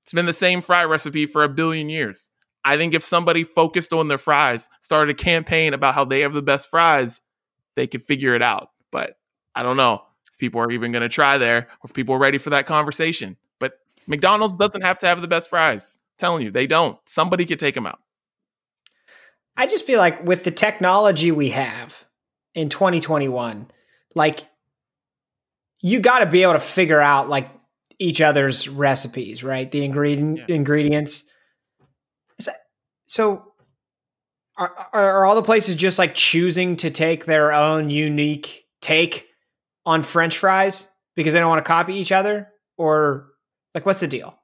It's 0.07 0.13
been 0.13 0.27
the 0.27 0.33
same 0.33 0.61
fry 0.61 0.85
recipe 0.85 1.27
for 1.27 1.43
a 1.43 1.49
billion 1.49 1.89
years. 1.89 2.31
I 2.65 2.77
think 2.77 2.95
if 2.95 3.03
somebody 3.03 3.43
focused 3.43 3.93
on 3.93 4.07
their 4.07 4.19
fries, 4.19 4.69
started 4.81 5.11
a 5.11 5.19
campaign 5.19 5.75
about 5.75 5.97
how 5.97 6.05
they 6.05 6.21
have 6.21 6.33
the 6.33 6.43
best 6.43 6.71
fries, 6.71 7.21
they 7.75 7.89
could 7.89 8.03
figure 8.03 8.37
it 8.37 8.41
out. 8.41 8.71
But 8.93 9.19
I 9.53 9.65
don't 9.65 9.77
know 9.77 10.05
if 10.31 10.39
people 10.39 10.61
are 10.61 10.71
even 10.71 10.93
going 10.93 11.03
to 11.03 11.09
try 11.09 11.39
there 11.39 11.59
or 11.59 11.87
if 11.87 11.93
people 11.93 12.15
are 12.15 12.21
ready 12.21 12.39
for 12.39 12.51
that 12.51 12.67
conversation. 12.67 13.37
But 13.59 13.81
McDonald's 14.07 14.55
doesn't 14.55 14.83
have 14.83 15.01
to 15.01 15.07
have 15.07 15.21
the 15.21 15.27
best 15.27 15.51
fries. 15.51 15.99
telling 16.19 16.45
you, 16.45 16.53
they 16.53 16.69
don't. 16.69 16.97
Somebody 17.07 17.45
could 17.45 17.59
take 17.59 17.75
them 17.75 17.89
out. 17.89 17.99
I 19.57 19.67
just 19.67 19.85
feel 19.85 19.99
like 19.99 20.25
with 20.25 20.45
the 20.45 20.53
technology 20.53 21.33
we 21.33 21.51
have 21.51 22.05
in 22.55 22.69
2021, 22.69 23.73
like 24.15 24.47
you 25.81 25.99
got 25.99 26.21
to 26.21 26.27
be 26.27 26.45
able 26.45 26.53
to 26.53 26.61
figure 26.61 27.01
out 27.01 27.29
like 27.29 27.49
each 27.99 28.21
other's 28.21 28.69
recipes, 28.69 29.43
right? 29.43 29.71
The 29.71 29.85
ingredient 29.85 30.39
Yeah. 30.39 30.55
ingredients. 30.57 31.25
Is 32.39 32.47
that- 32.47 32.67
So 33.07 33.53
are, 34.57 34.75
are 34.93 35.25
all 35.27 35.35
the 35.35 35.43
places 35.43 35.75
just 35.75 35.99
like 35.99 36.15
choosing 36.15 36.77
to 36.79 36.91
take 36.91 37.25
their 37.27 37.53
own 37.53 37.91
unique 37.91 38.67
take 38.81 39.29
on 39.85 40.03
French 40.03 40.39
fries 40.39 40.89
because 41.15 41.35
they 41.35 41.41
don't 41.41 41.49
want 41.51 41.65
to 41.65 41.69
copy 41.69 41.95
each 41.97 42.11
other, 42.13 42.49
or 42.79 43.29
like 43.75 43.85
what's 43.87 44.01
the 44.01 44.07
deal? 44.09 44.39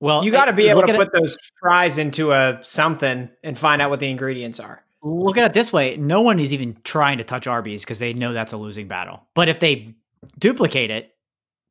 Well, 0.00 0.24
You 0.24 0.30
got 0.30 0.44
to 0.46 0.52
be 0.52 0.68
able 0.68 0.82
to 0.82 0.94
put 0.94 1.12
those 1.12 1.36
fries 1.60 1.98
into 1.98 2.32
a 2.32 2.58
something 2.62 3.30
and 3.42 3.58
find 3.58 3.82
out 3.82 3.90
what 3.90 4.00
the 4.00 4.08
ingredients 4.10 4.60
are. 4.60 4.82
look 5.02 5.36
at 5.38 5.44
it 5.44 5.54
this 5.54 5.72
way 5.72 5.96
no 5.96 6.22
one 6.22 6.40
is 6.40 6.52
even 6.52 6.76
trying 6.82 7.18
to 7.18 7.24
touch 7.24 7.46
arby's 7.46 7.82
because 7.82 8.00
they 8.00 8.12
know 8.12 8.32
that's 8.32 8.52
a 8.52 8.56
losing 8.56 8.88
battle 8.88 9.22
but 9.34 9.48
if 9.48 9.60
they 9.60 9.94
duplicate 10.40 10.90
it 10.90 11.12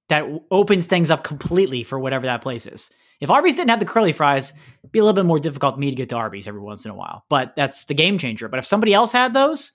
that 0.10 0.26
opens 0.52 0.86
things 0.86 1.12
up 1.12 1.24
completely 1.24 1.84
for 1.84 2.00
whatever 2.00 2.26
that 2.26 2.42
place 2.42 2.66
is 2.66 2.90
if 3.20 3.30
arby's 3.30 3.56
didn't 3.56 3.70
have 3.70 3.80
the 3.80 3.86
curly 3.86 4.12
fries 4.14 4.54
it'd 4.82 4.92
be 4.92 5.00
a 5.00 5.04
little 5.04 5.16
bit 5.16 5.26
more 5.26 5.40
difficult 5.40 5.76
for 5.76 5.80
me 5.80 5.90
to 5.90 5.96
get 5.96 6.10
to 6.10 6.16
arby's 6.16 6.48
every 6.48 6.62
once 6.62 6.86
in 6.86 6.92
a 6.92 6.96
while 6.96 7.24
but 7.30 7.54
that's 7.56 7.86
the 7.86 7.94
game 7.94 8.18
changer 8.18 8.48
but 8.48 8.60
if 8.60 8.66
somebody 8.66 8.94
else 8.94 9.12
had 9.12 9.34
those 9.34 9.74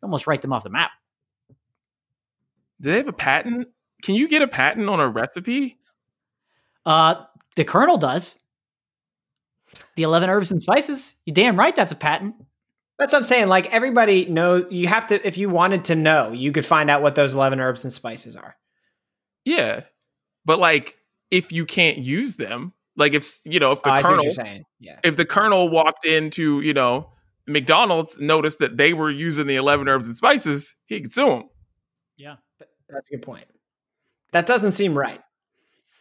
you 0.00 0.06
almost 0.06 0.26
write 0.26 0.42
them 0.42 0.52
off 0.52 0.64
the 0.64 0.70
map 0.70 0.90
Do 2.80 2.90
they 2.90 2.96
have 2.98 3.08
a 3.08 3.12
patent? 3.12 3.68
Can 4.02 4.14
you 4.14 4.28
get 4.28 4.42
a 4.42 4.48
patent 4.48 4.88
on 4.88 5.00
a 5.00 5.08
recipe? 5.08 5.78
uh 6.86 7.16
the 7.56 7.64
colonel 7.64 7.98
does 7.98 8.38
the 9.96 10.02
11 10.04 10.30
herbs 10.30 10.50
and 10.52 10.62
spices 10.62 11.14
you 11.24 11.32
damn 11.34 11.58
right 11.58 11.74
that's 11.76 11.92
a 11.92 11.96
patent 11.96 12.34
That's 12.98 13.12
what 13.12 13.18
I'm 13.20 13.24
saying. 13.24 13.46
Like 13.46 13.72
everybody 13.72 14.24
knows, 14.26 14.66
you 14.70 14.88
have 14.88 15.06
to. 15.08 15.24
If 15.24 15.38
you 15.38 15.48
wanted 15.48 15.84
to 15.84 15.94
know, 15.94 16.32
you 16.32 16.50
could 16.50 16.66
find 16.66 16.90
out 16.90 17.00
what 17.00 17.14
those 17.14 17.32
eleven 17.32 17.60
herbs 17.60 17.84
and 17.84 17.92
spices 17.92 18.34
are. 18.34 18.56
Yeah. 19.44 19.82
But 20.44 20.58
like 20.58 20.96
if 21.30 21.52
you 21.52 21.66
can't 21.66 21.98
use 21.98 22.36
them, 22.36 22.72
like 22.96 23.14
if 23.14 23.38
you 23.44 23.60
know, 23.60 23.72
if 23.72 23.82
the 23.82 23.90
Oh, 23.90 23.92
I 23.92 24.02
see 24.02 24.08
what 24.08 24.10
colonel 24.10 24.24
you're 24.24 24.32
saying. 24.32 24.64
Yeah, 24.80 24.98
if 25.04 25.16
the 25.16 25.24
colonel 25.24 25.68
walked 25.68 26.04
into, 26.04 26.60
you 26.60 26.72
know, 26.74 27.10
McDonald's, 27.46 28.18
noticed 28.18 28.58
that 28.60 28.76
they 28.76 28.92
were 28.92 29.10
using 29.10 29.46
the 29.46 29.56
11 29.56 29.88
herbs 29.88 30.06
and 30.06 30.16
spices, 30.16 30.74
he 30.86 31.00
could 31.00 31.12
sue 31.12 31.26
them. 31.26 31.44
yeah 32.16 32.36
that's 32.88 33.08
a 33.08 33.16
good 33.16 33.22
point. 33.22 33.44
That 34.32 34.46
doesn't 34.46 34.72
seem 34.72 34.96
right. 34.96 35.20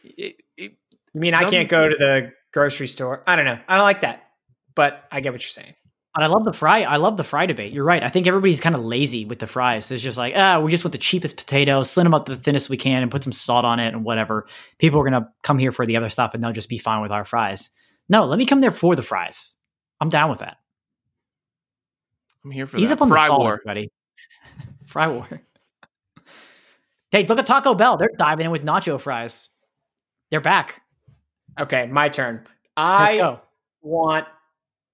It, 0.04 0.36
it, 0.58 0.74
You 1.14 1.22
mean 1.22 1.34
I 1.34 1.50
can't 1.50 1.70
go 1.70 1.88
to 1.88 1.96
the 1.96 2.32
grocery 2.54 2.88
store? 2.88 3.24
I 3.28 3.36
don't 3.36 3.46
know. 3.46 3.60
I 3.68 3.76
don't 3.76 3.84
like 3.84 4.02
that, 4.02 4.24
but 4.76 5.04
I 5.12 5.22
get 5.22 5.34
what 5.34 5.42
you're 5.42 5.50
saying. 5.50 5.76
But 6.18 6.24
I 6.24 6.28
love 6.30 6.46
the 6.46 6.52
fry. 6.52 6.82
I 6.82 6.96
love 6.96 7.16
the 7.16 7.24
fry 7.24 7.46
debate. 7.46 7.72
You're 7.72 7.84
right. 7.84 8.02
I 8.02 8.10
think 8.10 8.26
everybody's 8.26 8.60
kind 8.60 8.74
of 8.74 8.84
lazy 8.84 9.24
with 9.26 9.38
the 9.38 9.46
fries. 9.46 9.92
It's 9.92 10.02
just 10.02 10.18
like, 10.18 10.34
ah, 10.36 10.60
we 10.60 10.72
just 10.72 10.84
want 10.84 10.94
the 10.94 10.98
cheapest 10.98 11.38
potato, 11.38 11.84
slit 11.84 12.06
them 12.06 12.16
up 12.16 12.26
the 12.26 12.36
thinnest 12.36 12.72
we 12.72 12.78
can, 12.78 13.04
and 13.04 13.12
put 13.12 13.24
some 13.24 13.32
salt 13.32 13.66
on 13.66 13.80
it 13.80 13.94
and 13.94 14.04
whatever. 14.04 14.48
People 14.80 15.00
are 15.00 15.04
gonna 15.04 15.32
come 15.44 15.60
here 15.60 15.72
for 15.72 15.86
the 15.86 15.96
other 15.96 16.10
stuff, 16.10 16.34
and 16.34 16.44
they'll 16.44 16.52
just 16.54 16.70
be 16.70 16.80
fine 16.80 17.04
with 17.04 17.12
our 17.12 17.24
fries. 17.24 17.70
No, 18.10 18.26
let 18.26 18.40
me 18.40 18.48
come 18.48 18.62
there 18.62 18.72
for 18.72 18.96
the 18.96 19.04
fries. 19.04 19.56
I'm 20.02 20.10
down 20.10 20.32
with 20.32 20.40
that. 20.40 20.58
I'm 22.44 22.50
here 22.50 22.66
for 22.66 22.78
He's 22.78 22.90
that. 22.90 22.96
up 22.96 23.04
on 23.04 23.10
Fry 23.10 23.18
the 23.22 23.28
salt, 23.28 23.42
war. 23.42 23.54
everybody. 23.54 23.92
Fry 24.88 25.08
war. 25.10 25.28
Hey, 27.12 27.28
look 27.28 27.38
at 27.38 27.46
Taco 27.46 27.76
Bell. 27.76 27.98
They're 27.98 28.10
diving 28.18 28.46
in 28.48 28.52
with 28.52 28.66
nacho 28.66 29.00
fries. 29.00 29.50
They're 30.32 30.42
back. 30.42 30.82
Okay, 31.60 31.86
my 31.86 32.10
turn. 32.10 32.48
I 32.76 33.38
want 33.84 34.26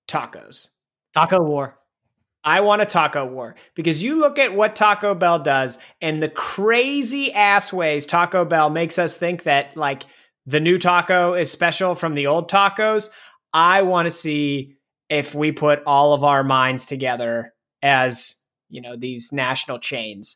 tacos. 0.10 0.68
Taco 1.14 1.38
war. 1.42 1.78
I 2.44 2.60
want 2.62 2.82
a 2.82 2.86
taco 2.86 3.26
war 3.26 3.56
because 3.74 4.04
you 4.04 4.18
look 4.18 4.38
at 4.38 4.54
what 4.54 4.76
Taco 4.76 5.16
Bell 5.16 5.40
does 5.40 5.80
and 6.02 6.22
the 6.22 6.30
crazy 6.30 7.32
ass 7.32 7.72
ways 7.72 8.06
Taco 8.06 8.44
Bell 8.44 8.70
makes 8.70 9.00
us 9.00 9.16
think 9.16 9.44
that 9.44 9.78
like 9.78 10.04
the 10.46 10.60
new 10.60 10.78
taco 10.78 11.34
is 11.36 11.50
special 11.50 11.96
from 11.96 12.16
the 12.16 12.28
old 12.28 12.50
tacos. 12.50 13.10
I 13.54 13.84
want 13.84 14.08
to 14.08 14.12
see 14.12 14.76
if 15.10 15.34
we 15.34 15.52
put 15.54 15.84
all 15.86 16.14
of 16.14 16.24
our 16.24 16.44
minds 16.44 16.86
together 16.86 17.54
as, 17.82 18.36
you 18.70 18.82
know, 18.82 18.98
these 18.98 19.32
national 19.32 19.80
chains, 19.80 20.36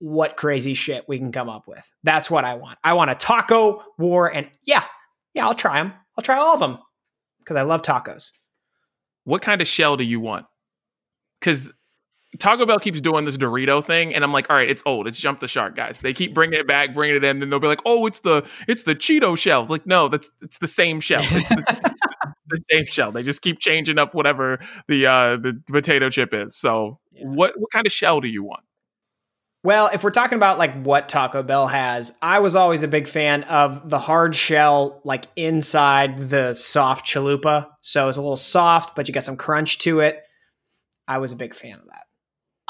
what 0.00 0.36
crazy 0.36 0.74
shit 0.74 1.04
we 1.08 1.18
can 1.18 1.32
come 1.32 1.48
up 1.48 1.66
with. 1.66 1.90
That's 2.02 2.30
what 2.30 2.44
I 2.44 2.54
want. 2.54 2.78
I 2.84 2.92
want 2.92 3.10
a 3.10 3.14
taco 3.14 3.82
war 3.96 4.30
and 4.30 4.50
yeah, 4.64 4.84
yeah, 5.32 5.46
I'll 5.46 5.54
try 5.54 5.82
them. 5.82 5.94
I'll 6.16 6.24
try 6.24 6.36
all 6.36 6.52
of 6.52 6.60
them 6.60 6.78
because 7.38 7.56
I 7.56 7.62
love 7.62 7.80
tacos. 7.80 8.32
What 9.28 9.42
kind 9.42 9.60
of 9.60 9.68
shell 9.68 9.98
do 9.98 10.04
you 10.04 10.20
want? 10.20 10.46
Because 11.38 11.70
Taco 12.38 12.64
Bell 12.64 12.78
keeps 12.78 12.98
doing 12.98 13.26
this 13.26 13.36
Dorito 13.36 13.84
thing, 13.84 14.14
and 14.14 14.24
I'm 14.24 14.32
like, 14.32 14.48
all 14.48 14.56
right, 14.56 14.70
it's 14.70 14.82
old. 14.86 15.06
It's 15.06 15.20
jump 15.20 15.40
the 15.40 15.48
shark, 15.48 15.76
guys. 15.76 16.00
They 16.00 16.14
keep 16.14 16.32
bringing 16.32 16.58
it 16.58 16.66
back, 16.66 16.94
bringing 16.94 17.16
it 17.16 17.24
in, 17.24 17.38
then 17.38 17.50
they'll 17.50 17.60
be 17.60 17.66
like, 17.66 17.82
oh, 17.84 18.06
it's 18.06 18.20
the 18.20 18.48
it's 18.66 18.84
the 18.84 18.94
Cheeto 18.94 19.36
shell. 19.36 19.60
It's 19.60 19.70
like, 19.70 19.86
no, 19.86 20.08
that's 20.08 20.30
it's 20.40 20.58
the 20.60 20.66
same 20.66 21.00
shell. 21.00 21.22
It's 21.30 21.50
the, 21.50 21.92
the 22.48 22.58
same 22.70 22.86
shell. 22.86 23.12
They 23.12 23.22
just 23.22 23.42
keep 23.42 23.58
changing 23.58 23.98
up 23.98 24.14
whatever 24.14 24.60
the 24.88 25.06
uh 25.06 25.36
the 25.36 25.60
potato 25.66 26.08
chip 26.08 26.32
is. 26.32 26.56
So, 26.56 26.98
what 27.12 27.52
what 27.60 27.70
kind 27.70 27.86
of 27.86 27.92
shell 27.92 28.22
do 28.22 28.28
you 28.28 28.42
want? 28.42 28.64
Well, 29.64 29.90
if 29.92 30.04
we're 30.04 30.10
talking 30.10 30.36
about 30.36 30.58
like 30.58 30.82
what 30.84 31.08
Taco 31.08 31.42
Bell 31.42 31.66
has, 31.66 32.16
I 32.22 32.38
was 32.38 32.54
always 32.54 32.84
a 32.84 32.88
big 32.88 33.08
fan 33.08 33.42
of 33.44 33.90
the 33.90 33.98
hard 33.98 34.36
shell, 34.36 35.00
like 35.04 35.26
inside 35.34 36.30
the 36.30 36.54
soft 36.54 37.04
chalupa. 37.04 37.66
So 37.80 38.08
it's 38.08 38.18
a 38.18 38.22
little 38.22 38.36
soft, 38.36 38.94
but 38.94 39.08
you 39.08 39.14
got 39.14 39.24
some 39.24 39.36
crunch 39.36 39.78
to 39.80 40.00
it. 40.00 40.22
I 41.08 41.18
was 41.18 41.32
a 41.32 41.36
big 41.36 41.54
fan 41.54 41.74
of 41.74 41.86
that. 41.86 42.04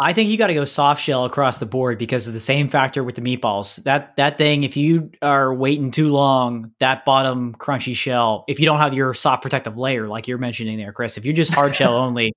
I 0.00 0.12
think 0.12 0.30
you 0.30 0.38
got 0.38 0.46
to 0.46 0.54
go 0.54 0.64
soft 0.64 1.02
shell 1.02 1.24
across 1.24 1.58
the 1.58 1.66
board 1.66 1.98
because 1.98 2.28
of 2.28 2.32
the 2.32 2.40
same 2.40 2.68
factor 2.68 3.02
with 3.02 3.16
the 3.16 3.20
meatballs. 3.20 3.82
That 3.82 4.14
that 4.16 4.38
thing, 4.38 4.62
if 4.62 4.76
you 4.76 5.10
are 5.20 5.52
waiting 5.52 5.90
too 5.90 6.08
long, 6.08 6.70
that 6.78 7.04
bottom 7.04 7.54
crunchy 7.54 7.96
shell, 7.96 8.44
if 8.46 8.60
you 8.60 8.66
don't 8.66 8.78
have 8.78 8.94
your 8.94 9.12
soft 9.12 9.42
protective 9.42 9.76
layer, 9.76 10.06
like 10.06 10.28
you're 10.28 10.38
mentioning 10.38 10.78
there, 10.78 10.92
Chris, 10.92 11.18
if 11.18 11.24
you're 11.24 11.34
just 11.34 11.52
hard 11.52 11.74
shell 11.74 11.96
only, 11.96 12.32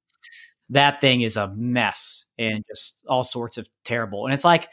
that 0.72 1.02
thing 1.02 1.22
is 1.22 1.38
a 1.38 1.50
mess 1.56 2.26
and 2.42 2.64
just 2.68 3.04
all 3.08 3.24
sorts 3.24 3.58
of 3.58 3.68
terrible. 3.86 4.26
And 4.26 4.34
it's 4.34 4.44
like 4.44 4.68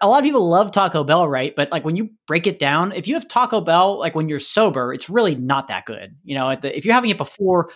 a 0.00 0.06
lot 0.06 0.18
of 0.18 0.24
people 0.24 0.48
love 0.48 0.70
Taco 0.70 1.02
Bell, 1.04 1.26
right? 1.28 1.54
But 1.54 1.72
like 1.72 1.84
when 1.84 1.96
you 1.96 2.10
break 2.26 2.46
it 2.46 2.58
down, 2.58 2.92
if 2.92 3.08
you 3.08 3.14
have 3.14 3.26
Taco 3.26 3.60
Bell, 3.60 3.98
like 3.98 4.14
when 4.14 4.28
you're 4.28 4.38
sober, 4.38 4.92
it's 4.92 5.10
really 5.10 5.34
not 5.34 5.68
that 5.68 5.84
good. 5.84 6.16
You 6.22 6.36
know, 6.36 6.50
at 6.50 6.62
the, 6.62 6.76
if 6.76 6.84
you're 6.84 6.94
having 6.94 7.10
it 7.10 7.18
before, 7.18 7.70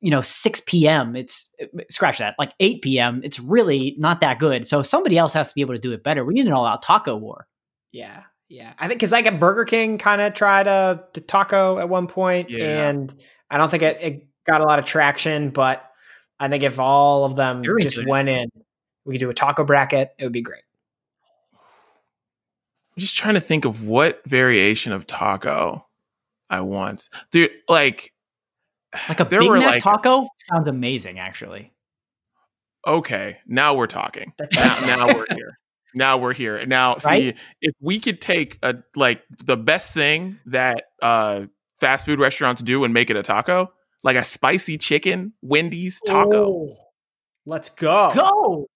you 0.00 0.10
know, 0.10 0.20
6 0.20 0.62
p.m., 0.66 1.16
it's 1.16 1.50
scratch 1.90 2.18
that, 2.18 2.34
like 2.38 2.52
8 2.60 2.82
p.m., 2.82 3.20
it's 3.24 3.40
really 3.40 3.96
not 3.98 4.20
that 4.20 4.38
good. 4.38 4.66
So 4.66 4.82
somebody 4.82 5.16
else 5.16 5.32
has 5.32 5.48
to 5.48 5.54
be 5.54 5.60
able 5.62 5.74
to 5.74 5.80
do 5.80 5.92
it 5.92 6.04
better. 6.04 6.24
We 6.24 6.34
need 6.34 6.46
an 6.46 6.52
all 6.52 6.66
out 6.66 6.82
taco 6.82 7.16
war. 7.16 7.46
Yeah. 7.92 8.22
Yeah. 8.48 8.74
I 8.78 8.86
think 8.86 9.00
because 9.00 9.12
like 9.12 9.26
a 9.26 9.32
Burger 9.32 9.64
King 9.64 9.96
kind 9.98 10.20
of 10.20 10.34
tried 10.34 10.66
a, 10.66 11.04
to 11.14 11.20
taco 11.20 11.78
at 11.78 11.88
one 11.88 12.06
point, 12.06 12.50
Yeah. 12.50 12.88
and 12.90 13.12
I 13.50 13.56
don't 13.58 13.70
think 13.70 13.82
it, 13.82 14.02
it 14.02 14.28
got 14.46 14.60
a 14.60 14.64
lot 14.64 14.78
of 14.78 14.84
traction, 14.84 15.48
but 15.50 15.84
I 16.40 16.48
think 16.48 16.62
if 16.62 16.78
all 16.78 17.24
of 17.24 17.36
them 17.36 17.62
Very 17.62 17.82
just 17.82 17.96
good. 17.96 18.06
went 18.08 18.28
in, 18.28 18.48
we 19.04 19.14
could 19.14 19.20
do 19.20 19.30
a 19.30 19.34
taco 19.34 19.64
bracket. 19.64 20.12
It 20.18 20.24
would 20.24 20.32
be 20.32 20.42
great. 20.42 20.62
I'm 21.54 23.00
just 23.00 23.16
trying 23.16 23.34
to 23.34 23.40
think 23.40 23.64
of 23.64 23.84
what 23.86 24.20
variation 24.26 24.92
of 24.92 25.06
taco 25.06 25.86
I 26.50 26.60
want. 26.60 27.08
Dude, 27.30 27.50
like 27.68 28.12
Like 29.08 29.20
a 29.20 29.24
there 29.30 29.40
Big 29.40 29.50
were 29.50 29.58
Mac 29.58 29.66
like 29.66 29.82
taco 29.82 30.28
sounds 30.42 30.68
amazing, 30.68 31.18
actually. 31.18 31.72
okay, 32.86 33.38
now 33.46 33.74
we're 33.74 33.86
talking. 33.86 34.32
Now, 34.54 34.72
now 34.84 35.06
we're 35.14 35.26
here. 35.34 35.58
Now 35.94 36.18
we're 36.18 36.34
here. 36.34 36.66
Now, 36.66 36.96
see, 36.98 37.08
Right? 37.08 37.36
if 37.60 37.74
we 37.80 37.98
could 38.00 38.20
take 38.20 38.58
a 38.62 38.76
like 38.96 39.22
the 39.44 39.56
best 39.56 39.94
thing 39.94 40.38
that 40.46 40.84
uh 41.00 41.46
fast 41.80 42.04
food 42.04 42.18
restaurants 42.20 42.60
do 42.62 42.84
and 42.84 42.92
make 42.92 43.08
it 43.10 43.16
a 43.16 43.22
taco, 43.22 43.72
like 44.02 44.16
a 44.16 44.24
spicy 44.24 44.78
chicken 44.78 45.32
Wendy's 45.42 46.00
taco. 46.06 46.46
Oh, 46.48 46.76
let's 47.46 47.68
go. 47.70 48.10
Go. 48.14 48.66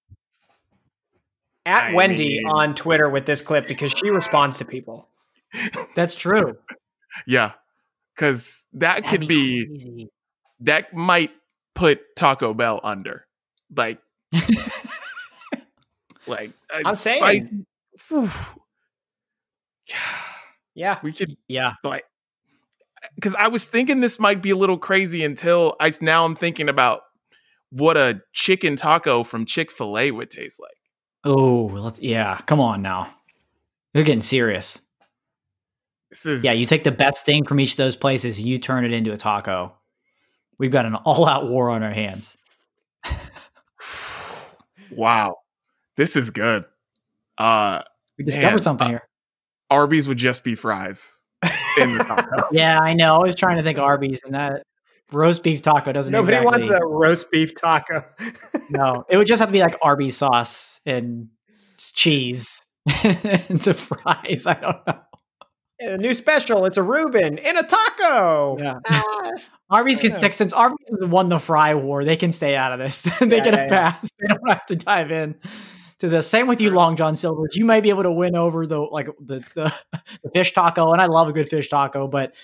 At 1.64 1.90
I 1.90 1.94
Wendy 1.94 2.38
mean- 2.38 2.46
on 2.48 2.74
Twitter 2.74 3.08
with 3.10 3.26
this 3.26 3.42
clip 3.42 3.66
because 3.66 3.92
she 3.92 4.10
responds 4.10 4.58
to 4.58 4.64
people. 4.64 5.08
That's 5.94 6.14
true. 6.14 6.56
Yeah. 7.26 7.52
Cause 8.16 8.62
that 8.74 9.02
That'd 9.04 9.20
could 9.20 9.26
be 9.28 9.66
crazy. 9.66 10.10
that 10.60 10.92
might 10.92 11.30
put 11.74 12.14
Taco 12.14 12.52
Bell 12.52 12.78
under. 12.84 13.26
Like 13.74 13.98
like 16.26 16.50
uh, 16.70 16.82
I'm 16.84 16.94
saying. 16.94 17.66
spicy-. 17.98 18.30
Yeah. 19.88 19.96
Yeah. 20.74 20.98
We 21.02 21.12
could 21.14 21.38
Yeah. 21.48 21.72
like 21.82 22.04
because 23.16 23.34
I 23.34 23.48
was 23.48 23.64
thinking 23.64 24.00
this 24.00 24.20
might 24.20 24.42
be 24.42 24.50
a 24.50 24.56
little 24.56 24.78
crazy 24.78 25.24
until 25.24 25.74
I 25.80 25.92
now 26.00 26.24
I'm 26.24 26.36
thinking 26.36 26.68
about 26.68 27.00
what 27.70 27.96
a 27.96 28.20
chicken 28.32 28.76
taco 28.76 29.24
from 29.24 29.44
Chick 29.44 29.72
Fil 29.72 29.98
A 29.98 30.10
would 30.12 30.30
taste 30.30 30.60
like. 30.60 30.76
Oh, 31.24 31.70
let's. 31.72 32.00
Yeah. 32.00 32.38
Come 32.46 32.60
on 32.60 32.82
now. 32.82 33.12
You're 33.92 34.04
getting 34.04 34.20
serious. 34.20 34.80
This 36.10 36.26
is 36.26 36.44
Yeah, 36.44 36.52
you 36.52 36.66
take 36.66 36.84
the 36.84 36.92
best 36.92 37.26
thing 37.26 37.44
from 37.44 37.58
each 37.58 37.72
of 37.72 37.78
those 37.78 37.96
places 37.96 38.38
and 38.38 38.46
you 38.46 38.58
turn 38.58 38.84
it 38.84 38.92
into 38.92 39.12
a 39.12 39.16
taco. 39.16 39.74
We've 40.58 40.70
got 40.70 40.86
an 40.86 40.94
all-out 40.94 41.48
war 41.48 41.70
on 41.70 41.82
our 41.82 41.92
hands. 41.92 42.36
wow, 44.90 45.36
this 45.96 46.16
is 46.16 46.30
good. 46.30 46.64
Uh, 47.36 47.82
We 48.18 48.24
discovered 48.24 48.56
Man, 48.56 48.62
something 48.62 48.86
uh, 48.86 48.90
here. 48.90 49.02
Arby's 49.68 50.06
would 50.06 50.18
just 50.18 50.44
be 50.44 50.54
fries 50.54 51.16
in 51.78 51.96
the 51.98 52.04
taco. 52.04 52.48
Yeah, 52.52 52.80
I 52.80 52.94
know. 52.94 53.16
I 53.16 53.18
was 53.24 53.34
trying 53.34 53.56
to 53.56 53.62
think 53.62 53.78
Arby's, 53.78 54.20
and 54.24 54.34
that 54.34 54.62
roast 55.12 55.42
beef 55.42 55.62
taco 55.62 55.92
doesn't. 55.92 56.12
Nobody 56.12 56.36
exactly, 56.36 56.68
wants 56.68 56.82
a 56.82 56.86
roast 56.86 57.30
beef 57.30 57.54
taco. 57.54 58.04
No, 58.70 59.04
it 59.08 59.16
would 59.16 59.26
just 59.26 59.40
have 59.40 59.48
to 59.48 59.52
be 59.52 59.60
like 59.60 59.76
Arby's 59.82 60.16
sauce 60.16 60.80
and 60.86 61.28
cheese 61.78 62.60
and 63.04 63.62
some 63.62 63.74
fries. 63.74 64.44
I 64.46 64.54
don't 64.54 64.86
know. 64.86 64.98
a 65.80 65.98
new 65.98 66.14
special. 66.14 66.64
It's 66.64 66.78
a 66.78 66.82
Reuben 66.82 67.38
in 67.38 67.56
a 67.56 67.62
taco. 67.62 68.56
Yeah. 68.58 68.74
Ah. 68.88 69.30
Arby's 69.68 70.00
can 70.00 70.12
stick 70.12 70.32
since 70.32 70.52
Arby's 70.52 70.78
has 71.00 71.08
won 71.08 71.28
the 71.28 71.38
fry 71.40 71.74
war. 71.74 72.04
They 72.04 72.16
can 72.16 72.30
stay 72.32 72.54
out 72.56 72.72
of 72.72 72.78
this. 72.78 73.02
they 73.20 73.38
Yeah, 73.38 73.44
get 73.44 73.54
a 73.54 73.56
yeah, 73.56 73.62
yeah. 73.64 73.68
pass. 73.68 74.08
They 74.20 74.26
don't 74.28 74.48
have 74.48 74.66
to 74.66 74.76
dive 74.76 75.10
in 75.10 75.34
to 76.00 76.08
this. 76.08 76.28
Same 76.28 76.46
with 76.46 76.60
you, 76.60 76.70
Long 76.70 76.96
John 76.96 77.16
Silver's. 77.16 77.56
You 77.56 77.64
may 77.64 77.80
be 77.80 77.90
able 77.90 78.02
to 78.02 78.12
win 78.12 78.36
over 78.36 78.66
the 78.66 78.78
like 78.78 79.08
the, 79.20 79.44
the 79.54 79.74
the 80.22 80.30
fish 80.30 80.52
taco, 80.52 80.92
and 80.92 81.00
I 81.00 81.06
love 81.06 81.28
a 81.28 81.32
good 81.32 81.48
fish 81.48 81.68
taco, 81.68 82.08
but 82.08 82.34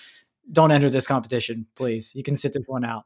don't 0.50 0.72
enter 0.72 0.90
this 0.90 1.06
competition, 1.06 1.66
please. 1.76 2.14
You 2.14 2.22
can 2.22 2.36
sit 2.36 2.52
this 2.52 2.64
one 2.66 2.84
out. 2.84 3.04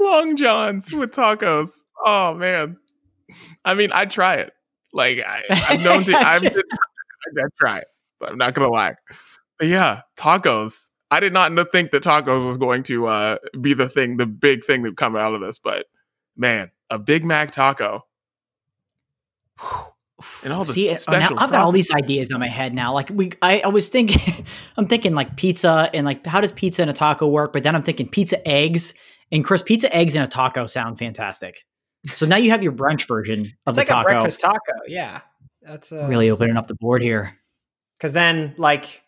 Long 0.00 0.36
Johns 0.36 0.92
with 0.92 1.12
tacos. 1.12 1.70
Oh 2.04 2.34
man, 2.34 2.76
I 3.64 3.74
mean, 3.74 3.92
I'd 3.92 4.10
try 4.10 4.36
it. 4.36 4.52
Like 4.92 5.20
I, 5.26 5.42
I've 5.50 5.82
known 5.82 6.04
to. 6.04 6.12
I've 6.16 6.44
I'd, 6.44 6.52
I'd 6.52 7.56
try 7.60 7.78
it. 7.78 7.88
But 8.20 8.32
I'm 8.32 8.38
not 8.38 8.54
gonna 8.54 8.68
lie. 8.68 8.94
But 9.58 9.68
yeah, 9.68 10.02
tacos. 10.16 10.90
I 11.10 11.20
did 11.20 11.34
not 11.34 11.52
think 11.72 11.90
that 11.90 12.02
tacos 12.02 12.46
was 12.46 12.56
going 12.56 12.84
to 12.84 13.06
uh, 13.06 13.36
be 13.60 13.74
the 13.74 13.86
thing, 13.86 14.16
the 14.16 14.24
big 14.24 14.64
thing 14.64 14.82
that 14.82 14.96
come 14.96 15.14
out 15.14 15.34
of 15.34 15.42
this. 15.42 15.58
But 15.58 15.86
man, 16.36 16.70
a 16.88 16.98
Big 16.98 17.24
Mac 17.24 17.52
taco. 17.52 18.06
Whew. 20.42 20.50
And 20.50 20.52
all 20.52 20.64
the 20.64 20.72
See, 20.72 20.90
s- 20.90 21.06
uh, 21.08 21.18
now 21.18 21.28
I've 21.38 21.50
got 21.50 21.62
all 21.62 21.72
these 21.72 21.90
ideas 21.92 22.30
in 22.30 22.38
my 22.40 22.48
head 22.48 22.74
now. 22.74 22.92
Like 22.94 23.10
we, 23.10 23.32
I, 23.42 23.60
I 23.60 23.68
was 23.68 23.88
thinking, 23.88 24.44
I'm 24.76 24.86
thinking 24.86 25.14
like 25.14 25.36
pizza 25.36 25.88
and 25.94 26.04
like 26.04 26.26
how 26.26 26.40
does 26.40 26.52
pizza 26.52 26.82
and 26.82 26.90
a 26.90 26.94
taco 26.94 27.26
work? 27.26 27.52
But 27.52 27.62
then 27.62 27.74
I'm 27.76 27.82
thinking 27.82 28.08
pizza 28.08 28.46
eggs 28.48 28.94
and 29.30 29.44
Chris, 29.44 29.62
pizza 29.62 29.94
eggs 29.94 30.14
and 30.16 30.24
a 30.24 30.28
taco 30.28 30.66
sound 30.66 30.98
fantastic. 30.98 31.64
So 32.08 32.26
now 32.26 32.36
you 32.36 32.50
have 32.50 32.62
your 32.62 32.72
brunch 32.72 33.06
version 33.06 33.40
of 33.40 33.46
It's 33.46 33.76
the 33.76 33.80
like 33.80 33.88
a 33.88 33.92
taco. 33.92 34.02
breakfast 34.08 34.40
taco. 34.40 34.58
Yeah. 34.88 35.20
That's 35.62 35.92
uh, 35.92 36.06
Really 36.08 36.30
opening 36.30 36.56
up 36.56 36.66
the 36.66 36.74
board 36.74 37.02
here. 37.02 37.38
because 37.98 38.12
then 38.12 38.54
like 38.58 39.02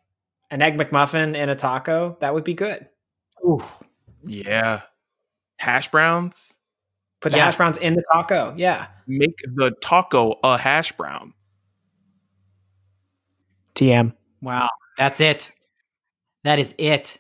an 0.53 0.63
egg 0.63 0.79
McMuffin 0.79 1.37
and 1.37 1.51
a 1.51 1.57
taco 1.57 2.17
that 2.21 2.33
would 2.35 2.45
be 2.45 2.55
good. 2.55 2.87
Ooh, 3.45 3.61
Yeah. 4.23 4.83
hash 5.59 5.91
browns. 5.91 6.59
Put 7.25 7.33
the 7.33 7.39
Yeah. 7.39 7.47
hash 7.47 7.57
browns 7.57 7.79
in 7.79 7.95
the 7.95 8.03
taco. 8.13 8.53
Yeah. 8.55 8.89
Make 9.07 9.39
the 9.47 9.71
taco 9.81 10.39
a 10.45 10.59
hash 10.59 10.93
brown. 10.93 11.33
TM. 13.75 14.13
Wow, 14.43 14.69
that's 14.99 15.23
it. 15.23 15.51
That 16.43 16.59
is 16.59 16.75
it. 16.77 17.19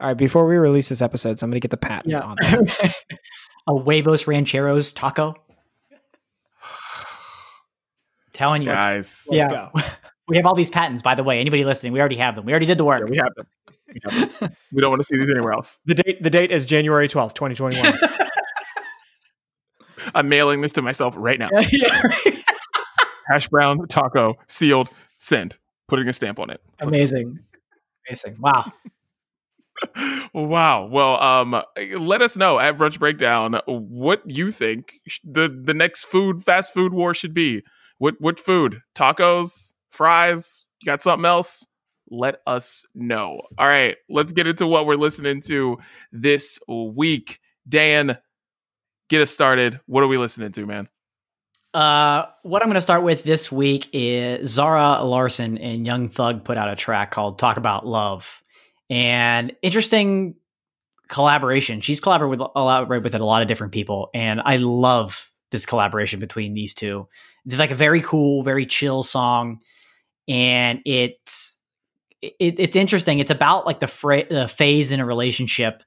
All 0.00 0.08
right. 0.08 0.16
Before 0.18 0.48
we 0.48 0.56
release 0.56 0.88
this 0.88 1.00
episode, 1.00 1.38
somebody 1.38 1.60
get 1.60 1.70
the 1.70 1.76
patent 1.76 2.12
on 2.12 2.34
that. 2.40 2.92
a 3.68 3.72
huevos 3.72 4.26
rancheros 4.26 4.92
taco. 4.92 5.36
Telling 8.32 8.62
you, 8.62 8.68
Guys. 8.68 9.24
Let's 9.30 9.44
Yeah. 9.44 9.70
go. 9.76 9.80
we 10.28 10.38
have 10.38 10.46
all 10.46 10.56
these 10.56 10.70
patents. 10.70 11.02
By 11.02 11.14
the 11.14 11.22
way, 11.22 11.38
anybody 11.38 11.64
listening, 11.64 11.92
we 11.92 12.00
already 12.00 12.16
have 12.16 12.34
them. 12.34 12.44
We 12.46 12.52
already 12.52 12.66
did 12.66 12.78
the 12.78 12.84
Yeah, 12.84 13.04
we 13.04 13.16
have 13.18 13.32
them. 13.36 13.46
We, 13.94 14.00
have 14.10 14.40
them. 14.40 14.56
we 14.72 14.80
don't 14.80 14.90
want 14.90 15.02
to 15.02 15.06
see 15.06 15.16
these 15.18 15.30
anywhere 15.30 15.52
else. 15.52 15.78
The 15.86 15.94
date 15.94 16.20
the 16.20 16.30
date 16.30 16.50
is 16.50 16.66
January 16.66 17.06
12th, 17.06 17.34
2021. 17.34 17.92
I'm 20.14 20.28
mailing 20.28 20.60
this 20.60 20.72
to 20.72 20.82
myself 20.82 21.14
right 21.16 21.38
now. 21.38 21.48
Yeah. 21.70 22.02
Hash 23.28 23.48
brown 23.48 23.86
taco 23.88 24.34
sealed. 24.48 24.88
Send. 25.18 25.58
Putting 25.88 26.08
a 26.08 26.12
stamp 26.12 26.38
on 26.38 26.50
it. 26.50 26.60
Amazing, 26.80 27.38
amazing. 28.08 28.36
Wow. 28.40 28.72
wow. 30.32 30.86
Well, 30.86 31.20
um, 31.20 31.62
let 31.98 32.22
us 32.22 32.36
know 32.36 32.58
at 32.58 32.78
Brunch 32.78 32.98
Breakdown 32.98 33.60
what 33.66 34.22
you 34.26 34.52
think 34.52 35.00
the 35.22 35.48
the 35.48 35.74
next 35.74 36.04
food 36.04 36.42
fast 36.42 36.72
food 36.72 36.92
war 36.92 37.14
should 37.14 37.34
be. 37.34 37.62
What 37.98 38.14
what 38.20 38.40
food? 38.40 38.80
Tacos, 38.94 39.74
fries? 39.90 40.66
You 40.80 40.86
got 40.86 41.02
something 41.02 41.26
else? 41.26 41.66
Let 42.10 42.36
us 42.46 42.84
know. 42.94 43.42
All 43.58 43.66
right, 43.66 43.96
let's 44.08 44.32
get 44.32 44.46
into 44.46 44.66
what 44.66 44.86
we're 44.86 44.96
listening 44.96 45.40
to 45.42 45.78
this 46.10 46.58
week. 46.68 47.38
Dan, 47.68 48.18
get 49.12 49.20
us 49.20 49.30
started. 49.30 49.78
What 49.86 50.02
are 50.02 50.08
we 50.08 50.16
listening 50.16 50.52
to, 50.52 50.66
man? 50.66 50.88
Uh, 51.74 52.24
what 52.42 52.62
I'm 52.62 52.68
going 52.68 52.74
to 52.74 52.80
start 52.80 53.02
with 53.02 53.24
this 53.24 53.52
week 53.52 53.88
is 53.92 54.48
Zara 54.48 55.02
Larsson 55.04 55.58
and 55.58 55.86
Young 55.86 56.08
Thug 56.08 56.44
put 56.44 56.56
out 56.56 56.70
a 56.70 56.76
track 56.76 57.10
called 57.10 57.38
"Talk 57.38 57.58
About 57.58 57.86
Love," 57.86 58.42
and 58.90 59.52
interesting 59.62 60.34
collaboration. 61.08 61.80
She's 61.82 62.00
collaborated 62.00 62.40
with 62.40 62.48
collaborated 62.54 63.04
with 63.04 63.14
a 63.14 63.18
lot 63.26 63.42
of 63.42 63.48
different 63.48 63.72
people, 63.72 64.08
and 64.14 64.40
I 64.44 64.56
love 64.56 65.30
this 65.50 65.66
collaboration 65.66 66.18
between 66.18 66.54
these 66.54 66.72
two. 66.72 67.06
It's 67.44 67.56
like 67.58 67.70
a 67.70 67.74
very 67.74 68.00
cool, 68.00 68.42
very 68.42 68.64
chill 68.64 69.02
song, 69.02 69.60
and 70.26 70.80
it's 70.86 71.58
it, 72.22 72.58
it's 72.58 72.76
interesting. 72.76 73.18
It's 73.18 73.30
about 73.30 73.66
like 73.66 73.80
the, 73.80 73.88
fra- 73.88 74.28
the 74.28 74.48
phase 74.48 74.90
in 74.90 75.00
a 75.00 75.06
relationship 75.06 75.82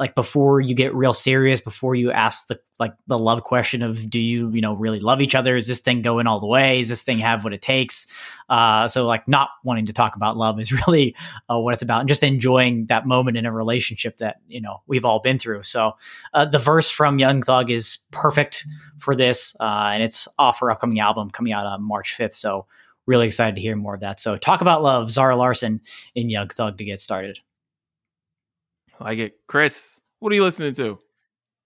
like 0.00 0.16
before 0.16 0.60
you 0.60 0.74
get 0.74 0.92
real 0.92 1.12
serious 1.12 1.60
before 1.60 1.94
you 1.94 2.10
ask 2.10 2.48
the 2.48 2.58
like 2.80 2.94
the 3.06 3.18
love 3.18 3.44
question 3.44 3.80
of 3.82 4.10
do 4.10 4.18
you 4.18 4.50
you 4.50 4.60
know 4.60 4.74
really 4.74 4.98
love 4.98 5.20
each 5.20 5.36
other? 5.36 5.56
Is 5.56 5.68
this 5.68 5.80
thing 5.80 6.02
going 6.02 6.26
all 6.26 6.40
the 6.40 6.46
way? 6.46 6.80
Is 6.80 6.88
this 6.88 7.04
thing 7.04 7.18
have 7.18 7.44
what 7.44 7.52
it 7.52 7.62
takes? 7.62 8.06
Uh 8.48 8.88
so 8.88 9.06
like 9.06 9.28
not 9.28 9.50
wanting 9.62 9.86
to 9.86 9.92
talk 9.92 10.16
about 10.16 10.36
love 10.36 10.58
is 10.58 10.72
really 10.86 11.14
uh, 11.48 11.60
what 11.60 11.74
it's 11.74 11.82
about 11.82 12.00
and 12.00 12.08
just 12.08 12.24
enjoying 12.24 12.86
that 12.86 13.06
moment 13.06 13.36
in 13.36 13.46
a 13.46 13.52
relationship 13.52 14.18
that 14.18 14.36
you 14.48 14.60
know 14.60 14.82
we've 14.88 15.04
all 15.04 15.20
been 15.20 15.38
through. 15.38 15.62
So 15.62 15.92
uh, 16.34 16.44
the 16.44 16.58
verse 16.58 16.90
from 16.90 17.20
young 17.20 17.42
thug 17.42 17.70
is 17.70 17.98
perfect 18.10 18.66
for 18.98 19.14
this 19.14 19.54
uh 19.60 19.90
and 19.92 20.02
it's 20.02 20.26
off 20.38 20.58
her 20.58 20.72
upcoming 20.72 20.98
album 20.98 21.30
coming 21.30 21.52
out 21.52 21.64
on 21.64 21.82
march 21.82 22.16
5th 22.18 22.34
so 22.34 22.66
really 23.06 23.26
excited 23.26 23.54
to 23.54 23.60
hear 23.60 23.74
more 23.74 23.94
of 23.94 24.00
that. 24.00 24.20
So 24.20 24.36
talk 24.36 24.60
about 24.60 24.82
love 24.82 25.10
zara 25.10 25.36
larsson 25.36 25.80
in 26.16 26.30
young 26.30 26.48
thug 26.48 26.78
to 26.78 26.84
get 26.84 27.00
started 27.00 27.38
Like 29.00 29.18
it, 29.18 29.36
Chris. 29.46 30.00
What 30.20 30.32
are 30.32 30.34
you 30.34 30.42
listening 30.42 30.72
to? 30.74 30.98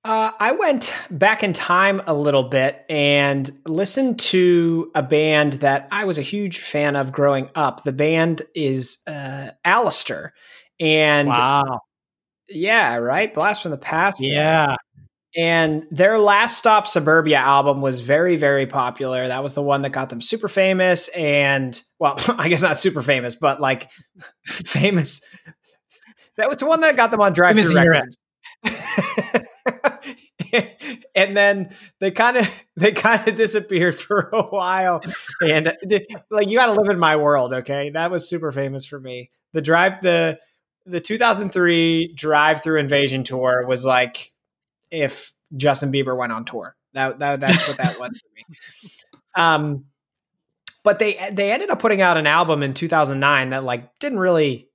Uh, 0.04 0.32
I 0.38 0.52
went 0.52 0.94
back 1.10 1.44
in 1.44 1.52
time 1.52 2.02
a 2.06 2.14
little 2.14 2.42
bit 2.42 2.84
and 2.90 3.48
listened 3.64 4.18
to 4.18 4.90
a 4.96 5.02
band 5.02 5.54
that 5.54 5.86
I 5.92 6.04
was 6.04 6.18
a 6.18 6.22
huge 6.22 6.58
fan 6.58 6.96
of 6.96 7.12
growing 7.12 7.48
up. 7.54 7.84
The 7.84 7.92
band 7.92 8.42
is 8.54 8.98
uh, 9.06 9.52
Allister. 9.64 10.34
And 10.80 11.28
wow 11.28 11.80
yeah, 12.54 12.96
right? 12.96 13.32
Blast 13.32 13.62
from 13.62 13.70
the 13.70 13.78
Past. 13.78 14.20
there. 14.20 14.32
yeah 14.32 14.76
And 15.36 15.86
their 15.90 16.18
Last 16.18 16.58
Stop 16.58 16.86
Suburbia 16.86 17.38
album 17.38 17.80
was 17.80 18.00
very, 18.00 18.36
very 18.36 18.66
popular. 18.66 19.26
That 19.26 19.42
was 19.42 19.54
the 19.54 19.62
one 19.62 19.82
that 19.82 19.90
got 19.90 20.10
them 20.10 20.20
super 20.20 20.48
famous. 20.48 21.08
And, 21.08 21.80
well, 21.98 22.16
I 22.38 22.48
guess 22.48 22.62
not 22.62 22.78
super 22.78 23.02
famous, 23.02 23.34
but 23.34 23.60
like 23.60 23.90
famous. 24.44 25.22
That 26.36 26.48
was 26.48 26.58
the 26.58 26.66
one 26.66 26.80
that 26.80 26.96
got 26.96 27.10
them 27.10 27.20
on 27.20 27.32
Drive-Thru 27.32 27.74
Records. 27.74 28.18
and 31.14 31.36
then 31.36 31.74
they 32.00 32.10
kind 32.10 32.36
of 32.36 32.48
they 32.76 32.92
kind 32.92 33.26
of 33.28 33.34
disappeared 33.34 33.94
for 33.94 34.30
a 34.32 34.42
while 34.42 35.00
and 35.40 35.74
like 36.30 36.48
you 36.48 36.56
got 36.56 36.66
to 36.66 36.72
live 36.80 36.90
in 36.90 36.98
my 36.98 37.16
world 37.16 37.54
okay 37.54 37.90
that 37.90 38.10
was 38.10 38.28
super 38.28 38.52
famous 38.52 38.84
for 38.84 39.00
me 39.00 39.30
the 39.52 39.62
drive 39.62 40.02
the 40.02 40.38
the 40.86 41.00
2003 41.00 42.12
Drive-Thru 42.14 42.78
invasion 42.78 43.24
tour 43.24 43.64
was 43.66 43.84
like 43.84 44.32
if 44.90 45.32
Justin 45.56 45.92
Bieber 45.92 46.16
went 46.16 46.32
on 46.32 46.44
tour. 46.44 46.76
That, 46.94 47.18
that 47.20 47.40
that's 47.40 47.68
what 47.68 47.78
that 47.78 47.98
was 47.98 48.20
for 48.20 48.28
me. 48.36 48.44
Um, 49.34 49.86
but 50.84 50.98
they 50.98 51.30
they 51.32 51.52
ended 51.52 51.70
up 51.70 51.78
putting 51.78 52.00
out 52.00 52.16
an 52.16 52.26
album 52.26 52.62
in 52.62 52.74
2009 52.74 53.50
that 53.50 53.64
like 53.64 53.98
didn't 53.98 54.18
really 54.18 54.68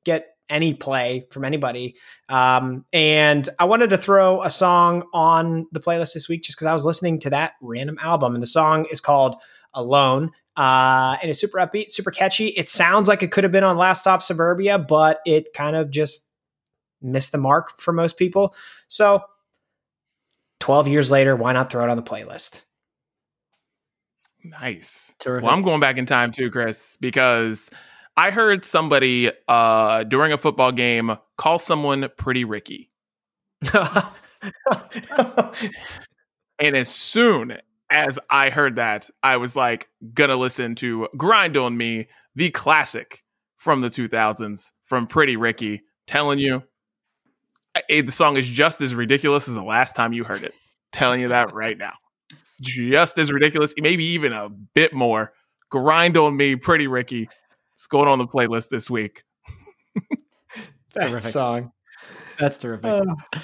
any 0.49 0.73
play 0.73 1.27
from 1.31 1.45
anybody. 1.45 1.95
Um, 2.29 2.85
and 2.93 3.47
I 3.59 3.65
wanted 3.65 3.89
to 3.91 3.97
throw 3.97 4.41
a 4.41 4.49
song 4.49 5.03
on 5.13 5.67
the 5.71 5.79
playlist 5.79 6.13
this 6.13 6.29
week 6.29 6.43
just 6.43 6.57
because 6.57 6.67
I 6.67 6.73
was 6.73 6.85
listening 6.85 7.19
to 7.21 7.29
that 7.31 7.53
random 7.61 7.97
album, 8.01 8.33
and 8.33 8.41
the 8.41 8.47
song 8.47 8.85
is 8.91 9.01
called 9.01 9.35
"Alone." 9.73 10.31
Uh, 10.55 11.15
and 11.21 11.29
it's 11.29 11.39
super 11.39 11.59
upbeat, 11.59 11.91
super 11.91 12.09
catchy. 12.09 12.47
It 12.47 12.67
sounds 12.67 13.07
like 13.07 13.21
it 13.21 13.31
could 13.31 13.43
have 13.43 13.51
been 13.51 13.63
on 13.63 13.77
Last 13.77 14.01
Stop 14.01 14.23
Suburbia, 14.23 14.79
but 14.79 15.19
it 15.25 15.53
kind 15.53 15.75
of 15.75 15.91
just 15.91 16.27
missed 17.01 17.31
the 17.31 17.37
mark 17.37 17.79
for 17.79 17.93
most 17.93 18.17
people. 18.17 18.55
So, 18.87 19.21
12 20.59 20.87
years 20.87 21.11
later, 21.11 21.35
why 21.35 21.53
not 21.53 21.71
throw 21.71 21.83
it 21.83 21.91
on 21.91 21.97
the 21.97 22.03
playlist? 22.03 22.63
Nice. 24.43 25.13
Terrific. 25.19 25.45
Well, 25.45 25.53
I'm 25.53 25.61
going 25.61 25.79
back 25.79 25.97
in 25.97 26.05
time 26.05 26.31
too, 26.31 26.49
Chris, 26.49 26.97
because 26.99 27.69
I 28.17 28.31
heard 28.31 28.65
somebody 28.65 29.31
uh, 29.47 30.03
during 30.03 30.33
a 30.33 30.37
football 30.37 30.71
game 30.71 31.17
call 31.37 31.59
someone 31.59 32.09
pretty 32.17 32.43
Ricky. 32.43 32.91
And 36.59 36.75
as 36.75 36.89
soon 36.89 37.57
as 37.89 38.19
I 38.29 38.49
heard 38.49 38.77
that, 38.77 39.09
I 39.21 39.37
was 39.37 39.55
like, 39.55 39.89
gonna 40.13 40.35
listen 40.35 40.75
to 40.75 41.07
Grind 41.15 41.55
on 41.55 41.77
Me, 41.77 42.07
the 42.35 42.49
classic 42.49 43.23
from 43.57 43.81
the 43.81 43.89
2000s 43.89 44.71
from 44.83 45.07
Pretty 45.07 45.35
Ricky. 45.35 45.83
Telling 46.07 46.39
you, 46.39 46.63
eh, 47.89 48.01
the 48.01 48.11
song 48.11 48.37
is 48.37 48.47
just 48.47 48.81
as 48.81 48.95
ridiculous 48.95 49.47
as 49.47 49.53
the 49.53 49.63
last 49.63 49.95
time 49.95 50.13
you 50.13 50.23
heard 50.23 50.43
it. 50.43 50.53
Telling 50.91 51.21
you 51.21 51.27
that 51.27 51.53
right 51.53 51.77
now. 51.77 51.93
It's 52.31 52.53
just 52.59 53.17
as 53.17 53.31
ridiculous, 53.31 53.73
maybe 53.77 54.05
even 54.05 54.33
a 54.33 54.49
bit 54.49 54.93
more. 54.93 55.33
Grind 55.69 56.17
on 56.17 56.37
Me, 56.37 56.55
Pretty 56.55 56.87
Ricky. 56.87 57.29
It's 57.77 57.85
going 57.85 58.07
on 58.07 58.17
the 58.17 58.25
playlist 58.25 58.69
this 58.69 58.89
week. 58.89 59.23
that 60.95 61.09
Terrific. 61.11 61.21
song. 61.21 61.71
That's 62.39 62.57
terrific. 62.57 62.85
Uh, 62.85 63.39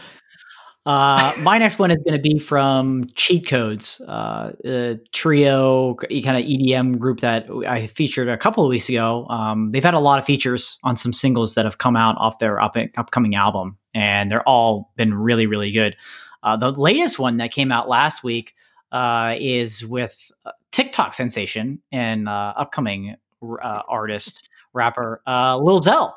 Uh, 0.86 1.32
my 1.40 1.58
next 1.58 1.80
one 1.80 1.92
is 1.92 1.98
going 2.06 2.14
to 2.14 2.20
be 2.20 2.38
from 2.40 3.06
Cheat 3.16 3.48
Codes, 3.48 4.02
uh, 4.02 4.52
a 4.66 4.98
trio 5.14 5.94
kind 5.96 6.36
of 6.38 6.44
EDM 6.44 6.98
group 7.00 7.22
that 7.22 7.48
I 7.66 7.88
featured 7.88 8.28
a 8.28 8.38
couple 8.38 8.66
of 8.66 8.70
weeks 8.70 8.90
ago. 8.90 9.26
Um, 9.30 9.72
they've 9.72 9.84
had 9.84 9.94
a 9.94 10.00
lot 10.00 10.20
of 10.20 10.26
features 10.26 10.80
on 10.84 10.98
some 10.98 11.14
singles 11.14 11.56
that 11.56 11.64
have 11.64 11.78
come 11.78 11.96
out 11.96 12.18
off 12.18 12.40
their 12.40 12.60
up- 12.60 12.76
upcoming 12.98 13.34
album, 13.34 13.78
and 13.94 14.30
they're 14.30 14.44
all 14.50 14.92
been 14.98 15.14
really, 15.14 15.46
really 15.46 15.72
good. 15.72 15.96
Uh, 16.42 16.58
the 16.58 16.72
latest 16.72 17.18
one 17.18 17.38
that 17.38 17.52
came 17.52 17.72
out 17.72 17.88
last 17.88 18.22
week 18.22 18.54
uh, 18.92 19.36
is 19.40 19.86
with 19.86 20.32
uh, 20.46 20.52
TikTok 20.72 21.14
sensation 21.14 21.82
and 21.94 22.28
uh, 22.28 22.56
upcoming 22.58 23.16
uh, 23.62 23.82
artist 23.88 24.50
rapper 24.74 25.22
uh, 25.28 25.58
Lil 25.58 25.82
Xxel. 25.82 26.14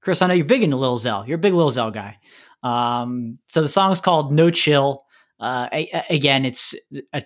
Chris, 0.00 0.22
I 0.22 0.26
know 0.28 0.34
you're 0.34 0.46
big 0.46 0.62
into 0.62 0.76
Lil 0.76 0.98
Xxel. 0.98 1.26
You're 1.26 1.36
a 1.36 1.38
big 1.38 1.54
Lil 1.54 1.70
Xxel 1.70 1.92
guy. 1.92 2.18
Um, 2.62 3.38
so 3.46 3.62
the 3.62 3.68
song 3.68 3.92
is 3.92 4.00
called 4.00 4.32
No 4.32 4.50
Chill. 4.50 5.04
Uh, 5.38 5.68
a- 5.72 5.90
a- 5.92 6.14
again, 6.14 6.44
it's 6.44 6.74
a 7.12 7.22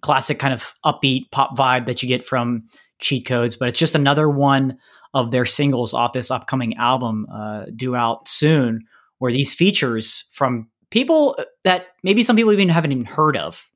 classic 0.00 0.38
kind 0.38 0.52
of 0.52 0.74
upbeat 0.84 1.30
pop 1.30 1.56
vibe 1.56 1.86
that 1.86 2.02
you 2.02 2.08
get 2.08 2.24
from 2.24 2.64
Cheat 2.98 3.26
Codes, 3.26 3.56
but 3.56 3.68
it's 3.68 3.78
just 3.78 3.94
another 3.94 4.28
one 4.28 4.78
of 5.14 5.30
their 5.30 5.44
singles 5.44 5.94
off 5.94 6.12
this 6.12 6.30
upcoming 6.30 6.76
album 6.76 7.26
uh, 7.32 7.64
due 7.74 7.94
out 7.94 8.28
soon, 8.28 8.84
where 9.18 9.32
these 9.32 9.54
features 9.54 10.24
from 10.30 10.68
people 10.90 11.38
that 11.62 11.86
maybe 12.02 12.22
some 12.22 12.36
people 12.36 12.52
even 12.52 12.68
haven't 12.68 12.92
even 12.92 13.04
heard 13.04 13.36
of, 13.36 13.66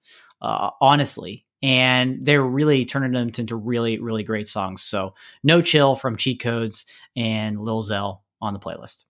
uh, 0.42 0.70
honestly. 0.80 1.46
And 1.62 2.24
they're 2.24 2.42
really 2.42 2.84
turning 2.84 3.12
them 3.12 3.32
into 3.36 3.56
really, 3.56 3.98
really 3.98 4.22
great 4.22 4.46
songs. 4.46 4.82
So, 4.82 5.14
No 5.42 5.60
Chill 5.60 5.96
from 5.96 6.16
Cheat 6.16 6.40
Codes 6.40 6.86
and 7.16 7.60
Lil 7.60 7.82
Xxel 7.82 8.20
on 8.40 8.52
the 8.52 8.60
playlist. 8.60 9.04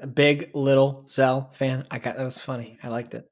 A 0.00 0.06
big 0.06 0.50
little 0.54 1.04
Zell 1.06 1.50
fan. 1.52 1.86
I 1.90 1.98
got 1.98 2.16
that 2.16 2.24
was 2.24 2.40
funny. 2.40 2.78
I 2.82 2.88
liked 2.88 3.12
it. 3.12 3.28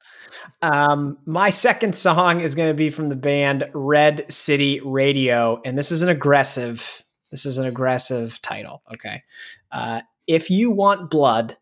Um, 0.61 1.17
my 1.25 1.49
second 1.49 1.97
song 1.97 2.41
is 2.41 2.55
going 2.55 2.69
to 2.69 2.75
be 2.75 2.91
from 2.91 3.09
the 3.09 3.17
band 3.17 3.65
Red 3.73 4.31
City 4.31 4.81
Radio, 4.85 5.63
and 5.65 5.79
this 5.79 5.91
is 5.91 6.03
an 6.03 6.11
aggressive. 6.11 7.03
This 7.31 7.47
is 7.47 7.57
an 7.57 7.65
aggressive 7.65 8.41
title. 8.43 8.83
Okay, 8.93 9.23
uh, 9.71 10.03
if 10.27 10.51
you 10.51 10.71
want 10.71 11.11
blood, 11.11 11.57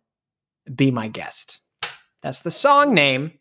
be 0.75 0.91
my 0.91 1.07
guest. 1.07 1.61
That's 2.21 2.41
the 2.41 2.51
song 2.51 2.93
name. 2.93 3.33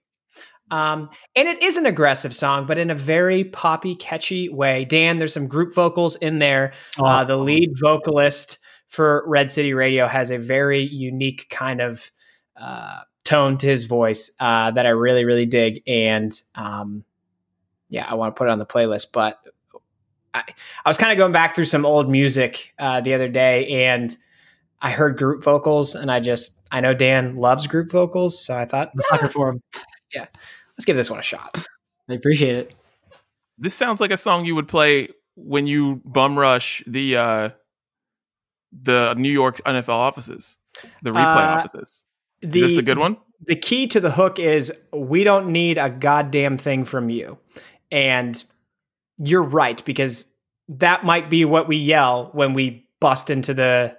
Um, 0.71 1.09
and 1.35 1.47
it 1.47 1.61
is 1.63 1.77
an 1.77 1.85
aggressive 1.85 2.35
song, 2.35 2.65
but 2.65 2.77
in 2.77 2.89
a 2.89 2.95
very 2.95 3.43
poppy, 3.43 3.95
catchy 3.95 4.49
way. 4.49 4.85
Dan, 4.85 5.17
there's 5.17 5.33
some 5.33 5.47
group 5.47 5.73
vocals 5.73 6.15
in 6.17 6.39
there. 6.39 6.73
Uh, 6.97 7.23
the 7.23 7.37
lead 7.37 7.71
vocalist 7.79 8.59
for 8.87 9.23
Red 9.27 9.51
City 9.51 9.73
Radio 9.73 10.07
has 10.07 10.31
a 10.31 10.37
very 10.37 10.81
unique 10.81 11.47
kind 11.49 11.81
of 11.81 12.11
uh, 12.59 12.99
tone 13.23 13.57
to 13.57 13.67
his 13.67 13.85
voice 13.85 14.31
uh, 14.39 14.71
that 14.71 14.85
I 14.85 14.89
really, 14.89 15.25
really 15.25 15.45
dig. 15.45 15.81
And 15.87 16.31
um, 16.55 17.03
yeah, 17.89 18.05
I 18.07 18.15
want 18.15 18.35
to 18.35 18.37
put 18.37 18.47
it 18.47 18.51
on 18.51 18.59
the 18.59 18.65
playlist. 18.65 19.07
But 19.13 19.39
I, 20.33 20.43
I 20.85 20.89
was 20.89 20.97
kind 20.97 21.11
of 21.11 21.17
going 21.17 21.31
back 21.31 21.55
through 21.55 21.65
some 21.65 21.85
old 21.85 22.09
music 22.09 22.73
uh, 22.79 23.01
the 23.01 23.13
other 23.13 23.29
day 23.29 23.85
and 23.85 24.15
I 24.81 24.91
heard 24.91 25.17
group 25.17 25.43
vocals 25.43 25.95
and 25.95 26.11
I 26.11 26.19
just, 26.19 26.57
I 26.71 26.81
know 26.81 26.93
Dan 26.93 27.35
loves 27.35 27.67
group 27.67 27.91
vocals. 27.91 28.43
So 28.43 28.57
I 28.57 28.65
thought, 28.65 28.91
sucker 29.01 29.29
for 29.29 29.49
him. 29.49 29.61
Yeah, 30.11 30.25
let's 30.79 30.85
give 30.85 30.95
this 30.95 31.09
one 31.09 31.19
a 31.19 31.23
shot. 31.23 31.67
I 32.09 32.13
appreciate 32.13 32.55
it. 32.55 32.75
This 33.57 33.75
sounds 33.75 33.99
like 33.99 34.11
a 34.11 34.17
song 34.17 34.45
you 34.45 34.55
would 34.55 34.69
play 34.69 35.09
when 35.35 35.67
you 35.67 36.01
bum 36.05 36.39
rush 36.39 36.81
the 36.87 37.17
uh 37.17 37.49
the 38.71 39.13
New 39.15 39.31
York 39.31 39.59
NFL 39.65 39.89
offices, 39.89 40.57
the 41.01 41.11
replay 41.11 41.35
Uh, 41.35 41.57
offices. 41.57 42.03
The, 42.41 42.61
Is 42.61 42.71
this 42.71 42.77
a 42.77 42.81
good 42.81 42.97
one? 42.97 43.17
the 43.45 43.55
key 43.55 43.87
to 43.87 43.99
the 43.99 44.11
hook 44.11 44.39
is 44.39 44.71
we 44.93 45.23
don't 45.23 45.51
need 45.51 45.77
a 45.77 45.89
goddamn 45.89 46.57
thing 46.57 46.85
from 46.85 47.09
you. 47.09 47.37
And 47.91 48.41
you're 49.17 49.43
right, 49.43 49.83
because 49.85 50.31
that 50.69 51.03
might 51.03 51.29
be 51.29 51.43
what 51.45 51.67
we 51.67 51.75
yell 51.77 52.29
when 52.33 52.53
we 52.53 52.85
bust 53.01 53.29
into 53.29 53.53
the 53.53 53.97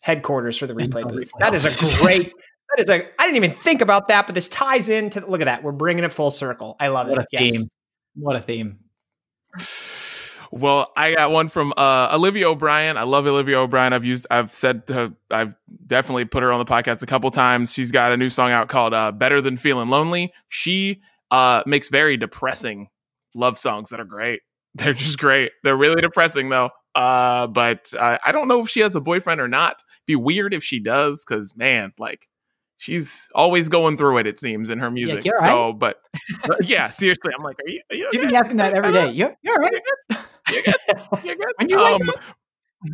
headquarters 0.00 0.56
for 0.56 0.66
the 0.66 0.74
replay 0.74 1.08
booth. 1.08 1.30
That 1.38 1.54
is 1.54 1.94
a 1.94 2.02
great. 2.02 2.32
That 2.76 2.82
is 2.82 2.88
a. 2.90 2.94
I 3.18 3.24
didn't 3.24 3.36
even 3.36 3.52
think 3.52 3.80
about 3.80 4.08
that, 4.08 4.26
but 4.26 4.34
this 4.34 4.48
ties 4.48 4.88
into. 4.88 5.24
Look 5.26 5.40
at 5.40 5.46
that. 5.46 5.62
We're 5.62 5.72
bringing 5.72 6.04
it 6.04 6.12
full 6.12 6.30
circle. 6.30 6.76
I 6.78 6.88
love 6.88 7.08
What 7.08 7.18
a 7.18 7.22
it. 7.22 7.28
Yes. 7.32 7.50
theme. 7.52 7.68
What 8.14 8.36
a 8.36 8.42
theme. 8.42 8.78
Well, 10.52 10.92
I 10.96 11.14
got 11.14 11.32
one 11.32 11.48
from 11.48 11.74
uh, 11.76 12.10
Olivia 12.12 12.48
O'Brien. 12.48 12.96
I 12.96 13.02
love 13.02 13.26
Olivia 13.26 13.58
O'Brien. 13.58 13.92
I've 13.92 14.04
used, 14.04 14.28
I've 14.30 14.52
said, 14.52 14.86
to, 14.86 15.12
I've 15.28 15.56
definitely 15.84 16.24
put 16.24 16.44
her 16.44 16.52
on 16.52 16.60
the 16.60 16.64
podcast 16.64 17.02
a 17.02 17.06
couple 17.06 17.30
times. 17.32 17.72
She's 17.72 17.90
got 17.90 18.12
a 18.12 18.16
new 18.16 18.30
song 18.30 18.52
out 18.52 18.68
called 18.68 18.94
uh, 18.94 19.10
"Better 19.10 19.40
Than 19.40 19.56
Feeling 19.56 19.88
Lonely." 19.88 20.32
She 20.48 21.02
uh, 21.32 21.64
makes 21.66 21.88
very 21.88 22.16
depressing 22.16 22.88
love 23.34 23.58
songs 23.58 23.90
that 23.90 23.98
are 24.00 24.04
great. 24.04 24.40
They're 24.76 24.94
just 24.94 25.18
great. 25.18 25.50
They're 25.64 25.76
really 25.76 26.00
depressing 26.00 26.48
though. 26.48 26.70
Uh, 26.94 27.48
but 27.48 27.92
uh, 27.98 28.18
I 28.24 28.32
don't 28.32 28.48
know 28.48 28.60
if 28.60 28.68
she 28.68 28.80
has 28.80 28.94
a 28.94 29.00
boyfriend 29.00 29.40
or 29.40 29.48
not. 29.48 29.82
Be 30.06 30.16
weird 30.16 30.54
if 30.54 30.62
she 30.62 30.78
does, 30.80 31.24
because 31.26 31.54
man, 31.56 31.92
like 31.98 32.28
she's 32.78 33.28
always 33.34 33.68
going 33.68 33.96
through 33.96 34.18
it. 34.18 34.26
It 34.26 34.38
seems 34.38 34.70
in 34.70 34.78
her 34.78 34.90
music. 34.90 35.24
you're 35.24 35.36
So, 35.36 35.72
but 35.72 36.00
but 36.46 36.68
yeah, 36.68 36.88
seriously, 36.88 37.32
I'm 37.36 37.44
like, 37.44 37.58
are 37.58 37.68
you? 37.68 37.80
Are 37.90 37.96
you 37.96 38.08
You've 38.12 38.22
been 38.22 38.34
asking 38.34 38.56
that 38.58 38.74
every 38.74 38.92
day. 38.92 39.10
You're, 39.12 39.36
you're 39.42 39.56
right. 39.56 39.72
You 40.50 40.62
good? 40.62 40.74
You 41.24 41.36
good? 41.36 41.70
You 41.70 41.76
wake 41.82 42.00
Um, 42.00 42.10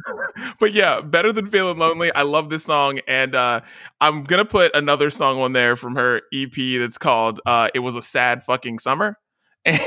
but 0.61 0.73
yeah, 0.73 1.01
better 1.01 1.33
than 1.33 1.47
feeling 1.49 1.79
lonely. 1.79 2.13
I 2.13 2.23
love 2.23 2.51
this 2.51 2.65
song, 2.65 3.01
and 3.07 3.35
uh, 3.35 3.61
I'm 4.01 4.25
gonna 4.25 4.45
put 4.45 4.75
another 4.75 5.11
song 5.11 5.41
on 5.41 5.53
there 5.53 5.77
from 5.77 5.97
her 5.97 6.23
EP 6.33 6.53
that's 6.79 6.99
called 6.99 7.41
uh, 7.47 7.69
"It 7.75 7.81
Was 7.81 7.97
a 7.97 8.03
Sad 8.03 8.43
Fucking 8.45 8.79
Summer," 8.79 9.19
and 9.65 9.79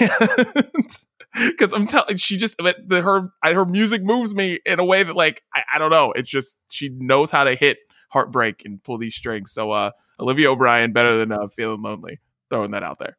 because 1.34 1.74
I'm 1.74 1.88
telling, 1.88 2.18
she 2.18 2.38
just 2.38 2.56
but 2.58 2.78
the, 2.88 3.02
her 3.02 3.30
her 3.44 3.66
music 3.66 4.04
moves 4.04 4.34
me 4.34 4.60
in 4.66 4.80
a 4.80 4.86
way 4.86 5.04
that 5.04 5.16
like 5.16 5.42
I, 5.54 5.64
I 5.76 5.78
don't 5.80 5.92
know. 5.92 6.12
It's 6.12 6.30
just 6.30 6.58
she 6.70 6.90
knows 6.90 7.32
how 7.32 7.44
to 7.44 7.56
hit 7.56 7.78
heartbreak 8.16 8.64
and 8.64 8.82
pull 8.82 8.98
these 8.98 9.14
strings. 9.14 9.52
So 9.52 9.72
uh, 9.72 9.92
Olivia 10.20 10.50
O'Brien, 10.50 10.94
better 10.94 11.18
than 11.18 11.34
uh, 11.34 11.48
feeling 11.50 11.82
lonely. 11.82 12.22
Throwing 12.50 12.72
that 12.72 12.82
out 12.82 12.98
there. 13.00 13.18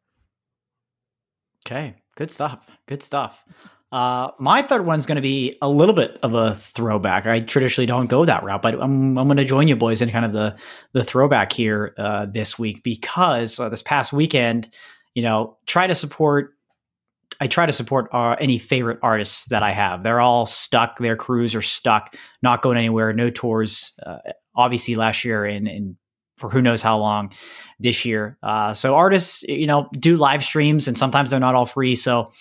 Okay, 1.65 1.95
good 2.15 2.31
stuff. 2.31 2.67
Good 2.87 3.03
stuff. 3.03 3.45
Uh, 3.91 4.31
my 4.39 4.61
third 4.63 4.85
one's 4.85 5.05
going 5.05 5.17
to 5.17 5.21
be 5.21 5.55
a 5.61 5.69
little 5.69 5.93
bit 5.93 6.17
of 6.23 6.33
a 6.33 6.55
throwback. 6.55 7.27
I 7.27 7.39
traditionally 7.39 7.85
don't 7.85 8.07
go 8.07 8.25
that 8.25 8.43
route, 8.43 8.61
but 8.61 8.73
I'm 8.73 9.17
I'm 9.17 9.27
going 9.27 9.37
to 9.37 9.45
join 9.45 9.67
you 9.67 9.75
boys 9.75 10.01
in 10.01 10.09
kind 10.09 10.25
of 10.25 10.33
the 10.33 10.55
the 10.93 11.03
throwback 11.03 11.53
here 11.53 11.93
uh, 11.97 12.25
this 12.25 12.57
week 12.57 12.83
because 12.83 13.59
uh, 13.59 13.69
this 13.69 13.83
past 13.83 14.11
weekend, 14.11 14.73
you 15.13 15.21
know, 15.21 15.57
try 15.67 15.87
to 15.87 15.95
support. 15.95 16.53
I 17.39 17.47
try 17.47 17.67
to 17.67 17.73
support 17.73 18.09
uh, 18.13 18.35
any 18.39 18.57
favorite 18.57 18.99
artists 19.03 19.45
that 19.49 19.61
I 19.61 19.71
have. 19.71 20.01
They're 20.01 20.21
all 20.21 20.47
stuck. 20.47 20.97
Their 20.97 21.15
crews 21.15 21.53
are 21.53 21.61
stuck, 21.61 22.15
not 22.41 22.63
going 22.63 22.77
anywhere. 22.77 23.13
No 23.13 23.29
tours. 23.29 23.93
Obviously, 24.57 24.95
last 24.95 25.23
year 25.23 25.45
and 25.45 25.67
and 25.67 25.95
for 26.37 26.49
who 26.49 26.61
knows 26.61 26.81
how 26.81 26.97
long 26.97 27.33
this 27.79 28.05
year. 28.05 28.37
Uh, 28.41 28.73
so 28.73 28.95
artists, 28.95 29.43
you 29.43 29.67
know, 29.67 29.89
do 29.93 30.17
live 30.17 30.43
streams, 30.43 30.87
and 30.87 30.97
sometimes 30.97 31.31
they're 31.31 31.39
not 31.39 31.55
all 31.55 31.65
free. 31.65 31.95
So 31.95 32.31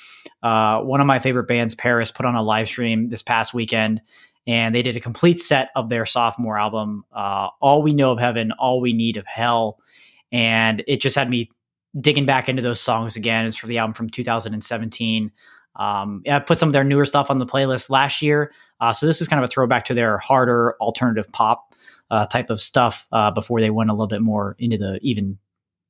uh, 0.43 0.81
one 0.81 1.01
of 1.01 1.07
my 1.07 1.19
favorite 1.19 1.49
bands, 1.49 1.75
PVRIS, 1.75 2.15
put 2.15 2.27
on 2.27 2.35
a 2.35 2.43
live 2.43 2.69
stream 2.69 3.09
this 3.09 3.23
past 3.23 3.55
weekend, 3.55 4.03
and 4.47 4.75
they 4.75 4.83
did 4.83 4.97
a 4.97 5.01
complete 5.01 5.41
set 5.41 5.71
of 5.75 5.89
their 5.89 6.07
sophomore 6.07 6.59
album, 6.59 7.05
uh, 7.13 7.49
"All 7.61 7.83
We 7.83 7.95
Know 7.95 8.13
of 8.13 8.19
Heaven, 8.19 8.53
All 8.53 8.81
We 8.81 8.93
Need 8.93 9.17
of 9.17 9.27
Hell," 9.27 9.79
and 10.31 10.85
it 10.87 11.01
just 11.01 11.17
had 11.17 11.31
me 11.31 11.51
digging 11.99 12.27
back 12.27 12.49
into 12.49 12.63
those 12.63 12.81
songs 12.81 13.17
again. 13.17 13.47
It's 13.47 13.57
for 13.57 13.67
the 13.67 13.79
album 13.79 13.95
from 13.95 14.11
2017. 14.11 15.33
Um, 15.79 16.23
I 16.31 16.39
put 16.39 16.59
some 16.59 16.69
of 16.69 16.73
their 16.75 16.85
newer 16.85 17.05
stuff 17.05 17.31
on 17.31 17.39
the 17.39 17.47
playlist 17.47 17.91
last 17.91 18.23
year, 18.23 18.53
uh, 18.81 18.93
so 18.93 19.07
this 19.07 19.21
is 19.23 19.29
kind 19.29 19.43
of 19.43 19.49
a 19.49 19.51
throwback 19.51 19.87
to 19.87 19.95
their 19.95 20.19
harder 20.19 20.75
alternative 20.81 21.31
pop 21.33 21.75
uh, 22.11 22.27
type 22.27 22.51
of 22.51 22.61
stuff 22.61 23.07
uh, 23.13 23.31
before 23.31 23.61
they 23.61 23.71
went 23.71 23.91
a 23.91 23.93
little 23.93 24.07
bit 24.07 24.23
more 24.23 24.57
into 24.59 24.79
the 24.79 24.99
even 25.03 25.39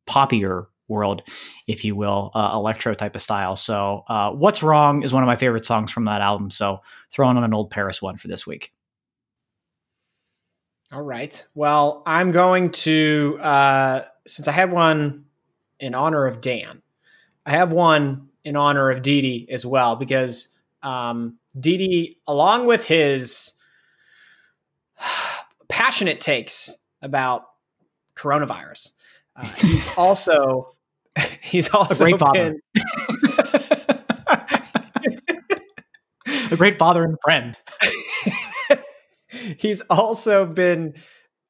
poppier 0.08 0.66
world, 0.88 1.22
if 1.66 1.84
you 1.84 1.96
will, 1.96 2.30
uh, 2.34 2.50
electro 2.54 2.94
type 2.94 3.14
of 3.14 3.22
style. 3.22 3.56
So, 3.56 4.04
uh, 4.08 4.30
"What's 4.30 4.62
Wrong" 4.62 5.02
is 5.02 5.12
one 5.12 5.22
of 5.22 5.26
my 5.26 5.36
favorite 5.36 5.64
songs 5.64 5.90
from 5.90 6.04
that 6.04 6.20
album. 6.20 6.50
So, 6.50 6.80
throwing 7.10 7.36
on 7.36 7.44
an 7.44 7.54
old 7.54 7.72
PVRIS 7.72 8.00
one 8.00 8.16
for 8.16 8.28
this 8.28 8.46
week. 8.46 8.72
All 10.92 11.02
right. 11.02 11.44
Well, 11.54 12.02
I'm 12.06 12.30
going 12.30 12.70
to 12.70 13.38
uh, 13.40 14.02
since 14.26 14.46
I 14.46 14.52
had 14.52 14.70
one 14.70 15.24
in 15.80 15.94
honor 15.94 16.26
of 16.26 16.40
Dan, 16.40 16.82
I 17.44 17.50
have 17.50 17.72
one 17.72 18.28
in 18.44 18.56
honor 18.56 18.90
of 18.90 19.02
Didi 19.02 19.48
as 19.50 19.66
well 19.66 19.96
because 19.96 20.48
um, 20.82 21.38
Didi, 21.58 22.20
along 22.28 22.66
with 22.66 22.86
his 22.86 23.54
passionate 25.68 26.20
takes 26.20 26.74
about 27.02 27.44
coronavirus, 28.16 28.92
uh, 29.36 29.46
he's 29.56 29.88
also 29.96 30.76
he's 31.40 31.68
also 31.70 32.04
great 32.04 32.18
father. 32.18 32.54
been 32.74 32.82
A 36.50 36.56
great 36.56 36.78
father 36.78 37.02
and 37.02 37.16
friend. 37.24 37.56
he's 39.58 39.80
also 39.82 40.46
been 40.46 40.94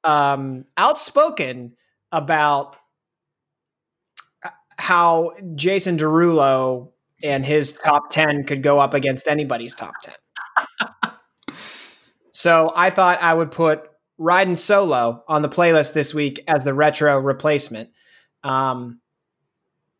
um, 0.05 0.65
outspoken 0.77 1.77
about 2.13 2.77
how 4.79 5.33
Jason 5.55 5.99
Derulo 5.99 6.93
and 7.23 7.45
his 7.45 7.73
top 7.73 8.11
10 8.11 8.45
could 8.45 8.63
go 8.63 8.79
up 8.79 8.95
against 8.95 9.27
anybody's 9.29 9.75
top 9.75 9.95
10. 10.03 10.15
so 12.31 12.73
I 12.75 12.91
thought 12.91 13.23
I 13.23 13.35
would 13.35 13.51
put 13.51 13.89
Riding 14.19 14.57
Solo 14.57 15.25
on 15.29 15.43
the 15.43 15.49
playlist 15.49 15.93
this 15.93 16.15
week 16.15 16.43
as 16.49 16.65
the 16.65 16.75
retro 16.75 17.19
replacement. 17.19 17.91
Um, 18.43 19.01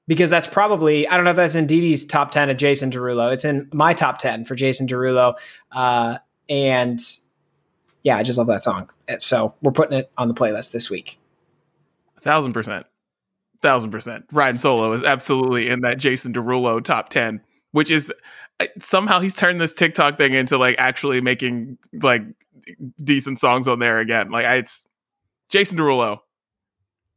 because 0.09 0.31
that's 0.31 0.47
probably, 0.47 1.09
I 1.09 1.17
don't 1.17 1.25
know 1.25 1.33
if 1.33 1.37
that's 1.37 1.57
in 1.57 1.67
Didi's 1.67 2.05
top 2.05 2.31
10 2.31 2.51
of 2.51 2.57
Jason 2.57 2.91
Derulo. 2.91 3.33
It's 3.33 3.45
in 3.45 3.69
my 3.73 3.93
top 3.93 4.19
10 4.19 4.45
for 4.45 4.55
Jason 4.55 4.87
Derulo. 4.87 5.35
Uh, 5.73 6.19
and 6.49 7.01
yeah, 8.03 8.17
I 8.17 8.23
just 8.23 8.39
love 8.39 8.47
that 8.47 8.63
song. 8.63 8.89
So 9.19 9.55
we're 9.63 9.73
putting 9.73 9.99
it 9.99 10.11
on 10.17 10.29
the 10.29 10.35
playlist 10.35 10.73
this 10.73 10.89
week. 10.89 11.19
A 12.17 12.21
thousand 12.21 12.53
percent. 12.53 12.87
A 13.57 13.59
Thousand 13.59 13.91
percent. 13.91 14.27
Riding 14.31 14.59
Solo 14.59 14.93
is 14.93 15.03
absolutely 15.03 15.69
in 15.69 15.81
that 15.81 15.99
Jason 15.99 16.33
Derulo 16.33 16.83
top 16.83 17.09
10, 17.09 17.41
which 17.73 17.91
is 17.91 18.13
uh, 18.61 18.67
somehow 18.81 19.19
he's 19.19 19.35
turned 19.35 19.61
this 19.61 19.75
TikTok 19.75 20.19
thing 20.19 20.35
into 20.35 20.57
like 20.57 20.77
actually 20.79 21.21
making 21.21 21.79
like 21.93 22.23
decent 23.03 23.39
songs 23.41 23.69
on 23.69 23.79
there 23.79 23.99
again. 23.99 24.31
Like, 24.31 24.45
I, 24.47 24.57
it's 24.57 24.87
Jason 25.49 25.79
Derulo 25.79 26.19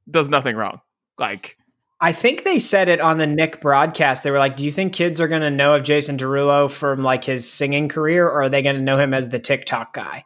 does 0.10 0.30
nothing 0.30 0.56
wrong. 0.56 0.82
Like, 1.18 1.58
I 2.02 2.14
think 2.14 2.44
they 2.44 2.60
said 2.60 2.88
it 2.90 3.02
on 3.02 3.18
the 3.18 3.28
Nick 3.28 3.60
broadcast. 3.62 4.24
They 4.24 4.32
were 4.32 4.38
like, 4.40 4.56
"Do 4.56 4.64
you 4.64 4.72
think 4.72 4.94
kids 4.94 5.20
are 5.20 5.28
going 5.28 5.42
to 5.42 5.50
know 5.52 5.74
of 5.76 5.84
Jason 5.84 6.18
Derulo 6.18 6.72
from 6.72 7.04
like 7.04 7.24
his 7.24 7.50
singing 7.52 7.90
career, 7.90 8.26
or 8.28 8.44
are 8.44 8.50
they 8.50 8.62
going 8.62 8.76
to 8.78 8.82
know 8.82 8.98
him 8.98 9.14
as 9.14 9.30
the 9.30 9.40
TikTok 9.40 9.94
guy?" 9.94 10.24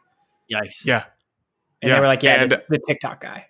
Yikes. 0.52 0.84
yeah. 0.84 1.04
And 1.82 1.88
Yeah, 1.88 1.94
they 1.96 2.00
were 2.00 2.06
like, 2.06 2.22
"Yeah, 2.22 2.42
and- 2.42 2.52
the, 2.52 2.64
the 2.68 2.80
TikTok 2.86 3.20
guy." 3.20 3.46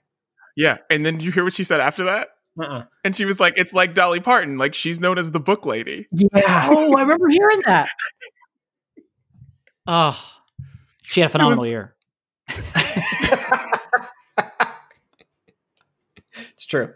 Yeah. 0.57 0.79
And 0.89 1.05
then 1.05 1.15
did 1.19 1.25
you 1.25 1.33
hear 1.33 1.43
what 1.45 1.53
she 1.53 1.65
said 1.65 1.81
after 1.81 2.05
that? 2.05 2.29
Uh-uh. 2.57 2.85
And 3.05 3.17
she 3.17 3.25
was 3.25 3.41
like, 3.41 3.55
it's 3.57 3.73
like 3.75 3.93
Dolly 3.93 4.21
Parton. 4.21 4.57
Like 4.57 4.73
she's 4.73 5.01
known 5.01 5.19
as 5.19 5.33
the 5.33 5.41
book 5.41 5.67
lady. 5.67 6.07
Yeah. 6.13 6.69
Oh, 6.71 6.97
I 6.97 7.01
remember 7.03 7.29
hearing 7.29 7.61
that. 7.67 7.89
Oh, 9.87 10.19
she 11.05 11.21
had 11.21 11.27
a 11.27 11.31
phenomenal 11.31 11.67
year. 11.67 11.95
it's 16.53 16.65
true. 16.67 16.93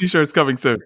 T-shirts 0.00 0.32
coming 0.32 0.56
soon. 0.56 0.80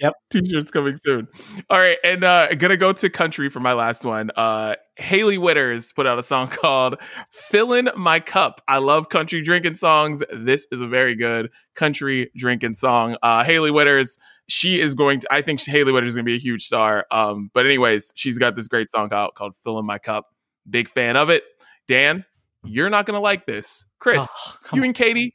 Yep. 0.00 0.14
T-shirts 0.30 0.70
coming 0.70 0.96
soon. 0.96 1.26
All 1.68 1.78
right, 1.78 1.98
and 2.04 2.22
uh 2.22 2.54
gonna 2.54 2.76
go 2.76 2.92
to 2.92 3.10
country 3.10 3.48
for 3.48 3.58
my 3.58 3.72
last 3.72 4.04
one. 4.04 4.30
Uh 4.36 4.76
Hailey 4.96 5.38
Whitters 5.38 5.92
put 5.92 6.06
out 6.06 6.18
a 6.18 6.22
song 6.22 6.48
called 6.52 6.96
Fillin' 7.30 7.90
My 7.96 8.20
Cup. 8.20 8.60
I 8.68 8.78
love 8.78 9.08
country 9.08 9.42
drinking 9.42 9.74
songs. 9.74 10.22
This 10.32 10.68
is 10.70 10.80
a 10.80 10.86
very 10.86 11.16
good 11.16 11.50
country 11.74 12.30
drinking 12.36 12.74
song. 12.74 13.16
Uh 13.22 13.42
Hailey 13.42 13.72
Whitters, 13.72 14.16
she 14.46 14.80
is 14.80 14.94
going 14.94 15.18
to 15.20 15.28
I 15.32 15.42
think 15.42 15.60
Hailey 15.64 15.92
Whitters 15.92 16.10
is 16.10 16.14
gonna 16.14 16.24
be 16.24 16.36
a 16.36 16.40
huge 16.40 16.62
star. 16.62 17.04
Um, 17.10 17.50
but 17.52 17.66
anyways, 17.66 18.12
she's 18.14 18.38
got 18.38 18.54
this 18.54 18.68
great 18.68 18.92
song 18.92 19.08
out 19.12 19.34
called 19.34 19.54
Fillin' 19.64 19.84
My 19.84 19.98
Cup. 19.98 20.26
Big 20.70 20.88
fan 20.88 21.16
of 21.16 21.28
it. 21.28 21.42
Dan, 21.88 22.24
you're 22.64 22.90
not 22.90 23.06
gonna 23.06 23.20
like 23.20 23.46
this. 23.46 23.86
Chris, 23.98 24.28
Oh, 24.46 24.56
you 24.74 24.82
on. 24.82 24.86
and 24.86 24.94
Katie, 24.94 25.34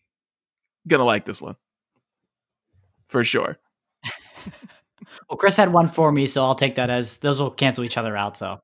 gonna 0.88 1.04
like 1.06 1.26
this 1.26 1.42
one. 1.42 1.56
For 3.10 3.24
sure. 3.24 3.58
Well, 5.30 5.38
Chris 5.38 5.58
had 5.58 5.72
one 5.72 5.88
for 5.88 6.12
me, 6.12 6.28
so 6.28 6.44
I'll 6.44 6.56
take 6.56 6.76
that 6.76 6.90
as 6.90 7.18
those 7.18 7.40
will 7.40 7.52
cancel 7.52 7.84
each 7.84 7.98
other 7.98 8.16
out. 8.18 8.36
So 8.38 8.60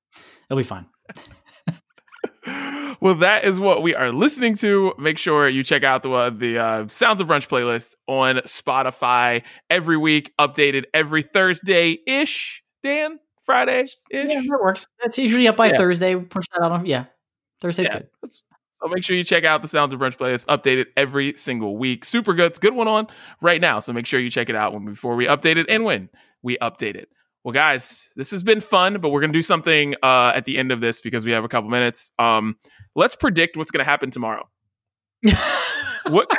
it'll 0.49 0.57
be 0.57 0.63
fine. 0.63 0.85
well, 3.01 3.15
that 3.15 3.43
is 3.45 3.59
what 3.59 3.81
we 3.81 3.95
are 3.95 4.11
listening 4.11 4.55
to. 4.57 4.93
Make 4.97 5.17
sure 5.17 5.47
you 5.47 5.63
check 5.63 5.83
out 5.83 6.03
the 6.03 6.11
uh, 6.11 6.29
the 6.31 6.57
uh, 6.57 6.87
Sounds 6.87 7.21
of 7.21 7.27
Brunch 7.27 7.47
playlist 7.47 7.95
on 8.07 8.37
Spotify 8.37 9.43
every 9.69 9.97
week, 9.97 10.31
updated 10.39 10.85
every 10.93 11.21
Thursday 11.23 11.97
ish. 12.07 12.63
Dan, 12.83 13.19
Friday 13.43 13.81
ish. 13.81 13.95
Yeah, 14.11 14.23
that 14.25 14.59
works. 14.61 14.85
That's 15.01 15.17
usually 15.17 15.47
up 15.47 15.55
by 15.57 15.67
Yeah. 15.71 15.77
Thursday. 15.77 16.15
Push 16.15 16.45
that 16.53 16.63
out 16.63 16.71
on. 16.71 16.85
Yeah, 16.85 17.05
Thursday's 17.61 17.87
Yeah. 17.87 17.99
good. 17.99 18.31
So 18.73 18.87
make 18.87 19.03
sure 19.03 19.15
you 19.15 19.23
check 19.25 19.43
out 19.43 19.61
the 19.61 19.67
Sounds 19.67 19.91
of 19.91 19.99
Brunch 19.99 20.15
playlist, 20.17 20.45
updated 20.45 20.85
every 20.95 21.33
single 21.35 21.75
week. 21.77 22.05
Super 22.05 22.33
good. 22.33 22.45
It's 22.51 22.59
a 22.59 22.61
good 22.61 22.73
one 22.75 22.87
on 22.87 23.07
right 23.41 23.59
now. 23.59 23.79
So 23.81 23.91
make 23.91 24.05
sure 24.05 24.19
you 24.21 24.29
check 24.29 24.47
it 24.49 24.55
out 24.55 24.71
when 24.73 24.85
before 24.85 25.15
we 25.17 25.25
update 25.27 25.57
it 25.57 25.65
and 25.69 25.83
when 25.83 26.09
we 26.41 26.57
update 26.59 26.95
it. 26.95 27.09
Well, 27.43 27.51
guys, 27.53 28.11
this 28.15 28.31
has 28.31 28.41
been 28.43 28.61
fun, 28.61 28.99
but 29.01 29.09
we're 29.09 29.21
gonna 29.21 29.33
do 29.33 29.41
something 29.41 29.95
uh, 30.01 30.31
at 30.33 30.45
the 30.45 30.57
end 30.57 30.71
of 30.71 30.79
this 30.81 31.01
because 31.01 31.25
we 31.25 31.31
have 31.31 31.43
a 31.43 31.49
couple 31.49 31.69
minutes. 31.69 32.11
Um, 32.19 32.55
let's 32.95 33.15
predict 33.17 33.57
what's 33.57 33.71
gonna 33.71 33.83
happen 33.83 34.11
tomorrow. 34.11 34.47
what 36.07 36.29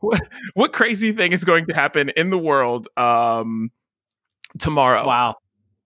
what 0.00 0.20
what 0.54 0.72
crazy 0.72 1.12
thing 1.12 1.32
is 1.32 1.44
going 1.44 1.66
to 1.66 1.74
happen 1.74 2.08
in 2.16 2.30
the 2.30 2.38
world 2.38 2.88
um 2.96 3.70
tomorrow 4.58 5.06
Wow. 5.06 5.36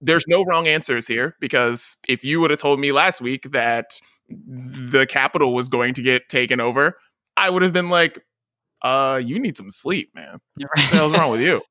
there's 0.01 0.25
no 0.27 0.43
wrong 0.45 0.67
answers 0.67 1.07
here 1.07 1.37
because 1.41 1.97
if 2.09 2.25
you 2.25 2.41
would 2.41 2.51
have 2.51 2.61
told 2.61 2.81
me 2.81 2.93
last 2.93 3.21
week 3.21 3.51
that 3.53 4.01
the 4.31 5.07
capital 5.07 5.55
was 5.55 5.69
going 5.69 5.95
to 5.95 6.03
get 6.03 6.29
taken 6.29 6.61
over 6.61 6.97
i 7.37 7.51
would 7.51 7.63
have 7.63 7.73
been 7.73 7.91
like 7.91 8.25
uh 8.83 9.21
you 9.23 9.39
need 9.39 9.57
some 9.57 9.71
sleep 9.71 10.11
man. 10.15 10.41
What 10.57 10.71
the 10.77 10.83
hell's 10.83 11.13
wrong 11.13 11.31
with 11.31 11.41
you? 11.41 11.63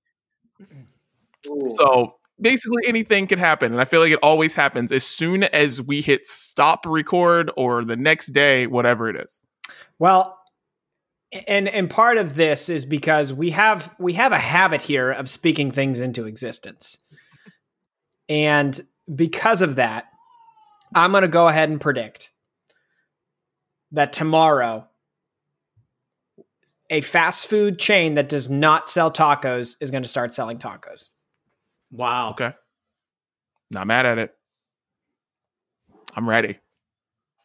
So 1.75 2.15
basically 2.39 2.83
anything 2.85 3.27
can 3.27 3.39
happen 3.39 3.71
and 3.71 3.81
i 3.81 3.85
feel 3.85 3.99
like 3.99 4.11
it 4.11 4.19
always 4.21 4.55
happens 4.55 4.91
as 4.91 5.03
soon 5.03 5.43
as 5.43 5.81
we 5.81 6.01
hit 6.01 6.25
stop 6.27 6.85
record 6.85 7.51
or 7.57 7.83
the 7.83 7.97
next 7.97 8.27
day 8.27 8.67
whatever 8.67 9.09
it 9.09 9.15
is. 9.15 9.41
Well, 9.97 10.39
and 11.47 11.67
and 11.67 11.89
part 11.89 12.17
of 12.17 12.35
this 12.35 12.69
is 12.69 12.85
because 12.85 13.33
we 13.33 13.51
have 13.51 13.93
we 13.99 14.13
have 14.13 14.31
a 14.31 14.39
habit 14.39 14.81
here 14.81 15.11
of 15.11 15.29
speaking 15.29 15.71
things 15.71 16.01
into 16.01 16.25
existence. 16.25 16.97
And 18.27 18.79
because 19.13 19.61
of 19.61 19.75
that, 19.75 20.05
I'm 20.95 21.11
going 21.11 21.23
to 21.23 21.27
go 21.27 21.47
ahead 21.47 21.69
and 21.69 21.81
predict 21.81 22.31
that 23.91 24.13
tomorrow 24.13 24.87
a 26.91 27.01
fast 27.01 27.47
food 27.47 27.77
chain 27.79 28.15
that 28.15 28.29
does 28.29 28.49
not 28.49 28.89
sell 28.89 29.11
tacos 29.11 29.75
is 29.79 29.91
going 29.91 30.03
to 30.03 30.09
start 30.09 30.33
selling 30.33 30.57
tacos. 30.57 31.05
Wow. 31.91 32.31
okay 32.31 32.53
not 33.71 33.87
mad 33.87 34.05
at 34.05 34.17
it 34.19 34.33
i'm 36.15 36.27
ready 36.29 36.57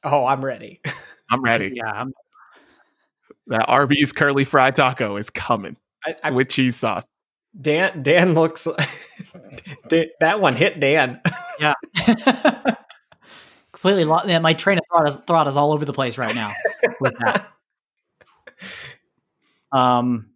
Oh, 0.07 0.27
I'm 0.27 0.45
ready. 0.45 0.81
i'm 1.31 1.43
ready 1.43 1.73
Yeah. 1.77 1.91
I'm, 1.91 2.13
That 3.47 3.67
Arby's 3.69 4.13
curly 4.13 4.45
fried 4.45 4.75
taco 4.77 5.17
is 5.17 5.31
coming 5.31 5.77
I, 6.05 6.17
I, 6.25 6.31
with 6.31 6.51
cheese 6.51 6.77
sauce. 6.77 7.07
Dan 7.59 8.03
Dan 8.03 8.35
looks 8.35 8.67
Dan- 9.89 10.09
that 10.21 10.41
one 10.41 10.55
hit 10.57 10.79
Dan. 10.81 11.21
yeah. 11.61 11.73
Completely. 13.85 14.05
Lo- 14.07 14.23
yeah, 14.25 14.39
my 14.39 14.55
train 14.55 14.79
of 14.79 14.85
thought 14.91 15.07
is, 15.07 15.17
thought 15.27 15.47
is 15.47 15.59
all 15.59 15.75
over 15.75 15.85
the 15.85 15.93
place 15.93 16.17
right 16.17 16.35
now. 16.35 16.51
with 17.01 17.15
that. 17.19 17.49
Um. 19.73 20.31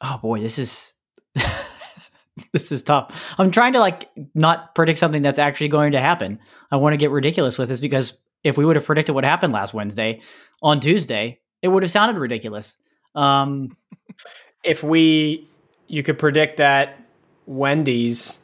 Oh 0.00 0.20
boy, 0.22 0.40
this 0.40 0.60
is 0.60 0.92
this 2.52 2.70
is 2.70 2.84
tough. 2.84 3.34
I'm 3.36 3.50
trying 3.50 3.72
to 3.72 3.80
like 3.80 4.08
not 4.32 4.76
predict 4.76 5.00
something 5.00 5.22
that's 5.22 5.40
actually 5.40 5.68
going 5.68 5.90
to 5.92 6.00
happen. 6.00 6.38
I 6.70 6.76
want 6.76 6.92
to 6.92 6.98
get 6.98 7.10
ridiculous 7.10 7.58
with 7.58 7.68
this 7.68 7.80
because 7.80 8.16
if 8.44 8.56
we 8.56 8.64
would 8.64 8.76
have 8.76 8.84
predicted 8.86 9.16
what 9.16 9.24
happened 9.24 9.52
last 9.52 9.74
Wednesday 9.74 10.20
on 10.62 10.78
Tuesday, 10.78 11.40
it 11.62 11.68
would 11.68 11.82
have 11.82 11.90
sounded 11.90 12.16
ridiculous. 12.18 12.76
Um. 13.16 13.76
if 14.64 14.84
we 14.84 15.48
you 15.88 16.04
could 16.04 16.20
predict 16.20 16.58
that 16.58 17.02
Wendy's 17.46 18.38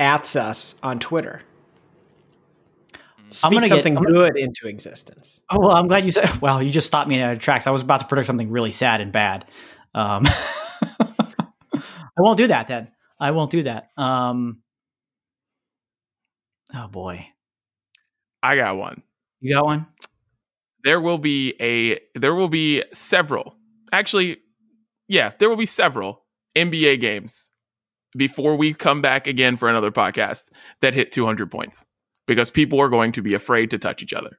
ats 0.00 0.34
us 0.34 0.74
on 0.82 0.98
Twitter. 0.98 1.40
Speak 3.36 3.50
gonna 3.50 3.62
get- 3.62 3.68
something 3.68 3.96
I'm 3.96 4.02
gonna- 4.04 4.14
good 4.14 4.36
into 4.38 4.68
existence. 4.68 5.42
Oh 5.50 5.60
well, 5.60 5.72
I'm 5.72 5.88
glad 5.88 6.04
you 6.04 6.10
said. 6.10 6.40
Well, 6.40 6.62
you 6.62 6.70
just 6.70 6.86
stopped 6.86 7.08
me 7.08 7.20
in 7.20 7.28
a 7.28 7.36
tracks. 7.36 7.66
I 7.66 7.70
was 7.70 7.82
about 7.82 8.00
to 8.00 8.06
predict 8.06 8.26
something 8.26 8.50
really 8.50 8.72
sad 8.72 9.00
and 9.00 9.12
bad. 9.12 9.44
Um, 9.94 10.24
I 11.00 12.18
won't 12.18 12.36
do 12.38 12.46
that 12.48 12.66
then. 12.66 12.88
I 13.20 13.30
won't 13.32 13.50
do 13.50 13.62
that. 13.64 13.90
Um, 13.96 14.62
oh 16.74 16.88
boy, 16.88 17.26
I 18.42 18.56
got 18.56 18.76
one. 18.76 19.02
you 19.40 19.54
got 19.54 19.64
one? 19.64 19.86
There 20.84 21.00
will 21.00 21.18
be 21.18 21.54
a 21.60 22.00
there 22.18 22.34
will 22.34 22.48
be 22.48 22.82
several. 22.92 23.56
Actually, 23.92 24.38
yeah, 25.08 25.32
there 25.38 25.48
will 25.48 25.56
be 25.56 25.66
several 25.66 26.24
NBA 26.56 27.00
games 27.00 27.50
before 28.16 28.56
we 28.56 28.72
come 28.72 29.02
back 29.02 29.26
again 29.26 29.56
for 29.56 29.68
another 29.68 29.90
podcast 29.90 30.48
that 30.80 30.94
hit 30.94 31.12
200 31.12 31.50
points 31.50 31.84
because 32.26 32.50
people 32.50 32.80
are 32.80 32.88
going 32.88 33.12
to 33.12 33.22
be 33.22 33.34
afraid 33.34 33.70
to 33.70 33.78
touch 33.78 34.02
each 34.02 34.12
other. 34.12 34.38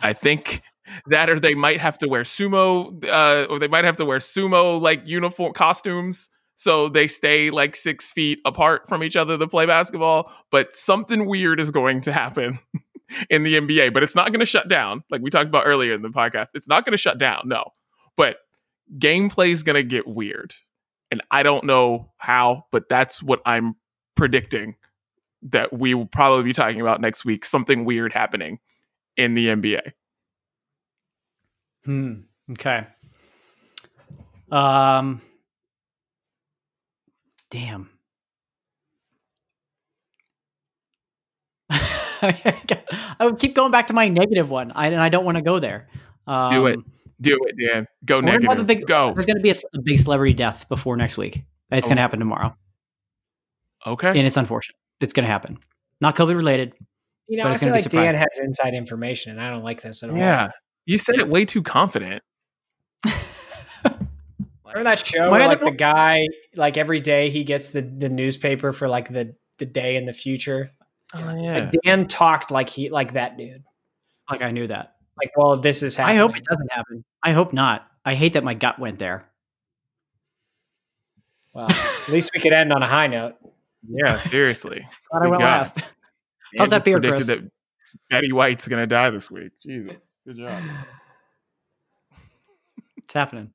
I 0.00 0.12
think 0.12 0.62
that 1.06 1.30
or 1.30 1.38
they 1.38 1.54
might 1.54 1.80
have 1.80 1.98
to 1.98 2.08
wear 2.08 2.22
sumo 2.22 3.04
uh, 3.04 3.46
or 3.50 3.58
they 3.58 3.68
might 3.68 3.84
have 3.84 3.96
to 3.98 4.04
wear 4.04 4.18
sumo 4.18 4.80
like 4.80 5.06
uniform 5.06 5.52
costumes 5.52 6.30
so 6.56 6.88
they 6.88 7.06
stay 7.06 7.50
like 7.50 7.76
six 7.76 8.10
feet 8.10 8.40
apart 8.44 8.88
from 8.88 9.04
each 9.04 9.16
other 9.16 9.38
to 9.38 9.46
play 9.46 9.66
basketball 9.66 10.32
but 10.50 10.74
something 10.74 11.26
weird 11.26 11.60
is 11.60 11.70
going 11.70 12.00
to 12.00 12.12
happen 12.12 12.58
in 13.30 13.42
the 13.42 13.54
nba 13.60 13.92
but 13.92 14.02
it's 14.02 14.14
not 14.14 14.28
going 14.28 14.40
to 14.40 14.46
shut 14.46 14.68
down 14.68 15.02
like 15.10 15.20
we 15.20 15.30
talked 15.30 15.48
about 15.48 15.66
earlier 15.66 15.92
in 15.92 16.02
the 16.02 16.08
podcast 16.08 16.46
it's 16.54 16.68
not 16.68 16.84
going 16.84 16.92
to 16.92 16.98
shut 16.98 17.18
down 17.18 17.42
no 17.44 17.64
but 18.16 18.38
gameplay 18.98 19.50
is 19.50 19.62
going 19.62 19.76
to 19.76 19.82
get 19.82 20.06
weird 20.06 20.54
and 21.10 21.22
i 21.30 21.42
don't 21.42 21.64
know 21.64 22.10
how 22.16 22.64
but 22.72 22.88
that's 22.88 23.22
what 23.22 23.40
i'm 23.44 23.76
predicting 24.14 24.74
that 25.42 25.72
we 25.72 25.94
will 25.94 26.06
probably 26.06 26.42
be 26.44 26.52
talking 26.52 26.80
about 26.80 27.00
next 27.00 27.24
week 27.24 27.44
something 27.44 27.84
weird 27.84 28.12
happening 28.12 28.58
in 29.16 29.34
the 29.34 29.46
nba 29.48 29.92
Hmm. 31.84 32.14
Okay. 32.52 32.86
Um. 34.50 35.22
Damn. 37.50 37.88
I 41.70 43.16
would 43.20 43.38
keep 43.38 43.54
going 43.54 43.70
back 43.70 43.86
to 43.88 43.94
my 43.94 44.08
negative 44.08 44.50
one, 44.50 44.72
I, 44.72 44.86
and 44.88 44.96
I 45.00 45.08
don't 45.08 45.24
want 45.24 45.36
to 45.36 45.42
go 45.42 45.58
there. 45.58 45.88
Um, 46.26 46.52
Do 46.52 46.66
it. 46.66 46.80
Do 47.20 47.38
it, 47.46 47.54
Dan. 47.72 47.86
Go 48.04 48.16
we're 48.16 48.22
gonna 48.22 48.32
have 48.32 48.40
a 48.42 48.44
negative. 48.46 48.66
big- 48.66 48.86
Go. 48.86 49.12
There's 49.14 49.26
going 49.26 49.36
to 49.38 49.42
be 49.42 49.50
a 49.50 49.54
big 49.82 49.98
celebrity 49.98 50.34
death 50.34 50.68
before 50.68 50.96
next 50.96 51.16
week. 51.18 51.42
It's 51.70 51.86
Oh. 51.86 51.90
going 51.90 51.96
to 51.96 52.02
happen 52.02 52.18
tomorrow, 52.18 52.56
Okay. 53.86 54.08
and 54.08 54.18
it's 54.18 54.36
unfortunate. 54.36 54.76
It's 55.00 55.12
going 55.12 55.24
to 55.24 55.30
happen. 55.30 55.58
Not 56.00 56.16
COVID 56.16 56.36
related. 56.36 56.72
You 57.28 57.36
know, 57.38 57.44
But 57.44 57.48
I 57.48 57.50
it's 57.52 57.60
feel 57.60 57.68
gonna 57.68 57.78
be 57.78 57.82
like 57.82 57.90
Dan 57.90 58.14
surprising. 58.14 58.18
has 58.20 58.40
inside 58.42 58.74
information, 58.74 59.32
and 59.32 59.40
I 59.40 59.50
don't 59.50 59.62
like 59.62 59.82
this 59.82 60.02
at 60.02 60.10
all. 60.10 60.16
Yeah. 60.16 60.48
You 60.86 60.96
said 60.96 61.16
it 61.16 61.28
way 61.28 61.44
too 61.44 61.62
confident. 61.62 62.22
Remember 64.64 64.84
that 64.84 65.06
show 65.06 65.30
where 65.30 65.46
like 65.46 65.60
the 65.62 65.70
guy, 65.70 66.26
like 66.56 66.76
every 66.76 67.00
day 67.00 67.30
he 67.30 67.42
gets 67.44 67.70
the, 67.70 67.82
the 67.82 68.08
newspaper 68.08 68.72
for 68.72 68.88
like 68.88 69.12
the, 69.12 69.34
the 69.58 69.66
day 69.66 69.96
in 69.96 70.04
the 70.06 70.12
future. 70.12 70.70
Oh, 71.14 71.20
Like 71.20 71.70
Dan 71.84 72.06
talked 72.06 72.50
like 72.50 72.68
he 72.68 72.90
like 72.90 73.14
that 73.14 73.36
dude. 73.38 73.64
Like 74.30 74.42
I 74.42 74.50
knew 74.50 74.66
that. 74.66 74.94
Like, 75.16 75.32
well, 75.36 75.56
this 75.58 75.82
is 75.82 75.96
happening. 75.96 76.16
I 76.18 76.20
hope 76.20 76.36
it 76.36 76.44
doesn't 76.44 76.70
happen. 76.72 77.04
I 77.22 77.32
hope 77.32 77.52
not. 77.52 77.86
I 78.04 78.14
hate 78.14 78.34
that 78.34 78.44
my 78.44 78.54
gut 78.54 78.78
went 78.78 78.98
there. 78.98 79.26
Well, 81.54 81.68
at 81.70 82.08
least 82.10 82.30
we 82.34 82.40
could 82.40 82.52
end 82.52 82.72
on 82.72 82.82
a 82.82 82.86
high 82.86 83.06
note. 83.06 83.34
Yeah, 83.86 84.20
seriously. 84.20 84.86
Glad 85.10 85.22
I 85.22 85.28
went 85.28 85.40
God. 85.40 85.46
last. 85.46 85.84
How's 86.56 86.70
that 86.70 86.84
beer, 86.84 86.94
predicted 86.94 87.26
Chris? 87.26 87.38
that 87.38 87.50
Betty 88.10 88.32
White's 88.32 88.66
going 88.68 88.82
to 88.82 88.86
die 88.86 89.10
this 89.10 89.30
week. 89.30 89.52
Jesus. 89.62 90.08
Good 90.26 90.36
job. 90.38 90.62
It's 92.98 93.14
happening. 93.14 93.52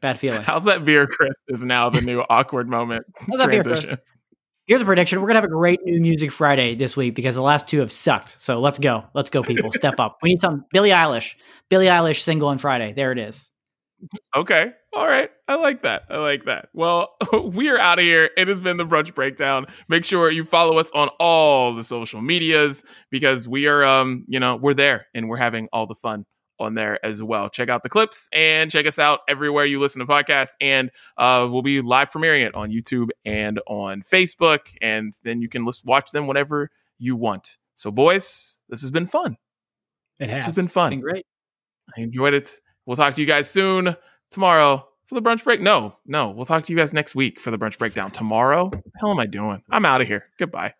Bad 0.00 0.16
feeling. 0.16 0.42
How's 0.44 0.64
that 0.66 0.84
beer, 0.84 1.08
Chris? 1.08 1.34
Is 1.48 1.64
now 1.64 1.90
the 1.90 2.00
new 2.00 2.22
awkward 2.30 2.68
moment 2.68 3.04
How's 3.16 3.38
that 3.38 3.50
beer, 3.50 3.64
Chris? 3.64 3.80
transition. 3.80 3.98
Here's 4.68 4.80
a 4.80 4.84
prediction. 4.84 5.20
We're 5.20 5.26
gonna 5.26 5.40
have 5.40 5.44
a 5.44 5.52
great 5.52 5.80
new 5.84 6.00
music 6.00 6.30
Friday 6.30 6.76
this 6.76 6.96
week 6.96 7.16
because 7.16 7.34
the 7.34 7.42
last 7.42 7.66
two 7.66 7.80
have 7.80 7.90
sucked. 7.90 8.40
So 8.40 8.60
let's 8.60 8.78
go. 8.78 9.04
Let's 9.12 9.28
go, 9.28 9.42
people. 9.42 9.72
Step 9.72 9.98
up. 9.98 10.18
We 10.22 10.28
need 10.28 10.40
some 10.40 10.64
Billie 10.72 10.90
Eilish. 10.90 11.34
Billie 11.68 11.86
Eilish 11.86 12.20
single 12.20 12.48
on 12.48 12.58
Friday. 12.58 12.92
There 12.92 13.10
it 13.10 13.18
is. 13.18 13.50
Okay. 14.36 14.72
All 14.92 15.06
right. 15.06 15.30
I 15.48 15.54
like 15.56 15.82
that. 15.82 16.02
I 16.10 16.18
like 16.18 16.44
that. 16.44 16.68
Well, 16.74 17.14
we 17.44 17.68
are 17.68 17.78
out 17.78 17.98
of 17.98 18.04
here. 18.04 18.30
It 18.36 18.48
has 18.48 18.60
been 18.60 18.76
the 18.76 18.86
brunch 18.86 19.14
breakdown. 19.14 19.66
Make 19.88 20.04
sure 20.04 20.30
you 20.30 20.44
follow 20.44 20.78
us 20.78 20.90
on 20.92 21.08
all 21.20 21.74
the 21.74 21.84
social 21.84 22.20
medias 22.20 22.84
because 23.10 23.48
we 23.48 23.66
are 23.66 23.84
um, 23.84 24.24
you 24.28 24.38
know, 24.40 24.56
we're 24.56 24.74
there 24.74 25.06
and 25.14 25.28
we're 25.28 25.36
having 25.38 25.68
all 25.72 25.86
the 25.86 25.94
fun 25.94 26.26
on 26.60 26.74
there 26.74 27.04
as 27.04 27.22
well. 27.22 27.48
Check 27.50 27.68
out 27.68 27.82
the 27.82 27.88
clips 27.88 28.28
and 28.32 28.70
check 28.70 28.86
us 28.86 28.98
out 28.98 29.20
everywhere 29.28 29.64
you 29.64 29.80
listen 29.80 29.98
to 30.00 30.06
podcasts 30.06 30.52
and 30.60 30.90
uh 31.16 31.48
we'll 31.50 31.62
be 31.62 31.80
live 31.80 32.10
premiering 32.10 32.46
it 32.46 32.54
on 32.54 32.70
YouTube 32.70 33.08
and 33.24 33.60
on 33.66 34.02
Facebook 34.02 34.60
and 34.80 35.12
then 35.24 35.42
you 35.42 35.48
can 35.48 35.64
list, 35.64 35.84
watch 35.84 36.12
them 36.12 36.28
whenever 36.28 36.70
you 36.98 37.16
want. 37.16 37.58
So 37.74 37.90
boys, 37.90 38.60
this 38.68 38.82
has 38.82 38.92
been 38.92 39.06
fun. 39.06 39.36
It 40.20 40.26
This 40.26 40.30
has. 40.30 40.44
has 40.44 40.56
been 40.56 40.66
Been 40.66 40.70
fun. 40.70 41.00
great. 41.00 41.26
I 41.98 42.02
enjoyed 42.02 42.34
it. 42.34 42.52
We'll 42.86 42.96
talk 42.96 43.14
to 43.14 43.20
you 43.20 43.26
guys 43.26 43.50
soon. 43.50 43.96
Tomorrow 44.30 44.88
for 45.06 45.14
the 45.14 45.22
brunch 45.22 45.44
break. 45.44 45.60
No, 45.60 45.96
no, 46.06 46.30
we'll 46.30 46.44
talk 46.44 46.64
to 46.64 46.72
you 46.72 46.78
guys 46.78 46.92
next 46.92 47.14
week 47.14 47.40
for 47.40 47.50
the 47.50 47.58
brunch 47.58 47.78
breakdown. 47.78 48.10
Tomorrow? 48.10 48.70
The 48.70 48.82
hell 49.00 49.10
am 49.10 49.20
I 49.20 49.26
doing? 49.26 49.62
I'm 49.70 49.84
out 49.84 50.00
of 50.00 50.06
here. 50.06 50.24
Goodbye. 50.38 50.74